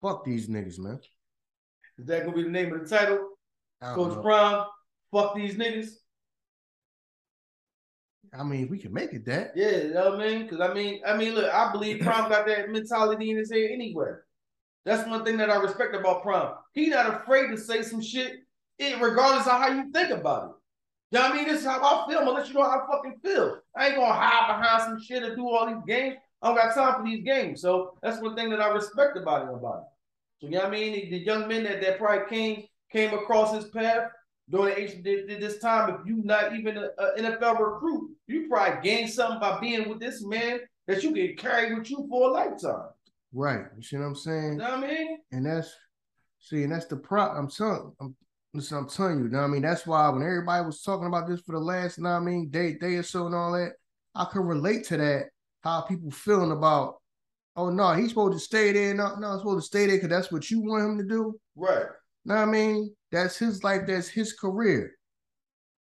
Fuck 0.00 0.24
these 0.24 0.48
niggas, 0.48 0.78
man. 0.78 1.00
Is 1.98 2.06
that 2.06 2.24
gonna 2.24 2.36
be 2.36 2.42
the 2.42 2.50
name 2.50 2.72
of 2.72 2.80
the 2.80 2.96
title? 2.96 3.30
Coach 3.82 4.20
Prime, 4.22 4.64
fuck 5.12 5.34
these 5.34 5.56
niggas. 5.56 5.90
I 8.38 8.42
mean, 8.42 8.68
we 8.68 8.78
can 8.78 8.92
make 8.92 9.12
it 9.12 9.24
that. 9.26 9.52
Yeah, 9.54 9.76
you 9.76 9.94
know 9.94 10.10
what 10.10 10.20
I 10.20 10.26
mean? 10.26 10.42
Because 10.42 10.60
I 10.60 10.72
mean, 10.74 11.00
I 11.06 11.16
mean, 11.16 11.34
look, 11.34 11.52
I 11.52 11.70
believe 11.72 12.02
Prime 12.02 12.28
got 12.28 12.46
that 12.46 12.70
mentality 12.70 13.30
in 13.30 13.36
his 13.36 13.52
head 13.52 13.70
anyway. 13.70 14.12
That's 14.84 15.08
one 15.08 15.24
thing 15.24 15.36
that 15.38 15.50
I 15.50 15.56
respect 15.56 15.94
about 15.94 16.22
Prime. 16.22 16.54
He 16.72 16.88
not 16.88 17.22
afraid 17.22 17.48
to 17.48 17.56
say 17.56 17.82
some 17.82 18.02
shit, 18.02 18.32
regardless 18.80 19.46
of 19.46 19.52
how 19.52 19.68
you 19.68 19.90
think 19.92 20.10
about 20.10 20.44
it. 20.44 20.54
You 21.12 21.20
know 21.20 21.28
what 21.28 21.32
I 21.32 21.36
mean? 21.36 21.48
This 21.48 21.60
is 21.60 21.66
how 21.66 21.78
I 21.78 22.08
feel. 22.08 22.18
I'm 22.18 22.24
gonna 22.24 22.38
let 22.38 22.48
you 22.48 22.54
know 22.54 22.62
how 22.64 22.80
I 22.80 22.86
fucking 22.90 23.20
feel. 23.22 23.58
I 23.76 23.86
ain't 23.86 23.96
gonna 23.96 24.12
hide 24.12 24.58
behind 24.58 24.82
some 24.82 25.00
shit 25.00 25.22
and 25.22 25.36
do 25.36 25.48
all 25.48 25.66
these 25.66 25.84
games. 25.86 26.16
I 26.42 26.48
don't 26.48 26.56
got 26.56 26.74
time 26.74 26.94
for 26.96 27.04
these 27.08 27.24
games. 27.24 27.62
So 27.62 27.96
that's 28.02 28.20
one 28.20 28.34
thing 28.34 28.50
that 28.50 28.60
I 28.60 28.68
respect 28.68 29.16
about 29.16 29.42
him 29.42 29.54
about 29.54 29.78
it. 29.78 29.84
So 30.40 30.46
you 30.48 30.54
know 30.54 30.64
what 30.64 30.68
I 30.68 30.70
mean? 30.70 30.92
The, 30.92 31.10
the 31.10 31.24
young 31.24 31.46
men 31.48 31.64
that, 31.64 31.80
that 31.80 31.98
probably 31.98 32.28
came 32.28 32.64
came 32.90 33.14
across 33.14 33.54
his 33.54 33.66
path 33.70 34.10
during 34.48 35.02
the, 35.02 35.36
this 35.38 35.58
time, 35.58 35.94
if 35.94 36.06
you 36.06 36.22
not 36.24 36.54
even 36.54 36.76
an 36.76 36.90
NFL 37.18 37.58
recruit, 37.58 38.10
you 38.26 38.48
probably 38.48 38.80
gain 38.82 39.08
something 39.08 39.40
by 39.40 39.58
being 39.60 39.88
with 39.88 40.00
this 40.00 40.24
man 40.24 40.60
that 40.86 41.02
you 41.02 41.12
can 41.12 41.36
carry 41.36 41.74
with 41.74 41.90
you 41.90 42.06
for 42.08 42.28
a 42.28 42.32
lifetime. 42.32 42.88
Right. 43.32 43.64
You 43.76 43.82
see 43.82 43.96
what 43.96 44.04
I'm 44.04 44.14
saying? 44.14 44.52
You 44.52 44.58
know 44.58 44.64
what 44.76 44.84
I 44.84 44.86
mean? 44.86 45.18
And 45.32 45.46
that's 45.46 45.72
see, 46.40 46.62
and 46.62 46.72
that's 46.72 46.86
the 46.86 46.96
pro 46.96 47.22
I'm 47.22 47.48
telling 47.48 47.92
I'm 48.00 48.14
listen, 48.54 48.78
I'm 48.78 48.88
telling 48.88 49.18
you, 49.18 49.24
you 49.24 49.30
know 49.30 49.38
what 49.38 49.44
I 49.44 49.48
mean? 49.48 49.62
That's 49.62 49.86
why 49.86 50.08
when 50.08 50.22
everybody 50.22 50.64
was 50.64 50.80
talking 50.80 51.08
about 51.08 51.28
this 51.28 51.40
for 51.40 51.52
the 51.52 51.58
last, 51.58 51.98
you 51.98 52.04
know 52.04 52.10
what 52.10 52.16
I 52.16 52.20
mean, 52.20 52.48
day, 52.48 52.74
day 52.74 52.94
or 52.94 53.02
so 53.02 53.26
and 53.26 53.34
all 53.34 53.52
that, 53.52 53.72
I 54.14 54.24
could 54.26 54.44
relate 54.44 54.84
to 54.86 54.96
that, 54.96 55.24
how 55.62 55.82
people 55.82 56.10
feeling 56.12 56.52
about, 56.52 56.96
oh 57.56 57.70
no, 57.70 57.92
he's 57.94 58.10
supposed 58.10 58.34
to 58.34 58.38
stay 58.38 58.72
there. 58.72 58.94
No, 58.94 59.16
no, 59.16 59.32
he's 59.32 59.40
supposed 59.40 59.64
to 59.64 59.66
stay 59.66 59.86
there 59.86 59.96
because 59.96 60.08
that's 60.08 60.32
what 60.32 60.48
you 60.50 60.60
want 60.60 60.84
him 60.84 60.98
to 60.98 61.04
do. 61.04 61.38
Right. 61.56 61.86
Know 62.24 62.36
what 62.36 62.42
I 62.42 62.46
mean? 62.46 62.94
That's 63.14 63.38
his 63.38 63.62
life, 63.62 63.82
that's 63.86 64.08
his 64.08 64.32
career. 64.32 64.90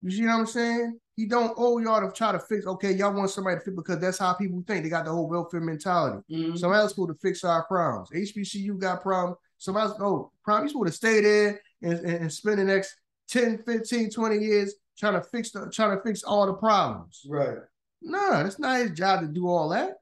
You 0.01 0.11
see 0.11 0.25
what 0.25 0.33
I'm 0.33 0.45
saying? 0.45 0.99
He 1.15 1.25
don't 1.25 1.53
owe 1.55 1.77
y'all 1.77 2.01
to 2.01 2.11
try 2.11 2.33
to 2.33 2.39
fix. 2.39 2.65
Okay, 2.65 2.91
y'all 2.91 3.13
want 3.13 3.29
somebody 3.29 3.59
to 3.59 3.61
fix 3.61 3.75
because 3.77 3.99
that's 3.99 4.19
how 4.19 4.33
people 4.33 4.61
think. 4.67 4.83
They 4.83 4.89
got 4.89 5.05
the 5.05 5.11
whole 5.11 5.29
welfare 5.29 5.61
mentality. 5.61 6.21
Mm-hmm. 6.29 6.57
Somebody 6.57 6.81
else 6.81 6.91
supposed 6.91 7.11
to 7.11 7.19
fix 7.25 7.45
our 7.45 7.63
problems. 7.63 8.09
HBCU 8.13 8.77
got 8.77 9.01
problems. 9.01 9.37
Somebody 9.57 9.91
else, 9.91 9.97
oh, 10.01 10.31
problem. 10.43 10.65
You 10.65 10.69
supposed 10.71 10.91
to 10.91 10.97
stay 10.97 11.21
there 11.21 11.61
and, 11.81 11.99
and, 11.99 12.33
spend 12.33 12.59
the 12.59 12.65
next 12.65 12.93
10, 13.29 13.63
15, 13.63 14.09
20 14.09 14.37
years 14.37 14.73
trying 14.99 15.13
to 15.13 15.21
fix 15.21 15.51
the 15.51 15.71
trying 15.73 15.95
to 15.95 16.03
fix 16.03 16.23
all 16.23 16.45
the 16.45 16.53
problems. 16.53 17.25
Right. 17.29 17.59
No, 18.01 18.43
it's 18.45 18.59
not 18.59 18.81
his 18.81 18.91
job 18.91 19.21
to 19.21 19.27
do 19.27 19.47
all 19.47 19.69
that. 19.69 19.93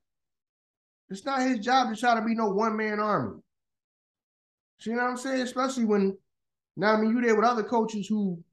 It's 1.12 1.23
not 1.23 1.41
his 1.41 1.60
job 1.60 1.93
to 1.93 1.99
try 1.99 2.15
to 2.15 2.25
be 2.25 2.34
no 2.34 2.49
one 2.49 2.75
man 2.75 2.99
army. 2.99 3.41
See 4.79 4.89
what 4.89 5.03
I'm 5.03 5.17
saying? 5.17 5.41
Especially 5.41 5.86
when 5.86 6.17
now 6.75 6.93
I 6.93 7.01
mean 7.01 7.12
you 7.12 7.21
there 7.21 7.36
with 7.36 7.45
other 7.45 7.63
coaches 7.63 8.07
who 8.07 8.43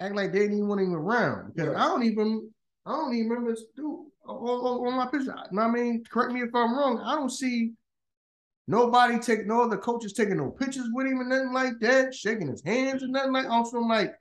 act 0.00 0.14
like 0.14 0.32
they 0.32 0.40
didn't 0.40 0.56
even 0.56 0.68
want 0.68 0.80
him 0.80 0.94
around. 0.94 1.52
Because 1.54 1.68
right. 1.68 1.76
I 1.76 1.88
don't 1.88 2.02
even 2.02 2.50
I 2.86 2.92
don't 2.92 3.14
even 3.14 3.28
remember 3.28 3.52
this 3.52 3.64
dude 3.76 4.06
on, 4.26 4.36
on 4.36 4.96
my 4.96 5.06
picture. 5.06 5.34
I 5.36 5.68
mean, 5.68 6.04
correct 6.10 6.32
me 6.32 6.40
if 6.40 6.54
I'm 6.54 6.76
wrong. 6.76 7.00
I 7.04 7.14
don't 7.14 7.30
see 7.30 7.72
nobody 8.66 9.18
take 9.18 9.46
no 9.46 9.62
other 9.62 9.76
coaches 9.76 10.12
taking 10.12 10.38
no 10.38 10.50
pictures 10.50 10.88
with 10.92 11.06
him 11.06 11.20
and 11.20 11.28
nothing 11.28 11.52
like 11.52 11.78
that, 11.80 12.14
shaking 12.14 12.48
his 12.48 12.62
hands 12.62 13.02
and 13.02 13.12
nothing 13.12 13.32
like. 13.32 13.48
Also, 13.48 13.78
I'm 13.78 13.88
like, 13.88 14.14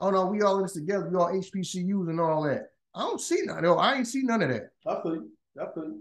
oh 0.00 0.10
no, 0.10 0.26
we 0.26 0.42
all 0.42 0.56
in 0.56 0.62
this 0.62 0.74
together. 0.74 1.08
We 1.10 1.16
all 1.16 1.32
HBCUs 1.32 2.08
and 2.08 2.20
all 2.20 2.42
that. 2.44 2.68
I 2.94 3.00
don't 3.00 3.20
see 3.20 3.42
none. 3.44 3.62
No, 3.62 3.76
I 3.76 3.96
ain't 3.96 4.06
see 4.06 4.22
none 4.22 4.42
of 4.42 4.48
that. 4.48 4.70
I 4.86 5.02
feel 5.02 5.16
you. 5.16 5.30
I 5.60 5.66
feel 5.74 5.84
you. 5.84 6.00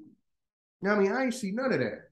You 0.82 0.90
know 0.90 0.96
I 0.96 1.00
mean? 1.00 1.12
I 1.12 1.24
ain't 1.24 1.34
see 1.34 1.52
none 1.52 1.74
of 1.74 1.80
that. 1.80 2.10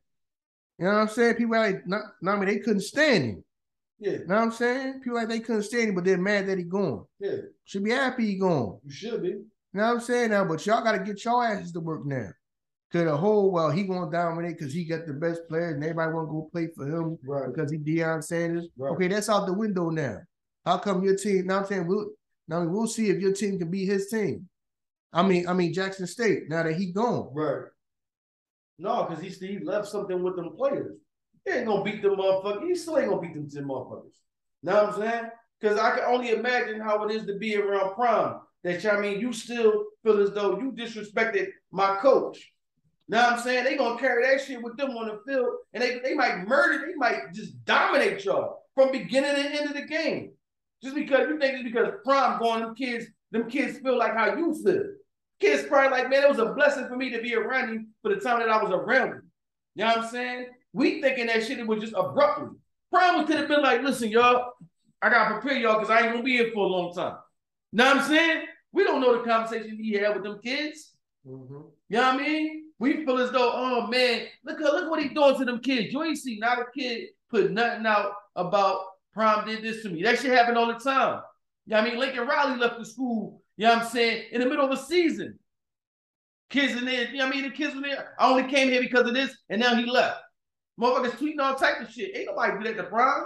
You 0.79 0.85
know 0.85 0.93
what 0.93 1.01
I'm 1.01 1.07
saying? 1.07 1.35
People 1.35 1.57
like, 1.57 1.85
not, 1.85 2.01
I 2.27 2.35
mean, 2.35 2.45
they 2.45 2.59
couldn't 2.59 2.81
stand 2.81 3.23
him. 3.23 3.43
Yeah. 3.99 4.12
You 4.12 4.27
know 4.27 4.36
what 4.36 4.41
I'm 4.43 4.51
saying? 4.51 5.01
People 5.01 5.17
like 5.17 5.29
they 5.29 5.39
couldn't 5.39 5.63
stand 5.63 5.89
him, 5.89 5.95
but 5.95 6.03
they're 6.03 6.17
mad 6.17 6.47
that 6.47 6.58
he 6.58 6.63
gone. 6.63 7.06
Yeah. 7.19 7.38
Should 7.65 7.84
be 7.84 7.91
happy 7.91 8.25
he 8.27 8.36
gone. 8.36 8.79
You 8.84 8.91
should 8.91 9.21
be. 9.21 9.29
You 9.29 9.45
know 9.73 9.88
what 9.88 9.93
I'm 9.93 9.99
saying 10.01 10.32
now? 10.32 10.45
But 10.45 10.65
y'all 10.65 10.84
got 10.84 10.93
to 10.93 10.99
get 10.99 11.23
y'all 11.23 11.41
asses 11.41 11.71
to 11.73 11.79
work 11.79 12.06
now. 12.06 12.29
To 12.91 13.03
the 13.03 13.17
whole, 13.17 13.51
well, 13.51 13.71
he 13.71 13.84
going 13.84 14.12
to 14.12 14.15
dominate 14.15 14.60
because 14.60 14.71
he 14.71 14.86
got 14.86 15.08
the 15.08 15.13
best 15.13 15.47
players 15.49 15.73
and 15.73 15.84
everybody 15.84 16.13
want 16.13 16.27
to 16.27 16.32
go 16.32 16.49
play 16.51 16.67
for 16.75 16.86
him 16.86 17.17
right. 17.25 17.51
because 17.51 17.71
he 17.71 17.79
Deion 17.79 18.23
Sanders. 18.23 18.67
Right. 18.77 18.91
Okay, 18.91 19.08
that's 19.08 19.29
out 19.29 19.47
the 19.47 19.53
window 19.53 19.89
now. 19.89 20.19
How 20.63 20.77
come 20.77 21.03
your 21.03 21.15
team? 21.15 21.47
Now 21.47 21.60
I'm 21.60 21.65
saying 21.65 21.88
we'll 21.88 22.12
now 22.47 22.63
we'll 22.65 22.88
see 22.88 23.10
if 23.10 23.19
your 23.19 23.34
team 23.34 23.58
can 23.58 23.71
be 23.71 23.86
his 23.86 24.10
team. 24.10 24.47
I 25.12 25.23
mean, 25.23 25.47
I 25.47 25.53
mean 25.53 25.73
Jackson 25.73 26.06
State. 26.08 26.49
Now 26.49 26.63
that 26.63 26.75
he 26.75 26.91
gone, 26.91 27.29
right? 27.34 27.65
No, 28.77 29.06
because 29.06 29.23
he 29.23 29.29
he 29.47 29.60
left 29.60 29.88
something 29.88 30.21
with 30.21 30.36
them 30.36 30.56
players. 30.56 30.95
He 31.45 31.51
ain't 31.51 31.67
gonna 31.67 31.84
beat 31.84 32.01
them 32.01 32.15
motherfuckers. 32.15 32.67
He 32.67 32.75
still 32.75 32.97
ain't 32.97 33.10
gonna 33.10 33.21
beat 33.21 33.34
them 33.34 33.49
ten 33.49 33.65
motherfuckers. 33.65 34.12
Know 34.63 34.75
what 34.75 34.93
I'm 34.93 34.99
saying? 34.99 35.29
Because 35.60 35.79
I 35.79 35.91
can 35.91 36.06
only 36.06 36.32
imagine 36.32 36.79
how 36.79 37.03
it 37.03 37.12
is 37.13 37.25
to 37.25 37.38
be 37.38 37.56
around 37.58 37.95
Prime. 37.95 38.39
That 38.63 38.86
I 38.86 38.99
mean, 38.99 39.19
you 39.19 39.34
still 39.34 39.86
feel 40.03 40.21
as 40.21 40.32
though 40.32 40.58
you 40.58 40.71
disrespected 40.71 41.47
my 41.71 41.97
coach. 41.97 42.51
Know 43.10 43.17
what 43.17 43.34
I'm 43.34 43.39
saying? 43.39 43.65
They 43.65 43.75
gonna 43.75 43.99
carry 43.99 44.25
that 44.25 44.45
shit 44.45 44.62
with 44.62 44.77
them 44.77 44.91
on 44.91 45.08
the 45.08 45.19
field, 45.27 45.49
and 45.73 45.84
they, 45.84 45.99
they 45.99 46.13
might 46.13 46.47
murder, 46.47 46.86
they 46.88 46.95
might 46.95 47.34
just 47.34 47.63
dominate 47.65 48.23
y'all 48.23 48.60
from 48.75 48.91
beginning 48.91 49.36
to 49.36 49.60
end 49.60 49.69
of 49.69 49.75
the 49.75 49.86
game. 49.86 50.32
Just 50.82 50.95
because 50.95 51.27
you 51.27 51.38
think 51.39 51.56
it's 51.56 51.63
because 51.63 51.93
Prime 52.06 52.39
going, 52.39 52.62
them 52.62 52.75
kids, 52.75 53.06
them 53.32 53.49
kids 53.49 53.79
feel 53.79 53.97
like 53.97 54.13
how 54.13 54.36
you 54.38 54.56
feel. 54.63 54.84
Kids 55.39 55.63
probably 55.67 55.97
like, 55.97 56.10
man, 56.10 56.23
it 56.23 56.29
was 56.29 56.39
a 56.39 56.53
blessing 56.53 56.88
for 56.88 56.95
me 56.95 57.10
to 57.10 57.21
be 57.21 57.36
around 57.36 57.73
you 57.73 57.86
for 58.01 58.13
the 58.13 58.21
time 58.21 58.39
that 58.39 58.49
I 58.49 58.62
was 58.63 58.71
around 58.71 59.10
you. 59.10 59.21
You 59.75 59.84
know 59.84 59.88
what 59.88 59.97
I'm 59.99 60.10
saying? 60.10 60.47
We 60.73 61.01
thinking 61.01 61.27
that 61.27 61.45
shit 61.45 61.59
it 61.59 61.67
was 61.67 61.81
just 61.81 61.93
abruptly. 61.95 62.57
Probably 62.91 63.25
could 63.25 63.38
have 63.38 63.47
been 63.47 63.62
like, 63.62 63.81
listen, 63.81 64.09
y'all, 64.09 64.51
I 65.01 65.09
gotta 65.09 65.39
prepare 65.39 65.57
y'all 65.57 65.79
because 65.79 65.89
I 65.89 66.01
ain't 66.01 66.12
gonna 66.12 66.23
be 66.23 66.38
here 66.38 66.51
for 66.53 66.65
a 66.65 66.67
long 66.67 66.93
time. 66.93 67.17
Know 67.71 67.86
what 67.86 67.97
I'm 67.97 68.07
saying? 68.07 68.45
We 68.71 68.84
don't 68.84 69.01
know 69.01 69.17
the 69.17 69.24
conversation 69.28 69.78
he 69.82 69.93
had 69.93 70.15
with 70.15 70.24
them 70.24 70.39
kids. 70.43 70.93
Mm-hmm. 71.28 71.53
You 71.89 71.97
know 71.97 72.01
what 72.01 72.15
I 72.15 72.17
mean? 72.17 72.65
We 72.80 73.05
feel 73.05 73.19
as 73.19 73.32
though, 73.32 73.51
oh 73.53 73.88
man, 73.88 74.28
look 74.43 74.59
look 74.59 74.89
what 74.89 75.01
he 75.01 75.09
doing 75.09 75.38
to 75.38 75.45
them 75.45 75.59
kids. 75.59 75.93
You 75.93 76.03
ain't 76.03 76.17
see 76.17 76.38
not 76.39 76.59
a 76.59 76.65
kid 76.78 77.09
put 77.30 77.51
nothing 77.51 77.86
out 77.86 78.13
about 78.36 78.82
Prime 79.13 79.47
did 79.47 79.63
this 79.63 79.84
to 79.84 79.89
me. 79.89 80.03
That 80.03 80.19
shit 80.19 80.32
happen 80.32 80.57
all 80.57 80.67
the 80.67 80.74
time. 80.74 81.21
You 81.65 81.76
know 81.76 81.82
what 81.82 81.88
I 81.88 81.89
mean? 81.89 81.99
Lincoln 81.99 82.28
Riley 82.28 82.59
left 82.59 82.80
the 82.80 82.86
school 82.86 83.43
you 83.57 83.65
know 83.65 83.76
what 83.76 83.84
I'm 83.84 83.89
saying? 83.89 84.26
In 84.32 84.41
the 84.41 84.47
middle 84.47 84.65
of 84.65 84.71
a 84.71 84.78
season. 84.78 85.38
Kids 86.49 86.76
in 86.76 86.86
there, 86.86 87.09
you 87.09 87.17
know 87.17 87.26
what 87.26 87.36
I 87.36 87.41
mean? 87.41 87.49
The 87.49 87.55
kids 87.55 87.74
in 87.74 87.82
there. 87.82 88.15
I 88.19 88.30
only 88.30 88.43
came 88.43 88.69
here 88.69 88.82
because 88.82 89.07
of 89.07 89.13
this, 89.13 89.36
and 89.49 89.59
now 89.59 89.76
he 89.76 89.86
left. 89.86 90.19
Motherfuckers 90.80 91.17
tweeting 91.17 91.39
all 91.39 91.55
type 91.55 91.82
of 91.82 91.91
shit. 91.91 92.15
Ain't 92.15 92.28
nobody 92.28 92.57
do 92.57 92.63
that 92.63 92.82
to 92.82 92.89
Prime. 92.89 93.26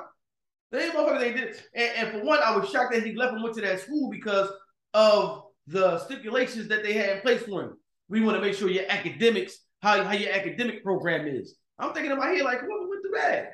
They 0.72 0.86
ain't 0.86 0.94
motherfuckers 0.94 1.20
they 1.20 1.34
did. 1.34 1.56
And, 1.74 1.92
and, 1.98 2.12
for 2.12 2.26
one, 2.26 2.40
I 2.44 2.56
was 2.56 2.70
shocked 2.70 2.94
that 2.94 3.06
he 3.06 3.16
left 3.16 3.34
and 3.34 3.44
went 3.44 3.56
to 3.56 3.62
that 3.62 3.80
school 3.80 4.10
because 4.10 4.50
of 4.94 5.44
the 5.68 6.00
stipulations 6.00 6.68
that 6.68 6.84
they 6.84 6.94
had 6.94 7.18
in 7.18 7.22
place 7.22 7.44
for 7.44 7.62
him. 7.64 7.78
We 8.10 8.22
want 8.22 8.38
to 8.38 8.42
make 8.42 8.56
sure 8.56 8.70
your 8.70 8.90
academics, 8.90 9.58
how, 9.82 10.04
how 10.04 10.14
your 10.14 10.34
academic 10.34 10.84
program 10.84 11.28
is. 11.28 11.56
I'm 11.80 11.94
thinking 11.94 12.12
in 12.12 12.18
my 12.18 12.28
head, 12.28 12.44
like, 12.44 12.60
whoever 12.60 12.90
went 12.90 13.02
through 13.02 13.20
that? 13.22 13.54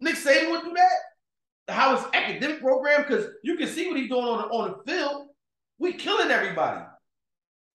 Nick 0.00 0.14
Saban 0.14 0.50
went 0.50 0.64
through 0.64 0.74
that? 0.74 1.74
How 1.74 1.96
his 1.96 2.06
academic 2.14 2.60
program? 2.60 3.04
Because 3.06 3.26
you 3.42 3.56
can 3.56 3.68
see 3.68 3.88
what 3.88 3.98
he's 3.98 4.08
doing 4.08 4.24
on 4.24 4.38
the, 4.38 4.44
on 4.44 4.70
the 4.70 4.90
field. 4.90 5.26
We 5.78 5.92
killing 5.92 6.30
everybody. 6.30 6.82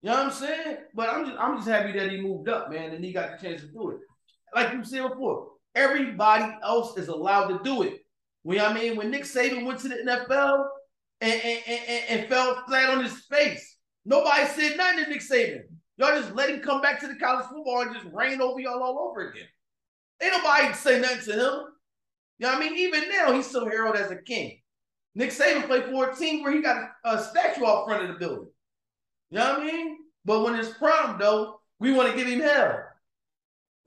You 0.02 0.10
know 0.10 0.16
what 0.16 0.26
I'm 0.26 0.32
saying? 0.32 0.78
But 0.94 1.10
I'm 1.10 1.26
just 1.26 1.38
I'm 1.40 1.56
just 1.58 1.68
happy 1.68 1.98
that 1.98 2.12
he 2.12 2.20
moved 2.20 2.50
up, 2.50 2.70
man, 2.70 2.92
and 2.92 3.04
he 3.04 3.14
got 3.14 3.40
the 3.40 3.48
chance 3.48 3.62
to 3.62 3.68
do 3.68 3.92
it. 3.92 4.00
Like 4.56 4.74
you 4.74 4.84
said 4.84 5.08
before, 5.10 5.50
everybody 5.76 6.56
else 6.64 6.98
is 6.98 7.08
allowed 7.08 7.48
to 7.48 7.64
do 7.64 7.84
it. 7.84 8.02
When 8.44 8.60
I 8.60 8.74
mean, 8.74 8.96
when 8.96 9.10
Nick 9.10 9.24
Saban 9.24 9.66
went 9.66 9.80
to 9.80 9.90
the 9.90 9.96
NFL 9.96 10.66
and, 11.22 11.34
and, 11.34 11.60
and, 11.68 12.04
and 12.10 12.30
fell 12.30 12.64
flat 12.68 12.90
on 12.90 13.04
his 13.04 13.18
face, 13.32 13.78
nobody 14.06 14.46
said 14.48 14.78
nothing 14.78 15.06
to 15.06 15.10
Nick 15.10 15.22
Saban. 15.22 15.62
Y'all 15.98 16.20
just 16.20 16.36
let 16.36 16.50
him 16.50 16.60
come 16.60 16.82
back 16.82 17.00
to 17.00 17.08
the 17.08 17.16
college 17.16 17.46
football 17.46 17.82
and 17.82 17.94
just 17.94 18.08
reign 18.14 18.42
over 18.42 18.60
y'all 18.60 18.82
all 18.82 19.10
over 19.10 19.30
again. 19.30 19.48
Ain't 20.22 20.34
nobody 20.34 20.74
say 20.74 21.00
nothing 21.00 21.22
to 21.26 21.34
him. 21.34 21.60
You 22.40 22.48
know 22.48 22.54
what 22.54 22.58
I 22.58 22.60
mean? 22.60 22.78
Even 22.78 23.10
now, 23.10 23.32
he's 23.32 23.48
still 23.48 23.70
heralded 23.70 24.02
as 24.02 24.12
a 24.12 24.18
king. 24.18 24.60
Nick 25.16 25.30
Saban 25.30 25.68
played 25.68 25.86
for 25.86 26.10
a 26.10 26.16
team 26.16 26.44
where 26.44 26.52
he 26.52 26.62
got 26.62 26.90
a, 27.06 27.24
statue 27.24 27.66
out 27.66 27.86
front 27.86 28.04
of 28.04 28.08
the 28.10 28.20
building. 28.20 28.50
You 29.30 29.38
know 29.38 29.54
what 29.54 29.62
I 29.62 29.66
mean? 29.66 29.98
But 30.26 30.44
when 30.44 30.56
it's 30.56 30.74
Prime, 30.78 31.20
though, 31.20 31.60
we 31.80 31.94
want 31.94 32.10
to 32.10 32.18
give 32.18 32.28
him 32.28 32.40
hell. 32.40 32.84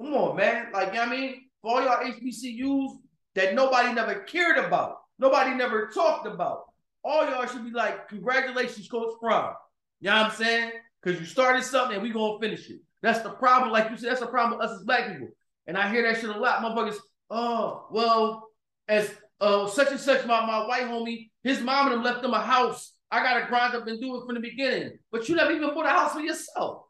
Come 0.00 0.14
on, 0.14 0.36
man. 0.36 0.68
Like, 0.72 0.88
you 0.88 0.94
know 0.94 1.02
I 1.02 1.10
mean? 1.10 1.42
For 1.62 1.70
all 1.70 1.82
y'all 1.82 2.04
HBCUs 2.04 2.98
that 3.34 3.54
nobody 3.54 3.92
never 3.92 4.20
cared 4.20 4.58
about, 4.58 4.98
nobody 5.18 5.54
never 5.54 5.88
talked 5.88 6.26
about, 6.26 6.64
all 7.02 7.24
y'all 7.24 7.46
should 7.46 7.64
be 7.64 7.70
like, 7.70 8.08
congratulations, 8.08 8.88
Coach 8.88 9.14
Prime. 9.20 9.54
You 10.00 10.10
know 10.10 10.16
what 10.16 10.26
I'm 10.26 10.30
saying? 10.32 10.72
Because 11.02 11.20
you 11.20 11.26
started 11.26 11.64
something 11.64 11.94
and 11.94 12.02
we 12.02 12.10
going 12.10 12.40
to 12.40 12.46
finish 12.46 12.68
it. 12.70 12.80
That's 13.02 13.20
the 13.20 13.30
problem. 13.30 13.72
Like 13.72 13.90
you 13.90 13.96
said, 13.96 14.10
that's 14.10 14.20
the 14.20 14.26
problem 14.26 14.58
with 14.58 14.68
us 14.68 14.78
as 14.78 14.84
black 14.84 15.12
people. 15.12 15.28
And 15.66 15.76
I 15.76 15.90
hear 15.90 16.02
that 16.02 16.20
shit 16.20 16.30
a 16.30 16.38
lot. 16.38 16.62
Motherfuckers, 16.62 16.98
oh, 17.30 17.86
well, 17.90 18.48
as 18.88 19.12
uh, 19.40 19.66
such 19.66 19.90
and 19.90 20.00
such, 20.00 20.24
my, 20.26 20.44
my 20.46 20.66
white 20.66 20.84
homie, 20.84 21.30
his 21.42 21.60
mom 21.60 21.86
and 21.86 21.96
him 21.96 22.02
left 22.02 22.24
him 22.24 22.34
a 22.34 22.40
house 22.40 22.92
I 23.10 23.22
gotta 23.22 23.46
grind 23.46 23.74
up 23.74 23.86
and 23.86 24.00
do 24.00 24.16
it 24.16 24.26
from 24.26 24.34
the 24.34 24.40
beginning. 24.40 24.98
But 25.12 25.28
you 25.28 25.36
never 25.36 25.52
even 25.52 25.74
bought 25.74 25.86
a 25.86 25.90
house 25.90 26.12
for 26.12 26.20
yourself. 26.20 26.85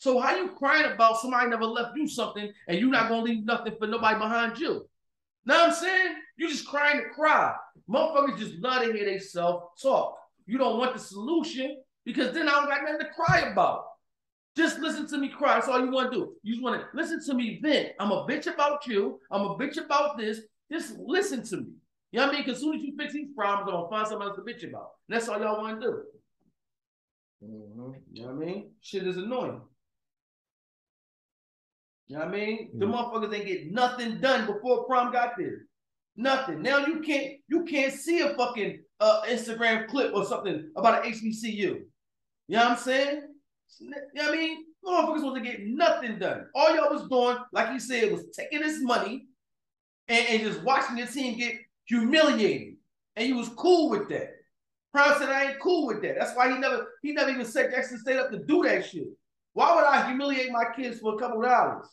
So 0.00 0.18
how 0.18 0.34
you 0.34 0.48
crying 0.48 0.90
about 0.90 1.20
somebody 1.20 1.50
never 1.50 1.66
left 1.66 1.94
you 1.94 2.08
something 2.08 2.50
and 2.66 2.78
you 2.78 2.88
not 2.88 3.10
gonna 3.10 3.22
leave 3.22 3.44
nothing 3.44 3.74
for 3.78 3.86
nobody 3.86 4.18
behind 4.18 4.58
you? 4.58 4.88
Know 5.44 5.54
what 5.54 5.68
I'm 5.68 5.74
saying? 5.74 6.14
You 6.38 6.48
just 6.48 6.66
crying 6.66 6.96
to 6.96 7.10
cry. 7.10 7.54
Motherfuckers 7.86 8.38
just 8.38 8.54
love 8.60 8.82
to 8.82 8.94
hear 8.94 9.04
they 9.04 9.18
self 9.18 9.64
talk. 9.80 10.16
You 10.46 10.56
don't 10.56 10.78
want 10.78 10.94
the 10.94 10.98
solution 10.98 11.82
because 12.06 12.32
then 12.32 12.48
I 12.48 12.52
don't 12.52 12.68
got 12.68 12.82
nothing 12.82 13.00
to 13.00 13.12
cry 13.12 13.50
about. 13.52 13.84
Just 14.56 14.78
listen 14.78 15.06
to 15.08 15.18
me 15.18 15.28
cry. 15.28 15.56
That's 15.56 15.68
all 15.68 15.84
you 15.84 15.90
want 15.90 16.10
to 16.10 16.18
do. 16.18 16.32
You 16.42 16.54
just 16.54 16.64
want 16.64 16.80
to 16.80 16.86
listen 16.96 17.22
to 17.26 17.34
me 17.34 17.60
vent. 17.62 17.90
I'm 18.00 18.10
a 18.10 18.24
bitch 18.26 18.46
about 18.46 18.86
you. 18.86 19.20
I'm 19.30 19.42
a 19.42 19.56
bitch 19.56 19.76
about 19.76 20.16
this. 20.16 20.40
Just 20.72 20.96
listen 20.96 21.44
to 21.44 21.58
me. 21.58 21.72
You 22.12 22.20
know 22.20 22.26
what 22.26 22.32
I 22.32 22.36
mean? 22.38 22.46
Because 22.46 22.56
as 22.56 22.62
soon 22.62 22.76
as 22.76 22.82
you 22.82 22.96
fix 22.96 23.12
these 23.12 23.28
problems, 23.36 23.68
I'm 23.68 23.74
gonna 23.74 23.90
find 23.90 24.08
something 24.08 24.28
else 24.28 24.36
to 24.36 24.42
bitch 24.42 24.66
about. 24.66 24.92
And 25.10 25.16
that's 25.16 25.28
all 25.28 25.38
y'all 25.38 25.60
want 25.60 25.78
to 25.78 25.86
do. 25.86 26.02
Mm-hmm. 27.44 27.90
You 28.12 28.22
know 28.22 28.32
what 28.32 28.42
I 28.42 28.46
mean? 28.46 28.70
Shit 28.80 29.06
is 29.06 29.18
annoying. 29.18 29.60
You 32.10 32.18
know 32.18 32.24
what 32.24 32.34
I 32.34 32.38
mean? 32.38 32.70
The 32.76 32.86
motherfuckers 32.86 33.32
ain't 33.32 33.46
get 33.46 33.70
nothing 33.70 34.20
done 34.20 34.44
before 34.44 34.82
Prime 34.82 35.12
got 35.12 35.34
there. 35.38 35.66
Nothing. 36.16 36.60
Now 36.60 36.84
you 36.84 36.98
can't 37.02 37.34
you 37.46 37.64
can't 37.64 37.92
see 37.92 38.18
a 38.18 38.34
fucking 38.34 38.80
uh, 38.98 39.22
Instagram 39.28 39.86
clip 39.86 40.12
or 40.12 40.24
something 40.24 40.72
about 40.74 41.06
an 41.06 41.12
HBCU. 41.12 41.52
You 41.52 41.86
know 42.48 42.58
what 42.58 42.66
I'm 42.72 42.76
saying? 42.78 43.22
You 43.78 43.90
know 43.90 44.24
what 44.24 44.28
I 44.28 44.36
mean? 44.36 44.64
Motherfuckers 44.84 45.22
want 45.22 45.36
to 45.36 45.48
get 45.48 45.60
nothing 45.64 46.18
done. 46.18 46.46
All 46.56 46.74
y'all 46.74 46.90
was 46.90 47.08
doing, 47.08 47.36
like 47.52 47.72
you 47.72 47.78
said, 47.78 48.10
was 48.10 48.24
taking 48.36 48.58
this 48.60 48.82
money 48.82 49.26
and, 50.08 50.26
and 50.30 50.42
just 50.42 50.64
watching 50.64 50.96
the 50.96 51.06
team 51.06 51.38
get 51.38 51.54
humiliated. 51.84 52.74
And 53.14 53.28
you 53.28 53.36
was 53.36 53.50
cool 53.50 53.88
with 53.88 54.08
that. 54.08 54.30
Prime 54.92 55.16
said, 55.16 55.28
I 55.28 55.50
ain't 55.50 55.60
cool 55.60 55.86
with 55.86 56.02
that. 56.02 56.16
That's 56.18 56.34
why 56.34 56.50
he 56.50 56.58
never 56.58 56.88
he 57.04 57.12
never 57.12 57.30
even 57.30 57.46
set 57.46 57.70
Jackson 57.70 58.00
State 58.00 58.18
up 58.18 58.32
to 58.32 58.40
do 58.40 58.64
that 58.64 58.84
shit. 58.84 59.06
Why 59.52 59.76
would 59.76 59.84
I 59.84 60.08
humiliate 60.08 60.50
my 60.50 60.64
kids 60.74 60.98
for 60.98 61.14
a 61.14 61.18
couple 61.18 61.40
dollars? 61.42 61.86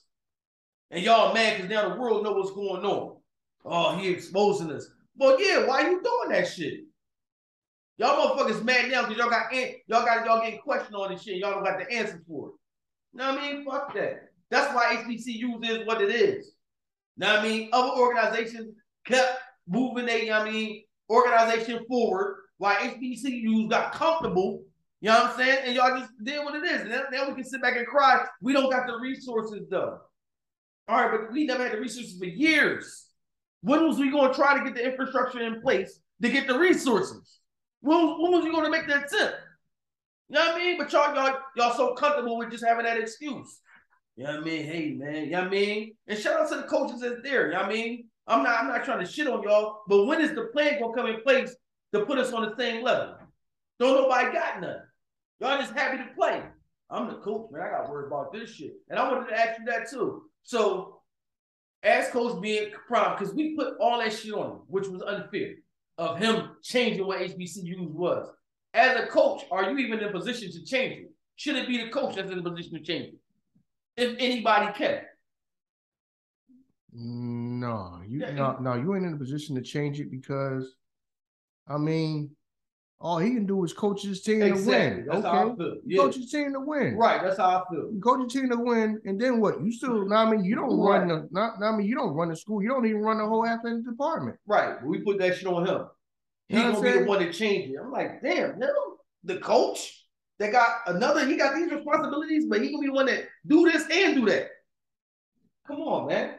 And 0.91 1.03
y'all 1.03 1.33
mad 1.33 1.57
because 1.57 1.69
now 1.69 1.89
the 1.89 1.99
world 1.99 2.23
know 2.23 2.31
what's 2.31 2.51
going 2.51 2.85
on. 2.85 3.17
Oh, 3.65 3.95
he 3.97 4.07
exposing 4.09 4.71
us. 4.71 4.89
Well, 5.17 5.41
yeah, 5.41 5.65
why 5.65 5.81
you 5.81 6.01
doing 6.01 6.29
that 6.29 6.47
shit? 6.47 6.81
Y'all 7.97 8.37
motherfuckers 8.37 8.63
mad 8.63 8.91
now 8.91 9.01
because 9.01 9.17
y'all 9.17 9.29
got 9.29 9.53
y'all 9.53 10.05
got 10.05 10.25
y'all 10.25 10.41
getting 10.41 10.59
questioned 10.59 10.95
on 10.95 11.11
this 11.11 11.23
shit. 11.23 11.37
Y'all 11.37 11.51
don't 11.51 11.63
got 11.63 11.79
the 11.79 11.91
answer 11.91 12.21
for 12.27 12.49
it. 12.49 12.53
Know 13.13 13.31
what 13.31 13.39
I 13.39 13.53
mean? 13.53 13.65
Fuck 13.65 13.93
that. 13.95 14.29
That's 14.49 14.73
why 14.73 15.03
HBCUs 15.03 15.67
is 15.67 15.87
what 15.87 16.01
it 16.01 16.13
is. 16.13 16.53
Know 17.17 17.33
what 17.33 17.39
I 17.39 17.43
mean? 17.43 17.69
Other 17.73 17.99
organizations 17.99 18.75
kept 19.05 19.39
moving 19.67 20.05
they, 20.05 20.31
I 20.31 20.49
mean, 20.49 20.83
organization 21.09 21.83
forward 21.87 22.43
while 22.57 22.75
HBCUs 22.75 23.69
got 23.69 23.93
comfortable. 23.93 24.63
You 25.01 25.09
know 25.09 25.23
what 25.23 25.31
I'm 25.31 25.37
saying? 25.37 25.59
And 25.65 25.75
y'all 25.75 25.99
just 25.99 26.11
did 26.23 26.43
what 26.43 26.55
it 26.55 26.63
is. 26.63 26.81
And 26.81 26.89
now, 26.91 27.03
then 27.11 27.27
we 27.27 27.35
can 27.35 27.43
sit 27.43 27.61
back 27.61 27.77
and 27.77 27.85
cry. 27.87 28.25
We 28.41 28.53
don't 28.53 28.69
got 28.69 28.87
the 28.87 28.97
resources 28.99 29.67
though. 29.69 29.99
All 30.87 31.01
right, 31.01 31.11
but 31.11 31.31
we 31.31 31.45
never 31.45 31.63
had 31.63 31.73
the 31.73 31.81
resources 31.81 32.17
for 32.17 32.25
years. 32.25 33.07
When 33.61 33.85
was 33.87 33.97
we 33.97 34.09
going 34.09 34.31
to 34.31 34.35
try 34.35 34.57
to 34.57 34.63
get 34.63 34.75
the 34.75 34.85
infrastructure 34.89 35.41
in 35.41 35.61
place 35.61 35.99
to 36.21 36.29
get 36.29 36.47
the 36.47 36.57
resources? 36.57 37.39
When, 37.81 38.21
when 38.21 38.31
was 38.31 38.43
we 38.43 38.51
going 38.51 38.63
to 38.63 38.69
make 38.69 38.87
that 38.87 39.05
attempt? 39.05 39.37
You 40.29 40.35
know 40.35 40.45
what 40.45 40.55
I 40.55 40.57
mean? 40.57 40.77
But 40.77 40.91
y'all, 40.91 41.13
y'all, 41.15 41.39
y'all 41.55 41.75
so 41.75 41.93
comfortable 41.93 42.37
with 42.37 42.51
just 42.51 42.65
having 42.65 42.85
that 42.85 42.99
excuse. 42.99 43.59
You 44.15 44.23
know 44.23 44.31
what 44.31 44.41
I 44.41 44.43
mean? 44.43 44.65
Hey, 44.65 44.95
man, 44.97 45.25
you 45.25 45.31
know 45.31 45.39
what 45.39 45.47
I 45.47 45.51
mean? 45.51 45.93
And 46.07 46.17
shout 46.17 46.41
out 46.41 46.49
to 46.49 46.57
the 46.57 46.63
coaches 46.63 47.01
that's 47.01 47.21
there. 47.23 47.47
You 47.47 47.53
know 47.53 47.61
what 47.61 47.69
I 47.69 47.73
mean? 47.73 48.07
I'm 48.27 48.43
not 48.43 48.59
I'm 48.59 48.67
not 48.67 48.83
trying 48.83 49.05
to 49.05 49.09
shit 49.09 49.27
on 49.27 49.41
y'all, 49.43 49.83
but 49.87 50.05
when 50.05 50.19
is 50.19 50.35
the 50.35 50.49
plan 50.53 50.79
gonna 50.79 50.93
come 50.93 51.07
in 51.07 51.21
place 51.21 51.55
to 51.93 52.05
put 52.05 52.17
us 52.17 52.33
on 52.33 52.43
the 52.43 52.55
same 52.57 52.83
level? 52.83 53.15
Don't 53.79 53.95
nobody 53.95 54.33
got 54.33 54.59
none. 54.59 54.81
Y'all 55.39 55.57
just 55.59 55.73
happy 55.73 55.97
to 55.97 56.09
play. 56.15 56.43
I'm 56.89 57.07
the 57.07 57.15
coach, 57.15 57.47
man. 57.51 57.61
I 57.61 57.69
got 57.69 57.89
worried 57.89 58.07
about 58.07 58.33
this 58.33 58.49
shit. 58.49 58.73
And 58.89 58.99
I 58.99 59.09
wanted 59.09 59.29
to 59.29 59.39
ask 59.39 59.59
you 59.59 59.65
that 59.65 59.89
too. 59.89 60.23
So 60.47 61.01
as 61.83 62.07
coach 62.07 62.41
being 62.41 62.71
prime, 62.87 63.17
because 63.17 63.35
we 63.35 63.53
put 63.53 63.77
all 63.81 63.99
that 63.99 64.13
shit 64.13 64.33
on 64.33 64.51
him, 64.51 64.57
which 64.67 64.87
was 64.87 65.01
unfair 65.01 65.55
of 65.97 66.19
him 66.19 66.51
changing 66.63 67.05
what 67.05 67.19
HBCUs 67.19 67.91
was. 67.91 68.29
As 68.73 68.97
a 68.97 69.07
coach, 69.07 69.43
are 69.51 69.69
you 69.69 69.77
even 69.77 69.99
in 69.99 70.05
a 70.05 70.11
position 70.11 70.49
to 70.53 70.63
change 70.63 70.99
it? 70.99 71.11
Should 71.35 71.57
it 71.57 71.67
be 71.67 71.83
the 71.83 71.89
coach 71.89 72.15
that's 72.15 72.31
in 72.31 72.39
a 72.39 72.41
position 72.41 72.75
to 72.75 72.79
change 72.79 73.07
it? 73.07 73.19
If 73.97 74.15
anybody 74.19 74.71
can. 74.73 75.01
No, 76.93 77.99
you 78.07 78.21
yeah, 78.21 78.31
no, 78.31 78.57
no, 78.61 78.75
you 78.75 78.95
ain't 78.95 79.05
in 79.05 79.13
a 79.15 79.17
position 79.17 79.53
to 79.55 79.61
change 79.61 79.99
it 79.99 80.09
because, 80.09 80.75
I 81.67 81.77
mean, 81.77 82.29
all 82.99 83.19
he 83.19 83.31
can 83.31 83.45
do 83.45 83.63
is 83.63 83.73
coach 83.73 84.01
his 84.03 84.21
team 84.21 84.41
exactly. 84.41 84.63
to 84.63 84.69
win. 84.69 85.05
That's 85.07 85.25
okay, 85.25 85.79
yeah. 85.85 85.97
coach 86.01 86.15
his 86.15 86.31
team 86.31 86.53
to 86.53 86.59
win. 86.59 86.95
Right, 86.95 87.21
that's 87.21 87.37
how 87.37 87.49
I 87.49 87.63
feel. 87.69 87.91
You 87.93 88.01
coach 88.01 88.19
your 88.19 88.27
team 88.27 88.49
to 88.49 88.57
win, 88.57 88.99
and 89.05 89.21
then 89.21 89.39
what? 89.39 89.61
You 89.63 89.71
still, 89.71 90.11
I 90.11 90.29
mean, 90.29 90.43
you 90.43 90.55
don't 90.55 90.79
right. 90.79 90.99
run 90.99 91.07
the, 91.07 91.27
not, 91.31 91.61
I 91.61 91.75
mean, 91.75 91.85
you 91.85 91.95
don't 91.95 92.13
run 92.13 92.29
the 92.29 92.35
school. 92.35 92.61
You 92.61 92.69
don't 92.69 92.85
even 92.87 93.01
run 93.01 93.19
the 93.19 93.27
whole 93.27 93.45
athletic 93.45 93.85
department. 93.85 94.37
Right, 94.47 94.83
we 94.83 94.99
put 95.01 95.19
that 95.19 95.37
shit 95.37 95.47
on 95.47 95.67
him. 95.67 95.85
He's 96.47 96.61
gonna 96.61 96.81
be 96.81 96.99
the 96.99 97.05
one 97.05 97.19
to 97.19 97.31
change 97.31 97.69
it. 97.69 97.77
I'm 97.79 97.91
like, 97.91 98.21
damn, 98.23 98.57
no, 98.57 98.69
the 99.23 99.37
coach 99.37 100.05
that 100.39 100.51
got 100.51 100.77
another, 100.87 101.25
he 101.25 101.35
got 101.35 101.55
these 101.55 101.71
responsibilities, 101.71 102.45
but 102.49 102.61
he 102.61 102.71
gonna 102.71 102.81
be 102.81 102.87
the 102.87 102.93
one 102.93 103.05
that 103.07 103.25
do 103.45 103.69
this 103.69 103.83
and 103.91 104.15
do 104.15 104.25
that. 104.25 104.49
Come 105.67 105.81
on, 105.81 106.07
man. 106.07 106.35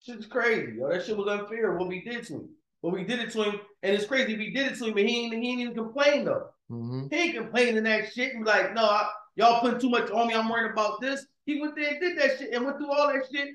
Shit's 0.00 0.26
crazy, 0.26 0.76
yo. 0.78 0.88
That 0.88 1.04
shit 1.04 1.16
was 1.16 1.26
unfair 1.28 1.76
what 1.76 1.88
we 1.88 2.02
did 2.02 2.24
to 2.26 2.34
him. 2.34 2.48
What 2.84 2.92
we 2.92 3.02
did 3.02 3.20
it 3.20 3.30
to 3.30 3.44
him, 3.44 3.60
and 3.82 3.96
it's 3.96 4.04
crazy 4.04 4.36
we 4.36 4.52
did 4.52 4.72
it 4.72 4.76
to 4.76 4.84
him, 4.84 4.98
and 4.98 5.08
he 5.08 5.24
ain't, 5.24 5.32
he 5.32 5.50
ain't 5.52 5.60
even 5.62 5.74
complain 5.74 6.26
though. 6.26 6.48
Mm-hmm. 6.70 7.06
He 7.10 7.16
ain't 7.16 7.34
complaining 7.34 7.82
that 7.84 8.12
shit 8.12 8.34
and 8.34 8.44
be 8.44 8.50
like, 8.50 8.74
no, 8.74 8.84
I, 8.84 9.08
y'all 9.36 9.62
putting 9.62 9.80
too 9.80 9.88
much 9.88 10.10
on 10.10 10.26
me. 10.26 10.34
I'm 10.34 10.50
worried 10.50 10.72
about 10.72 11.00
this. 11.00 11.24
He 11.46 11.62
went 11.62 11.76
there 11.76 11.92
and 11.92 11.98
did 11.98 12.18
that 12.18 12.38
shit 12.38 12.52
and 12.52 12.62
went 12.62 12.76
through 12.76 12.92
all 12.92 13.10
that 13.10 13.24
shit 13.32 13.48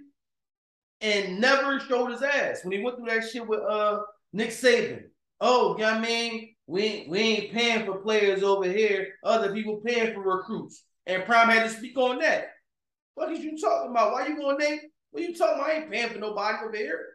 and 1.02 1.40
never 1.40 1.80
showed 1.80 2.10
his 2.10 2.24
ass 2.24 2.64
when 2.64 2.72
he 2.76 2.84
went 2.84 2.98
through 2.98 3.06
that 3.06 3.30
shit 3.30 3.48
with 3.48 3.60
uh 3.60 4.00
Nick 4.34 4.50
Saban. 4.50 5.04
Oh, 5.40 5.78
you 5.78 5.84
know 5.84 5.92
I 5.92 6.00
mean? 6.00 6.56
We, 6.66 7.06
we 7.08 7.20
ain't 7.20 7.54
paying 7.54 7.86
for 7.86 8.00
players 8.00 8.42
over 8.42 8.68
here. 8.68 9.10
Other 9.24 9.54
people 9.54 9.80
paying 9.86 10.16
for 10.16 10.22
recruits. 10.22 10.86
And 11.06 11.24
Prime 11.26 11.50
had 11.50 11.70
to 11.70 11.70
speak 11.70 11.96
on 12.00 12.18
that. 12.18 12.48
What 13.14 13.32
is 13.32 13.42
you 13.42 13.60
talking 13.60 13.92
about? 13.92 14.12
Why 14.12 14.26
you 14.26 14.40
gonna 14.40 14.58
name 14.58 14.80
what 15.12 15.22
you 15.22 15.36
talking 15.36 15.60
about? 15.60 15.70
I 15.70 15.74
ain't 15.74 15.92
paying 15.92 16.10
for 16.10 16.18
nobody 16.18 16.58
over 16.66 16.76
here. 16.76 17.06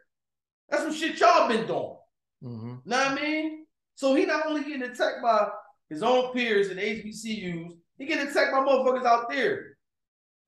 That's 0.69 0.85
what 0.85 0.93
shit 0.93 1.19
y'all 1.19 1.49
been 1.49 1.67
doing. 1.67 1.97
Mm-hmm. 2.45 2.75
Know 2.85 2.97
what 2.97 3.07
I 3.07 3.15
mean? 3.15 3.65
So 3.95 4.13
he 4.13 4.25
not 4.25 4.45
only 4.45 4.63
getting 4.63 4.83
attacked 4.83 5.21
by 5.23 5.47
his 5.89 6.03
own 6.03 6.33
peers 6.33 6.69
and 6.69 6.79
HBCUs, 6.79 7.71
he 7.97 8.05
getting 8.05 8.27
attacked 8.27 8.51
by 8.51 8.59
motherfuckers 8.59 9.05
out 9.05 9.29
there. 9.29 9.77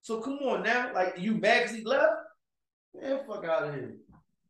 So 0.01 0.21
come 0.21 0.39
on 0.43 0.63
now, 0.63 0.91
like 0.93 1.15
you 1.17 1.35
mad 1.35 1.69
he 1.69 1.83
left? 1.83 2.13
Man, 2.93 3.19
fuck 3.27 3.43
out 3.45 3.63
of 3.63 3.73
here. 3.73 3.95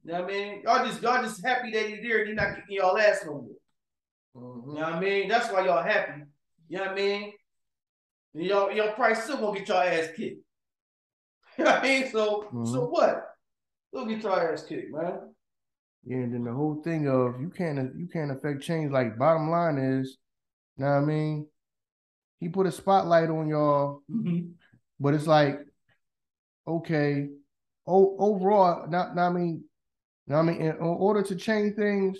You 0.03 0.11
know 0.13 0.21
what 0.21 0.29
I 0.29 0.33
mean? 0.33 0.61
Y'all 0.63 0.85
just 0.85 1.01
y'all 1.01 1.21
just 1.21 1.43
happy 1.45 1.71
that 1.71 1.89
he's 1.89 2.01
there 2.01 2.19
and 2.19 2.27
he's 2.29 2.37
not 2.37 2.55
kicking 2.55 2.77
y'all 2.77 2.97
ass 2.97 3.23
no 3.25 3.33
more. 3.33 4.43
Mm-hmm. 4.43 4.69
You 4.69 4.75
know 4.75 4.81
what 4.81 4.93
I 4.93 4.99
mean? 4.99 5.27
That's 5.27 5.51
why 5.51 5.65
y'all 5.65 5.83
happy. 5.83 6.21
You 6.69 6.77
know 6.77 6.83
what 6.83 6.91
I 6.91 6.95
mean? 6.95 7.33
And 8.33 8.45
y'all 8.45 8.71
y'all 8.71 8.93
probably 8.93 9.15
still 9.15 9.37
gonna 9.37 9.59
get 9.59 9.67
y'all 9.67 9.81
ass 9.81 10.07
kicked. 10.15 10.43
You 11.57 11.63
know 11.63 11.71
what 11.71 11.79
I 11.79 11.83
mean? 11.83 12.11
So 12.11 12.47
mm-hmm. 12.53 12.65
so 12.65 12.87
what? 12.87 13.23
Look 13.93 14.09
get 14.09 14.21
your 14.21 14.53
ass 14.53 14.63
kicked, 14.63 14.93
man. 14.93 15.33
Yeah, 16.05 16.17
and 16.17 16.33
then 16.33 16.43
the 16.45 16.53
whole 16.53 16.81
thing 16.83 17.07
of 17.07 17.39
you 17.41 17.49
can't 17.49 17.77
you 17.97 18.07
can't 18.11 18.31
affect 18.31 18.61
change. 18.63 18.91
Like 18.91 19.17
bottom 19.17 19.49
line 19.49 19.77
is, 19.77 20.17
you 20.77 20.85
know 20.85 20.91
what 20.91 20.97
I 20.97 21.05
mean? 21.05 21.47
he 22.39 22.49
put 22.49 22.67
a 22.67 22.71
spotlight 22.71 23.29
on 23.31 23.47
y'all, 23.47 24.03
Mhm. 24.11 24.51
but 24.99 25.15
it's 25.15 25.25
like, 25.25 25.59
okay, 26.67 27.29
o- 27.87 28.15
overall, 28.19 28.87
not, 28.87 29.15
not 29.15 29.31
I 29.31 29.33
mean, 29.33 29.63
I 30.29 30.43
mean, 30.43 30.61
in 30.61 30.77
order 30.77 31.23
to 31.23 31.35
change 31.35 31.75
things, 31.75 32.19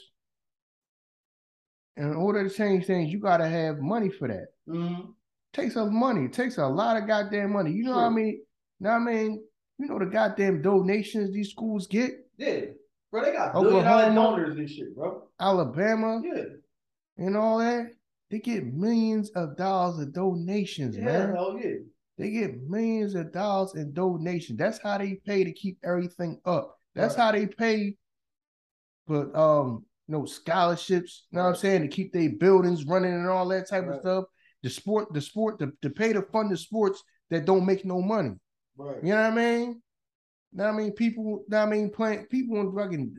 in 1.97 2.13
order 2.15 2.47
to 2.47 2.53
change 2.53 2.87
things, 2.87 3.13
you 3.13 3.19
gotta 3.19 3.47
have 3.47 3.77
money 3.79 4.09
for 4.09 4.27
that. 4.27 4.47
Mhm. 4.67 5.13
takes 5.53 5.75
up 5.77 5.89
money. 5.91 6.25
It 6.25 6.33
takes 6.33 6.57
a 6.57 6.67
lot 6.67 6.97
of 7.01 7.07
goddamn 7.07 7.51
money. 7.53 7.71
You 7.71 7.83
know 7.85 7.95
what 7.95 8.03
I 8.05 8.09
mean? 8.09 8.41
Know 8.79 8.89
what 8.91 8.95
I 8.95 8.99
mean? 9.05 9.43
You 9.79 9.85
know 9.87 9.97
the 9.99 10.05
goddamn 10.07 10.61
donations 10.61 11.31
these 11.31 11.49
schools 11.51 11.87
get? 11.87 12.11
Yeah. 12.37 12.65
Bro, 13.17 13.25
they 13.25 13.31
got 13.35 13.53
billion 13.53 13.83
dollar 13.83 14.13
donors 14.13 14.57
and 14.57 14.69
shit, 14.69 14.95
bro. 14.95 15.23
Alabama 15.39 16.21
Yeah. 16.23 16.43
and 17.17 17.35
all 17.35 17.57
that. 17.59 17.91
They 18.29 18.39
get 18.39 18.65
millions 18.73 19.29
of 19.31 19.57
dollars 19.57 19.97
of 19.99 20.13
donations, 20.13 20.95
Yeah, 20.97 21.05
man. 21.05 21.33
hell 21.33 21.57
yeah. 21.59 21.77
They 22.17 22.29
get 22.31 22.61
millions 22.61 23.15
of 23.15 23.31
dollars 23.31 23.73
in 23.75 23.93
donations. 23.93 24.59
That's 24.59 24.79
how 24.79 24.97
they 24.99 25.15
pay 25.25 25.43
to 25.43 25.51
keep 25.51 25.79
everything 25.83 26.39
up. 26.45 26.77
That's 26.93 27.15
Right. 27.17 27.23
how 27.23 27.31
they 27.31 27.47
pay 27.47 27.97
for 29.07 29.35
um 29.35 29.85
you 30.07 30.13
know 30.13 30.25
scholarships, 30.25 31.27
you 31.31 31.37
know 31.37 31.43
what 31.45 31.49
I'm 31.49 31.55
saying, 31.55 31.81
to 31.81 31.87
keep 31.87 32.13
their 32.13 32.29
buildings 32.29 32.85
running 32.85 33.13
and 33.13 33.27
all 33.27 33.47
that 33.47 33.67
type 33.67 33.85
Right. 33.85 33.95
of 33.95 34.01
stuff. 34.01 34.25
The 34.63 34.69
sport, 34.69 35.11
the 35.13 35.21
sport, 35.21 35.57
the, 35.59 35.71
to 35.81 35.89
pay 35.89 36.13
to 36.13 36.21
fund 36.21 36.51
the 36.51 36.57
sports 36.57 37.03
that 37.29 37.45
don't 37.45 37.65
make 37.65 37.83
no 37.83 38.01
money. 38.01 38.35
Right. 38.77 39.03
You 39.03 39.09
know 39.09 39.23
what 39.23 39.31
I 39.31 39.35
mean? 39.35 39.81
What 40.51 40.67
I 40.67 40.71
mean, 40.71 40.91
people, 40.93 41.43
what 41.47 41.57
I 41.57 41.65
mean, 41.65 41.89
playing 41.91 42.25
people 42.27 42.59
in 42.61 42.73
fucking 42.75 43.15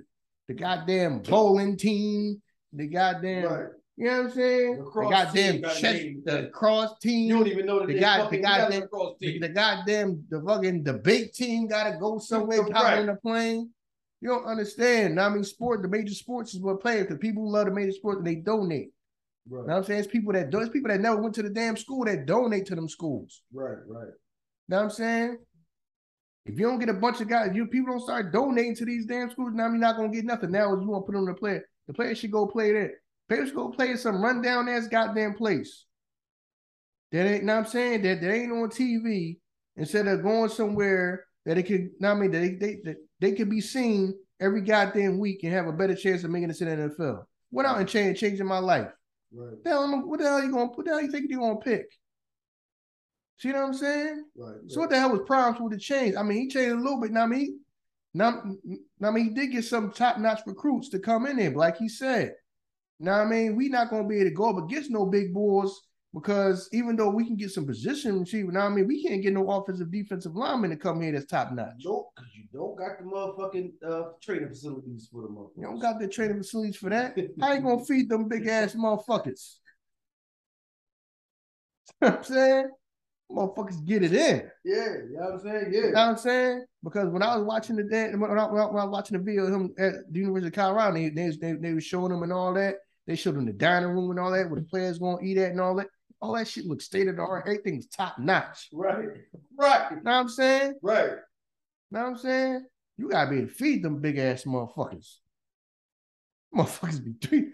the 0.48 0.54
goddamn 0.54 1.20
bowling 1.20 1.76
team, 1.76 2.40
the 2.72 2.86
goddamn, 2.86 3.44
Right. 3.44 3.66
you 3.96 4.06
know 4.06 4.16
what 4.16 4.24
I'm 4.26 4.30
saying? 4.32 4.76
The, 4.78 4.82
Lacrosse 4.84 5.10
goddamn 5.10 5.62
chess, 5.62 5.82
name, 5.82 6.22
the 6.24 6.50
cross 6.52 6.98
team, 6.98 7.28
You 7.28 7.34
don't 7.38 7.48
even 7.48 7.66
know 7.66 7.80
that 7.80 7.88
The 7.88 7.98
guy- 8.00 8.30
the 8.30 8.38
guy 8.38 8.58
a 8.66 8.70
that- 8.70 8.80
lacrosse 8.80 9.16
the, 9.20 9.32
team. 9.32 9.40
the 9.42 9.48
goddamn 9.50 10.24
the 10.30 10.40
fucking 10.40 10.82
debate 10.84 11.34
team 11.34 11.66
gotta 11.68 11.98
go 11.98 12.18
somewhere, 12.18 12.62
Right. 12.62 12.98
on 13.00 13.06
the 13.06 13.16
plane. 13.16 13.70
You 14.20 14.30
don't 14.30 14.46
understand. 14.46 15.16
What 15.16 15.24
I 15.26 15.28
mean, 15.28 15.44
sport, 15.44 15.82
the 15.82 15.88
major 15.88 16.14
sports 16.14 16.52
is 16.54 16.60
what 16.60 16.80
play. 16.80 17.02
The 17.04 17.16
people 17.16 17.44
who 17.44 17.50
love 17.52 17.66
the 17.66 17.72
major 17.72 17.92
sports 17.92 18.18
and 18.18 18.26
they 18.26 18.34
donate. 18.36 18.92
You 19.48 19.56
know 19.58 19.62
what 19.62 19.70
I'm 19.76 19.84
saying? 19.84 20.00
It's 20.00 20.08
people 20.08 20.32
that 20.32 20.50
do 20.50 20.58
it's 20.60 20.70
people 20.70 20.88
that 20.90 21.00
never 21.00 21.22
went 21.22 21.34
to 21.36 21.42
the 21.42 21.50
damn 21.50 21.76
school 21.76 22.04
that 22.04 22.26
donate 22.26 22.66
to 22.66 22.74
them 22.74 22.88
schools. 22.88 23.42
Right. 23.52 23.78
Right. 23.86 24.08
know 24.68 24.76
what 24.78 24.82
I'm 24.84 24.90
saying? 24.90 25.38
If 26.48 26.58
you 26.58 26.66
don't 26.66 26.78
get 26.78 26.88
a 26.88 26.94
bunch 26.94 27.20
of 27.20 27.28
guys, 27.28 27.50
if 27.50 27.56
you 27.56 27.66
people 27.66 27.92
don't 27.92 28.02
start 28.02 28.32
donating 28.32 28.74
to 28.76 28.86
these 28.86 29.04
damn 29.04 29.30
schools, 29.30 29.52
now 29.52 29.66
you're 29.66 29.76
not 29.76 29.96
gonna 29.96 30.08
get 30.08 30.24
nothing. 30.24 30.50
Now 30.50 30.70
you 30.70 30.88
want 30.88 31.04
to 31.04 31.06
put 31.06 31.14
them 31.14 31.26
to 31.26 31.34
play. 31.34 31.60
The 31.86 31.92
players 31.92 32.18
should 32.18 32.32
go 32.32 32.46
play 32.46 32.72
there. 32.72 32.94
Players 33.28 33.48
should 33.48 33.56
go 33.56 33.68
play 33.68 33.90
in 33.90 33.98
some 33.98 34.22
rundown 34.22 34.68
ass 34.68 34.88
goddamn 34.88 35.34
place. 35.34 35.84
That 37.12 37.26
ain't 37.26 37.44
know 37.44 37.56
what 37.56 37.66
I'm 37.66 37.70
saying 37.70 38.02
that 38.02 38.20
that 38.22 38.34
ain't 38.34 38.52
on 38.52 38.70
TV 38.70 39.38
instead 39.76 40.06
of 40.06 40.22
going 40.22 40.48
somewhere 40.48 41.26
that 41.44 41.58
it 41.58 41.64
could 41.64 41.90
know 42.00 42.12
I 42.12 42.14
mean 42.14 42.30
that 42.30 42.40
they 42.40 42.54
they 42.54 42.80
that 42.84 42.96
they 43.20 43.32
could 43.32 43.50
be 43.50 43.60
seen 43.60 44.14
every 44.40 44.62
goddamn 44.62 45.18
week 45.18 45.44
and 45.44 45.52
have 45.52 45.66
a 45.66 45.72
better 45.72 45.94
chance 45.94 46.24
of 46.24 46.30
making 46.30 46.50
it 46.50 46.56
to 46.56 46.64
the 46.64 46.70
NFL. 46.70 47.24
Went 47.50 47.68
out 47.68 47.78
and 47.78 47.88
change 47.88 48.20
changing 48.20 48.46
my 48.46 48.58
life. 48.58 48.88
Right. 49.32 49.62
The 49.62 49.70
hell, 49.70 50.02
what 50.06 50.18
the 50.18 50.24
hell 50.26 50.42
you 50.42 50.50
gonna 50.50 50.66
what 50.66 50.86
the 50.86 50.92
hell 50.92 51.02
you 51.02 51.10
think 51.10 51.30
you 51.30 51.40
gonna 51.40 51.56
pick? 51.56 51.86
See 53.38 53.52
what 53.52 53.56
I'm 53.62 53.74
saying? 53.74 54.24
Right. 54.36 54.56
So 54.66 54.80
what 54.80 54.90
the 54.90 54.98
hell 54.98 55.12
was 55.12 55.20
Primes 55.24 55.60
with 55.60 55.72
the 55.72 55.78
change? 55.78 56.16
I 56.16 56.22
mean, 56.22 56.38
he 56.38 56.48
changed 56.48 56.72
a 56.72 56.80
little 56.80 57.00
bit. 57.00 57.12
Now 57.12 57.22
I 57.22 57.26
mean, 57.26 57.60
now, 58.12 58.42
now 58.98 59.08
I 59.08 59.10
mean, 59.12 59.24
he 59.24 59.30
did 59.30 59.52
get 59.52 59.64
some 59.64 59.92
top 59.92 60.18
notch 60.18 60.40
recruits 60.44 60.88
to 60.90 60.98
come 60.98 61.26
in 61.26 61.36
there, 61.36 61.50
like 61.50 61.76
he 61.76 61.88
said. 61.88 62.34
Now 62.98 63.20
I 63.20 63.24
mean, 63.24 63.54
we 63.54 63.68
not 63.68 63.90
gonna 63.90 64.08
be 64.08 64.16
able 64.16 64.30
to 64.30 64.34
go 64.34 64.50
up 64.50 64.64
against 64.64 64.90
no 64.90 65.06
big 65.06 65.32
boys 65.32 65.72
because 66.12 66.68
even 66.72 66.96
though 66.96 67.10
we 67.10 67.26
can 67.26 67.36
get 67.36 67.52
some 67.52 67.64
position 67.64 68.18
receiver, 68.18 68.50
now 68.50 68.66
I 68.66 68.70
mean, 68.70 68.88
we 68.88 69.04
can't 69.04 69.22
get 69.22 69.34
no 69.34 69.48
offensive 69.48 69.92
defensive 69.92 70.34
lineman 70.34 70.70
to 70.70 70.76
come 70.76 71.00
here 71.00 71.12
that's 71.12 71.26
top 71.26 71.52
notch. 71.52 71.82
Nope, 71.84 72.10
because 72.16 72.30
you 72.34 72.44
don't 72.52 72.76
got 72.76 72.98
the 72.98 73.04
motherfucking 73.04 73.72
uh, 73.86 74.12
training 74.20 74.48
facilities 74.48 75.08
for 75.12 75.22
the 75.22 75.28
motherfuckers. 75.28 75.58
You 75.58 75.62
don't 75.62 75.78
got 75.78 76.00
the 76.00 76.08
training 76.08 76.38
facilities 76.38 76.76
for 76.76 76.90
that. 76.90 77.16
How 77.40 77.52
you 77.52 77.60
gonna 77.60 77.84
feed 77.84 78.08
them 78.08 78.26
big 78.26 78.48
ass 78.48 78.74
motherfuckers? 78.74 79.58
You 82.00 82.06
know 82.06 82.10
what 82.10 82.18
I'm 82.18 82.24
saying? 82.24 82.70
Motherfuckers 83.30 83.84
get 83.84 84.02
it 84.02 84.14
in. 84.14 84.50
Yeah, 84.64 84.74
you 84.74 85.16
know 85.18 85.20
what 85.20 85.32
I'm 85.34 85.40
saying? 85.40 85.72
Yeah. 85.72 85.80
You 85.80 85.92
know 85.92 86.00
what 86.00 86.08
I'm 86.08 86.16
saying? 86.16 86.64
Because 86.82 87.08
when 87.10 87.22
I 87.22 87.36
was 87.36 87.44
watching 87.44 87.76
the 87.76 87.82
day, 87.84 88.10
when 88.14 88.30
I, 88.38 88.46
when 88.46 88.60
I 88.62 88.66
was 88.66 88.90
watching 88.90 89.18
the 89.18 89.22
video 89.22 89.44
of 89.46 89.52
him 89.52 89.74
at 89.78 89.92
the 90.10 90.20
University 90.20 90.48
of 90.48 90.54
Colorado, 90.54 90.94
they, 90.94 91.08
they, 91.10 91.30
they, 91.30 91.52
they 91.52 91.74
were 91.74 91.80
showing 91.80 92.12
him 92.12 92.22
and 92.22 92.32
all 92.32 92.54
that. 92.54 92.76
They 93.06 93.16
showed 93.16 93.36
him 93.36 93.44
the 93.46 93.52
dining 93.52 93.90
room 93.90 94.10
and 94.10 94.18
all 94.20 94.30
that, 94.30 94.48
where 94.50 94.60
the 94.60 94.66
players 94.66 94.98
gonna 94.98 95.22
eat 95.22 95.36
at 95.38 95.50
and 95.50 95.60
all 95.60 95.74
that. 95.76 95.88
All 96.20 96.34
that 96.34 96.48
shit 96.48 96.66
looks 96.66 96.84
state 96.86 97.06
of 97.06 97.16
the 97.16 97.22
art. 97.22 97.44
Everything's 97.46 97.86
top 97.86 98.18
notch. 98.18 98.68
Right. 98.72 99.06
Right. 99.56 99.86
You 99.90 99.96
know 99.96 100.02
what 100.02 100.12
I'm 100.12 100.28
saying? 100.28 100.74
Right. 100.82 101.10
You 101.10 101.16
know 101.90 102.02
what 102.02 102.06
I'm 102.08 102.16
saying? 102.18 102.66
You 102.96 103.08
gotta 103.08 103.30
be 103.30 103.36
able 103.38 103.48
to 103.48 103.54
feed 103.54 103.82
them 103.84 104.00
big 104.00 104.18
ass 104.18 104.44
motherfuckers. 104.44 105.16
Motherfuckers 106.54 107.04
be 107.04 107.12
three, 107.24 107.50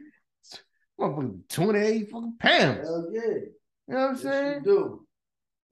motherfuckers 0.98 1.32
be 1.36 1.42
28 1.48 2.10
fucking 2.10 2.36
pounds. 2.38 2.88
Hell 2.88 3.08
yeah. 3.12 3.20
You 3.20 3.48
know 3.88 3.96
what 3.96 4.08
I'm 4.08 4.14
Yes, 4.14 4.22
saying? 4.22 4.62
you 4.64 4.64
do. 4.64 5.03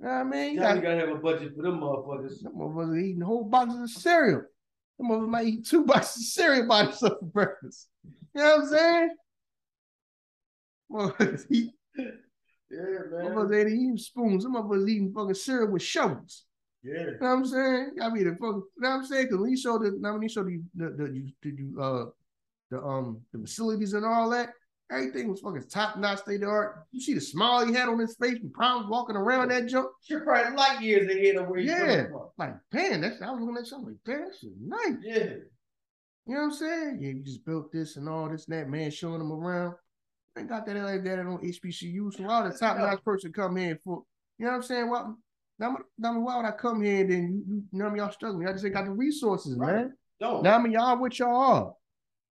You 0.00 0.06
know 0.06 0.12
what 0.12 0.20
I 0.20 0.24
mean? 0.24 0.54
You 0.54 0.60
gotta, 0.60 0.80
gotta 0.80 0.96
have 0.96 1.08
a 1.10 1.14
budget 1.16 1.54
for 1.56 1.62
them 1.62 1.80
motherfuckers. 1.80 2.38
Some 2.40 2.54
motherfuckers 2.54 3.02
eating 3.02 3.20
whole 3.22 3.44
boxes 3.44 3.80
of 3.82 3.90
cereal. 4.02 4.42
Some 4.96 5.10
motherfuckers 5.10 5.28
might 5.28 5.46
eat 5.46 5.66
two 5.66 5.84
boxes 5.86 6.22
of 6.22 6.26
cereal 6.28 6.66
by 6.66 6.84
themselves 6.84 7.16
for 7.20 7.26
breakfast. 7.26 7.88
You 8.34 8.42
know 8.42 8.56
what 8.56 8.60
I'm 8.60 8.68
saying? 8.68 9.10
Motherfuckers 10.90 11.44
eat, 11.50 11.70
Yeah, 11.96 12.06
man. 12.70 13.32
motherfuckers 13.32 13.60
ain't 13.60 13.68
eating 13.70 13.98
spoons. 13.98 14.42
Some 14.42 14.54
motherfuckers 14.54 14.88
eating 14.88 15.12
fucking 15.12 15.34
cereal 15.34 15.70
with 15.72 15.82
shovels. 15.82 16.44
Yeah. 16.82 16.92
You 16.94 17.06
know 17.12 17.16
what 17.20 17.26
I'm 17.28 17.46
saying? 17.46 17.90
I 18.02 18.08
mean, 18.10 18.24
the 18.24 18.30
fucking, 18.32 18.62
you 18.76 18.82
know 18.82 18.88
what 18.90 18.96
I'm 18.96 19.06
saying? 19.06 19.24
Because 19.26 19.38
when 19.38 19.50
you 19.50 19.56
show 19.56 19.78
the, 19.78 19.96
now 19.98 20.12
when 20.14 20.22
you 20.22 20.28
show 20.28 20.42
the, 20.44 20.60
the, 20.74 20.90
the, 20.90 21.04
you, 21.12 21.28
the, 21.42 21.50
you, 21.50 21.80
uh, 21.80 22.04
the, 22.70 22.82
um, 22.82 23.20
the 23.32 23.38
facilities 23.38 23.92
and 23.92 24.04
all 24.04 24.30
that, 24.30 24.50
everything 24.92 25.28
was 25.28 25.40
fucking 25.40 25.64
top 25.68 25.96
notch, 25.96 26.18
state 26.20 26.42
of 26.42 26.48
art. 26.48 26.86
You 26.92 27.00
see 27.00 27.14
the 27.14 27.20
smile 27.20 27.66
he 27.66 27.72
had 27.72 27.88
on 27.88 27.98
his 27.98 28.14
face 28.16 28.38
when 28.40 28.50
Prime 28.52 28.88
walking 28.88 29.16
around 29.16 29.48
that 29.50 29.66
junk. 29.66 29.88
Shit 30.06 30.24
probably 30.24 30.56
light 30.56 30.80
years 30.80 31.10
ahead 31.10 31.36
of 31.36 31.48
where 31.48 31.60
he's 31.60 31.70
Yeah. 31.70 32.06
Like, 32.38 32.54
damn, 32.70 33.00
that's, 33.00 33.20
I 33.22 33.30
was 33.30 33.40
looking 33.40 33.56
at 33.58 33.66
something 33.66 33.88
like, 33.88 33.98
damn, 34.04 34.24
that 34.28 34.36
shit 34.38 34.50
nice. 34.60 34.96
Yeah. 35.02 35.24
You 36.26 36.34
know 36.34 36.40
what 36.40 36.44
I'm 36.44 36.52
saying? 36.52 36.98
Yeah, 37.00 37.10
you 37.10 37.22
just 37.22 37.44
built 37.44 37.72
this 37.72 37.96
and 37.96 38.08
all 38.08 38.28
this 38.28 38.46
and 38.46 38.56
that, 38.56 38.68
man, 38.68 38.90
showing 38.90 39.18
them 39.18 39.32
around. 39.32 39.74
Ain't 40.38 40.48
got 40.48 40.64
that 40.66 40.76
like 40.76 41.04
that 41.04 41.18
on 41.18 41.38
HBCU. 41.38 42.14
So 42.14 42.22
why 42.24 42.42
would 42.42 42.52
a 42.52 42.56
top 42.56 42.78
notch 42.78 43.04
person 43.04 43.32
come 43.32 43.56
here 43.56 43.78
for, 43.84 44.02
you 44.38 44.44
know 44.46 44.52
what 44.52 44.56
I'm 44.58 44.62
saying? 44.62 44.88
Well, 44.88 45.18
now, 45.58 45.76
now 45.98 46.18
why 46.20 46.36
would 46.36 46.46
I 46.46 46.52
come 46.52 46.82
here 46.82 47.00
and 47.02 47.10
then 47.10 47.22
you, 47.22 47.54
you, 47.54 47.62
you 47.72 47.78
know 47.78 47.84
what 47.84 47.90
I 47.90 47.94
mean? 47.94 48.02
Y'all 48.02 48.12
struggling. 48.12 48.42
Y'all 48.46 48.52
just 48.52 48.64
ain't 48.64 48.74
got 48.74 48.84
the 48.86 48.92
resources, 48.92 49.56
Right. 49.58 49.74
man. 49.74 49.92
Don't. 50.20 50.42
Now 50.42 50.56
I 50.58 50.62
mean, 50.62 50.72
y'all 50.72 50.98
what 50.98 51.18
y'all 51.18 51.36
are. 51.36 51.74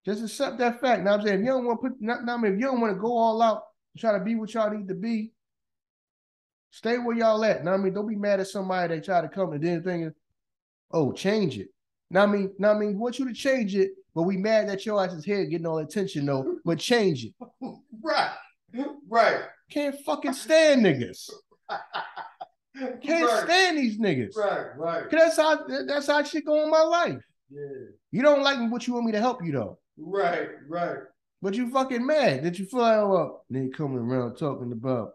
Just 0.06 0.24
accept 0.24 0.58
that 0.58 0.82
fact. 0.82 1.04
Now 1.04 1.14
I'm 1.14 1.22
saying 1.22 1.40
if 1.40 1.46
you 1.46 1.52
don't 1.52 1.66
want 1.66 1.82
to 1.82 1.90
put, 1.90 2.02
now 2.02 2.18
I 2.28 2.38
mean, 2.38 2.54
if 2.54 2.60
you 2.60 2.66
don't 2.66 2.82
want 2.82 2.94
to 2.96 3.00
go 3.00 3.16
all 3.16 3.42
out 3.42 3.64
and 3.94 4.02
try 4.02 4.14
to 4.18 4.24
be 4.24 4.36
what 4.36 4.54
y'all 4.54 4.72
need 4.76 4.88
to 4.88 4.96
be, 4.96 5.32
stay 6.72 6.98
where 6.98 7.16
y'all 7.16 7.44
at. 7.46 7.64
Now 7.64 7.74
I 7.74 7.78
mean, 7.78 7.94
don't 7.94 8.08
be 8.08 8.16
mad 8.16 8.40
at 8.40 8.48
somebody 8.48 8.96
that 8.96 9.06
try 9.06 9.22
to 9.22 9.30
come 9.30 9.54
and 9.54 9.64
then 9.64 9.84
thinking, 9.84 10.14
oh, 10.92 11.12
change 11.12 11.58
it. 11.60 11.68
Now 12.10 12.24
I 12.24 12.26
mean, 12.26 12.52
now 12.58 12.72
I 12.72 12.78
mean, 12.80 12.98
want 12.98 13.20
you 13.20 13.28
to 13.28 13.34
change 13.34 13.76
it, 13.76 13.92
but 14.16 14.24
we 14.24 14.38
mad 14.38 14.70
that 14.70 14.86
your 14.86 15.04
ass 15.04 15.14
is 15.14 15.24
here 15.24 15.46
getting 15.46 15.68
all 15.68 15.78
attention 15.78 16.26
though. 16.26 16.58
But 16.66 16.80
change 16.80 17.26
it. 17.26 17.34
right. 18.04 18.32
Right. 19.08 19.42
Can't 19.70 19.96
fucking 20.04 20.34
stand 20.34 20.86
niggas. 20.86 21.30
Can't 23.04 23.30
right. 23.30 23.44
stand 23.44 23.78
these 23.78 24.00
niggas. 24.00 24.36
Right. 24.36 24.78
Right. 24.78 25.10
'Cause 25.10 25.12
That's 25.12 25.38
how 25.38 25.66
that's 25.86 26.08
how 26.08 26.24
shit 26.24 26.46
go 26.46 26.64
in 26.64 26.70
my 26.72 26.82
life. 26.82 27.22
Yeah. 27.50 27.60
You 28.12 28.22
don't 28.22 28.42
like 28.44 28.60
me, 28.60 28.68
but 28.68 28.88
you 28.88 28.94
want 28.94 29.06
me 29.06 29.12
to 29.12 29.20
help 29.20 29.44
you 29.46 29.52
though. 29.52 29.78
Right. 30.02 30.50
Right. 30.68 30.98
But 31.42 31.56
you 31.56 31.72
fucking 31.72 32.06
mad 32.06 32.44
that 32.44 32.60
you 32.60 32.66
feel 32.66 32.82
up. 32.82 33.10
well, 33.10 33.46
they 33.50 33.68
coming 33.70 33.98
around 33.98 34.36
talking 34.36 34.72
about 34.72 35.14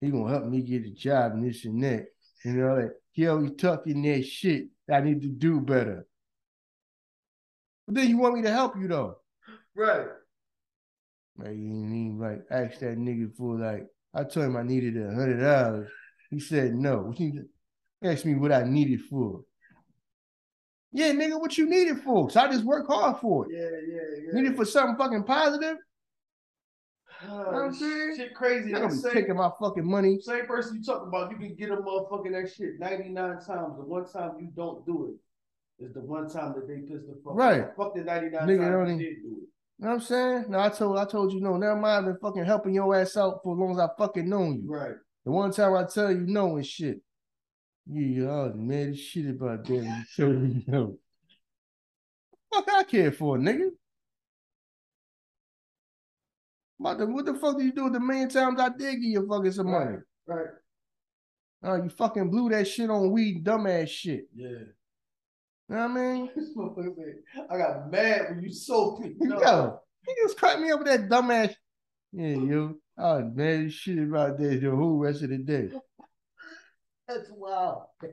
he 0.00 0.10
gonna 0.10 0.30
help 0.30 0.46
me 0.46 0.62
get 0.62 0.86
a 0.86 0.90
job 0.90 1.32
and 1.32 1.48
this 1.48 1.64
and 1.64 1.82
that. 1.82 2.06
You 2.44 2.52
know, 2.52 2.74
like 2.74 2.92
he 3.12 3.26
always 3.26 3.52
talking 3.56 4.02
that 4.02 4.24
shit. 4.24 4.68
I 4.90 5.00
need 5.00 5.22
to 5.22 5.28
do 5.28 5.60
better. 5.60 6.06
But 7.86 7.96
then 7.96 8.08
you 8.08 8.18
want 8.18 8.34
me 8.34 8.42
to 8.42 8.50
help 8.50 8.76
you 8.76 8.88
though. 8.88 9.16
Right. 9.74 10.06
Like 11.36 11.56
you 11.56 11.84
even 11.84 12.18
like 12.18 12.42
ask 12.50 12.80
that 12.80 12.98
nigga 12.98 13.34
for 13.36 13.58
like 13.58 13.86
I 14.14 14.24
told 14.24 14.46
him 14.46 14.56
I 14.56 14.62
needed 14.62 14.96
a 14.96 15.14
hundred 15.14 15.40
dollars. 15.40 15.88
He 16.30 16.40
said 16.40 16.74
no. 16.74 16.98
What 16.98 17.20
you 17.20 17.48
ask 18.02 18.24
me 18.24 18.34
what 18.34 18.52
I 18.52 18.64
needed 18.64 19.02
for. 19.02 19.42
Yeah, 20.92 21.12
nigga, 21.12 21.38
what 21.38 21.58
you 21.58 21.68
need 21.68 21.88
it 21.88 21.98
for? 21.98 22.30
So 22.30 22.40
I 22.40 22.48
just 22.50 22.64
work 22.64 22.86
hard 22.86 23.18
for 23.20 23.46
it. 23.46 23.52
Yeah. 23.54 23.94
Yeah. 23.94 24.32
Yeah. 24.32 24.40
Need 24.40 24.52
it 24.52 24.56
for 24.56 24.64
something 24.64 24.96
fucking 24.96 25.24
positive? 25.24 25.76
Oh, 27.28 27.36
what 27.38 27.54
I'm 27.64 27.74
saying? 27.74 28.14
Shit 28.16 28.34
crazy. 28.34 28.70
You're 28.70 28.78
That 28.80 28.86
gonna 28.88 28.94
be 28.94 29.00
same, 29.00 29.12
taking 29.12 29.36
my 29.36 29.50
fucking 29.60 29.84
money. 29.84 30.20
same 30.22 30.46
person 30.46 30.76
you 30.76 30.82
talk 30.84 31.06
about, 31.06 31.30
you 31.32 31.36
can 31.36 31.54
get 31.56 31.70
a 31.70 31.76
motherfucking 31.76 32.30
that 32.32 32.52
shit 32.54 32.78
99 32.78 33.14
times. 33.32 33.44
The 33.46 33.84
one 33.84 34.06
time 34.10 34.36
you 34.40 34.48
don't 34.54 34.86
do 34.86 35.08
it 35.78 35.84
is 35.84 35.92
the 35.94 36.00
one 36.00 36.28
time 36.30 36.54
that 36.54 36.68
they 36.68 36.76
piss 36.82 37.02
the 37.06 37.20
fuck 37.24 37.34
Right. 37.34 37.62
off. 37.64 37.76
Fuck 37.76 37.94
the 37.96 38.02
99 38.02 38.46
Nigga 38.48 38.58
times 38.86 38.90
you 38.92 38.98
did 38.98 39.22
do 39.22 39.28
it. 39.28 39.48
You 39.80 39.84
know 39.84 39.88
what 39.88 39.94
I'm 39.94 40.00
saying? 40.00 40.44
No, 40.48 40.58
I 40.60 40.68
told 40.70 40.96
I 40.98 41.04
told 41.04 41.32
you 41.32 41.40
no. 41.40 41.56
Never 41.56 41.76
mind. 41.76 41.98
I've 42.06 42.12
been 42.12 42.18
fucking 42.20 42.44
helping 42.44 42.74
your 42.74 42.94
ass 42.96 43.16
out 43.16 43.40
for 43.42 43.54
as 43.54 43.58
long 43.60 43.72
as 43.72 43.78
I 43.78 43.88
fucking 43.98 44.28
known 44.28 44.62
you. 44.62 44.70
Right. 44.72 44.94
The 45.24 45.30
one 45.30 45.50
time 45.52 45.74
I 45.74 45.84
tell 45.84 46.10
you 46.10 46.20
no 46.26 46.56
and 46.56 46.66
shit. 46.66 47.00
Yeah, 47.90 48.30
I 48.30 48.42
was 48.44 48.54
mad 48.56 48.88
as 48.88 49.00
shit 49.00 49.30
about 49.30 49.64
that 49.64 50.06
when 50.18 50.50
you 50.50 50.62
no. 50.66 50.98
Fuck 52.52 52.68
I 52.72 52.82
care 52.84 53.12
for, 53.12 53.38
nigga. 53.38 53.70
What 56.76 56.98
the, 56.98 57.06
what 57.06 57.24
the 57.24 57.34
fuck 57.34 57.56
did 57.58 57.66
you 57.66 57.72
do 57.72 57.84
with 57.84 57.94
the 57.94 58.00
million 58.00 58.28
times 58.28 58.60
I 58.60 58.68
did 58.68 58.94
give 58.94 59.02
you 59.02 59.26
fucking 59.26 59.52
some 59.52 59.70
money? 59.70 59.96
Right. 60.26 60.46
Oh, 61.62 61.74
you 61.76 61.88
fucking 61.88 62.30
blew 62.30 62.50
that 62.50 62.68
shit 62.68 62.88
on 62.90 63.10
weed, 63.10 63.44
dumbass 63.44 63.88
shit. 63.88 64.28
Yeah. 64.34 64.48
You 64.48 65.76
know 65.76 65.88
what 65.88 65.90
I 65.90 65.94
mean? 65.94 66.30
This 66.36 66.56
motherfucker 66.56 66.94
said, 66.94 67.46
I 67.50 67.58
got 67.58 67.90
mad 67.90 68.26
when 68.30 68.42
you 68.42 68.52
sold 68.52 69.00
me. 69.00 69.14
No. 69.18 69.40
Yo, 69.40 69.80
he 70.06 70.14
just 70.22 70.38
cracked 70.38 70.60
me 70.60 70.70
up 70.70 70.80
with 70.80 70.88
that 70.88 71.08
dumbass. 71.08 71.54
Yeah, 72.12 72.36
yo. 72.36 72.74
I 72.96 73.14
was 73.14 73.32
mad 73.34 73.64
as 73.64 73.74
shit 73.74 73.98
about 73.98 74.38
that 74.38 74.60
the 74.60 74.70
whole 74.70 74.98
rest 74.98 75.22
of 75.22 75.30
the 75.30 75.38
day. 75.38 75.70
That's 77.08 77.30
wild. 77.30 77.84
The 78.00 78.12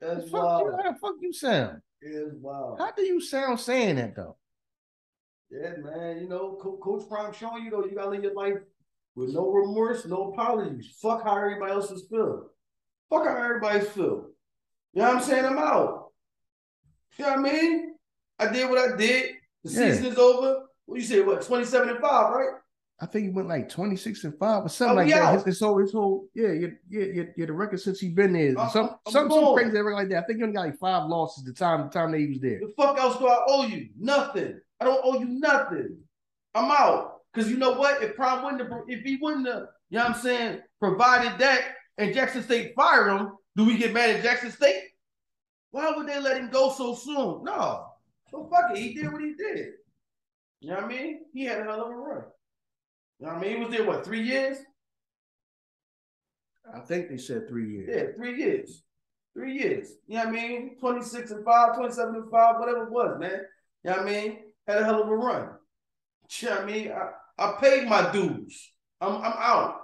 That's 0.00 0.30
fuck 0.30 0.42
wild. 0.42 0.66
you, 0.66 0.72
how 0.76 0.92
the 0.92 0.98
fuck 0.98 1.14
you 1.20 1.32
sound? 1.32 1.80
It's 2.02 2.34
wild. 2.34 2.78
How 2.78 2.92
do 2.92 3.02
you 3.02 3.20
sound 3.20 3.58
saying 3.60 3.96
that 3.96 4.14
though? 4.14 4.36
Yeah, 5.50 5.72
man. 5.82 6.18
You 6.20 6.28
know, 6.28 6.58
Co- 6.62 6.76
Coach 6.82 7.08
Prime 7.08 7.32
showing 7.32 7.64
you 7.64 7.70
though, 7.70 7.84
you 7.84 7.94
gotta 7.94 8.10
live 8.10 8.22
your 8.22 8.34
life 8.34 8.58
with 9.14 9.32
no 9.32 9.50
remorse, 9.50 10.04
no 10.04 10.32
apologies. 10.32 10.94
Fuck 11.00 11.24
how 11.24 11.36
everybody 11.38 11.72
else 11.72 11.90
is 11.90 12.06
feel. 12.10 12.50
Fuck 13.08 13.26
how 13.26 13.36
everybody's 13.42 13.88
feel. 13.88 14.26
You 14.92 15.02
know 15.02 15.08
what 15.08 15.16
I'm 15.16 15.22
saying? 15.22 15.44
I'm 15.46 15.58
out. 15.58 16.10
You 17.16 17.24
know 17.24 17.30
what 17.30 17.38
I 17.38 17.42
mean? 17.52 17.94
I 18.38 18.52
did 18.52 18.68
what 18.68 18.78
I 18.78 18.96
did. 18.96 19.36
The 19.62 19.70
Yeah. 19.70 19.90
season 19.92 20.06
is 20.06 20.18
over. 20.18 20.66
What 20.86 20.96
you 20.96 21.02
say? 21.06 21.22
What 21.22 21.40
27 21.42 21.88
and 21.88 21.98
5, 22.00 22.32
right? 22.34 22.60
I 23.00 23.06
think 23.06 23.24
he 23.24 23.30
went 23.30 23.48
like 23.48 23.68
26 23.68 24.22
and 24.24 24.38
5 24.38 24.64
or 24.64 24.68
something 24.68 24.92
Oh, 24.92 24.96
like 24.96 25.06
we 25.06 25.12
that. 25.12 25.44
His, 25.46 25.60
whole, 25.60 25.78
his 25.78 25.92
whole, 25.92 26.28
yeah, 26.32 26.52
yeah, 26.52 26.68
yeah, 26.88 27.04
yeah, 27.12 27.22
yeah, 27.36 27.46
the 27.46 27.52
record 27.52 27.80
since 27.80 27.98
he's 27.98 28.14
been 28.14 28.32
there. 28.32 28.56
I'm- 28.58 28.70
some 28.70 28.90
I'm 29.06 29.12
some, 29.12 29.30
some 29.30 29.54
crazy 29.54 29.70
record 29.72 29.94
like 29.94 30.08
that. 30.10 30.22
I 30.22 30.26
think 30.26 30.38
he 30.38 30.42
only 30.44 30.54
got 30.54 30.66
like 30.66 30.78
five 30.78 31.08
losses 31.08 31.42
the 31.44 31.52
time 31.52 31.82
the 31.82 31.88
time 31.92 32.12
that 32.12 32.20
he 32.20 32.28
was 32.28 32.40
there. 32.40 32.60
The 32.60 32.72
fuck 32.76 32.96
else 32.98 33.18
do 33.18 33.26
I 33.26 33.40
owe 33.48 33.66
you? 33.66 33.88
Nothing. 33.98 34.60
I 34.80 34.84
don't 34.84 35.00
owe 35.02 35.18
you 35.18 35.26
nothing. 35.26 35.98
I'm 36.54 36.70
out. 36.70 37.20
Cause 37.34 37.50
you 37.50 37.56
know 37.56 37.72
what? 37.72 38.00
If 38.00 38.14
Prime 38.14 38.44
wouldn't 38.44 38.62
have, 38.62 38.82
if 38.86 39.02
he 39.02 39.16
wouldn't 39.20 39.48
have, 39.48 39.64
you 39.90 39.98
know 39.98 40.04
what 40.04 40.14
I'm 40.14 40.20
saying, 40.22 40.60
provided 40.78 41.36
that 41.40 41.62
and 41.98 42.14
Jackson 42.14 42.44
State 42.44 42.74
fired 42.76 43.08
him, 43.10 43.32
do 43.56 43.64
we 43.64 43.76
get 43.76 43.92
mad 43.92 44.10
at 44.10 44.22
Jackson 44.22 44.52
State? 44.52 44.82
Why 45.72 45.90
would 45.96 46.06
they 46.06 46.20
let 46.20 46.36
him 46.36 46.50
go 46.50 46.70
so 46.70 46.94
soon? 46.94 47.42
No. 47.42 47.86
So 48.30 48.48
fuck 48.48 48.70
it. 48.70 48.78
He 48.78 48.94
did 48.94 49.12
what 49.12 49.20
he 49.20 49.34
did. 49.34 49.66
You 50.60 50.70
know 50.70 50.76
what 50.76 50.84
I 50.84 50.88
mean? 50.88 51.20
He 51.32 51.44
had 51.44 51.58
a 51.58 51.64
hell 51.64 51.82
of 51.86 51.90
a 51.90 51.96
run. 51.96 52.22
You 53.20 53.26
know 53.26 53.34
what 53.34 53.38
I 53.38 53.40
mean? 53.40 53.56
He 53.56 53.64
was 53.64 53.74
there, 53.74 53.86
what, 53.86 54.04
three 54.04 54.22
years? 54.22 54.58
I 56.74 56.80
think 56.80 57.08
they 57.08 57.18
said 57.18 57.48
three 57.48 57.70
years. 57.70 57.88
Yeah, 57.92 58.16
three 58.16 58.38
years. 58.38 58.82
Three 59.34 59.54
years. 59.54 59.88
You 60.06 60.16
know 60.16 60.26
what 60.26 60.28
I 60.28 60.32
mean? 60.32 60.76
26 60.78 61.30
and 61.30 61.44
5, 61.44 61.76
27 61.76 62.14
and 62.14 62.30
5, 62.30 62.60
whatever 62.60 62.84
it 62.84 62.92
was, 62.92 63.20
man. 63.20 63.40
You 63.84 63.90
know 63.90 63.96
what 63.98 64.06
I 64.06 64.10
mean? 64.10 64.38
Had 64.66 64.78
a 64.78 64.84
hell 64.84 65.02
of 65.02 65.08
a 65.08 65.16
run. 65.16 65.50
You 66.40 66.48
know 66.48 66.54
what 66.54 66.64
I 66.64 66.66
mean? 66.66 66.92
I, 66.92 67.10
I 67.38 67.56
paid 67.60 67.88
my 67.88 68.10
dues. 68.10 68.72
I'm 69.00 69.16
I'm 69.16 69.34
out. 69.36 69.80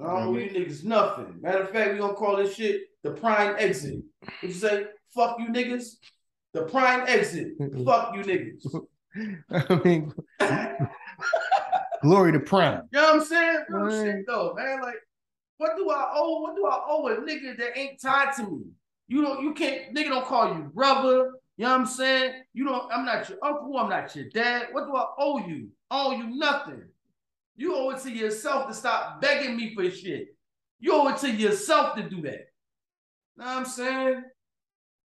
I 0.00 0.04
don't 0.04 0.28
owe 0.28 0.38
you 0.38 0.50
niggas 0.50 0.84
nothing. 0.84 1.40
Matter 1.40 1.62
of 1.62 1.70
fact, 1.70 1.92
we 1.92 1.98
gonna 1.98 2.14
call 2.14 2.36
this 2.36 2.54
shit 2.54 2.82
the 3.02 3.12
prime 3.12 3.56
exit. 3.58 4.02
What 4.20 4.32
you 4.42 4.52
say? 4.52 4.86
Fuck 5.14 5.38
you 5.40 5.46
niggas. 5.46 5.96
The 6.52 6.62
prime 6.62 7.04
exit. 7.06 7.52
Fuck 7.84 8.14
you 8.14 8.22
niggas. 8.22 8.66
I 9.70 9.80
mean, 9.84 10.12
glory 12.02 12.32
to 12.32 12.40
Prime. 12.40 12.82
You 12.92 13.00
know 13.00 13.06
what 13.06 13.14
I'm 13.16 13.24
saying? 13.24 13.58
Real 13.68 13.84
Right. 13.84 13.92
shit 14.16 14.26
though, 14.26 14.54
man. 14.54 14.80
Like, 14.82 14.96
what 15.58 15.76
do 15.76 15.90
I 15.90 16.12
owe? 16.14 16.40
What 16.42 16.56
do 16.56 16.66
I 16.66 16.84
owe 16.88 17.08
a 17.08 17.16
nigga 17.16 17.56
that 17.58 17.76
ain't 17.78 18.00
tied 18.00 18.34
to 18.36 18.42
me? 18.44 18.64
You 19.08 19.22
don't, 19.22 19.42
you 19.42 19.54
can't, 19.54 19.94
nigga 19.96 20.10
don't 20.10 20.26
call 20.26 20.54
you 20.54 20.62
brother. 20.74 21.32
You 21.56 21.64
know 21.64 21.72
what 21.72 21.80
I'm 21.80 21.86
saying? 21.86 22.42
You 22.52 22.64
don't, 22.66 22.92
I'm 22.92 23.04
not 23.04 23.28
your 23.28 23.38
uncle, 23.42 23.76
I'm 23.78 23.88
not 23.90 24.14
your 24.14 24.28
dad. 24.28 24.68
What 24.72 24.86
do 24.86 24.94
I 24.94 25.06
owe 25.18 25.38
you? 25.46 25.68
I 25.90 26.04
owe 26.04 26.12
you 26.12 26.36
nothing. 26.36 26.82
You 27.56 27.74
owe 27.74 27.90
it 27.90 28.00
to 28.02 28.10
yourself 28.10 28.68
to 28.68 28.74
stop 28.74 29.20
begging 29.20 29.56
me 29.56 29.74
for 29.74 29.90
shit. 29.90 30.28
You 30.78 30.92
owe 30.92 31.08
it 31.08 31.16
to 31.18 31.30
yourself 31.30 31.96
to 31.96 32.08
do 32.08 32.22
that. 32.22 32.46
Know 33.36 33.46
what 33.46 33.56
I'm 33.56 33.64
saying? 33.64 34.22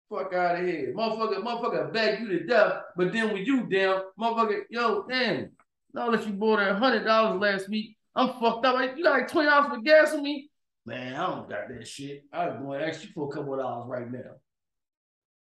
Fuck 0.10 0.34
out 0.34 0.60
of 0.60 0.66
here. 0.68 0.94
Motherfucker, 0.96 1.42
motherfucker 1.44 1.92
beg 1.92 2.20
you 2.20 2.28
to 2.28 2.44
death, 2.46 2.74
but 2.96 3.12
then 3.12 3.34
when 3.34 3.44
you 3.46 3.64
down, 3.64 4.02
motherfucker, 4.20 4.62
yo, 4.70 5.06
damn, 5.10 5.50
now 5.94 6.10
let 6.10 6.26
you 6.26 6.34
borrow 6.34 6.58
that 6.58 6.76
hundred 6.78 7.04
dollars 7.06 7.40
last 7.42 7.70
week, 7.70 7.98
I'm 8.16 8.30
fucked 8.40 8.66
up. 8.66 8.76
Like, 8.76 8.98
you 8.98 9.04
got 9.04 9.20
like 9.20 9.32
twenty 9.32 9.50
dollars 9.50 9.72
for 9.74 9.82
gas 9.82 10.14
on 10.14 10.24
me? 10.24 10.50
Man, 10.86 11.16
I 11.16 11.28
don't 11.28 11.50
got 11.50 11.70
that 11.70 11.88
shit. 11.88 12.24
I'm 12.34 12.64
going 12.64 12.82
to 12.82 12.88
ask 12.88 13.04
you 13.04 13.10
for 13.16 13.30
a 13.30 13.34
couple 13.34 13.54
of 13.54 13.60
dollars 13.62 13.88
right 13.88 14.12
now. 14.12 14.20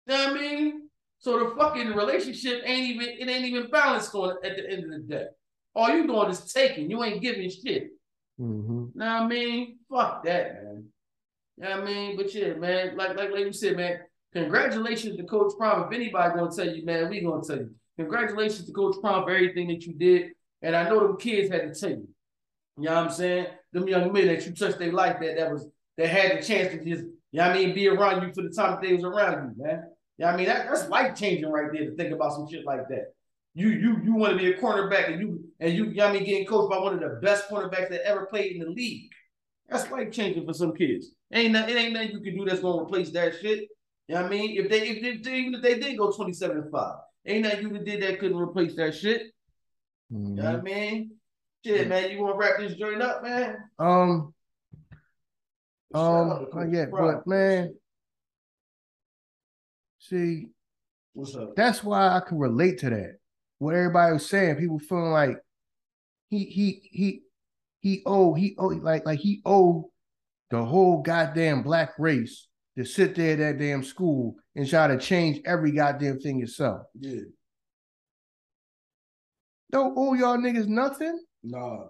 You 0.05 0.13
know 0.13 0.27
what 0.27 0.37
I 0.37 0.41
mean? 0.41 0.89
So 1.19 1.39
the 1.39 1.55
fucking 1.55 1.87
relationship 1.93 2.61
ain't 2.65 2.95
even 2.95 3.07
it 3.17 3.29
ain't 3.29 3.45
even 3.45 3.69
balanced 3.71 4.13
on 4.13 4.35
at 4.43 4.57
the 4.57 4.69
end 4.69 4.83
of 4.83 4.91
the 4.91 4.99
day. 5.07 5.25
All 5.73 5.89
you 5.89 6.05
doing 6.05 6.29
is 6.29 6.51
taking. 6.51 6.91
You 6.91 7.03
ain't 7.03 7.21
giving 7.21 7.49
shit. 7.49 7.87
Mhm. 8.39 8.93
Know 8.95 9.05
what 9.05 9.05
I 9.05 9.27
mean? 9.27 9.79
Fuck 9.89 10.25
that, 10.25 10.63
man. 10.63 10.85
You 11.57 11.63
know 11.63 11.69
what 11.69 11.79
I 11.79 11.85
mean? 11.85 12.17
But 12.17 12.33
yeah, 12.35 12.53
man, 12.55 12.97
like 12.97 13.15
like 13.15 13.31
like 13.31 13.45
you 13.45 13.53
said, 13.53 13.77
man, 13.77 13.99
congratulations 14.33 15.15
to 15.17 15.23
Coach 15.23 15.53
Prime. 15.57 15.83
If 15.83 15.93
anybody 15.93 16.35
gonna 16.37 16.51
tell 16.51 16.67
you, 16.75 16.85
man, 16.85 17.09
we 17.09 17.21
gonna 17.21 17.43
tell 17.43 17.57
you. 17.57 17.71
Congratulations 17.97 18.65
to 18.65 18.73
Coach 18.73 18.95
Prime 19.01 19.23
for 19.23 19.31
everything 19.31 19.67
that 19.67 19.83
you 19.83 19.93
did. 19.93 20.31
And 20.61 20.75
I 20.75 20.89
know 20.89 20.99
them 20.99 21.17
kids 21.17 21.51
had 21.51 21.73
to 21.73 21.79
tell 21.79 21.91
you. 21.91 22.07
You 22.77 22.85
know 22.85 22.95
what 22.95 23.03
I'm 23.05 23.11
saying? 23.11 23.47
Them 23.71 23.87
young 23.87 24.11
men 24.11 24.27
that 24.27 24.45
you 24.45 24.53
touched 24.53 24.79
their 24.79 24.91
life 24.91 25.17
that 25.21 25.37
that 25.37 25.51
was 25.51 25.67
that 25.97 26.07
had 26.07 26.37
the 26.37 26.43
chance 26.43 26.71
to 26.71 26.77
just, 26.77 27.03
you 27.03 27.13
know 27.33 27.47
what 27.47 27.51
I 27.51 27.53
mean, 27.53 27.75
be 27.75 27.87
around 27.87 28.23
you 28.23 28.33
for 28.33 28.41
the 28.41 28.49
time 28.49 28.79
they 28.81 28.93
was 28.93 29.03
around 29.03 29.55
you, 29.55 29.63
man. 29.63 29.83
You 30.17 30.25
know 30.25 30.31
what 30.31 30.33
I 30.33 30.37
mean? 30.37 30.47
That, 30.47 30.67
that's 30.67 30.89
life 30.89 31.15
changing 31.15 31.49
right 31.49 31.71
there 31.71 31.85
to 31.85 31.95
think 31.95 32.13
about 32.13 32.33
some 32.33 32.47
shit 32.49 32.65
like 32.65 32.87
that. 32.89 33.13
You 33.53 33.69
you 33.69 34.01
you 34.03 34.15
want 34.15 34.33
to 34.33 34.39
be 34.39 34.51
a 34.51 34.57
cornerback 34.57 35.11
and 35.11 35.21
you 35.21 35.43
and 35.59 35.73
you, 35.73 35.85
you 35.85 35.95
know 35.95 36.05
what 36.05 36.15
I 36.15 36.17
mean, 36.17 36.25
getting 36.25 36.47
coached 36.47 36.71
by 36.71 36.79
one 36.79 36.95
of 36.95 36.99
the 36.99 37.19
best 37.21 37.47
cornerbacks 37.49 37.89
that 37.89 38.07
ever 38.07 38.25
played 38.25 38.55
in 38.55 38.59
the 38.59 38.69
league. 38.69 39.09
That's 39.69 39.89
life 39.91 40.11
changing 40.11 40.45
for 40.45 40.53
some 40.53 40.73
kids. 40.73 41.11
Ain't 41.31 41.53
no, 41.53 41.65
it 41.67 41.75
ain't 41.75 41.93
nothing 41.93 42.11
you 42.11 42.21
can 42.21 42.35
do 42.37 42.45
that's 42.45 42.61
gonna 42.61 42.81
replace 42.81 43.11
that 43.11 43.33
shit. 43.39 43.67
You 44.07 44.15
know 44.15 44.23
what 44.23 44.31
I 44.31 44.35
mean? 44.35 44.57
If 44.57 44.69
they 44.69 44.87
if 44.87 45.01
they, 45.01 45.17
they 45.17 45.37
even 45.37 45.55
if 45.55 45.61
they 45.61 45.79
did 45.79 45.97
go 45.97 46.11
27 46.11 46.57
and 46.57 46.71
5, 46.71 46.95
ain't 47.25 47.43
nothing 47.43 47.61
you 47.67 47.73
that 47.73 47.85
did 47.85 48.03
that 48.03 48.19
couldn't 48.19 48.37
replace 48.37 48.75
that 48.75 48.95
shit. 48.95 49.33
You 50.09 50.17
know 50.19 50.43
what 50.43 50.55
I 50.55 50.57
Mhm. 50.59 50.63
mean? 50.63 51.11
Shit, 51.65 51.87
man, 51.87 52.11
you 52.11 52.21
wanna 52.21 52.35
wrap 52.35 52.59
this 52.59 52.75
joint 52.75 53.01
up, 53.01 53.23
man? 53.23 53.57
Um, 53.79 54.33
um, 55.93 56.47
yeah, 56.71 56.85
but 56.85 57.25
man, 57.25 57.75
see, 59.99 60.49
What's 61.13 61.35
up? 61.35 61.55
that's 61.55 61.83
why 61.83 62.09
I 62.09 62.19
can 62.19 62.37
relate 62.37 62.79
to 62.79 62.89
that. 62.89 63.17
What 63.59 63.75
everybody 63.75 64.13
was 64.13 64.27
saying, 64.27 64.57
people 64.57 64.79
feeling 64.79 65.11
like 65.11 65.37
he 66.29 66.45
he 66.45 66.81
he 66.91 67.21
he 67.79 68.01
owe 68.05 68.33
he 68.33 68.55
owe 68.57 68.67
like 68.67 69.05
like 69.05 69.19
he 69.19 69.41
owe 69.45 69.91
the 70.49 70.63
whole 70.63 71.01
goddamn 71.01 71.63
black 71.63 71.93
race 71.97 72.47
to 72.77 72.85
sit 72.85 73.15
there 73.15 73.33
at 73.33 73.37
that 73.39 73.59
damn 73.59 73.83
school 73.83 74.35
and 74.55 74.67
try 74.67 74.87
to 74.87 74.97
change 74.97 75.41
every 75.45 75.71
goddamn 75.71 76.19
thing 76.19 76.39
yourself. 76.39 76.81
Yeah. 76.99 77.21
Don't 79.71 79.93
owe 79.97 80.13
y'all 80.13 80.37
niggas 80.37 80.67
nothing. 80.67 81.19
Nah. 81.43 81.85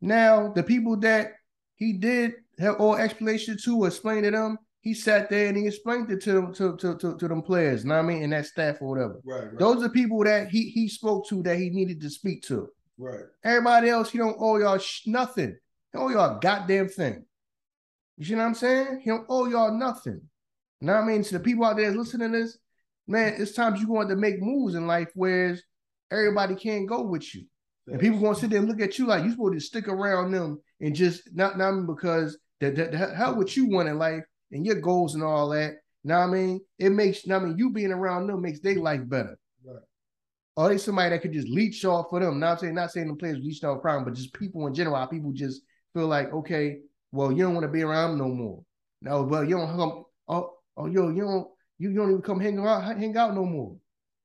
Now 0.00 0.52
the 0.54 0.62
people 0.62 0.96
that 0.98 1.32
he 1.76 1.92
did 1.94 2.34
have 2.58 2.76
all 2.76 2.96
explanation 2.96 3.56
to 3.64 3.84
explain 3.84 4.22
to 4.22 4.30
them, 4.30 4.58
he 4.80 4.94
sat 4.94 5.28
there 5.28 5.48
and 5.48 5.56
he 5.56 5.66
explained 5.66 6.10
it 6.10 6.22
to 6.22 6.32
them 6.32 6.54
to, 6.54 6.76
to, 6.76 6.96
to, 6.98 7.16
to 7.16 7.28
them 7.28 7.42
players, 7.42 7.82
you 7.82 7.88
know 7.88 7.96
what 7.96 8.04
I 8.04 8.06
mean, 8.06 8.22
and 8.22 8.32
that 8.32 8.46
staff 8.46 8.76
or 8.80 8.88
whatever. 8.88 9.20
Right, 9.24 9.44
right. 9.44 9.58
Those 9.58 9.82
are 9.82 9.88
people 9.88 10.22
that 10.24 10.48
he 10.48 10.70
he 10.70 10.88
spoke 10.88 11.28
to 11.28 11.42
that 11.42 11.58
he 11.58 11.70
needed 11.70 12.00
to 12.02 12.10
speak 12.10 12.42
to. 12.44 12.68
right. 12.98 13.24
Everybody 13.44 13.88
else, 13.90 14.10
he 14.10 14.18
don't 14.18 14.36
owe 14.38 14.58
y'all 14.58 14.78
sh- 14.78 15.06
nothing. 15.06 15.56
He 15.92 15.98
owe 15.98 16.08
y'all 16.08 16.36
a 16.36 16.40
goddamn 16.40 16.88
thing. 16.88 17.24
You 18.16 18.24
see 18.24 18.34
what 18.34 18.44
I'm 18.44 18.54
saying? 18.54 19.00
He 19.02 19.10
don't 19.10 19.26
owe 19.28 19.46
y'all 19.46 19.76
nothing. 19.76 20.20
You 20.80 20.86
know 20.86 20.94
what 20.94 21.04
I 21.04 21.06
mean? 21.06 21.24
So 21.24 21.36
the 21.36 21.44
people 21.44 21.64
out 21.64 21.76
there 21.76 21.90
listening 21.90 22.32
to 22.32 22.38
this, 22.38 22.58
man, 23.06 23.34
it's 23.38 23.52
times 23.52 23.80
you 23.80 23.86
going 23.86 24.08
to 24.08 24.16
make 24.16 24.40
moves 24.40 24.74
in 24.74 24.86
life 24.86 25.08
whereas 25.14 25.62
everybody 26.10 26.54
can't 26.54 26.88
go 26.88 27.02
with 27.02 27.34
you. 27.34 27.44
And 27.88 28.00
people 28.00 28.18
gonna 28.18 28.34
sit 28.34 28.50
there 28.50 28.58
and 28.58 28.68
look 28.68 28.80
at 28.80 28.98
you 28.98 29.06
like 29.06 29.24
you 29.24 29.30
supposed 29.30 29.54
to 29.54 29.60
stick 29.60 29.86
around 29.86 30.32
them 30.32 30.60
and 30.80 30.94
just 30.94 31.22
not 31.32 31.56
not 31.56 31.86
because 31.86 32.36
the, 32.58 32.70
the, 32.70 32.86
the 32.86 33.14
hell 33.14 33.36
what 33.36 33.56
you 33.56 33.68
want 33.68 33.88
in 33.88 33.98
life 33.98 34.24
and 34.50 34.66
your 34.66 34.80
goals 34.80 35.14
and 35.14 35.22
all 35.22 35.50
that. 35.50 35.74
You 36.02 36.10
know 36.10 36.18
what 36.18 36.24
I 36.24 36.30
mean? 36.30 36.60
It 36.78 36.90
makes 36.90 37.28
I 37.30 37.38
mean 37.38 37.56
you 37.56 37.70
being 37.70 37.92
around 37.92 38.26
them 38.26 38.42
makes 38.42 38.60
their 38.60 38.74
life 38.76 39.08
better. 39.08 39.38
Right. 39.64 39.76
Or 40.56 40.68
they 40.68 40.78
somebody 40.78 41.10
that 41.10 41.22
could 41.22 41.32
just 41.32 41.48
leech 41.48 41.84
off 41.84 42.06
for 42.10 42.18
them. 42.18 42.40
Not 42.40 42.60
saying 42.60 42.74
not 42.74 42.90
saying 42.90 43.06
the 43.06 43.14
players 43.14 43.38
leech 43.38 43.62
off 43.62 43.82
Prime, 43.82 44.04
but 44.04 44.14
just 44.14 44.34
people 44.34 44.66
in 44.66 44.74
general. 44.74 45.06
People 45.06 45.30
just 45.32 45.62
feel 45.94 46.08
like, 46.08 46.32
okay, 46.32 46.78
well, 47.16 47.32
you 47.32 47.42
don't 47.42 47.54
want 47.54 47.64
to 47.64 47.72
be 47.72 47.82
around 47.82 48.18
no 48.18 48.28
more. 48.28 48.62
No, 49.02 49.22
well, 49.22 49.44
you 49.44 49.56
don't 49.56 49.74
come. 49.74 50.04
Oh, 50.28 50.50
oh, 50.76 50.86
yo, 50.86 51.08
you 51.08 51.22
don't 51.22 51.48
you, 51.78 51.90
you 51.90 51.96
don't 51.96 52.10
even 52.10 52.22
come 52.22 52.40
hang 52.40 52.58
out 52.58 52.84
hang 52.84 53.16
out 53.16 53.34
no 53.34 53.44
more. 53.44 53.76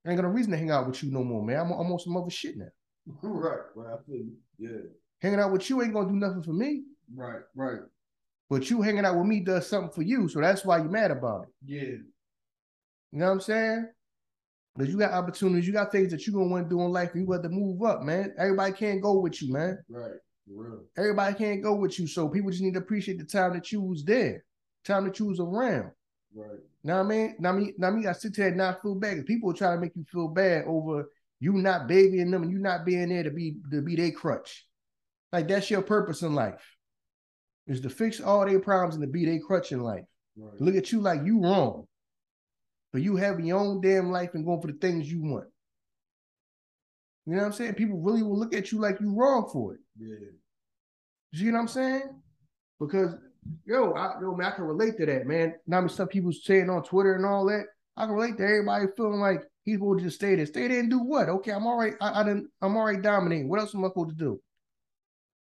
I 0.06 0.10
ain't 0.10 0.18
got 0.18 0.28
no 0.28 0.34
reason 0.34 0.52
to 0.52 0.58
hang 0.58 0.72
out 0.72 0.88
with 0.88 1.02
you 1.04 1.12
no 1.12 1.24
more, 1.24 1.44
man. 1.44 1.60
I'm, 1.60 1.72
I'm 1.72 1.92
on 1.92 2.00
some 2.00 2.18
other 2.18 2.30
shit 2.30 2.58
now. 2.58 2.66
Right, 3.24 3.60
right. 3.76 3.94
I 3.94 3.98
feel 4.06 4.18
you. 4.18 4.36
Yeah. 4.58 4.90
Hanging 5.22 5.40
out 5.40 5.52
with 5.52 5.70
you 5.70 5.82
ain't 5.82 5.94
gonna 5.94 6.10
do 6.10 6.16
nothing 6.16 6.44
for 6.44 6.54
me. 6.54 6.84
Right, 7.16 7.42
right. 7.56 7.80
But 8.50 8.70
you 8.70 8.82
hanging 8.82 9.06
out 9.06 9.18
with 9.18 9.28
me 9.28 9.40
does 9.40 9.68
something 9.68 9.92
for 9.92 10.02
you, 10.02 10.28
so 10.28 10.42
that's 10.42 10.66
why 10.66 10.78
you 10.78 10.90
mad 10.90 11.12
about 11.12 11.44
it. 11.44 11.50
Yeah. 11.66 11.98
You 13.12 13.20
know 13.20 13.26
what 13.26 13.32
I'm 13.32 13.42
saying? 13.42 13.88
But 14.76 14.88
you 14.88 14.98
got 14.98 15.12
opportunities, 15.12 15.68
you 15.68 15.74
got 15.74 15.92
things 15.92 16.12
that 16.12 16.26
you're 16.26 16.34
gonna 16.34 16.50
want 16.50 16.66
to 16.66 16.70
do 16.70 16.82
in 16.82 16.92
life, 16.92 17.12
and 17.14 17.22
you 17.22 17.28
got 17.28 17.44
to 17.44 17.50
move 17.50 17.82
up, 17.84 18.04
man. 18.04 18.34
Everybody 18.38 18.74
can't 18.74 19.02
go 19.02 19.20
with 19.20 19.42
you, 19.42 19.52
man. 19.52 19.78
Right. 19.90 20.12
Everybody 20.98 21.36
can't 21.36 21.64
go 21.64 21.76
with 21.76 21.98
you. 22.00 22.08
So 22.08 22.28
people 22.28 22.52
just 22.52 22.64
need 22.64 22.74
to 22.74 22.80
appreciate 22.80 23.20
the 23.20 23.26
time 23.26 23.54
that 23.54 23.72
you 23.72 23.82
was 23.82 24.04
there, 24.04 24.44
time 24.86 25.06
that 25.06 25.20
you 25.20 25.26
was 25.28 25.40
around. 25.40 25.92
Right. 26.36 26.60
What 26.84 26.94
I 26.96 27.04
mean? 27.04 27.36
Now 27.40 27.50
I 27.52 27.54
mean, 27.54 27.74
now 27.78 27.88
I 27.88 27.92
mean, 27.92 28.08
I 28.08 28.14
sit 28.14 28.36
there 28.36 28.48
and 28.48 28.58
not 28.58 28.82
feel 28.82 28.96
bad. 28.96 29.26
People 29.26 29.54
try 29.54 29.74
to 29.74 29.80
make 29.80 29.96
you 29.96 30.06
feel 30.12 30.28
bad 30.28 30.66
over 30.66 31.08
you 31.42 31.54
not 31.54 31.88
babying 31.88 32.30
them 32.30 32.44
and 32.44 32.52
you 32.52 32.60
not 32.60 32.86
being 32.86 33.10
there 33.10 33.24
to 33.24 33.32
be 33.32 33.56
to 33.72 33.82
be 33.82 33.96
their 33.96 34.12
crutch. 34.12 34.66
Like 35.34 35.48
that's 35.48 35.70
your 35.70 35.82
purpose 35.82 36.22
in 36.22 36.36
life. 36.36 36.64
Is 37.68 37.82
to 37.82 37.90
fix 37.90 38.22
all 38.22 38.46
their 38.46 38.60
problems 38.60 38.96
and 38.96 39.04
to 39.04 39.08
be 39.08 39.26
their 39.26 39.40
crutch 39.40 39.72
in 39.72 39.82
life. 39.82 40.06
Right. 40.38 40.62
Look 40.62 40.76
at 40.76 40.92
you 40.92 41.02
like 41.02 41.22
you 41.26 41.42
wrong. 41.42 41.88
But 42.94 43.02
you 43.02 43.16
having 43.16 43.46
your 43.46 43.60
own 43.60 43.82
damn 43.82 44.12
life 44.12 44.32
and 44.34 44.46
going 44.46 44.62
for 44.62 44.68
the 44.68 44.74
things 44.74 45.12
you 45.12 45.22
want. 45.24 45.48
You 47.26 47.34
know 47.34 47.40
what 47.40 47.48
I'm 47.48 47.54
saying? 47.54 47.74
People 47.76 48.02
really 48.02 48.24
will 48.24 48.38
look 48.38 48.54
at 48.54 48.72
you 48.72 48.80
like 48.80 49.00
you 49.00 49.14
wrong 49.16 49.50
for 49.52 49.76
it. 49.76 49.80
Yeah. 50.00 50.16
You 51.32 51.52
know 51.52 51.58
what 51.58 51.62
I'm 51.62 51.68
saying? 51.68 52.22
Because 52.80 53.16
yo, 53.66 53.94
I, 53.94 54.14
yo, 54.22 54.36
man, 54.36 54.52
I 54.52 54.56
can 54.56 54.66
relate 54.66 54.98
to 54.98 55.06
that, 55.06 55.28
man. 55.28 55.54
Not 55.68 55.82
Now, 55.82 55.88
stuff 55.88 56.10
people 56.10 56.32
saying 56.32 56.70
on 56.70 56.84
Twitter 56.84 57.16
and 57.16 57.26
all 57.26 57.46
that, 57.48 57.66
I 57.98 58.06
can 58.06 58.14
relate 58.14 58.38
to 58.38 58.44
everybody 58.44 58.86
feeling 58.96 59.20
like 59.20 59.42
he's 59.64 59.76
supposed 59.76 60.00
to 60.00 60.06
just 60.06 60.18
stay 60.18 60.36
there. 60.36 60.46
Stay 60.46 60.68
there 60.68 60.80
and 60.80 60.90
do 60.90 61.00
what? 61.00 61.30
Okay, 61.30 61.52
I'm 61.52 61.68
all 61.68 61.78
right. 61.78 61.94
I, 62.02 62.22
I 62.22 62.24
didn't. 62.24 62.50
I'm 62.62 62.78
right 62.78 63.02
dominating. 63.02 63.50
What 63.50 63.60
else 63.60 63.76
am 63.76 63.86
I 63.86 63.90
supposed 63.90 64.10
to 64.10 64.16
do? 64.16 64.42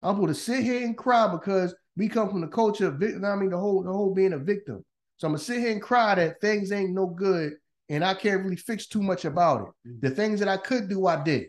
I'm 0.03 0.17
supposed 0.17 0.39
to 0.39 0.45
sit 0.45 0.65
here 0.65 0.85
and 0.85 0.97
cry 0.97 1.29
because 1.31 1.75
we 1.97 2.09
come 2.09 2.31
from 2.31 2.41
the 2.41 2.49
culture 2.49 2.87
of 2.87 2.95
victim. 2.95 3.25
I 3.25 3.37
mean, 3.37 3.51
the 3.51 3.59
whole 3.59 3.83
the 3.83 3.93
whole 3.93 4.15
being 4.15 4.33
a 4.33 4.39
victim. 4.39 4.85
So 5.17 5.27
I'm 5.27 5.33
gonna 5.33 5.43
sit 5.43 5.59
here 5.59 5.73
and 5.73 5.83
cry 5.83 6.15
that 6.15 6.41
things 6.41 6.73
ain't 6.73 6.95
no 6.95 7.07
good, 7.07 7.55
and 7.89 8.05
I 8.05 8.15
can't 8.15 8.43
really 8.43 8.57
fix 8.57 8.87
too 8.87 9.03
much 9.03 9.25
about 9.25 9.69
it. 9.85 10.01
The 10.01 10.11
things 10.11 10.41
that 10.41 10.49
I 10.49 10.57
could 10.57 10.89
do, 10.89 11.07
I 11.07 11.23
did. 11.23 11.49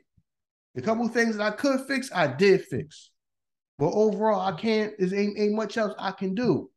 The 0.75 0.81
couple 0.81 1.05
of 1.05 1.13
things 1.13 1.35
that 1.37 1.43
I 1.45 1.55
could 1.55 1.81
fix, 1.87 2.09
I 2.13 2.27
did 2.27 2.63
fix. 2.65 3.11
But 3.77 3.91
overall, 3.91 4.39
I 4.39 4.53
can't. 4.53 4.93
There's 4.97 5.13
ain't, 5.13 5.37
ain't 5.37 5.53
much 5.55 5.77
else 5.77 5.93
I 5.99 6.11
can 6.11 6.33
do. 6.35 6.69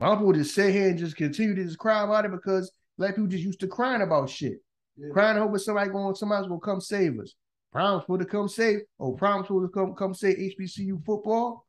My 0.00 0.08
uncle 0.08 0.26
would 0.26 0.36
just 0.36 0.54
sit 0.54 0.74
here 0.74 0.88
and 0.88 0.98
just 0.98 1.16
continue 1.16 1.54
to 1.54 1.64
just 1.64 1.78
cry 1.78 2.02
about 2.02 2.24
it 2.24 2.30
because 2.30 2.70
black 2.98 3.14
people 3.14 3.28
just 3.28 3.44
used 3.44 3.60
to 3.60 3.66
crying 3.66 4.02
about 4.02 4.28
shit, 4.28 4.58
Yeah. 4.96 5.08
crying 5.12 5.38
hoping 5.38 5.58
somebody 5.58 5.90
going, 5.90 6.14
somebody's 6.14 6.48
gonna 6.48 6.60
come 6.60 6.80
save 6.80 7.18
us. 7.20 7.34
Promise 7.72 8.04
supposed 8.04 8.20
to 8.20 8.26
come 8.26 8.48
save. 8.48 8.80
Oh, 8.98 9.12
Promise 9.12 9.46
supposed 9.46 9.72
to 9.72 9.72
come 9.72 9.94
come 9.94 10.14
save 10.14 10.36
HBCU 10.38 11.04
football. 11.04 11.66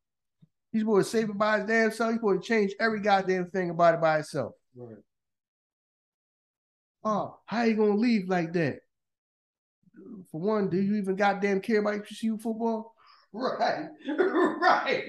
He's 0.72 0.82
supposed 0.82 1.10
to 1.12 1.18
save 1.18 1.30
it 1.30 1.38
by 1.38 1.60
his 1.60 1.68
damn 1.68 1.92
self. 1.92 2.12
He's 2.12 2.20
supposed 2.20 2.42
to 2.44 2.48
change 2.48 2.74
every 2.80 3.00
goddamn 3.02 3.50
thing 3.52 3.70
about 3.70 3.96
it 3.96 4.02
by 4.02 4.16
himself. 4.16 4.54
Right. 4.76 4.98
Oh, 7.04 7.40
how 7.46 7.64
you 7.64 7.76
gonna 7.76 7.96
leave 7.96 8.28
like 8.28 8.54
that? 8.54 8.80
For 10.32 10.42
one, 10.42 10.70
do 10.70 10.78
you 10.82 10.96
even 10.96 11.16
goddamn 11.16 11.62
care 11.62 11.80
about 11.80 11.96
HBCU 12.06 12.42
football? 12.42 12.94
Right. 13.34 13.88
right. 14.18 15.04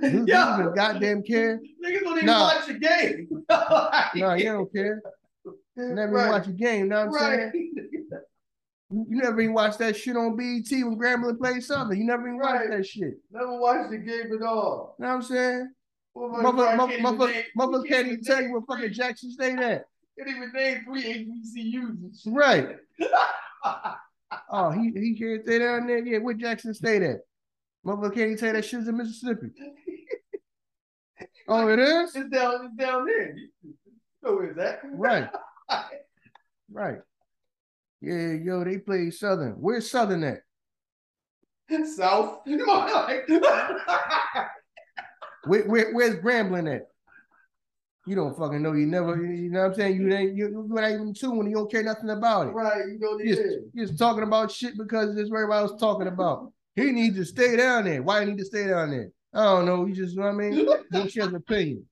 Do 0.00 0.08
you 0.10 0.24
Yo. 0.26 0.54
even 0.54 0.74
goddamn 0.74 1.22
care? 1.22 1.58
Niggas 1.84 2.00
don't 2.00 2.16
even 2.16 2.26
Nah. 2.26 2.54
watch 2.54 2.66
the 2.66 2.74
game. 2.74 3.28
No, 4.16 4.34
you 4.34 4.44
don't 4.44 4.72
care. 4.72 5.00
You 5.76 5.94
never 5.94 6.18
even 6.18 6.30
watch 6.30 6.46
a 6.46 6.52
game, 6.52 6.88
know 6.88 7.06
what 7.06 7.20
I'm 7.22 7.30
Right. 7.30 7.52
saying? 7.52 7.72
You 8.90 9.06
never 9.22 9.40
even 9.40 9.54
watched 9.54 9.78
that 9.80 9.96
shit 9.96 10.16
on 10.16 10.36
BET 10.36 10.70
when 10.70 10.96
Grambling 10.98 11.38
played 11.38 11.62
Southern. 11.64 11.98
You 11.98 12.04
never 12.04 12.28
even 12.28 12.38
watched 12.38 12.60
Right. 12.60 12.70
that 12.70 12.86
shit. 12.86 13.14
Never 13.32 13.58
watched 13.58 13.90
the 13.90 13.98
game 13.98 14.32
at 14.32 14.42
all. 14.46 14.94
You 14.98 15.04
Know 15.04 15.08
what 15.10 15.14
I'm 15.16 15.22
saying? 15.22 15.72
Motherfucker 16.16 16.42
Motherfucker 16.44 16.76
can't 16.78 16.92
even 16.92 17.04
motherfucker- 17.04 17.32
name- 17.32 17.44
motherfucker 17.58 17.82
he 17.82 17.88
can't 17.88 18.06
even 18.06 18.22
tell 18.24 18.42
you 18.42 18.52
where 18.52 18.62
fucking 18.68 18.92
Jackson 18.92 19.30
State 19.32 19.58
at. 19.58 19.84
Can't 20.16 20.28
even 20.30 20.52
name 20.52 20.84
three 20.84 21.02
HBCUs. 21.02 22.22
Right. 22.26 22.76
Oh, 24.50 24.70
he 24.70 24.90
he 24.94 25.18
can't 25.18 25.42
stay 25.44 25.58
down 25.58 25.86
there. 25.86 25.98
Yeah, 25.98 26.18
where 26.18 26.34
Jackson 26.34 26.74
State 26.74 27.02
at? 27.02 27.20
Motherfucker 27.86 28.14
can't 28.14 28.38
tell 28.38 28.52
that 28.52 28.64
shit's 28.64 28.88
in 28.88 28.96
Mississippi. 28.96 29.48
Oh, 31.46 31.68
it 31.68 31.78
is? 31.78 32.16
It's 32.16 32.30
down, 32.30 32.64
it's 32.64 32.74
down 32.76 33.04
there. 33.04 33.36
You 33.36 33.48
know 34.22 34.34
where 34.36 34.50
it's. 34.50 34.84
Right. 34.94 35.28
Right. 36.70 36.98
Yeah, 38.00 38.32
yo, 38.42 38.64
they 38.64 38.78
play 38.78 39.10
Southern. 39.10 39.52
Where's 39.52 39.90
Southern 39.90 40.24
at? 40.24 40.40
South. 41.96 42.40
You 42.46 42.58
know, 42.58 42.64
like, 42.64 43.28
Where, 45.46 45.64
where, 45.64 45.92
where's 45.92 46.16
Grambling 46.16 46.74
at? 46.74 46.88
You 48.06 48.16
don't 48.16 48.36
fucking 48.36 48.60
know. 48.60 48.72
You 48.72 48.86
never, 48.86 49.16
you 49.16 49.50
know 49.50 49.60
what 49.60 49.68
I'm 49.68 49.74
saying? 49.74 50.00
You 50.00 50.12
ain't, 50.12 50.36
you, 50.36 50.48
you 50.48 50.66
not 50.68 50.90
even 50.90 51.14
two 51.14 51.30
when 51.30 51.48
you 51.48 51.56
don't 51.56 51.70
care 51.70 51.82
nothing 51.82 52.10
about 52.10 52.48
it. 52.48 52.50
right, 52.50 52.86
you 52.86 52.98
know 52.98 53.18
You're 53.18 53.36
just, 53.36 53.58
you're 53.72 53.86
just 53.86 53.98
talking 53.98 54.24
about 54.24 54.50
shit 54.50 54.76
because 54.76 55.16
that's 55.16 55.30
what 55.30 55.38
everybody 55.38 55.62
was 55.62 55.80
talking 55.80 56.08
about. 56.08 56.52
He 56.76 56.90
needs 56.90 57.16
to 57.16 57.24
stay 57.24 57.56
down 57.56 57.84
there. 57.84 58.02
Why 58.02 58.20
he 58.20 58.30
need 58.30 58.38
to 58.38 58.44
stay 58.44 58.66
down 58.66 58.90
there? 58.90 59.10
I 59.32 59.44
don't 59.44 59.64
know. 59.64 59.86
You 59.86 59.94
just, 59.94 60.14
you 60.14 60.20
know 60.20 60.26
what 60.26 60.34
I 60.34 60.50
mean? 60.50 60.68
Don't 60.92 61.10
share 61.10 61.34
opinion. 61.34 61.86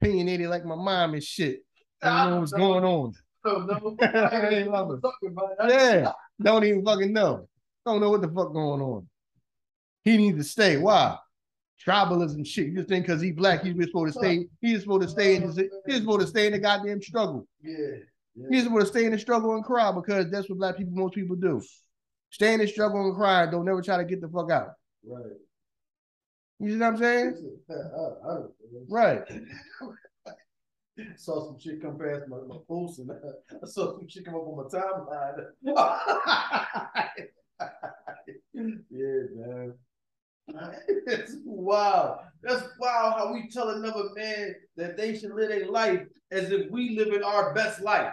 Opinionated 0.00 0.48
like 0.48 0.64
my 0.64 0.74
mom 0.74 1.14
and 1.14 1.22
shit. 1.22 1.60
I 2.02 2.24
don't 2.24 2.32
know 2.32 2.40
what's 2.40 2.52
going 2.52 2.84
on. 2.84 3.12
No, 3.44 3.58
no. 3.58 3.96
I 4.02 4.48
ain't 4.48 4.70
love 4.70 4.90
it. 4.90 5.00
Talking 5.00 5.30
about 5.30 5.70
it. 5.70 5.72
Yeah. 5.72 6.12
Don't 6.42 6.64
even 6.64 6.84
fucking 6.84 7.12
know. 7.12 7.48
Don't 7.84 8.00
know 8.00 8.10
what 8.10 8.20
the 8.20 8.28
fuck 8.28 8.52
going 8.52 8.82
on. 8.82 9.08
He 10.04 10.16
needs 10.16 10.38
to 10.38 10.44
stay. 10.44 10.76
Why? 10.76 11.16
Tribalism 11.84 12.46
shit. 12.46 12.66
You 12.66 12.76
just 12.76 12.88
think 12.88 13.06
because 13.06 13.20
he 13.20 13.32
black, 13.32 13.62
he's 13.62 13.74
supposed 13.86 14.14
to 14.14 14.18
stay. 14.18 14.46
He's 14.60 14.80
supposed 14.80 15.02
to 15.02 15.08
stay 15.08 15.36
in 15.36 15.42
his, 15.42 15.60
he's 15.86 15.98
supposed 15.98 16.20
to 16.20 16.26
stay 16.26 16.46
in 16.46 16.52
the 16.52 16.58
goddamn 16.58 17.02
struggle. 17.02 17.46
Yeah. 17.62 17.76
yeah. 18.34 18.46
He's 18.50 18.64
supposed 18.64 18.86
to 18.86 18.92
stay 18.92 19.04
in 19.04 19.12
the 19.12 19.18
struggle 19.18 19.54
and 19.54 19.64
cry 19.64 19.92
because 19.92 20.30
that's 20.30 20.48
what 20.48 20.58
black 20.58 20.76
people, 20.76 20.94
most 20.94 21.14
people 21.14 21.36
do. 21.36 21.62
Stay 22.30 22.54
in 22.54 22.60
the 22.60 22.66
struggle 22.66 23.06
and 23.06 23.14
cry. 23.14 23.46
Don't 23.46 23.64
never 23.64 23.82
try 23.82 23.98
to 23.98 24.04
get 24.04 24.20
the 24.20 24.28
fuck 24.28 24.50
out. 24.50 24.72
Right. 25.06 25.24
You 26.58 26.72
see 26.72 26.78
what 26.78 26.86
I'm 26.86 26.96
saying? 26.96 27.58
I, 27.70 28.28
I. 28.28 28.38
Right. 28.88 29.22
saw 31.16 31.46
some 31.46 31.58
shit 31.58 31.82
come 31.82 31.98
past 31.98 32.22
my, 32.28 32.38
my 32.46 32.56
post 32.66 33.00
and 33.00 33.10
I, 33.10 33.14
I 33.62 33.66
saw 33.66 33.98
some 33.98 34.08
shit 34.08 34.24
come 34.24 34.34
up 34.34 34.46
on 34.46 34.56
my 34.56 34.62
timeline. 34.64 35.44
yeah, 38.90 39.22
man. 39.34 39.74
It's 40.48 41.36
wow. 41.44 42.20
That's 42.42 42.62
wow 42.78 43.14
how 43.18 43.32
we 43.32 43.48
tell 43.48 43.70
another 43.70 44.04
man 44.14 44.54
that 44.76 44.96
they 44.96 45.16
should 45.18 45.34
live 45.34 45.48
their 45.48 45.66
life 45.68 46.02
as 46.30 46.50
if 46.50 46.70
we 46.70 46.96
live 46.96 47.12
in 47.14 47.22
our 47.22 47.52
best 47.54 47.80
life. 47.82 48.12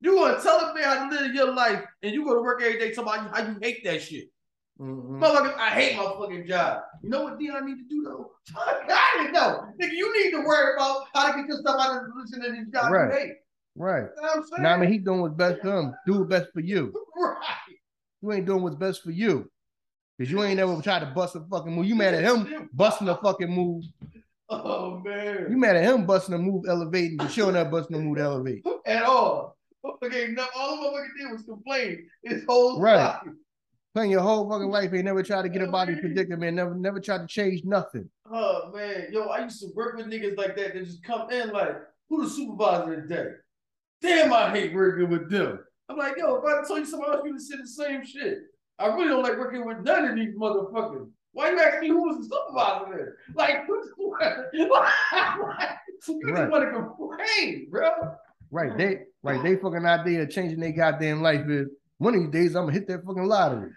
You 0.00 0.14
gonna 0.14 0.40
tell 0.42 0.58
a 0.60 0.74
man 0.74 0.84
how 0.84 1.08
to 1.08 1.16
live 1.16 1.34
your 1.34 1.52
life 1.54 1.82
and 2.02 2.12
you 2.12 2.24
go 2.24 2.34
to 2.34 2.40
work 2.42 2.62
every 2.62 2.78
day 2.78 2.92
talking 2.92 3.12
about 3.24 3.36
how 3.36 3.46
you 3.50 3.56
hate 3.60 3.82
that 3.84 4.02
shit. 4.02 4.28
Mhm. 4.80 5.18
Motherfucker, 5.18 5.56
I 5.56 5.70
hate 5.70 5.96
my 5.96 6.04
fucking 6.04 6.46
job. 6.46 6.82
You 7.02 7.10
know 7.10 7.24
what 7.24 7.38
Deion 7.38 7.64
need 7.64 7.78
to 7.78 7.88
do 7.88 8.02
though? 8.04 8.32
I 8.56 9.14
didn't 9.18 9.32
know. 9.32 9.64
Nigga, 9.80 9.92
you 9.92 10.22
need 10.22 10.30
to 10.32 10.38
worry 10.46 10.74
about 10.74 11.06
how 11.14 11.32
to 11.32 11.38
get 11.38 11.48
your 11.48 11.58
stuff 11.58 11.76
out 11.80 11.96
of 11.96 12.02
listen 12.16 12.42
to 12.42 12.52
these 12.52 12.68
jobs 12.72 12.90
Right. 12.92 13.12
you 13.12 13.18
hate. 13.18 13.32
Right. 13.74 14.04
You 14.16 14.22
know 14.22 14.28
I'm 14.36 14.42
saying? 14.44 14.62
Now 14.62 14.74
I 14.74 14.76
mean, 14.78 14.92
he 14.92 14.98
doing 14.98 15.20
what's 15.20 15.34
best 15.34 15.62
for 15.62 15.76
him. 15.78 15.94
Do 16.06 16.18
what's 16.18 16.28
best 16.30 16.52
for 16.52 16.60
you. 16.60 16.92
right. 17.16 17.44
You 18.22 18.32
ain't 18.32 18.46
doing 18.46 18.62
what's 18.62 18.76
best 18.76 19.02
for 19.02 19.10
you. 19.10 19.50
Cause 20.18 20.30
you 20.30 20.42
ain't 20.42 20.56
never 20.56 20.80
tried 20.82 21.00
to 21.00 21.06
bust 21.06 21.36
a 21.36 21.40
fucking 21.48 21.72
move. 21.72 21.86
You 21.86 21.94
mad 21.94 22.14
at 22.14 22.24
him 22.24 22.68
busting 22.72 23.08
a 23.08 23.16
fucking 23.16 23.50
move. 23.50 23.84
Oh 24.50 24.98
man. 25.04 25.46
You 25.50 25.56
mad 25.56 25.76
at 25.76 25.84
him 25.84 26.06
busting 26.06 26.34
a 26.34 26.38
move 26.38 26.64
elevating, 26.68 27.18
but 27.18 27.36
not 27.36 27.70
busting 27.70 27.96
a 27.96 28.00
move 28.00 28.16
to 28.16 28.22
elevate. 28.22 28.66
At 28.86 29.02
all. 29.04 29.56
Okay, 30.02 30.28
no, 30.32 30.44
all 30.56 30.76
the 30.76 30.82
motherfucker 30.88 31.06
did 31.20 31.32
was 31.32 31.42
complain 31.42 32.08
his 32.24 32.44
whole 32.48 32.80
Right. 32.80 32.96
life. 32.96 33.22
Playing 33.94 34.10
your 34.10 34.22
whole 34.22 34.48
fucking 34.50 34.68
life, 34.70 34.92
ain't 34.92 35.04
never 35.04 35.22
tried 35.22 35.42
to 35.42 35.48
get 35.48 35.62
a 35.62 35.70
body 35.70 35.94
predicament, 35.96 36.56
never 36.56 36.74
never 36.74 36.98
tried 37.00 37.18
to 37.18 37.26
change 37.26 37.62
nothing. 37.64 38.08
Oh 38.30 38.72
man, 38.74 39.08
yo, 39.12 39.24
I 39.26 39.44
used 39.44 39.60
to 39.60 39.68
work 39.74 39.96
with 39.98 40.06
niggas 40.06 40.36
like 40.36 40.56
that 40.56 40.74
that 40.74 40.84
just 40.84 41.02
come 41.04 41.30
in 41.30 41.50
like, 41.50 41.76
who 42.08 42.24
the 42.24 42.30
supervisor 42.30 43.02
today? 43.02 43.30
Damn, 44.02 44.32
I 44.32 44.50
hate 44.50 44.74
working 44.74 45.10
with 45.10 45.30
them. 45.30 45.60
I'm 45.88 45.96
like, 45.96 46.16
yo, 46.16 46.36
if 46.36 46.44
I 46.44 46.66
told 46.66 46.80
you 46.80 46.86
somebody 46.86 47.12
else, 47.12 47.22
you 47.24 47.32
would 47.32 47.40
say 47.42 47.56
the 47.56 47.66
same 47.66 48.04
shit. 48.04 48.38
I 48.78 48.86
really 48.88 49.08
don't 49.08 49.22
like 49.22 49.38
working 49.38 49.64
with 49.66 49.78
none 49.80 50.04
of 50.04 50.14
these 50.16 50.34
motherfuckers. 50.36 51.08
Why 51.32 51.50
you 51.50 51.58
asking 51.60 51.80
me 51.80 51.88
who 51.88 52.02
was 52.02 52.16
the 52.28 52.34
supervisor 52.36 52.96
there? 52.96 53.16
Like, 53.34 53.68
what? 53.68 54.48
you 56.08 56.32
Right. 56.32 56.50
want 56.50 56.64
to 56.64 56.70
complain, 56.70 57.68
bro. 57.70 57.90
Right. 58.50 58.76
They 58.78 59.00
right, 59.22 59.42
they 59.42 59.56
fucking 59.56 59.84
idea 59.84 60.22
of 60.22 60.30
changing 60.30 60.60
their 60.60 60.72
goddamn 60.72 61.20
life 61.22 61.46
is 61.48 61.68
one 61.98 62.14
of 62.14 62.20
these 62.22 62.30
days 62.30 62.54
I'm 62.56 62.62
gonna 62.64 62.72
hit 62.72 62.86
that 62.88 63.04
fucking 63.04 63.24
lottery. 63.26 63.70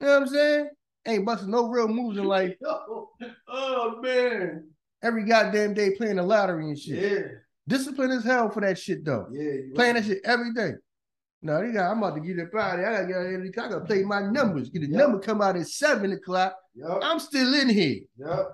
You 0.00 0.06
know 0.06 0.12
what 0.14 0.22
I'm 0.22 0.28
saying? 0.28 0.70
Ain't 1.06 1.26
busting 1.26 1.50
no 1.50 1.68
real 1.68 1.88
moves 1.88 2.16
in 2.18 2.24
life. 2.24 2.54
Yo, 2.60 3.10
oh 3.48 4.00
man. 4.00 4.68
Every 5.02 5.24
goddamn 5.24 5.74
day 5.74 5.90
playing 5.96 6.16
the 6.16 6.22
lottery 6.22 6.64
and 6.66 6.78
shit. 6.78 7.12
Yeah, 7.12 7.22
Discipline 7.68 8.10
is 8.12 8.24
hell 8.24 8.50
for 8.50 8.60
that 8.60 8.78
shit 8.78 9.04
though. 9.04 9.26
yeah. 9.32 9.74
Playing 9.74 9.94
right. 9.96 10.02
that 10.02 10.04
shit 10.04 10.20
every 10.24 10.52
day. 10.54 10.72
No, 11.44 11.60
they 11.60 11.72
got, 11.72 11.90
I'm 11.90 11.98
about 11.98 12.14
to 12.14 12.20
get 12.20 12.38
up 12.38 12.52
Friday. 12.52 12.84
I 12.84 13.02
gotta, 13.02 13.44
I 13.44 13.68
gotta 13.68 13.84
play 13.84 14.04
my 14.04 14.20
numbers. 14.20 14.70
Get 14.70 14.82
the 14.82 14.88
yep. 14.88 14.98
number 14.98 15.18
come 15.18 15.42
out 15.42 15.56
at 15.56 15.66
seven 15.66 16.12
o'clock. 16.12 16.54
Yep. 16.76 17.00
I'm 17.02 17.18
still 17.18 17.52
in 17.54 17.68
here. 17.68 18.02
Yep. 18.16 18.52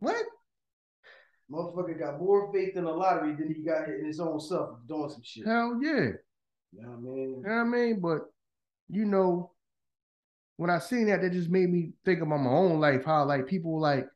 What? 0.00 0.24
Motherfucker 1.50 1.98
got 1.98 2.18
more 2.18 2.52
faith 2.52 2.76
in 2.76 2.84
the 2.84 2.90
lottery 2.90 3.36
than 3.36 3.54
he 3.54 3.62
got 3.62 3.88
in 3.88 4.04
his 4.04 4.18
own 4.18 4.40
self 4.40 4.78
doing 4.88 5.10
some 5.10 5.22
shit. 5.22 5.46
Hell 5.46 5.78
yeah. 5.80 6.10
You 6.72 6.82
know 6.82 6.88
what 6.88 6.96
I 6.96 7.00
mean? 7.00 7.30
You 7.30 7.42
know 7.42 7.54
what 7.54 7.60
I 7.60 7.64
mean? 7.64 8.00
But 8.00 8.18
you 8.88 9.04
know, 9.04 9.52
when 10.56 10.70
I 10.70 10.78
seen 10.78 11.06
that, 11.06 11.22
that 11.22 11.32
just 11.32 11.50
made 11.50 11.70
me 11.70 11.90
think 12.04 12.20
about 12.20 12.40
my 12.40 12.50
own 12.50 12.80
life, 12.80 13.04
how 13.04 13.24
like 13.24 13.46
people 13.46 13.80
like 13.80 14.06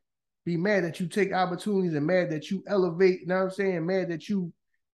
be 0.45 0.57
mad 0.57 0.83
that 0.83 0.99
you 0.99 1.07
take 1.07 1.33
opportunities 1.33 1.93
and 1.93 2.05
mad 2.05 2.31
that 2.31 2.51
you 2.51 2.63
elevate, 2.67 3.21
you 3.21 3.27
know 3.27 3.37
what 3.37 3.43
I'm 3.43 3.51
saying? 3.51 3.85
Mad 3.85 4.09
that 4.09 4.27
you 4.27 4.51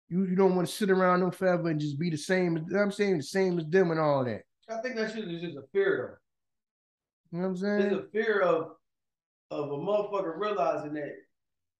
you, 0.09 0.25
you 0.25 0.35
don't 0.35 0.55
want 0.55 0.67
to 0.67 0.73
sit 0.73 0.89
around 0.89 1.21
them 1.21 1.31
forever 1.31 1.69
and 1.69 1.79
just 1.79 1.99
be 1.99 2.09
the 2.09 2.17
same, 2.17 2.57
you 2.57 2.63
know 2.67 2.77
what 2.77 2.83
I'm 2.83 2.91
saying? 2.91 3.17
The 3.17 3.23
same 3.23 3.57
as 3.59 3.65
them 3.67 3.91
and 3.91 3.99
all 3.99 4.23
that. 4.25 4.41
I 4.69 4.77
think 4.81 4.95
that 4.95 5.13
shit 5.13 5.29
is 5.29 5.41
just 5.41 5.57
a 5.57 5.63
fear. 5.71 6.19
You 7.31 7.39
know 7.39 7.43
what 7.43 7.49
I'm 7.51 7.57
saying? 7.57 7.81
It's 7.81 7.95
a 7.95 8.07
fear 8.11 8.41
of 8.41 8.71
of 9.51 9.71
a 9.71 9.77
motherfucker 9.77 10.37
realizing 10.37 10.93
that 10.93 11.11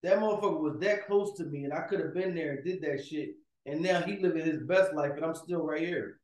that 0.04 0.20
motherfucker 0.20 0.62
was 0.62 0.78
that 0.80 1.08
close 1.08 1.36
to 1.38 1.46
me 1.46 1.64
and 1.64 1.74
I 1.74 1.82
could 1.82 2.00
have 2.00 2.14
been 2.14 2.36
there 2.36 2.54
and 2.54 2.64
did 2.64 2.82
that 2.82 3.06
shit. 3.06 3.30
And 3.66 3.82
now 3.82 4.02
he 4.02 4.18
living 4.18 4.46
his 4.46 4.62
best 4.64 4.94
life 4.94 5.14
and 5.16 5.26
I'm 5.26 5.34
still 5.34 5.64
right 5.64 5.82
here. 5.82 6.20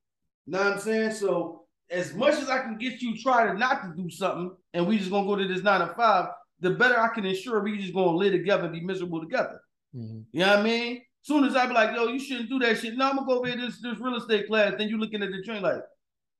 You 0.45 0.53
know 0.53 0.59
what 0.59 0.73
I'm 0.73 0.79
saying? 0.79 1.11
So 1.13 1.63
as 1.89 2.13
much 2.13 2.35
as 2.35 2.49
I 2.49 2.59
can 2.59 2.77
get 2.77 3.01
you 3.01 3.17
trying 3.17 3.57
not 3.57 3.81
to 3.83 4.01
do 4.01 4.09
something 4.09 4.55
and 4.73 4.85
we 4.85 4.99
just 4.99 5.09
gonna 5.09 5.27
go 5.27 5.35
to 5.35 5.47
this 5.47 5.63
nine 5.63 5.79
to 5.79 5.93
five, 5.95 6.29
the 6.59 6.71
better 6.71 6.99
I 6.99 7.13
can 7.13 7.25
ensure 7.25 7.61
we 7.61 7.77
just 7.77 7.93
gonna 7.93 8.15
live 8.15 8.33
together 8.33 8.65
and 8.65 8.73
be 8.73 8.81
miserable 8.81 9.19
together. 9.19 9.61
Mm-hmm. 9.95 10.21
You 10.31 10.39
know 10.39 10.47
what 10.47 10.59
I 10.59 10.63
mean? 10.63 11.01
Soon 11.23 11.43
as 11.43 11.55
I 11.55 11.67
be 11.67 11.73
like, 11.73 11.95
yo, 11.95 12.07
you 12.07 12.19
shouldn't 12.19 12.49
do 12.49 12.59
that 12.59 12.79
shit. 12.79 12.95
No, 12.95 13.09
I'm 13.09 13.15
gonna 13.15 13.27
go 13.27 13.39
over 13.39 13.47
here 13.47 13.57
this 13.57 13.79
this 13.81 13.99
real 13.99 14.15
estate 14.15 14.47
class. 14.47 14.73
Then 14.77 14.89
you 14.89 14.97
looking 14.97 15.21
at 15.21 15.29
the 15.31 15.43
train 15.43 15.61
like, 15.61 15.81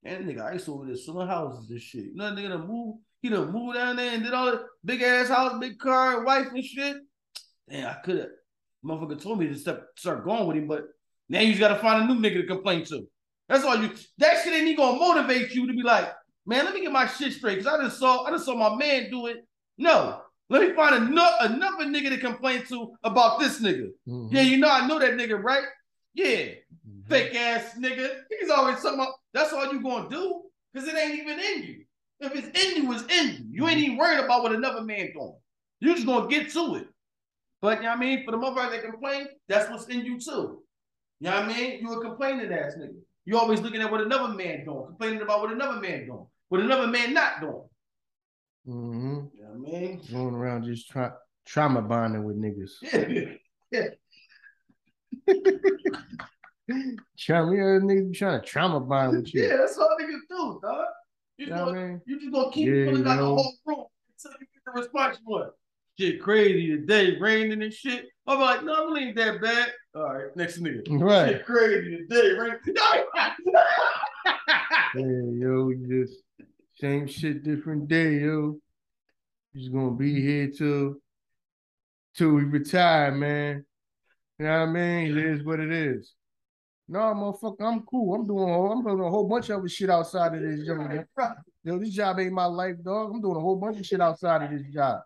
man, 0.03 0.23
nigga, 0.23 0.41
I 0.41 0.53
used 0.53 0.65
to 0.65 0.73
over 0.73 0.85
there 0.87 0.95
selling 0.95 1.27
houses 1.27 1.67
this 1.69 1.83
shit. 1.83 2.05
You 2.05 2.15
know, 2.15 2.31
nigga 2.31 2.49
done 2.49 2.67
move, 2.67 2.95
he 3.21 3.29
done 3.29 3.51
moved 3.51 3.75
down 3.75 3.95
there 3.95 4.13
and 4.13 4.23
did 4.23 4.33
all 4.33 4.47
the 4.47 4.65
big 4.83 5.01
ass 5.03 5.27
house, 5.27 5.59
big 5.59 5.77
car, 5.77 6.23
wife 6.23 6.47
and 6.51 6.63
shit. 6.63 6.97
Damn, 7.69 7.89
I 7.89 7.93
could 8.03 8.17
have. 8.17 8.29
Motherfucker 8.83 9.21
told 9.21 9.39
me 9.39 9.47
to 9.47 9.55
step, 9.55 9.85
start 9.95 10.25
going 10.25 10.47
with 10.47 10.57
him, 10.57 10.67
but 10.67 10.85
now 11.29 11.39
you 11.39 11.49
just 11.49 11.59
gotta 11.59 11.79
find 11.79 12.03
a 12.03 12.13
new 12.13 12.19
nigga 12.19 12.41
to 12.41 12.47
complain 12.47 12.83
to. 12.85 13.07
That's 13.47 13.63
all 13.63 13.75
you. 13.75 13.91
That 14.17 14.43
shit 14.43 14.53
ain't 14.53 14.63
even 14.63 14.77
gonna 14.77 14.97
motivate 14.97 15.51
you 15.51 15.67
to 15.67 15.73
be 15.73 15.83
like, 15.83 16.09
man, 16.45 16.65
let 16.65 16.73
me 16.73 16.81
get 16.81 16.91
my 16.91 17.05
shit 17.05 17.33
straight. 17.33 17.63
Cause 17.63 17.67
I 17.67 17.83
just 17.83 17.99
saw, 17.99 18.23
I 18.23 18.31
just 18.31 18.45
saw 18.45 18.55
my 18.55 18.75
man 18.75 19.11
do 19.11 19.27
it. 19.27 19.37
No, 19.77 20.21
let 20.51 20.67
me 20.67 20.75
find 20.75 20.95
another 20.95 21.53
another 21.53 21.85
nigga 21.85 22.09
to 22.09 22.17
complain 22.17 22.65
to 22.65 22.93
about 23.05 23.39
this 23.39 23.61
nigga. 23.61 23.89
Mm-hmm. 24.05 24.35
Yeah, 24.35 24.41
you 24.41 24.57
know 24.57 24.69
I 24.69 24.85
know 24.85 24.99
that 24.99 25.11
nigga, 25.11 25.41
right? 25.41 25.63
Yeah, 26.13 26.25
mm-hmm. 26.27 27.07
fake 27.07 27.33
ass 27.35 27.75
nigga. 27.79 28.09
He's 28.37 28.49
always 28.49 28.75
talking 28.81 28.95
about. 28.95 29.13
That's 29.33 29.53
all 29.53 29.71
you 29.71 29.81
gonna 29.81 30.09
do, 30.09 30.43
cause 30.75 30.85
it 30.85 30.95
ain't 30.95 31.17
even 31.17 31.39
in 31.39 31.63
you. 31.63 31.85
If 32.19 32.35
it's 32.35 32.65
in 32.65 32.83
you, 32.83 32.91
it's 32.91 33.03
in 33.03 33.27
you. 33.29 33.45
You 33.49 33.67
ain't 33.69 33.79
even 33.79 33.95
worried 33.95 34.19
about 34.19 34.43
what 34.43 34.51
another 34.51 34.81
man 34.81 35.13
doing. 35.13 35.35
You 35.79 35.95
just 35.95 36.05
gonna 36.05 36.27
get 36.27 36.51
to 36.51 36.75
it. 36.75 36.87
But 37.61 37.77
you 37.77 37.83
know 37.83 37.89
what 37.91 37.97
I 37.97 38.01
mean? 38.01 38.25
For 38.25 38.31
the 38.31 38.37
motherfucker 38.37 38.71
that 38.71 38.83
complain, 38.83 39.27
that's 39.47 39.69
what's 39.69 39.85
in 39.85 40.03
you 40.03 40.19
too. 40.19 40.63
You 41.21 41.29
know 41.29 41.31
what 41.31 41.45
I 41.45 41.47
mean? 41.47 41.79
You 41.79 41.93
a 41.93 42.01
complaining 42.01 42.51
ass 42.51 42.73
nigga. 42.77 42.99
You 43.23 43.37
always 43.37 43.61
looking 43.61 43.81
at 43.81 43.89
what 43.89 44.01
another 44.01 44.33
man 44.33 44.65
doing, 44.65 44.87
complaining 44.87 45.21
about 45.21 45.39
what 45.39 45.51
another 45.53 45.79
man 45.79 46.07
doing, 46.07 46.25
what 46.49 46.59
another 46.59 46.87
man 46.87 47.13
not 47.13 47.39
doing. 47.39 47.63
Mm-hmm. 48.67 49.19
You 49.65 49.67
know 49.67 49.73
what 49.73 49.77
I 49.77 49.81
mean? 49.81 50.01
Going 50.11 50.35
around 50.35 50.63
just 50.65 50.89
try, 50.89 51.11
trauma 51.45 51.81
bonding 51.81 52.23
with 52.23 52.37
niggas. 52.37 52.71
Yeah. 53.71 53.87
trauma, 57.17 57.55
yeah, 57.55 57.79
niggas 57.79 58.15
trying 58.15 58.41
to 58.41 58.45
trauma 58.45 58.79
bond 58.79 59.17
with 59.17 59.33
you. 59.33 59.43
Yeah, 59.43 59.57
that's 59.57 59.77
all 59.77 59.95
niggas 59.99 60.27
do, 60.29 60.59
dog. 60.61 60.85
You, 61.37 61.45
you, 61.45 61.51
know 61.51 61.65
gonna, 61.65 61.79
I 61.79 61.85
mean? 61.87 62.01
you 62.05 62.19
just 62.19 62.31
gonna 62.31 62.51
keep 62.51 62.67
yeah, 62.67 62.85
pulling 62.85 63.07
out 63.07 63.17
the 63.17 63.25
whole 63.25 63.53
room 63.65 63.85
until 64.13 64.31
you 64.39 64.47
get 64.53 64.63
the 64.65 64.71
response 64.73 65.17
you 65.19 65.31
want 65.31 65.53
shit 65.99 66.21
crazy 66.21 66.67
today, 66.69 67.17
raining 67.19 67.61
and 67.61 67.73
shit. 67.73 68.07
I'm 68.27 68.39
like, 68.39 68.63
no, 68.63 68.95
it 68.95 69.01
ain't 69.01 69.15
that 69.17 69.41
bad. 69.41 69.71
All 69.95 70.13
right, 70.13 70.35
next 70.35 70.61
nigga. 70.61 70.81
Right. 70.89 71.29
Shit 71.29 71.45
crazy 71.45 71.97
today, 71.97 72.31
raining. 72.31 72.59
hey, 74.93 75.37
yo, 75.39 75.69
you 75.69 76.05
just 76.05 76.23
same 76.75 77.07
shit, 77.07 77.43
different 77.43 77.87
day, 77.87 78.19
yo. 78.19 78.59
Just 79.55 79.73
gonna 79.73 79.91
be 79.91 80.21
here 80.21 80.49
till 80.49 80.95
till 82.15 82.29
we 82.29 82.43
retire, 82.43 83.11
man. 83.11 83.65
You 84.39 84.45
know 84.45 84.59
what 84.59 84.69
I 84.69 84.71
mean? 84.71 85.17
It 85.17 85.25
is 85.25 85.43
what 85.43 85.59
it 85.59 85.71
is. 85.71 86.13
No, 86.87 86.99
motherfucker, 86.99 87.61
I'm 87.61 87.83
cool. 87.83 88.15
I'm 88.15 88.27
doing 88.27 88.49
I'm 88.49 88.83
doing 88.83 88.99
a 88.99 89.09
whole 89.09 89.27
bunch 89.27 89.49
of 89.49 89.59
other 89.59 89.69
shit 89.69 89.89
outside 89.89 90.35
of 90.35 90.41
this 90.41 90.65
job. 90.65 90.89
Yo, 91.63 91.77
this 91.77 91.91
job 91.91 92.19
ain't 92.19 92.33
my 92.33 92.45
life, 92.45 92.75
dog. 92.83 93.11
I'm 93.13 93.21
doing 93.21 93.37
a 93.37 93.39
whole 93.39 93.55
bunch 93.55 93.79
of 93.79 93.85
shit 93.85 94.01
outside 94.01 94.43
of 94.43 94.51
this 94.51 94.73
job 94.73 95.01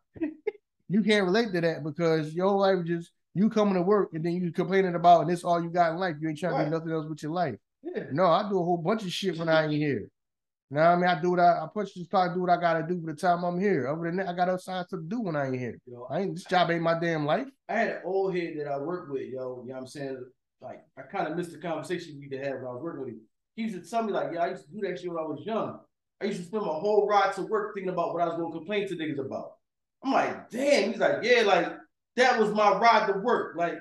you 0.90 1.02
can't 1.02 1.26
relate 1.26 1.52
to 1.54 1.62
that 1.62 1.84
because 1.84 2.34
your 2.34 2.52
life 2.52 2.86
just 2.86 3.12
you 3.34 3.50
coming 3.50 3.74
to 3.74 3.82
work 3.82 4.10
and 4.14 4.24
then 4.24 4.34
you 4.34 4.52
complaining 4.52 4.96
about 4.96 5.22
and 5.22 5.30
this 5.30 5.44
all 5.44 5.62
you 5.62 5.70
got 5.70 5.92
in 5.92 5.98
life. 5.98 6.16
You 6.20 6.30
ain't 6.30 6.40
trying 6.40 6.54
right. 6.54 6.66
to 6.66 6.70
do 6.70 6.72
nothing 6.72 6.92
else 6.92 7.08
with 7.08 7.22
your 7.24 7.32
life. 7.32 7.56
Yeah. 7.84 8.04
No, 8.12 8.26
I 8.28 8.48
do 8.50 8.60
a 8.60 8.64
whole 8.64 8.78
bunch 8.78 9.04
of 9.04 9.12
shit 9.12 9.38
when 9.38 9.50
I 9.50 9.64
ain't 9.64 9.74
here. 9.74 10.10
You 10.72 10.78
know 10.78 10.82
what 10.82 10.90
I 10.90 10.96
mean? 10.96 11.06
I 11.06 11.22
do 11.22 11.32
what 11.32 11.40
I, 11.40 11.64
I 11.64 11.68
push 11.72 11.92
try 12.10 12.28
to 12.28 12.34
do 12.34 12.42
what 12.42 12.50
I 12.50 12.58
gotta 12.60 12.86
do 12.88 13.00
for 13.00 13.14
the 13.14 13.20
time 13.20 13.44
I'm 13.44 13.60
here. 13.60 13.88
Over 13.88 14.08
than 14.08 14.18
that, 14.18 14.30
I 14.30 14.34
got 14.34 14.50
other 14.50 14.58
sides 14.58 14.90
to 14.90 15.02
do 15.02 15.22
when 15.22 15.36
I 15.36 15.48
ain't 15.48 15.60
here. 15.60 15.78
Yo, 15.86 16.08
I 16.10 16.22
ain't 16.22 16.36
this 16.36 16.46
job 16.46 16.72
ain't 16.72 16.82
my 16.82 16.98
damn 17.00 17.26
life. 17.26 17.48
I 17.70 17.74
had 17.74 17.90
an 17.90 18.02
old 18.04 18.36
head 18.36 18.56
that 18.58 18.68
I 18.68 18.78
worked 18.78 19.12
with, 19.12 19.22
yo. 19.22 19.30
You 19.30 19.38
know 19.38 19.76
what 19.76 19.78
I'm 19.78 19.88
saying? 19.88 20.26
Like 20.62 20.80
I 20.98 21.04
kind 21.04 21.28
of 21.28 21.38
missed 21.38 21.52
the 21.52 21.60
conversation 21.60 22.20
we 22.20 22.30
could 22.30 22.44
have 22.44 22.56
when 22.56 22.66
I 22.66 22.74
was 22.74 22.82
working 22.82 23.02
with 23.02 23.10
him. 23.10 23.22
He 23.56 23.64
used 23.64 23.82
to 23.82 23.90
tell 23.90 24.04
me, 24.04 24.12
like, 24.12 24.30
yeah, 24.34 24.44
I 24.44 24.50
used 24.50 24.66
to 24.66 24.72
do 24.72 24.82
that 24.82 25.00
shit 25.00 25.10
when 25.10 25.20
I 25.20 25.28
was 25.28 25.44
young. 25.46 25.80
I 26.20 26.26
used 26.26 26.40
to 26.40 26.46
spend 26.46 26.64
my 26.64 26.74
whole 26.74 27.08
ride 27.08 27.34
to 27.34 27.44
work 27.44 27.76
thinking 27.76 27.94
about 27.94 28.14
what 28.14 28.24
I 28.24 28.28
was 28.28 28.38
gonna 28.38 28.52
complain 28.52 28.88
to 28.88 28.96
niggas 28.96 29.20
about. 29.20 29.54
I'm 30.04 30.12
like, 30.12 30.50
damn. 30.50 30.92
He's 30.92 31.00
like, 31.00 31.18
yeah, 31.22 31.44
like 31.44 31.74
that 32.16 32.40
was 32.40 32.52
my 32.52 32.76
ride 32.80 33.06
to 33.08 33.20
work. 33.20 33.56
Like, 33.56 33.76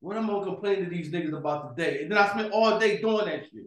when 0.00 0.16
I'm 0.16 0.26
gonna 0.26 0.46
complain 0.46 0.84
to 0.84 0.90
these 0.90 1.10
niggas 1.10 1.36
about 1.36 1.76
the 1.76 1.82
day? 1.82 2.02
And 2.02 2.10
then 2.10 2.18
I 2.18 2.28
spent 2.30 2.52
all 2.52 2.78
day 2.78 2.98
doing 3.00 3.26
that 3.26 3.42
shit. 3.52 3.64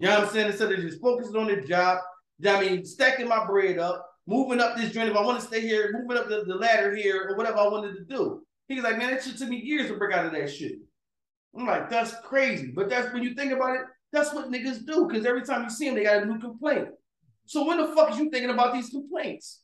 You 0.00 0.08
know 0.08 0.18
what 0.18 0.28
I'm 0.28 0.32
saying? 0.32 0.46
Instead 0.48 0.72
of 0.72 0.80
just 0.80 1.00
focusing 1.00 1.36
on 1.36 1.46
the 1.46 1.60
job, 1.60 1.98
I 2.46 2.60
mean, 2.60 2.84
stacking 2.86 3.28
my 3.28 3.46
bread 3.46 3.78
up, 3.78 4.04
moving 4.26 4.58
up 4.58 4.76
this 4.76 4.92
journey. 4.92 5.10
If 5.10 5.16
I 5.16 5.22
want 5.22 5.40
to 5.40 5.46
stay 5.46 5.60
here, 5.60 5.92
moving 5.92 6.16
up 6.16 6.28
the, 6.28 6.44
the 6.46 6.54
ladder 6.54 6.96
here, 6.96 7.28
or 7.28 7.36
whatever 7.36 7.58
I 7.58 7.68
wanted 7.68 7.94
to 7.96 8.04
do. 8.04 8.42
He's 8.66 8.82
like, 8.82 8.96
man, 8.96 9.10
that 9.10 9.22
shit 9.22 9.36
took 9.36 9.48
me 9.48 9.58
years 9.58 9.88
to 9.88 9.96
break 9.96 10.14
out 10.14 10.24
of 10.24 10.32
that 10.32 10.50
shit. 10.50 10.78
I'm 11.56 11.66
like, 11.66 11.90
that's 11.90 12.14
crazy. 12.24 12.72
But 12.74 12.88
that's 12.88 13.12
when 13.12 13.22
you 13.22 13.34
think 13.34 13.52
about 13.52 13.76
it, 13.76 13.82
that's 14.12 14.32
what 14.32 14.50
niggas 14.50 14.86
do. 14.86 15.06
Because 15.06 15.26
every 15.26 15.42
time 15.42 15.64
you 15.64 15.70
see 15.70 15.86
them, 15.86 15.96
they 15.96 16.04
got 16.04 16.22
a 16.22 16.26
new 16.26 16.38
complaint. 16.38 16.88
So 17.44 17.66
when 17.66 17.78
the 17.78 17.88
fuck 17.88 18.12
is 18.12 18.18
you 18.18 18.30
thinking 18.30 18.50
about 18.50 18.72
these 18.72 18.88
complaints? 18.88 19.60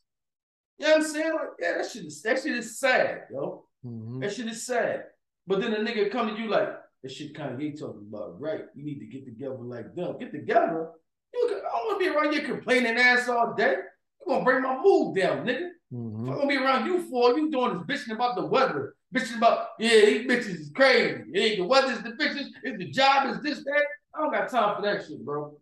You 0.77 0.85
know 0.85 0.97
what 0.97 1.01
I'm 1.01 1.07
saying? 1.07 1.33
Like, 1.33 1.47
yeah, 1.59 1.77
that 1.77 1.89
shit 1.89 2.05
is 2.05 2.21
that 2.21 2.43
shit 2.43 2.53
is 2.53 2.79
sad, 2.79 3.23
yo. 3.31 3.65
Mm-hmm. 3.85 4.19
That 4.19 4.33
shit 4.33 4.47
is 4.47 4.65
sad. 4.65 5.05
But 5.47 5.61
then 5.61 5.73
a 5.73 5.77
nigga 5.77 6.11
come 6.11 6.27
to 6.27 6.39
you 6.39 6.49
like, 6.49 6.69
that 7.03 7.11
shit 7.11 7.33
Kanye 7.33 7.79
talking 7.79 8.07
about, 8.09 8.39
right? 8.39 8.61
You 8.75 8.83
need 8.83 8.99
to 8.99 9.05
get 9.05 9.25
together 9.25 9.57
like 9.59 9.95
them. 9.95 10.17
Get 10.19 10.31
together. 10.31 10.89
You, 11.33 11.47
I 11.49 11.77
don't 11.77 11.87
want 11.87 11.99
to 12.01 12.09
be 12.09 12.15
around 12.15 12.33
you 12.33 12.41
complaining 12.41 12.97
ass 12.97 13.29
all 13.29 13.53
day. 13.53 13.75
You 14.19 14.33
gonna 14.33 14.43
bring 14.43 14.63
my 14.63 14.79
mood 14.81 15.15
down, 15.15 15.45
nigga. 15.45 15.69
Mm-hmm. 15.93 16.29
I'm 16.29 16.35
gonna 16.35 16.47
be 16.47 16.57
around 16.57 16.85
you 16.85 17.09
for 17.09 17.37
you 17.37 17.49
doing 17.49 17.83
this 17.87 18.07
bitching 18.07 18.13
about 18.13 18.35
the 18.35 18.45
weather, 18.45 18.95
bitching 19.15 19.37
about 19.37 19.69
yeah, 19.79 20.05
these 20.05 20.27
bitches 20.27 20.59
is 20.59 20.71
crazy. 20.75 21.23
Hey, 21.33 21.55
the 21.57 21.63
weather's 21.63 22.01
the 22.01 22.09
bitches, 22.11 22.47
if 22.63 22.77
the 22.77 22.89
job 22.91 23.29
is 23.29 23.41
this 23.41 23.63
that. 23.63 23.85
I 24.13 24.21
don't 24.21 24.31
got 24.31 24.49
time 24.49 24.75
for 24.75 24.81
that 24.81 25.05
shit, 25.05 25.23
bro. 25.23 25.57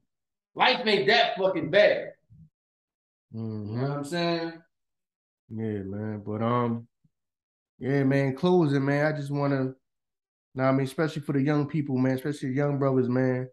Life 0.55 0.81
ain't 0.85 1.07
that 1.07 1.37
fucking 1.37 1.69
bad. 1.69 2.13
Mm-hmm. 3.35 3.75
You 3.75 3.81
know 3.81 3.89
what 3.89 3.97
I'm 3.97 4.03
saying? 4.05 4.53
Yeah, 5.49 5.83
man. 5.83 6.23
But 6.25 6.41
um, 6.41 6.87
yeah, 7.79 8.03
man. 8.03 8.35
Closing, 8.35 8.85
man. 8.85 9.05
I 9.05 9.17
just 9.17 9.31
want 9.31 9.51
to, 9.53 9.75
now 10.55 10.69
I 10.69 10.71
mean, 10.71 10.85
especially 10.85 11.21
for 11.21 11.33
the 11.33 11.41
young 11.41 11.67
people, 11.67 11.97
man, 11.97 12.15
especially 12.15 12.49
the 12.49 12.55
young 12.55 12.79
brothers, 12.79 13.09
man, 13.09 13.49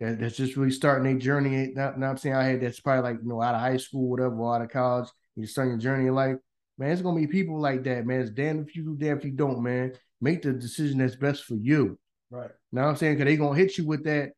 that, 0.00 0.18
that's 0.18 0.36
just 0.36 0.56
really 0.56 0.70
starting 0.70 1.04
their 1.04 1.18
journey. 1.18 1.72
Not, 1.74 1.98
not 1.98 2.10
I'm 2.10 2.16
saying 2.16 2.34
I 2.34 2.44
had 2.44 2.60
that's 2.60 2.80
probably 2.80 3.10
like 3.10 3.22
you 3.22 3.28
know 3.28 3.42
out 3.42 3.54
of 3.54 3.60
high 3.60 3.76
school, 3.76 4.08
whatever, 4.08 4.34
or 4.34 4.56
out 4.56 4.62
of 4.62 4.70
college, 4.70 5.08
you're 5.36 5.46
starting 5.46 5.72
your 5.72 5.80
journey 5.80 6.08
in 6.08 6.14
life. 6.14 6.36
Man, 6.78 6.90
it's 6.90 7.02
gonna 7.02 7.20
be 7.20 7.26
people 7.26 7.60
like 7.60 7.84
that, 7.84 8.06
man. 8.06 8.20
It's 8.20 8.30
damn 8.30 8.60
if 8.60 8.74
you 8.74 8.82
do, 8.84 8.96
damn 8.96 9.18
if 9.18 9.24
you 9.24 9.32
don't, 9.32 9.62
man. 9.62 9.92
Make 10.20 10.42
the 10.42 10.52
decision 10.52 10.98
that's 10.98 11.16
best 11.16 11.44
for 11.44 11.54
you. 11.54 11.98
Right. 12.30 12.50
Now 12.72 12.88
I'm 12.88 12.96
saying, 12.96 13.16
cause 13.16 13.24
they 13.24 13.36
gonna 13.36 13.56
hit 13.56 13.76
you 13.76 13.86
with 13.86 14.04
that. 14.04 14.32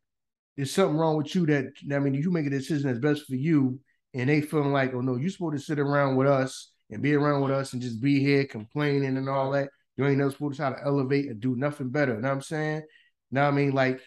There's 0.56 0.72
something 0.72 0.96
wrong 0.96 1.16
with 1.16 1.34
you 1.34 1.46
that 1.46 1.72
I 1.92 1.98
mean, 1.98 2.14
you 2.14 2.30
make 2.30 2.46
a 2.46 2.50
decision 2.50 2.88
that's 2.88 2.98
best 2.98 3.26
for 3.26 3.36
you, 3.36 3.78
and 4.14 4.28
they 4.28 4.40
feeling 4.40 4.72
like, 4.72 4.94
oh 4.94 5.00
no, 5.00 5.16
you're 5.16 5.30
supposed 5.30 5.58
to 5.58 5.62
sit 5.62 5.78
around 5.78 6.16
with 6.16 6.26
us 6.26 6.72
and 6.90 7.02
be 7.02 7.14
around 7.14 7.42
with 7.42 7.52
us 7.52 7.72
and 7.72 7.82
just 7.82 8.00
be 8.00 8.20
here 8.20 8.44
complaining 8.44 9.16
and 9.16 9.28
all 9.28 9.52
that. 9.52 9.70
You 10.00 10.06
ain't 10.06 10.16
never 10.16 10.30
supposed 10.30 10.54
to 10.54 10.62
try 10.62 10.70
to 10.70 10.82
elevate 10.82 11.26
and 11.26 11.40
do 11.40 11.56
nothing 11.56 11.90
better. 11.90 12.14
You 12.14 12.22
know 12.22 12.28
what 12.28 12.34
I'm 12.36 12.42
saying? 12.42 12.82
Now 13.30 13.48
I 13.48 13.50
mean, 13.50 13.72
like, 13.72 14.00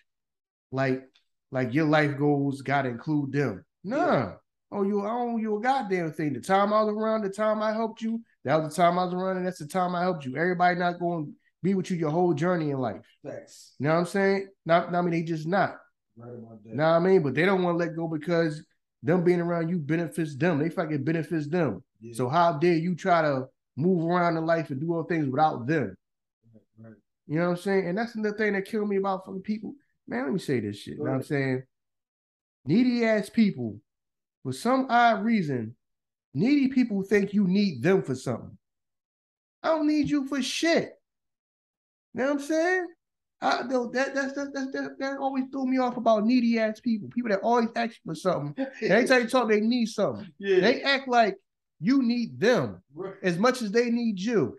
like, 0.71 1.03
like 1.51 1.71
your 1.71 1.85
life 1.85 2.17
goals 2.17 2.63
gotta 2.63 2.89
include 2.89 3.31
them. 3.31 3.63
Nah. 3.83 4.33
Oh, 4.71 4.81
you 4.81 5.01
I 5.01 5.11
own 5.11 5.39
you 5.39 5.55
a 5.55 5.61
goddamn 5.61 6.11
thing. 6.13 6.33
The 6.33 6.41
time 6.41 6.73
I 6.73 6.81
was 6.81 6.95
around, 6.95 7.21
the 7.21 7.29
time 7.29 7.61
I 7.61 7.73
helped 7.73 8.01
you, 8.01 8.21
that 8.43 8.59
was 8.59 8.75
the 8.75 8.81
time 8.81 8.97
I 8.97 9.05
was 9.05 9.13
around, 9.13 9.37
and 9.37 9.45
that's 9.45 9.59
the 9.59 9.67
time 9.67 9.93
I 9.93 10.01
helped 10.01 10.25
you. 10.25 10.35
Everybody 10.35 10.79
not 10.79 10.97
going 10.97 11.27
to 11.27 11.31
be 11.61 11.75
with 11.75 11.91
you 11.91 11.97
your 11.97 12.09
whole 12.09 12.33
journey 12.33 12.71
in 12.71 12.79
life. 12.79 13.05
Thanks. 13.23 13.75
You 13.77 13.87
know 13.87 13.93
what 13.93 13.99
I'm 13.99 14.05
saying? 14.07 14.47
Not, 14.65 14.95
I 14.95 15.01
mean, 15.01 15.11
they 15.11 15.21
just 15.21 15.45
not. 15.45 15.75
Right 16.17 16.33
about 16.33 16.63
that. 16.63 16.73
Know 16.73 16.83
what 16.89 16.95
I 16.95 16.99
mean? 16.99 17.21
But 17.21 17.35
they 17.35 17.45
don't 17.45 17.61
want 17.61 17.77
to 17.77 17.85
let 17.85 17.95
go 17.95 18.07
because 18.07 18.65
them 19.03 19.23
being 19.23 19.41
around 19.41 19.69
you 19.69 19.77
benefits 19.77 20.35
them. 20.35 20.57
They 20.57 20.69
fucking 20.69 21.03
benefits 21.03 21.47
them. 21.47 21.83
Yeah. 22.01 22.13
So 22.15 22.29
how 22.29 22.53
dare 22.53 22.73
you 22.73 22.95
try 22.95 23.21
to 23.21 23.45
move 23.75 24.09
around 24.09 24.37
in 24.37 24.45
life 24.45 24.69
and 24.69 24.79
do 24.79 24.93
all 24.93 25.03
things 25.03 25.27
without 25.27 25.65
them? 25.65 25.95
Right, 26.53 26.63
right. 26.79 26.93
You 27.27 27.39
know 27.39 27.49
what 27.49 27.57
I'm 27.57 27.63
saying? 27.63 27.87
And 27.87 27.97
that's 27.97 28.13
the 28.13 28.33
thing 28.33 28.53
that 28.53 28.65
killed 28.65 28.89
me 28.89 28.97
about 28.97 29.25
fucking 29.25 29.41
people. 29.41 29.73
Man, 30.07 30.23
let 30.23 30.33
me 30.33 30.39
say 30.39 30.59
this 30.59 30.77
shit. 30.77 30.97
You 30.97 31.03
know 31.03 31.11
what 31.11 31.17
I'm 31.17 31.23
saying? 31.23 31.63
Needy 32.65 33.05
ass 33.05 33.29
people, 33.29 33.79
for 34.43 34.53
some 34.53 34.87
odd 34.89 35.23
reason, 35.23 35.75
needy 36.33 36.67
people 36.67 37.03
think 37.03 37.33
you 37.33 37.47
need 37.47 37.81
them 37.81 38.03
for 38.03 38.15
something. 38.15 38.57
I 39.61 39.69
don't 39.69 39.87
need 39.87 40.09
you 40.09 40.27
for 40.27 40.41
shit. 40.41 40.93
You 42.13 42.21
know 42.21 42.25
what 42.25 42.33
I'm 42.33 42.39
saying? 42.39 42.87
I, 43.41 43.63
though, 43.69 43.87
that, 43.87 44.15
that, 44.15 44.35
that, 44.35 44.53
that, 44.53 44.95
that 44.99 45.17
always 45.17 45.45
threw 45.51 45.65
me 45.65 45.77
off 45.77 45.97
about 45.97 46.25
needy 46.25 46.59
ass 46.59 46.79
people. 46.79 47.09
People 47.09 47.29
that 47.29 47.41
always 47.41 47.69
ask 47.75 47.95
for 48.05 48.15
something. 48.15 48.55
And 48.81 48.91
every 48.91 49.05
time 49.05 49.23
you 49.23 49.27
talk, 49.27 49.49
they 49.49 49.59
need 49.59 49.87
something. 49.87 50.29
yeah. 50.39 50.61
They 50.61 50.81
act 50.81 51.09
like 51.09 51.35
you 51.83 52.01
need 52.01 52.39
them 52.39 52.81
Right. 52.95 53.15
as 53.23 53.37
much 53.37 53.61
as 53.61 53.71
they 53.71 53.89
need 53.89 54.19
you. 54.19 54.57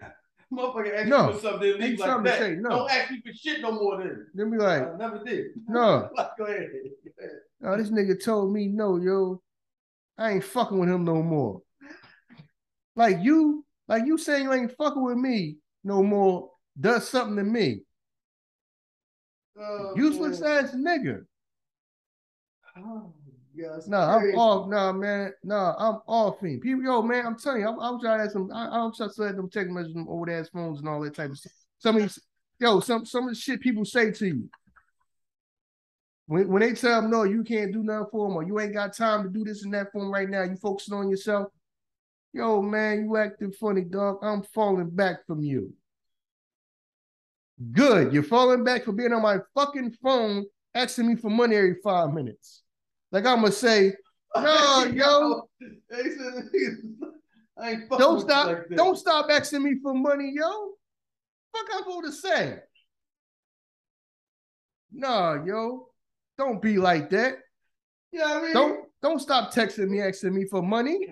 Motherfucker 0.52 0.94
ask 0.94 1.08
No. 1.08 1.32
for 1.32 1.38
something, 1.40 1.80
leave 1.80 1.98
like 1.98 2.24
that. 2.24 2.38
say, 2.38 2.54
no. 2.56 2.68
Don't 2.68 2.90
ask 2.90 3.10
me 3.10 3.22
for 3.26 3.32
shit 3.32 3.60
no 3.62 3.72
more 3.72 3.98
then. 3.98 4.26
Then 4.34 4.50
be 4.50 4.58
like, 4.58 4.82
I 4.82 4.96
never 4.96 5.24
did. 5.24 5.46
no. 5.68 6.10
Go 6.38 6.44
ahead. 6.44 6.70
Oh, 7.64 7.76
this 7.76 7.90
nigga 7.90 8.22
told 8.22 8.52
me 8.52 8.68
no, 8.68 8.96
yo. 8.98 9.40
I 10.18 10.32
ain't 10.32 10.44
fucking 10.44 10.78
with 10.78 10.88
him 10.90 11.04
no 11.04 11.22
more. 11.22 11.62
Like 12.94 13.18
you, 13.22 13.64
like 13.88 14.04
you 14.06 14.18
saying 14.18 14.44
you 14.44 14.52
ain't 14.52 14.76
fucking 14.76 15.02
with 15.02 15.16
me 15.16 15.56
no 15.82 16.02
more 16.02 16.50
does 16.78 17.08
something 17.08 17.36
to 17.36 17.42
me. 17.42 17.80
Oh, 19.58 19.94
Useless 19.96 20.40
man. 20.40 20.64
ass 20.64 20.74
nigga. 20.74 21.24
Oh, 22.76 23.13
No, 23.86 23.98
I'm 23.98 24.34
off. 24.34 24.68
No, 24.68 24.92
man. 24.92 25.32
No, 25.42 25.74
I'm 25.78 26.00
off 26.06 26.40
him. 26.40 26.60
People, 26.60 26.82
yo, 26.82 27.02
man, 27.02 27.26
I'm 27.26 27.38
telling 27.38 27.60
you, 27.60 27.68
I, 27.68 27.70
I 27.70 27.90
was 27.90 28.02
trying 28.02 28.18
to 28.18 28.24
ask 28.24 28.32
them. 28.32 28.50
I, 28.52 28.66
I 28.66 28.84
was 28.84 28.96
to 28.96 29.10
letting 29.18 29.36
them 29.36 29.50
text 29.50 29.70
messages, 29.70 29.94
them 29.94 30.08
old 30.08 30.28
ass 30.28 30.48
phones 30.48 30.80
and 30.80 30.88
all 30.88 31.00
that 31.02 31.14
type 31.14 31.30
of 31.30 31.38
stuff. 31.38 31.52
Some 31.78 31.96
of 31.96 32.02
these, 32.02 32.18
yo, 32.58 32.80
some 32.80 33.04
some 33.06 33.24
of 33.24 33.30
the 33.30 33.40
shit 33.40 33.60
people 33.60 33.84
say 33.84 34.10
to 34.10 34.26
you. 34.26 34.48
When, 36.26 36.48
when 36.48 36.60
they 36.62 36.72
tell 36.72 37.02
them, 37.02 37.10
no, 37.10 37.24
you 37.24 37.44
can't 37.44 37.72
do 37.72 37.82
nothing 37.82 38.06
for 38.10 38.28
them, 38.28 38.36
or 38.36 38.42
you 38.42 38.58
ain't 38.58 38.72
got 38.72 38.96
time 38.96 39.22
to 39.24 39.28
do 39.28 39.44
this 39.44 39.62
and 39.64 39.74
that 39.74 39.92
for 39.92 40.00
them 40.00 40.12
right 40.12 40.28
now, 40.28 40.42
you 40.42 40.56
focusing 40.56 40.94
on 40.94 41.10
yourself. 41.10 41.48
Yo, 42.32 42.60
man, 42.60 43.04
you 43.04 43.16
acting 43.16 43.52
funny, 43.52 43.82
dog. 43.82 44.18
I'm 44.22 44.42
falling 44.42 44.90
back 44.90 45.24
from 45.26 45.42
you. 45.42 45.72
Good. 47.70 48.12
You're 48.12 48.24
falling 48.24 48.64
back 48.64 48.84
for 48.84 48.92
being 48.92 49.12
on 49.12 49.22
my 49.22 49.38
fucking 49.54 49.92
phone 50.02 50.44
asking 50.74 51.06
me 51.06 51.14
for 51.14 51.30
money 51.30 51.54
every 51.54 51.76
five 51.84 52.12
minutes. 52.12 52.63
Like 53.14 53.26
I'm 53.26 53.42
gonna 53.42 53.52
say, 53.52 53.92
no, 54.36 54.86
yo, 54.92 55.48
They 55.88 56.02
said, 56.02 56.50
I 57.56 57.70
ain't 57.70 57.88
fucking 57.88 57.98
don't 57.98 58.20
stop, 58.20 58.46
like 58.48 58.56
don't 58.74 58.98
stop 58.98 59.30
asking 59.30 59.62
me 59.62 59.76
for 59.80 59.94
money, 59.94 60.32
yo. 60.34 60.72
Fuck 61.54 61.66
I'm 61.72 61.84
supposed 61.84 62.06
to 62.06 62.12
say. 62.12 62.56
Nah, 64.92 65.44
yo, 65.44 65.90
don't 66.36 66.60
be 66.60 66.76
like 66.76 67.08
that. 67.10 67.36
You 68.10 68.18
know 68.18 68.24
what 68.26 68.36
I 68.36 68.42
mean? 68.42 68.52
Don't 68.52 68.84
don't 69.00 69.20
stop 69.20 69.54
texting 69.54 69.90
me, 69.90 70.00
asking 70.00 70.34
me 70.34 70.46
for 70.50 70.60
money. 70.60 71.06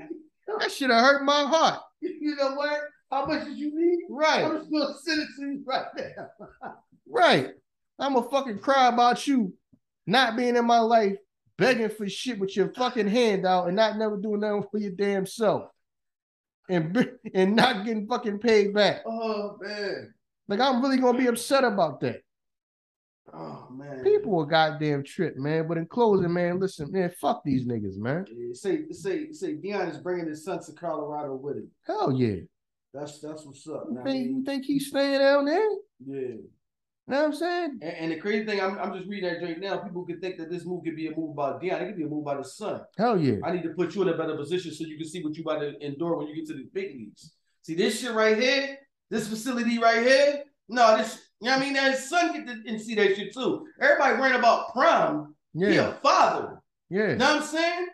That 0.58 0.72
should 0.72 0.90
have 0.90 1.04
hurt 1.04 1.24
my 1.24 1.42
heart. 1.44 1.80
You 2.02 2.34
know 2.34 2.54
what? 2.54 2.80
How 3.12 3.26
much 3.26 3.44
did 3.44 3.56
you 3.56 3.70
need? 3.72 4.06
Right, 4.10 4.44
I'm 4.44 4.58
just 4.58 4.72
gonna 4.72 4.94
send 5.04 5.20
it 5.20 5.28
to 5.38 5.42
you 5.46 5.62
right 5.64 5.86
now. 5.96 6.74
right. 7.08 7.50
I'm 8.00 8.16
a 8.16 8.28
fucking 8.28 8.58
cry 8.58 8.88
about 8.88 9.24
you 9.28 9.54
not 10.04 10.36
being 10.36 10.56
in 10.56 10.64
my 10.64 10.80
life, 10.80 11.16
begging 11.58 11.88
for 11.90 12.08
shit 12.08 12.38
with 12.38 12.56
your 12.56 12.72
fucking 12.72 13.08
hand 13.08 13.46
out 13.46 13.66
and 13.66 13.76
not 13.76 13.98
never 13.98 14.16
doing 14.16 14.40
nothing 14.40 14.64
for 14.70 14.78
your 14.78 14.92
damn 14.92 15.26
self. 15.26 15.70
And, 16.68 17.10
and 17.34 17.56
not 17.56 17.84
getting 17.84 18.06
fucking 18.06 18.38
paid 18.38 18.72
back. 18.72 19.02
Oh 19.04 19.58
man. 19.60 20.14
Like 20.48 20.60
I'm 20.60 20.80
really 20.82 20.98
gonna 20.98 21.18
be 21.18 21.26
upset 21.26 21.64
about 21.64 22.00
that. 22.00 22.22
Oh 23.32 23.68
man. 23.70 24.02
People 24.04 24.40
are 24.40 24.46
goddamn 24.46 25.02
trip, 25.04 25.36
man. 25.36 25.66
But 25.66 25.78
in 25.78 25.86
closing, 25.86 26.32
man, 26.32 26.60
listen, 26.60 26.90
man, 26.92 27.12
fuck 27.20 27.42
these 27.44 27.64
niggas, 27.64 27.96
man. 27.96 28.26
Yeah, 28.30 28.54
say 28.54 28.84
say 28.90 29.32
say 29.32 29.54
Deion 29.54 29.90
is 29.90 29.98
bringing 29.98 30.28
his 30.28 30.44
son 30.44 30.62
to 30.62 30.72
Colorado 30.72 31.34
with 31.34 31.56
him. 31.56 31.70
Hell 31.86 32.12
yeah. 32.12 32.42
That's 32.94 33.20
that's 33.20 33.44
what's 33.44 33.66
up. 33.68 33.86
You 33.90 34.00
I 34.00 34.02
think, 34.04 34.26
you 34.26 34.44
think 34.44 34.64
he's 34.64 34.88
staying 34.88 35.18
down 35.18 35.46
there? 35.46 35.70
You 37.08 37.14
know 37.14 37.18
what 37.20 37.26
I'm 37.26 37.34
saying? 37.34 37.78
And, 37.82 37.92
and 37.96 38.12
the 38.12 38.16
crazy 38.16 38.46
thing, 38.46 38.60
I'm, 38.60 38.78
I'm 38.78 38.94
just 38.94 39.08
reading 39.08 39.28
that 39.28 39.44
right 39.44 39.58
now. 39.58 39.78
People 39.78 40.04
could 40.06 40.20
think 40.20 40.38
that 40.38 40.50
this 40.50 40.64
move 40.64 40.84
could 40.84 40.94
be 40.94 41.08
a 41.08 41.16
move 41.16 41.34
by 41.34 41.52
Deion. 41.54 41.82
It 41.82 41.86
could 41.86 41.96
be 41.96 42.04
a 42.04 42.08
move 42.08 42.24
by 42.24 42.36
the 42.36 42.44
son. 42.44 42.82
Hell 42.96 43.18
yeah. 43.18 43.36
I 43.44 43.50
need 43.52 43.64
to 43.64 43.70
put 43.70 43.94
you 43.94 44.02
in 44.02 44.08
a 44.08 44.16
better 44.16 44.36
position 44.36 44.72
so 44.72 44.84
you 44.84 44.96
can 44.96 45.08
see 45.08 45.22
what 45.22 45.36
you 45.36 45.42
about 45.42 45.60
to 45.60 45.84
endure 45.84 46.16
when 46.16 46.28
you 46.28 46.36
get 46.36 46.46
to 46.48 46.54
the 46.54 46.68
big 46.72 46.94
leagues. 46.96 47.32
See 47.62 47.74
this 47.74 48.00
shit 48.00 48.12
right 48.12 48.38
here, 48.38 48.78
this 49.10 49.28
facility 49.28 49.78
right 49.78 50.02
here. 50.06 50.44
No, 50.68 50.96
this, 50.96 51.20
you 51.40 51.48
know 51.48 51.56
what 51.56 51.62
I 51.62 51.64
mean? 51.64 51.72
Now 51.74 51.90
his 51.90 52.08
son 52.08 52.32
get 52.32 52.46
to 52.46 52.62
and 52.70 52.80
see 52.80 52.94
that 52.94 53.16
shit 53.16 53.34
too. 53.34 53.66
Everybody 53.80 54.18
worrying 54.20 54.38
about 54.38 54.72
prime. 54.72 55.34
He 55.54 55.74
Yeah. 55.74 55.88
a 55.90 55.92
father. 55.94 56.62
Yeah. 56.88 57.10
You 57.10 57.16
know 57.16 57.34
what 57.34 57.42
I'm 57.42 57.48
saying? 57.48 57.86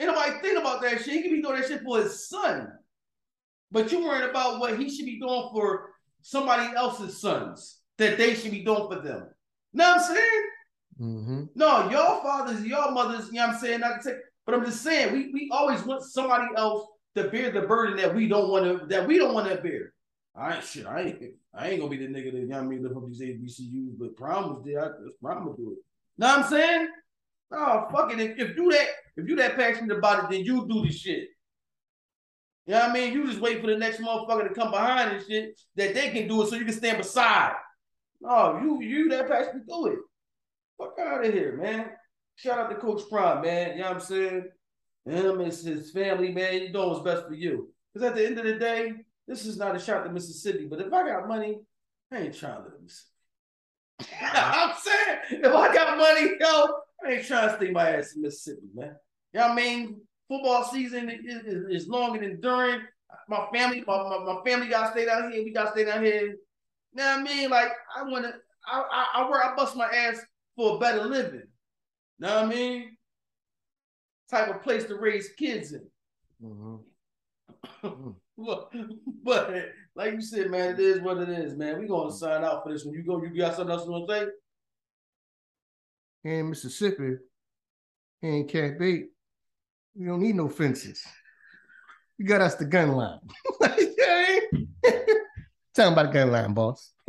Ain't 0.00 0.10
nobody 0.12 0.32
think 0.42 0.58
about 0.58 0.82
that 0.82 0.98
shit. 1.02 1.14
He 1.14 1.22
could 1.22 1.30
be 1.32 1.42
doing 1.42 1.60
that 1.60 1.68
shit 1.68 1.82
for 1.82 2.02
his 2.02 2.28
son. 2.28 2.68
But 3.70 3.90
you 3.92 4.02
worrying 4.04 4.28
about 4.28 4.60
what 4.60 4.78
he 4.78 4.88
should 4.90 5.06
be 5.06 5.18
doing 5.20 5.48
for 5.52 5.90
somebody 6.22 6.74
else's 6.76 7.20
sons 7.20 7.77
that 7.98 8.16
they 8.16 8.34
should 8.34 8.52
be 8.52 8.64
doing 8.64 8.88
for 8.88 9.00
them. 9.00 9.28
Know 9.72 9.88
what 9.88 10.00
I'm 10.00 10.14
saying? 10.14 10.42
Mm-hmm. 11.00 11.42
No, 11.54 11.90
your 11.90 12.22
fathers, 12.22 12.64
your 12.64 12.90
mothers, 12.90 13.26
you 13.26 13.34
know 13.34 13.46
what 13.46 13.54
I'm 13.56 13.60
saying? 13.60 13.80
Not 13.80 14.02
to 14.02 14.10
take, 14.10 14.18
but 14.46 14.54
I'm 14.54 14.64
just 14.64 14.82
saying, 14.82 15.12
we, 15.12 15.30
we 15.32 15.50
always 15.52 15.82
want 15.84 16.02
somebody 16.02 16.46
else 16.56 16.86
to 17.14 17.28
bear 17.28 17.50
the 17.50 17.62
burden 17.62 17.96
that 17.98 18.14
we 18.14 18.28
don't 18.28 18.50
want 18.50 18.64
to 18.64 18.86
that 18.86 19.06
we 19.06 19.18
don't 19.18 19.34
want 19.34 19.48
to 19.48 19.56
bear. 19.56 19.92
I 20.34 20.56
ain't 20.56 20.64
shit. 20.64 20.86
I 20.86 21.00
ain't 21.02 21.22
I 21.54 21.70
ain't 21.70 21.80
gonna 21.80 21.90
be 21.90 21.98
the 21.98 22.06
nigga 22.06 22.32
that 22.32 22.38
you 22.38 22.46
know 22.46 22.56
what 22.56 22.64
I 22.64 22.68
mean 22.68 22.82
lift 22.82 22.96
up 22.96 23.06
these 23.06 23.20
HBCUs, 23.20 23.98
but 23.98 24.16
prom 24.16 24.54
was 24.54 24.64
there. 24.64 24.84
I, 24.84 24.88
prom 25.20 25.46
will 25.46 25.54
do 25.54 25.72
it. 25.72 25.78
Know 26.18 26.28
what 26.28 26.38
I'm 26.38 26.50
saying? 26.50 26.88
No, 27.50 27.88
fuck 27.92 28.12
it. 28.12 28.20
If, 28.20 28.38
if 28.38 28.56
you 28.56 28.70
that 28.70 28.86
if 29.16 29.28
you 29.28 29.36
that 29.36 29.56
passionate 29.56 29.96
about 29.96 30.24
it, 30.24 30.30
then 30.30 30.44
you 30.44 30.66
do 30.68 30.82
the 30.82 30.92
shit. 30.92 31.28
You 32.66 32.74
know 32.74 32.80
what 32.80 32.90
I 32.90 32.92
mean? 32.92 33.12
You 33.12 33.26
just 33.26 33.40
wait 33.40 33.60
for 33.60 33.66
the 33.66 33.76
next 33.76 34.00
motherfucker 34.00 34.48
to 34.48 34.54
come 34.54 34.70
behind 34.70 35.16
and 35.16 35.26
shit 35.26 35.58
that 35.76 35.94
they 35.94 36.10
can 36.10 36.28
do 36.28 36.42
it 36.42 36.48
so 36.48 36.56
you 36.56 36.64
can 36.64 36.74
stand 36.74 36.98
beside. 36.98 37.54
No, 38.20 38.60
you 38.62 38.82
you 38.82 39.08
that 39.10 39.28
passionate 39.28 39.66
do 39.66 39.86
it. 39.86 39.98
Fuck 40.78 40.98
out 41.00 41.24
of 41.24 41.32
here, 41.32 41.56
man. 41.56 41.90
Shout 42.36 42.58
out 42.58 42.70
to 42.70 42.76
Coach 42.76 43.02
Prime, 43.10 43.42
man. 43.42 43.76
You 43.76 43.82
know 43.82 43.88
what 43.88 43.96
I'm 43.96 44.00
saying? 44.00 44.44
Him 45.06 45.40
and 45.40 45.52
his 45.52 45.90
family, 45.90 46.32
man. 46.32 46.54
You 46.54 46.72
know 46.72 46.88
what's 46.88 47.02
best 47.02 47.26
for 47.26 47.34
you. 47.34 47.72
Because 47.92 48.08
at 48.08 48.16
the 48.16 48.26
end 48.26 48.38
of 48.38 48.44
the 48.44 48.54
day, 48.54 48.92
this 49.26 49.44
is 49.44 49.56
not 49.56 49.74
a 49.74 49.78
shot 49.78 50.04
to 50.04 50.12
Mississippi. 50.12 50.66
But 50.66 50.80
if 50.80 50.92
I 50.92 51.06
got 51.06 51.28
money, 51.28 51.58
I 52.12 52.18
ain't 52.18 52.34
trying 52.34 52.64
to 52.64 52.70
Mississippi. 52.80 53.12
I'm 54.22 54.74
saying, 54.76 55.42
if 55.44 55.52
I 55.52 55.74
got 55.74 55.98
money, 55.98 56.30
yo, 56.38 56.68
I 57.04 57.12
ain't 57.12 57.26
trying 57.26 57.48
to 57.48 57.56
stay 57.56 57.70
my 57.70 57.90
ass 57.90 58.14
in 58.14 58.22
Mississippi, 58.22 58.68
man. 58.74 58.94
You 59.32 59.40
know 59.40 59.48
what 59.48 59.52
I 59.52 59.56
mean? 59.56 60.00
Football 60.28 60.64
season 60.64 61.10
is, 61.10 61.44
is, 61.44 61.82
is 61.82 61.88
long 61.88 62.16
and 62.16 62.24
enduring. 62.24 62.80
My 63.28 63.46
family, 63.52 63.82
my, 63.86 63.96
my, 63.96 64.34
my 64.34 64.40
family 64.44 64.68
got 64.68 64.86
to 64.86 64.90
stay 64.92 65.06
down 65.06 65.32
here. 65.32 65.42
We 65.42 65.52
got 65.52 65.64
to 65.64 65.70
stay 65.70 65.84
down 65.84 66.04
here. 66.04 66.36
What 66.98 67.18
I 67.18 67.22
mean? 67.22 67.50
Like, 67.50 67.70
I 67.96 68.02
want 68.02 68.24
to, 68.24 68.34
I, 68.66 68.80
I, 68.80 69.22
I 69.22 69.30
work, 69.30 69.42
I 69.44 69.54
bust 69.56 69.76
my 69.76 69.86
ass 69.86 70.20
for 70.56 70.76
a 70.76 70.78
better 70.78 71.04
living. 71.04 71.42
Know 72.18 72.34
what 72.34 72.44
I 72.44 72.46
mean? 72.46 72.96
Type 74.30 74.48
of 74.48 74.62
place 74.62 74.84
to 74.84 74.96
raise 74.96 75.30
kids 75.38 75.72
in. 75.72 75.86
Mm-hmm. 76.42 78.10
But, 78.40 78.72
but 79.24 79.50
like 79.96 80.12
you 80.12 80.20
said, 80.20 80.48
man, 80.48 80.74
it 80.74 80.78
is 80.78 81.00
what 81.00 81.18
it 81.18 81.28
is, 81.28 81.56
man. 81.56 81.80
We 81.80 81.88
gonna 81.88 82.12
sign 82.12 82.44
out 82.44 82.62
for 82.62 82.72
this. 82.72 82.84
When 82.84 82.94
you 82.94 83.02
go, 83.02 83.20
you 83.20 83.36
got 83.36 83.56
something 83.56 83.74
else 83.74 83.84
you 83.84 83.90
want 83.90 84.08
to 84.08 84.14
say? 86.24 86.30
In 86.30 86.48
Mississippi, 86.48 87.16
in 88.22 88.46
Cat 88.46 88.78
Bait, 88.78 89.06
we 89.96 90.06
don't 90.06 90.22
need 90.22 90.36
no 90.36 90.48
fences. 90.48 91.02
You 92.16 92.26
got 92.26 92.40
us 92.40 92.54
the 92.54 92.64
gun 92.64 92.92
line. 92.92 93.18
Tell 95.78 95.90
them 95.90 95.92
about 95.92 96.12
the 96.12 96.18
gun 96.18 96.32
line, 96.32 96.54
boss. 96.54 96.92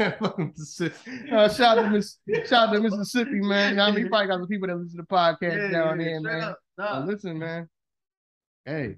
uh, 0.00 1.48
shout 1.50 1.76
out 1.76 1.82
to 1.82 1.90
Miss, 1.90 2.16
shout 2.46 2.70
out 2.70 2.72
to 2.72 2.80
Mississippi, 2.80 3.40
man. 3.42 3.72
You 3.72 3.76
know, 3.76 3.82
I 3.82 3.90
mean, 3.90 4.04
you 4.04 4.08
probably 4.08 4.28
got 4.28 4.38
some 4.38 4.46
people 4.48 4.68
that 4.68 4.76
listen 4.78 4.96
to 4.96 5.02
the 5.02 5.06
podcast 5.06 5.70
down 5.70 5.98
there, 5.98 6.18
man. 6.22 6.40
up. 6.44 6.58
Now, 6.78 7.00
Nah. 7.00 7.04
listen, 7.04 7.38
man. 7.38 7.68
Hey, 8.64 8.96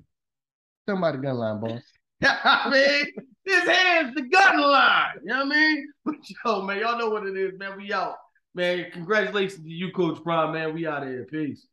tell 0.87 0.95
them 0.95 0.99
about 0.99 1.17
the 1.17 1.19
gun 1.19 1.37
line, 1.39 1.59
boss. 1.59 1.83
I 2.23 2.71
mean, 2.71 3.07
his 3.45 3.69
hands 3.69 4.15
the 4.15 4.23
gun 4.23 4.61
line. 4.61 5.15
You 5.23 5.27
know 5.27 5.47
what 5.47 5.47
I 5.47 5.49
mean? 5.49 5.89
But 6.05 6.15
yo, 6.45 6.63
man, 6.63 6.79
y'all 6.79 6.97
know 6.97 7.11
what 7.11 7.27
it 7.27 7.37
is, 7.37 7.59
man. 7.59 7.77
We 7.77 7.93
out. 7.93 8.15
Man, 8.55 8.87
congratulations 8.93 9.65
to 9.65 9.69
you, 9.69 9.91
Coach 9.91 10.23
Prime, 10.23 10.53
man. 10.53 10.75
We 10.75 10.87
out 10.87 11.03
of 11.03 11.09
here. 11.09 11.27
Peace. 11.29 11.67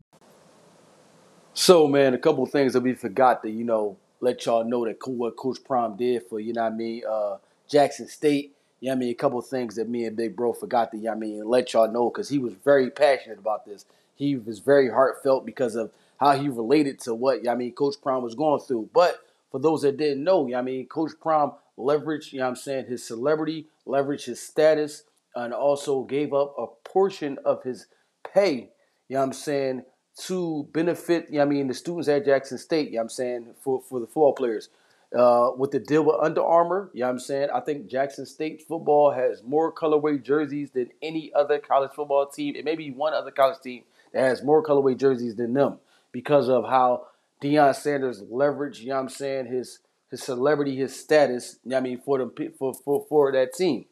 So, 1.53 1.88
man, 1.88 2.15
a 2.15 2.18
couple 2.18 2.43
of 2.43 2.49
things 2.49 2.74
that 2.74 2.82
we 2.82 2.95
forgot 2.95 3.43
to, 3.43 3.51
you 3.51 3.63
know, 3.65 3.99
let 4.20 4.45
y'all 4.45 4.63
know 4.63 4.86
that 4.86 4.97
what 5.07 5.36
Coach 5.36 5.63
Prime 5.63 5.95
did 5.95 6.24
for, 6.24 6.39
you 6.39 6.53
know 6.53 6.63
what 6.63 6.74
I 6.74 6.76
mean, 6.76 7.03
uh, 7.09 7.38
Jackson 7.70 8.07
State. 8.07 8.53
yeah, 8.80 8.93
I 8.93 8.95
mean, 8.95 9.09
a 9.09 9.15
couple 9.15 9.41
things 9.41 9.76
that 9.76 9.89
me 9.89 10.05
and 10.05 10.15
Big 10.15 10.36
Bro 10.36 10.53
forgot 10.53 10.91
to, 10.91 10.97
yeah, 10.97 11.11
I 11.11 11.15
mean, 11.15 11.45
let 11.45 11.74
y'all 11.74 11.91
know 11.91 12.09
because 12.09 12.30
he 12.30 12.39
was 12.39 12.53
very 12.53 12.89
passionate 12.89 13.39
about 13.39 13.65
this. 13.65 13.86
He 14.15 14.36
was 14.36 14.59
very 14.59 14.89
heartfelt 14.89 15.45
because 15.45 15.76
of 15.76 15.91
how 16.20 16.32
he 16.32 16.49
related 16.49 16.99
to 17.01 17.13
what, 17.13 17.43
yeah, 17.43 17.51
I 17.51 17.55
mean, 17.55 17.74
Coach 17.74 17.95
Prime 18.01 18.24
was 18.24 18.36
going 18.36 18.61
through. 18.61 18.89
But 18.93 19.20
for 19.51 19.59
those 19.59 19.84
that 19.84 19.97
didn't 19.97 20.24
know, 20.24 20.47
yeah, 20.47 20.59
I 20.59 20.61
mean, 20.61 20.88
Coach 20.88 21.11
Prime 21.22 21.51
leveraged, 21.78 22.34
you 22.34 22.39
know 22.39 22.47
I'm 22.47 22.55
saying, 22.55 22.86
his 22.88 23.05
celebrity, 23.05 23.68
leveraged 23.86 24.26
his 24.26 24.41
status, 24.41 25.03
and 25.36 25.53
also 25.53 26.03
gave 26.03 26.34
up 26.34 26.55
a 26.57 26.65
portion 26.88 27.38
of 27.45 27.63
his 27.63 27.86
pay, 28.34 28.70
you 29.07 29.15
know 29.15 29.22
I'm 29.22 29.34
saying, 29.34 29.84
to 30.26 30.68
benefit, 30.74 31.30
I 31.39 31.45
mean, 31.45 31.68
the 31.68 31.74
students 31.74 32.07
at 32.07 32.26
Jackson 32.26 32.57
State, 32.57 32.89
you 32.89 32.95
know 32.95 33.01
I'm 33.01 33.09
saying, 33.09 33.47
for, 33.61 33.82
for 33.82 33.99
the 33.99 34.07
football 34.07 34.34
players. 34.34 34.70
Uh, 35.18 35.51
with 35.55 35.72
the 35.72 35.80
deal 35.80 36.03
with 36.03 36.18
Under 36.22 36.43
Armour, 36.43 36.89
you 36.93 37.01
know 37.01 37.09
I'm 37.09 37.20
saying? 37.20 37.49
I 37.53 37.61
think 37.61 37.88
Jackson 37.88 38.26
State 38.26 38.63
football 38.68 39.11
has 39.11 39.41
more 39.43 39.72
colorway 39.72 40.22
jerseys 40.22 40.72
than 40.72 40.89
any 41.01 41.32
other 41.34 41.59
college 41.59 41.91
football 41.95 42.26
team. 42.26 42.55
It 42.55 42.65
may 42.65 42.76
be 42.76 42.91
one 42.91 43.13
other 43.13 43.32
college 43.32 43.61
team 43.61 43.84
that 44.11 44.22
has 44.22 44.43
more 44.43 44.63
colorway 44.63 44.97
jerseys 44.97 45.36
than 45.36 45.53
them 45.53 45.78
because 46.11 46.49
of 46.49 46.65
how 46.65 47.07
Deion 47.41 47.76
Sanders 47.76 48.22
leveraged, 48.24 48.80
you 48.80 48.89
know 48.89 48.99
I'm 48.99 49.09
saying, 49.09 49.45
his 49.45 49.80
his 50.09 50.24
celebrity, 50.24 50.76
his 50.76 50.97
status, 50.97 51.59
you 51.63 51.72
know 51.72 51.78
I 51.78 51.82
mean, 51.82 52.01
for 52.01 52.18
them 52.18 52.32
for, 52.57 52.74
for, 52.74 53.05
for 53.07 53.32
that 53.32 53.53
team. 53.53 53.86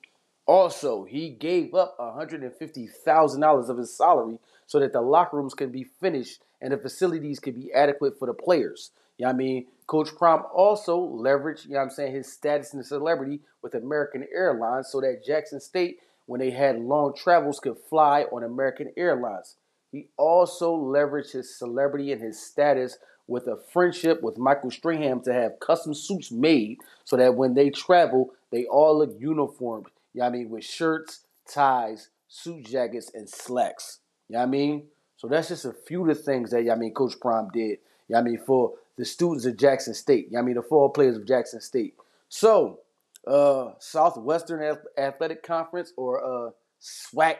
Also, 0.47 1.05
he 1.05 1.29
gave 1.29 1.73
up 1.73 1.97
$150,000 1.97 3.69
of 3.69 3.77
his 3.77 3.97
salary 3.97 4.37
so 4.67 4.79
that 4.79 4.93
the 4.93 5.01
locker 5.01 5.37
rooms 5.37 5.53
can 5.53 5.71
be 5.71 5.83
finished 5.83 6.41
and 6.61 6.73
the 6.73 6.77
facilities 6.77 7.39
can 7.39 7.53
be 7.53 7.71
adequate 7.73 8.17
for 8.17 8.27
the 8.27 8.33
players. 8.33 8.91
You 9.17 9.25
know 9.25 9.31
I 9.31 9.33
mean? 9.33 9.67
Coach 9.87 10.15
Prime 10.15 10.41
also 10.53 10.99
leveraged, 10.99 11.65
you 11.65 11.73
know 11.73 11.79
I'm 11.79 11.89
saying, 11.89 12.13
his 12.13 12.31
status 12.31 12.73
and 12.73 12.85
celebrity 12.85 13.41
with 13.61 13.75
American 13.75 14.25
Airlines 14.33 14.87
so 14.89 14.99
that 15.01 15.23
Jackson 15.25 15.59
State, 15.59 15.99
when 16.25 16.39
they 16.39 16.49
had 16.49 16.79
long 16.79 17.13
travels, 17.15 17.59
could 17.59 17.77
fly 17.77 18.23
on 18.31 18.43
American 18.43 18.91
Airlines. 18.97 19.57
He 19.91 20.07
also 20.17 20.75
leveraged 20.75 21.33
his 21.33 21.57
celebrity 21.57 22.11
and 22.11 22.21
his 22.21 22.43
status 22.43 22.97
with 23.27 23.47
a 23.47 23.57
friendship 23.71 24.21
with 24.21 24.37
Michael 24.37 24.71
Strahan 24.71 25.21
to 25.21 25.33
have 25.33 25.59
custom 25.59 25.93
suits 25.93 26.31
made 26.31 26.79
so 27.03 27.15
that 27.15 27.35
when 27.35 27.53
they 27.53 27.69
travel, 27.69 28.31
they 28.51 28.65
all 28.65 28.97
look 28.97 29.15
uniformed. 29.19 29.87
You 30.13 30.21
know 30.21 30.27
I 30.27 30.29
mean? 30.31 30.49
With 30.49 30.63
shirts, 30.63 31.21
ties, 31.47 32.09
suit 32.27 32.65
jackets, 32.65 33.11
and 33.13 33.29
slacks. 33.29 33.99
Know 34.29 34.39
I 34.39 34.45
mean? 34.45 34.87
So 35.17 35.27
that's 35.27 35.47
just 35.49 35.65
a 35.65 35.73
few 35.73 36.01
of 36.01 36.07
the 36.07 36.15
things 36.15 36.51
that, 36.51 36.69
I 36.69 36.75
mean, 36.75 36.93
Coach 36.93 37.19
Prime 37.19 37.49
did. 37.53 37.79
Know 38.09 38.19
I 38.19 38.21
mean? 38.21 38.39
For 38.39 38.73
the 38.97 39.05
students 39.05 39.45
of 39.45 39.57
Jackson 39.57 39.93
State. 39.93 40.31
Know 40.31 40.39
I 40.39 40.41
mean? 40.41 40.55
The 40.55 40.61
four 40.61 40.91
players 40.91 41.17
of 41.17 41.27
Jackson 41.27 41.61
State. 41.61 41.95
So, 42.29 42.79
uh, 43.27 43.71
Southwestern 43.79 44.77
Athletic 44.97 45.43
Conference 45.43 45.93
or 45.97 46.23
uh, 46.23 46.51
SWAC, 46.81 47.37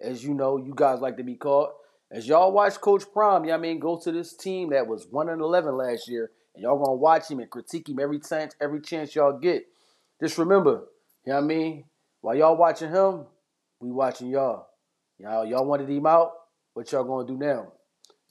as 0.00 0.24
you 0.24 0.34
know, 0.34 0.56
you 0.56 0.72
guys 0.74 1.00
like 1.00 1.16
to 1.16 1.22
be 1.22 1.34
called. 1.34 1.70
As 2.10 2.28
y'all 2.28 2.52
watch 2.52 2.74
Coach 2.80 3.04
Prime, 3.12 3.42
know 3.42 3.54
I 3.54 3.56
mean, 3.56 3.78
go 3.78 3.98
to 3.98 4.12
this 4.12 4.36
team 4.36 4.70
that 4.70 4.86
was 4.86 5.06
1 5.10 5.30
and 5.30 5.40
11 5.40 5.76
last 5.76 6.08
year, 6.08 6.30
and 6.54 6.62
y'all 6.62 6.78
gonna 6.78 6.96
watch 6.96 7.30
him 7.30 7.40
and 7.40 7.48
critique 7.48 7.88
him 7.88 7.98
every 7.98 8.18
chance, 8.18 8.54
every 8.60 8.82
chance 8.82 9.14
y'all 9.14 9.38
get. 9.38 9.64
Just 10.20 10.36
remember, 10.36 10.82
you 11.24 11.32
know 11.32 11.38
I 11.38 11.40
mean? 11.40 11.84
While 12.20 12.36
y'all 12.36 12.56
watching 12.56 12.90
him, 12.90 13.24
we 13.80 13.90
watching 13.90 14.28
y'all. 14.28 14.66
Y'all, 15.18 15.44
y'all 15.46 15.64
wanted 15.64 15.88
him 15.88 16.06
out. 16.06 16.32
What 16.74 16.90
y'all 16.90 17.04
gonna 17.04 17.26
do 17.26 17.36
now? 17.36 17.72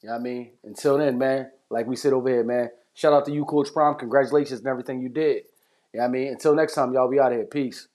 You 0.02 0.10
know 0.10 0.14
what 0.14 0.20
I 0.20 0.24
mean? 0.24 0.52
Until 0.64 0.98
then, 0.98 1.18
man, 1.18 1.52
like 1.70 1.86
we 1.86 1.96
said 1.96 2.14
over 2.14 2.28
here, 2.28 2.44
man. 2.44 2.70
Shout 2.94 3.14
out 3.14 3.26
to 3.26 3.32
you, 3.32 3.46
Coach 3.46 3.72
Prime. 3.74 3.96
Congratulations 3.96 4.62
on 4.62 4.68
everything 4.68 5.02
you 5.02 5.10
did. 5.10 5.44
You 5.94 6.00
know 6.00 6.04
what 6.04 6.06
I 6.06 6.08
mean? 6.08 6.28
Until 6.30 6.56
next 6.56 6.76
time, 6.76 6.94
y'all 6.94 7.10
be 7.10 7.20
out 7.20 7.32
of 7.32 7.38
here. 7.38 7.46
Peace. 7.46 7.88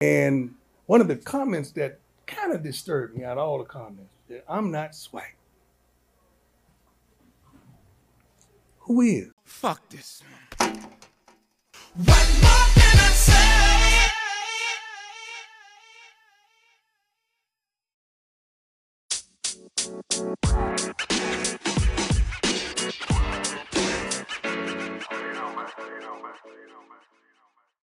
And 0.00 0.54
one 0.86 1.00
of 1.00 1.08
the 1.08 1.16
comments 1.16 1.72
that 1.72 2.00
kind 2.26 2.52
of 2.52 2.62
disturbed 2.62 3.16
me 3.16 3.24
out 3.24 3.38
of 3.38 3.48
all 3.48 3.58
the 3.58 3.64
comments 3.64 4.12
that 4.28 4.44
I'm 4.48 4.70
not 4.70 4.94
swag. 4.94 5.34
Who 8.80 9.00
is? 9.00 9.30
Fuck 9.44 9.88
this. 9.88 10.22
What 12.04 12.45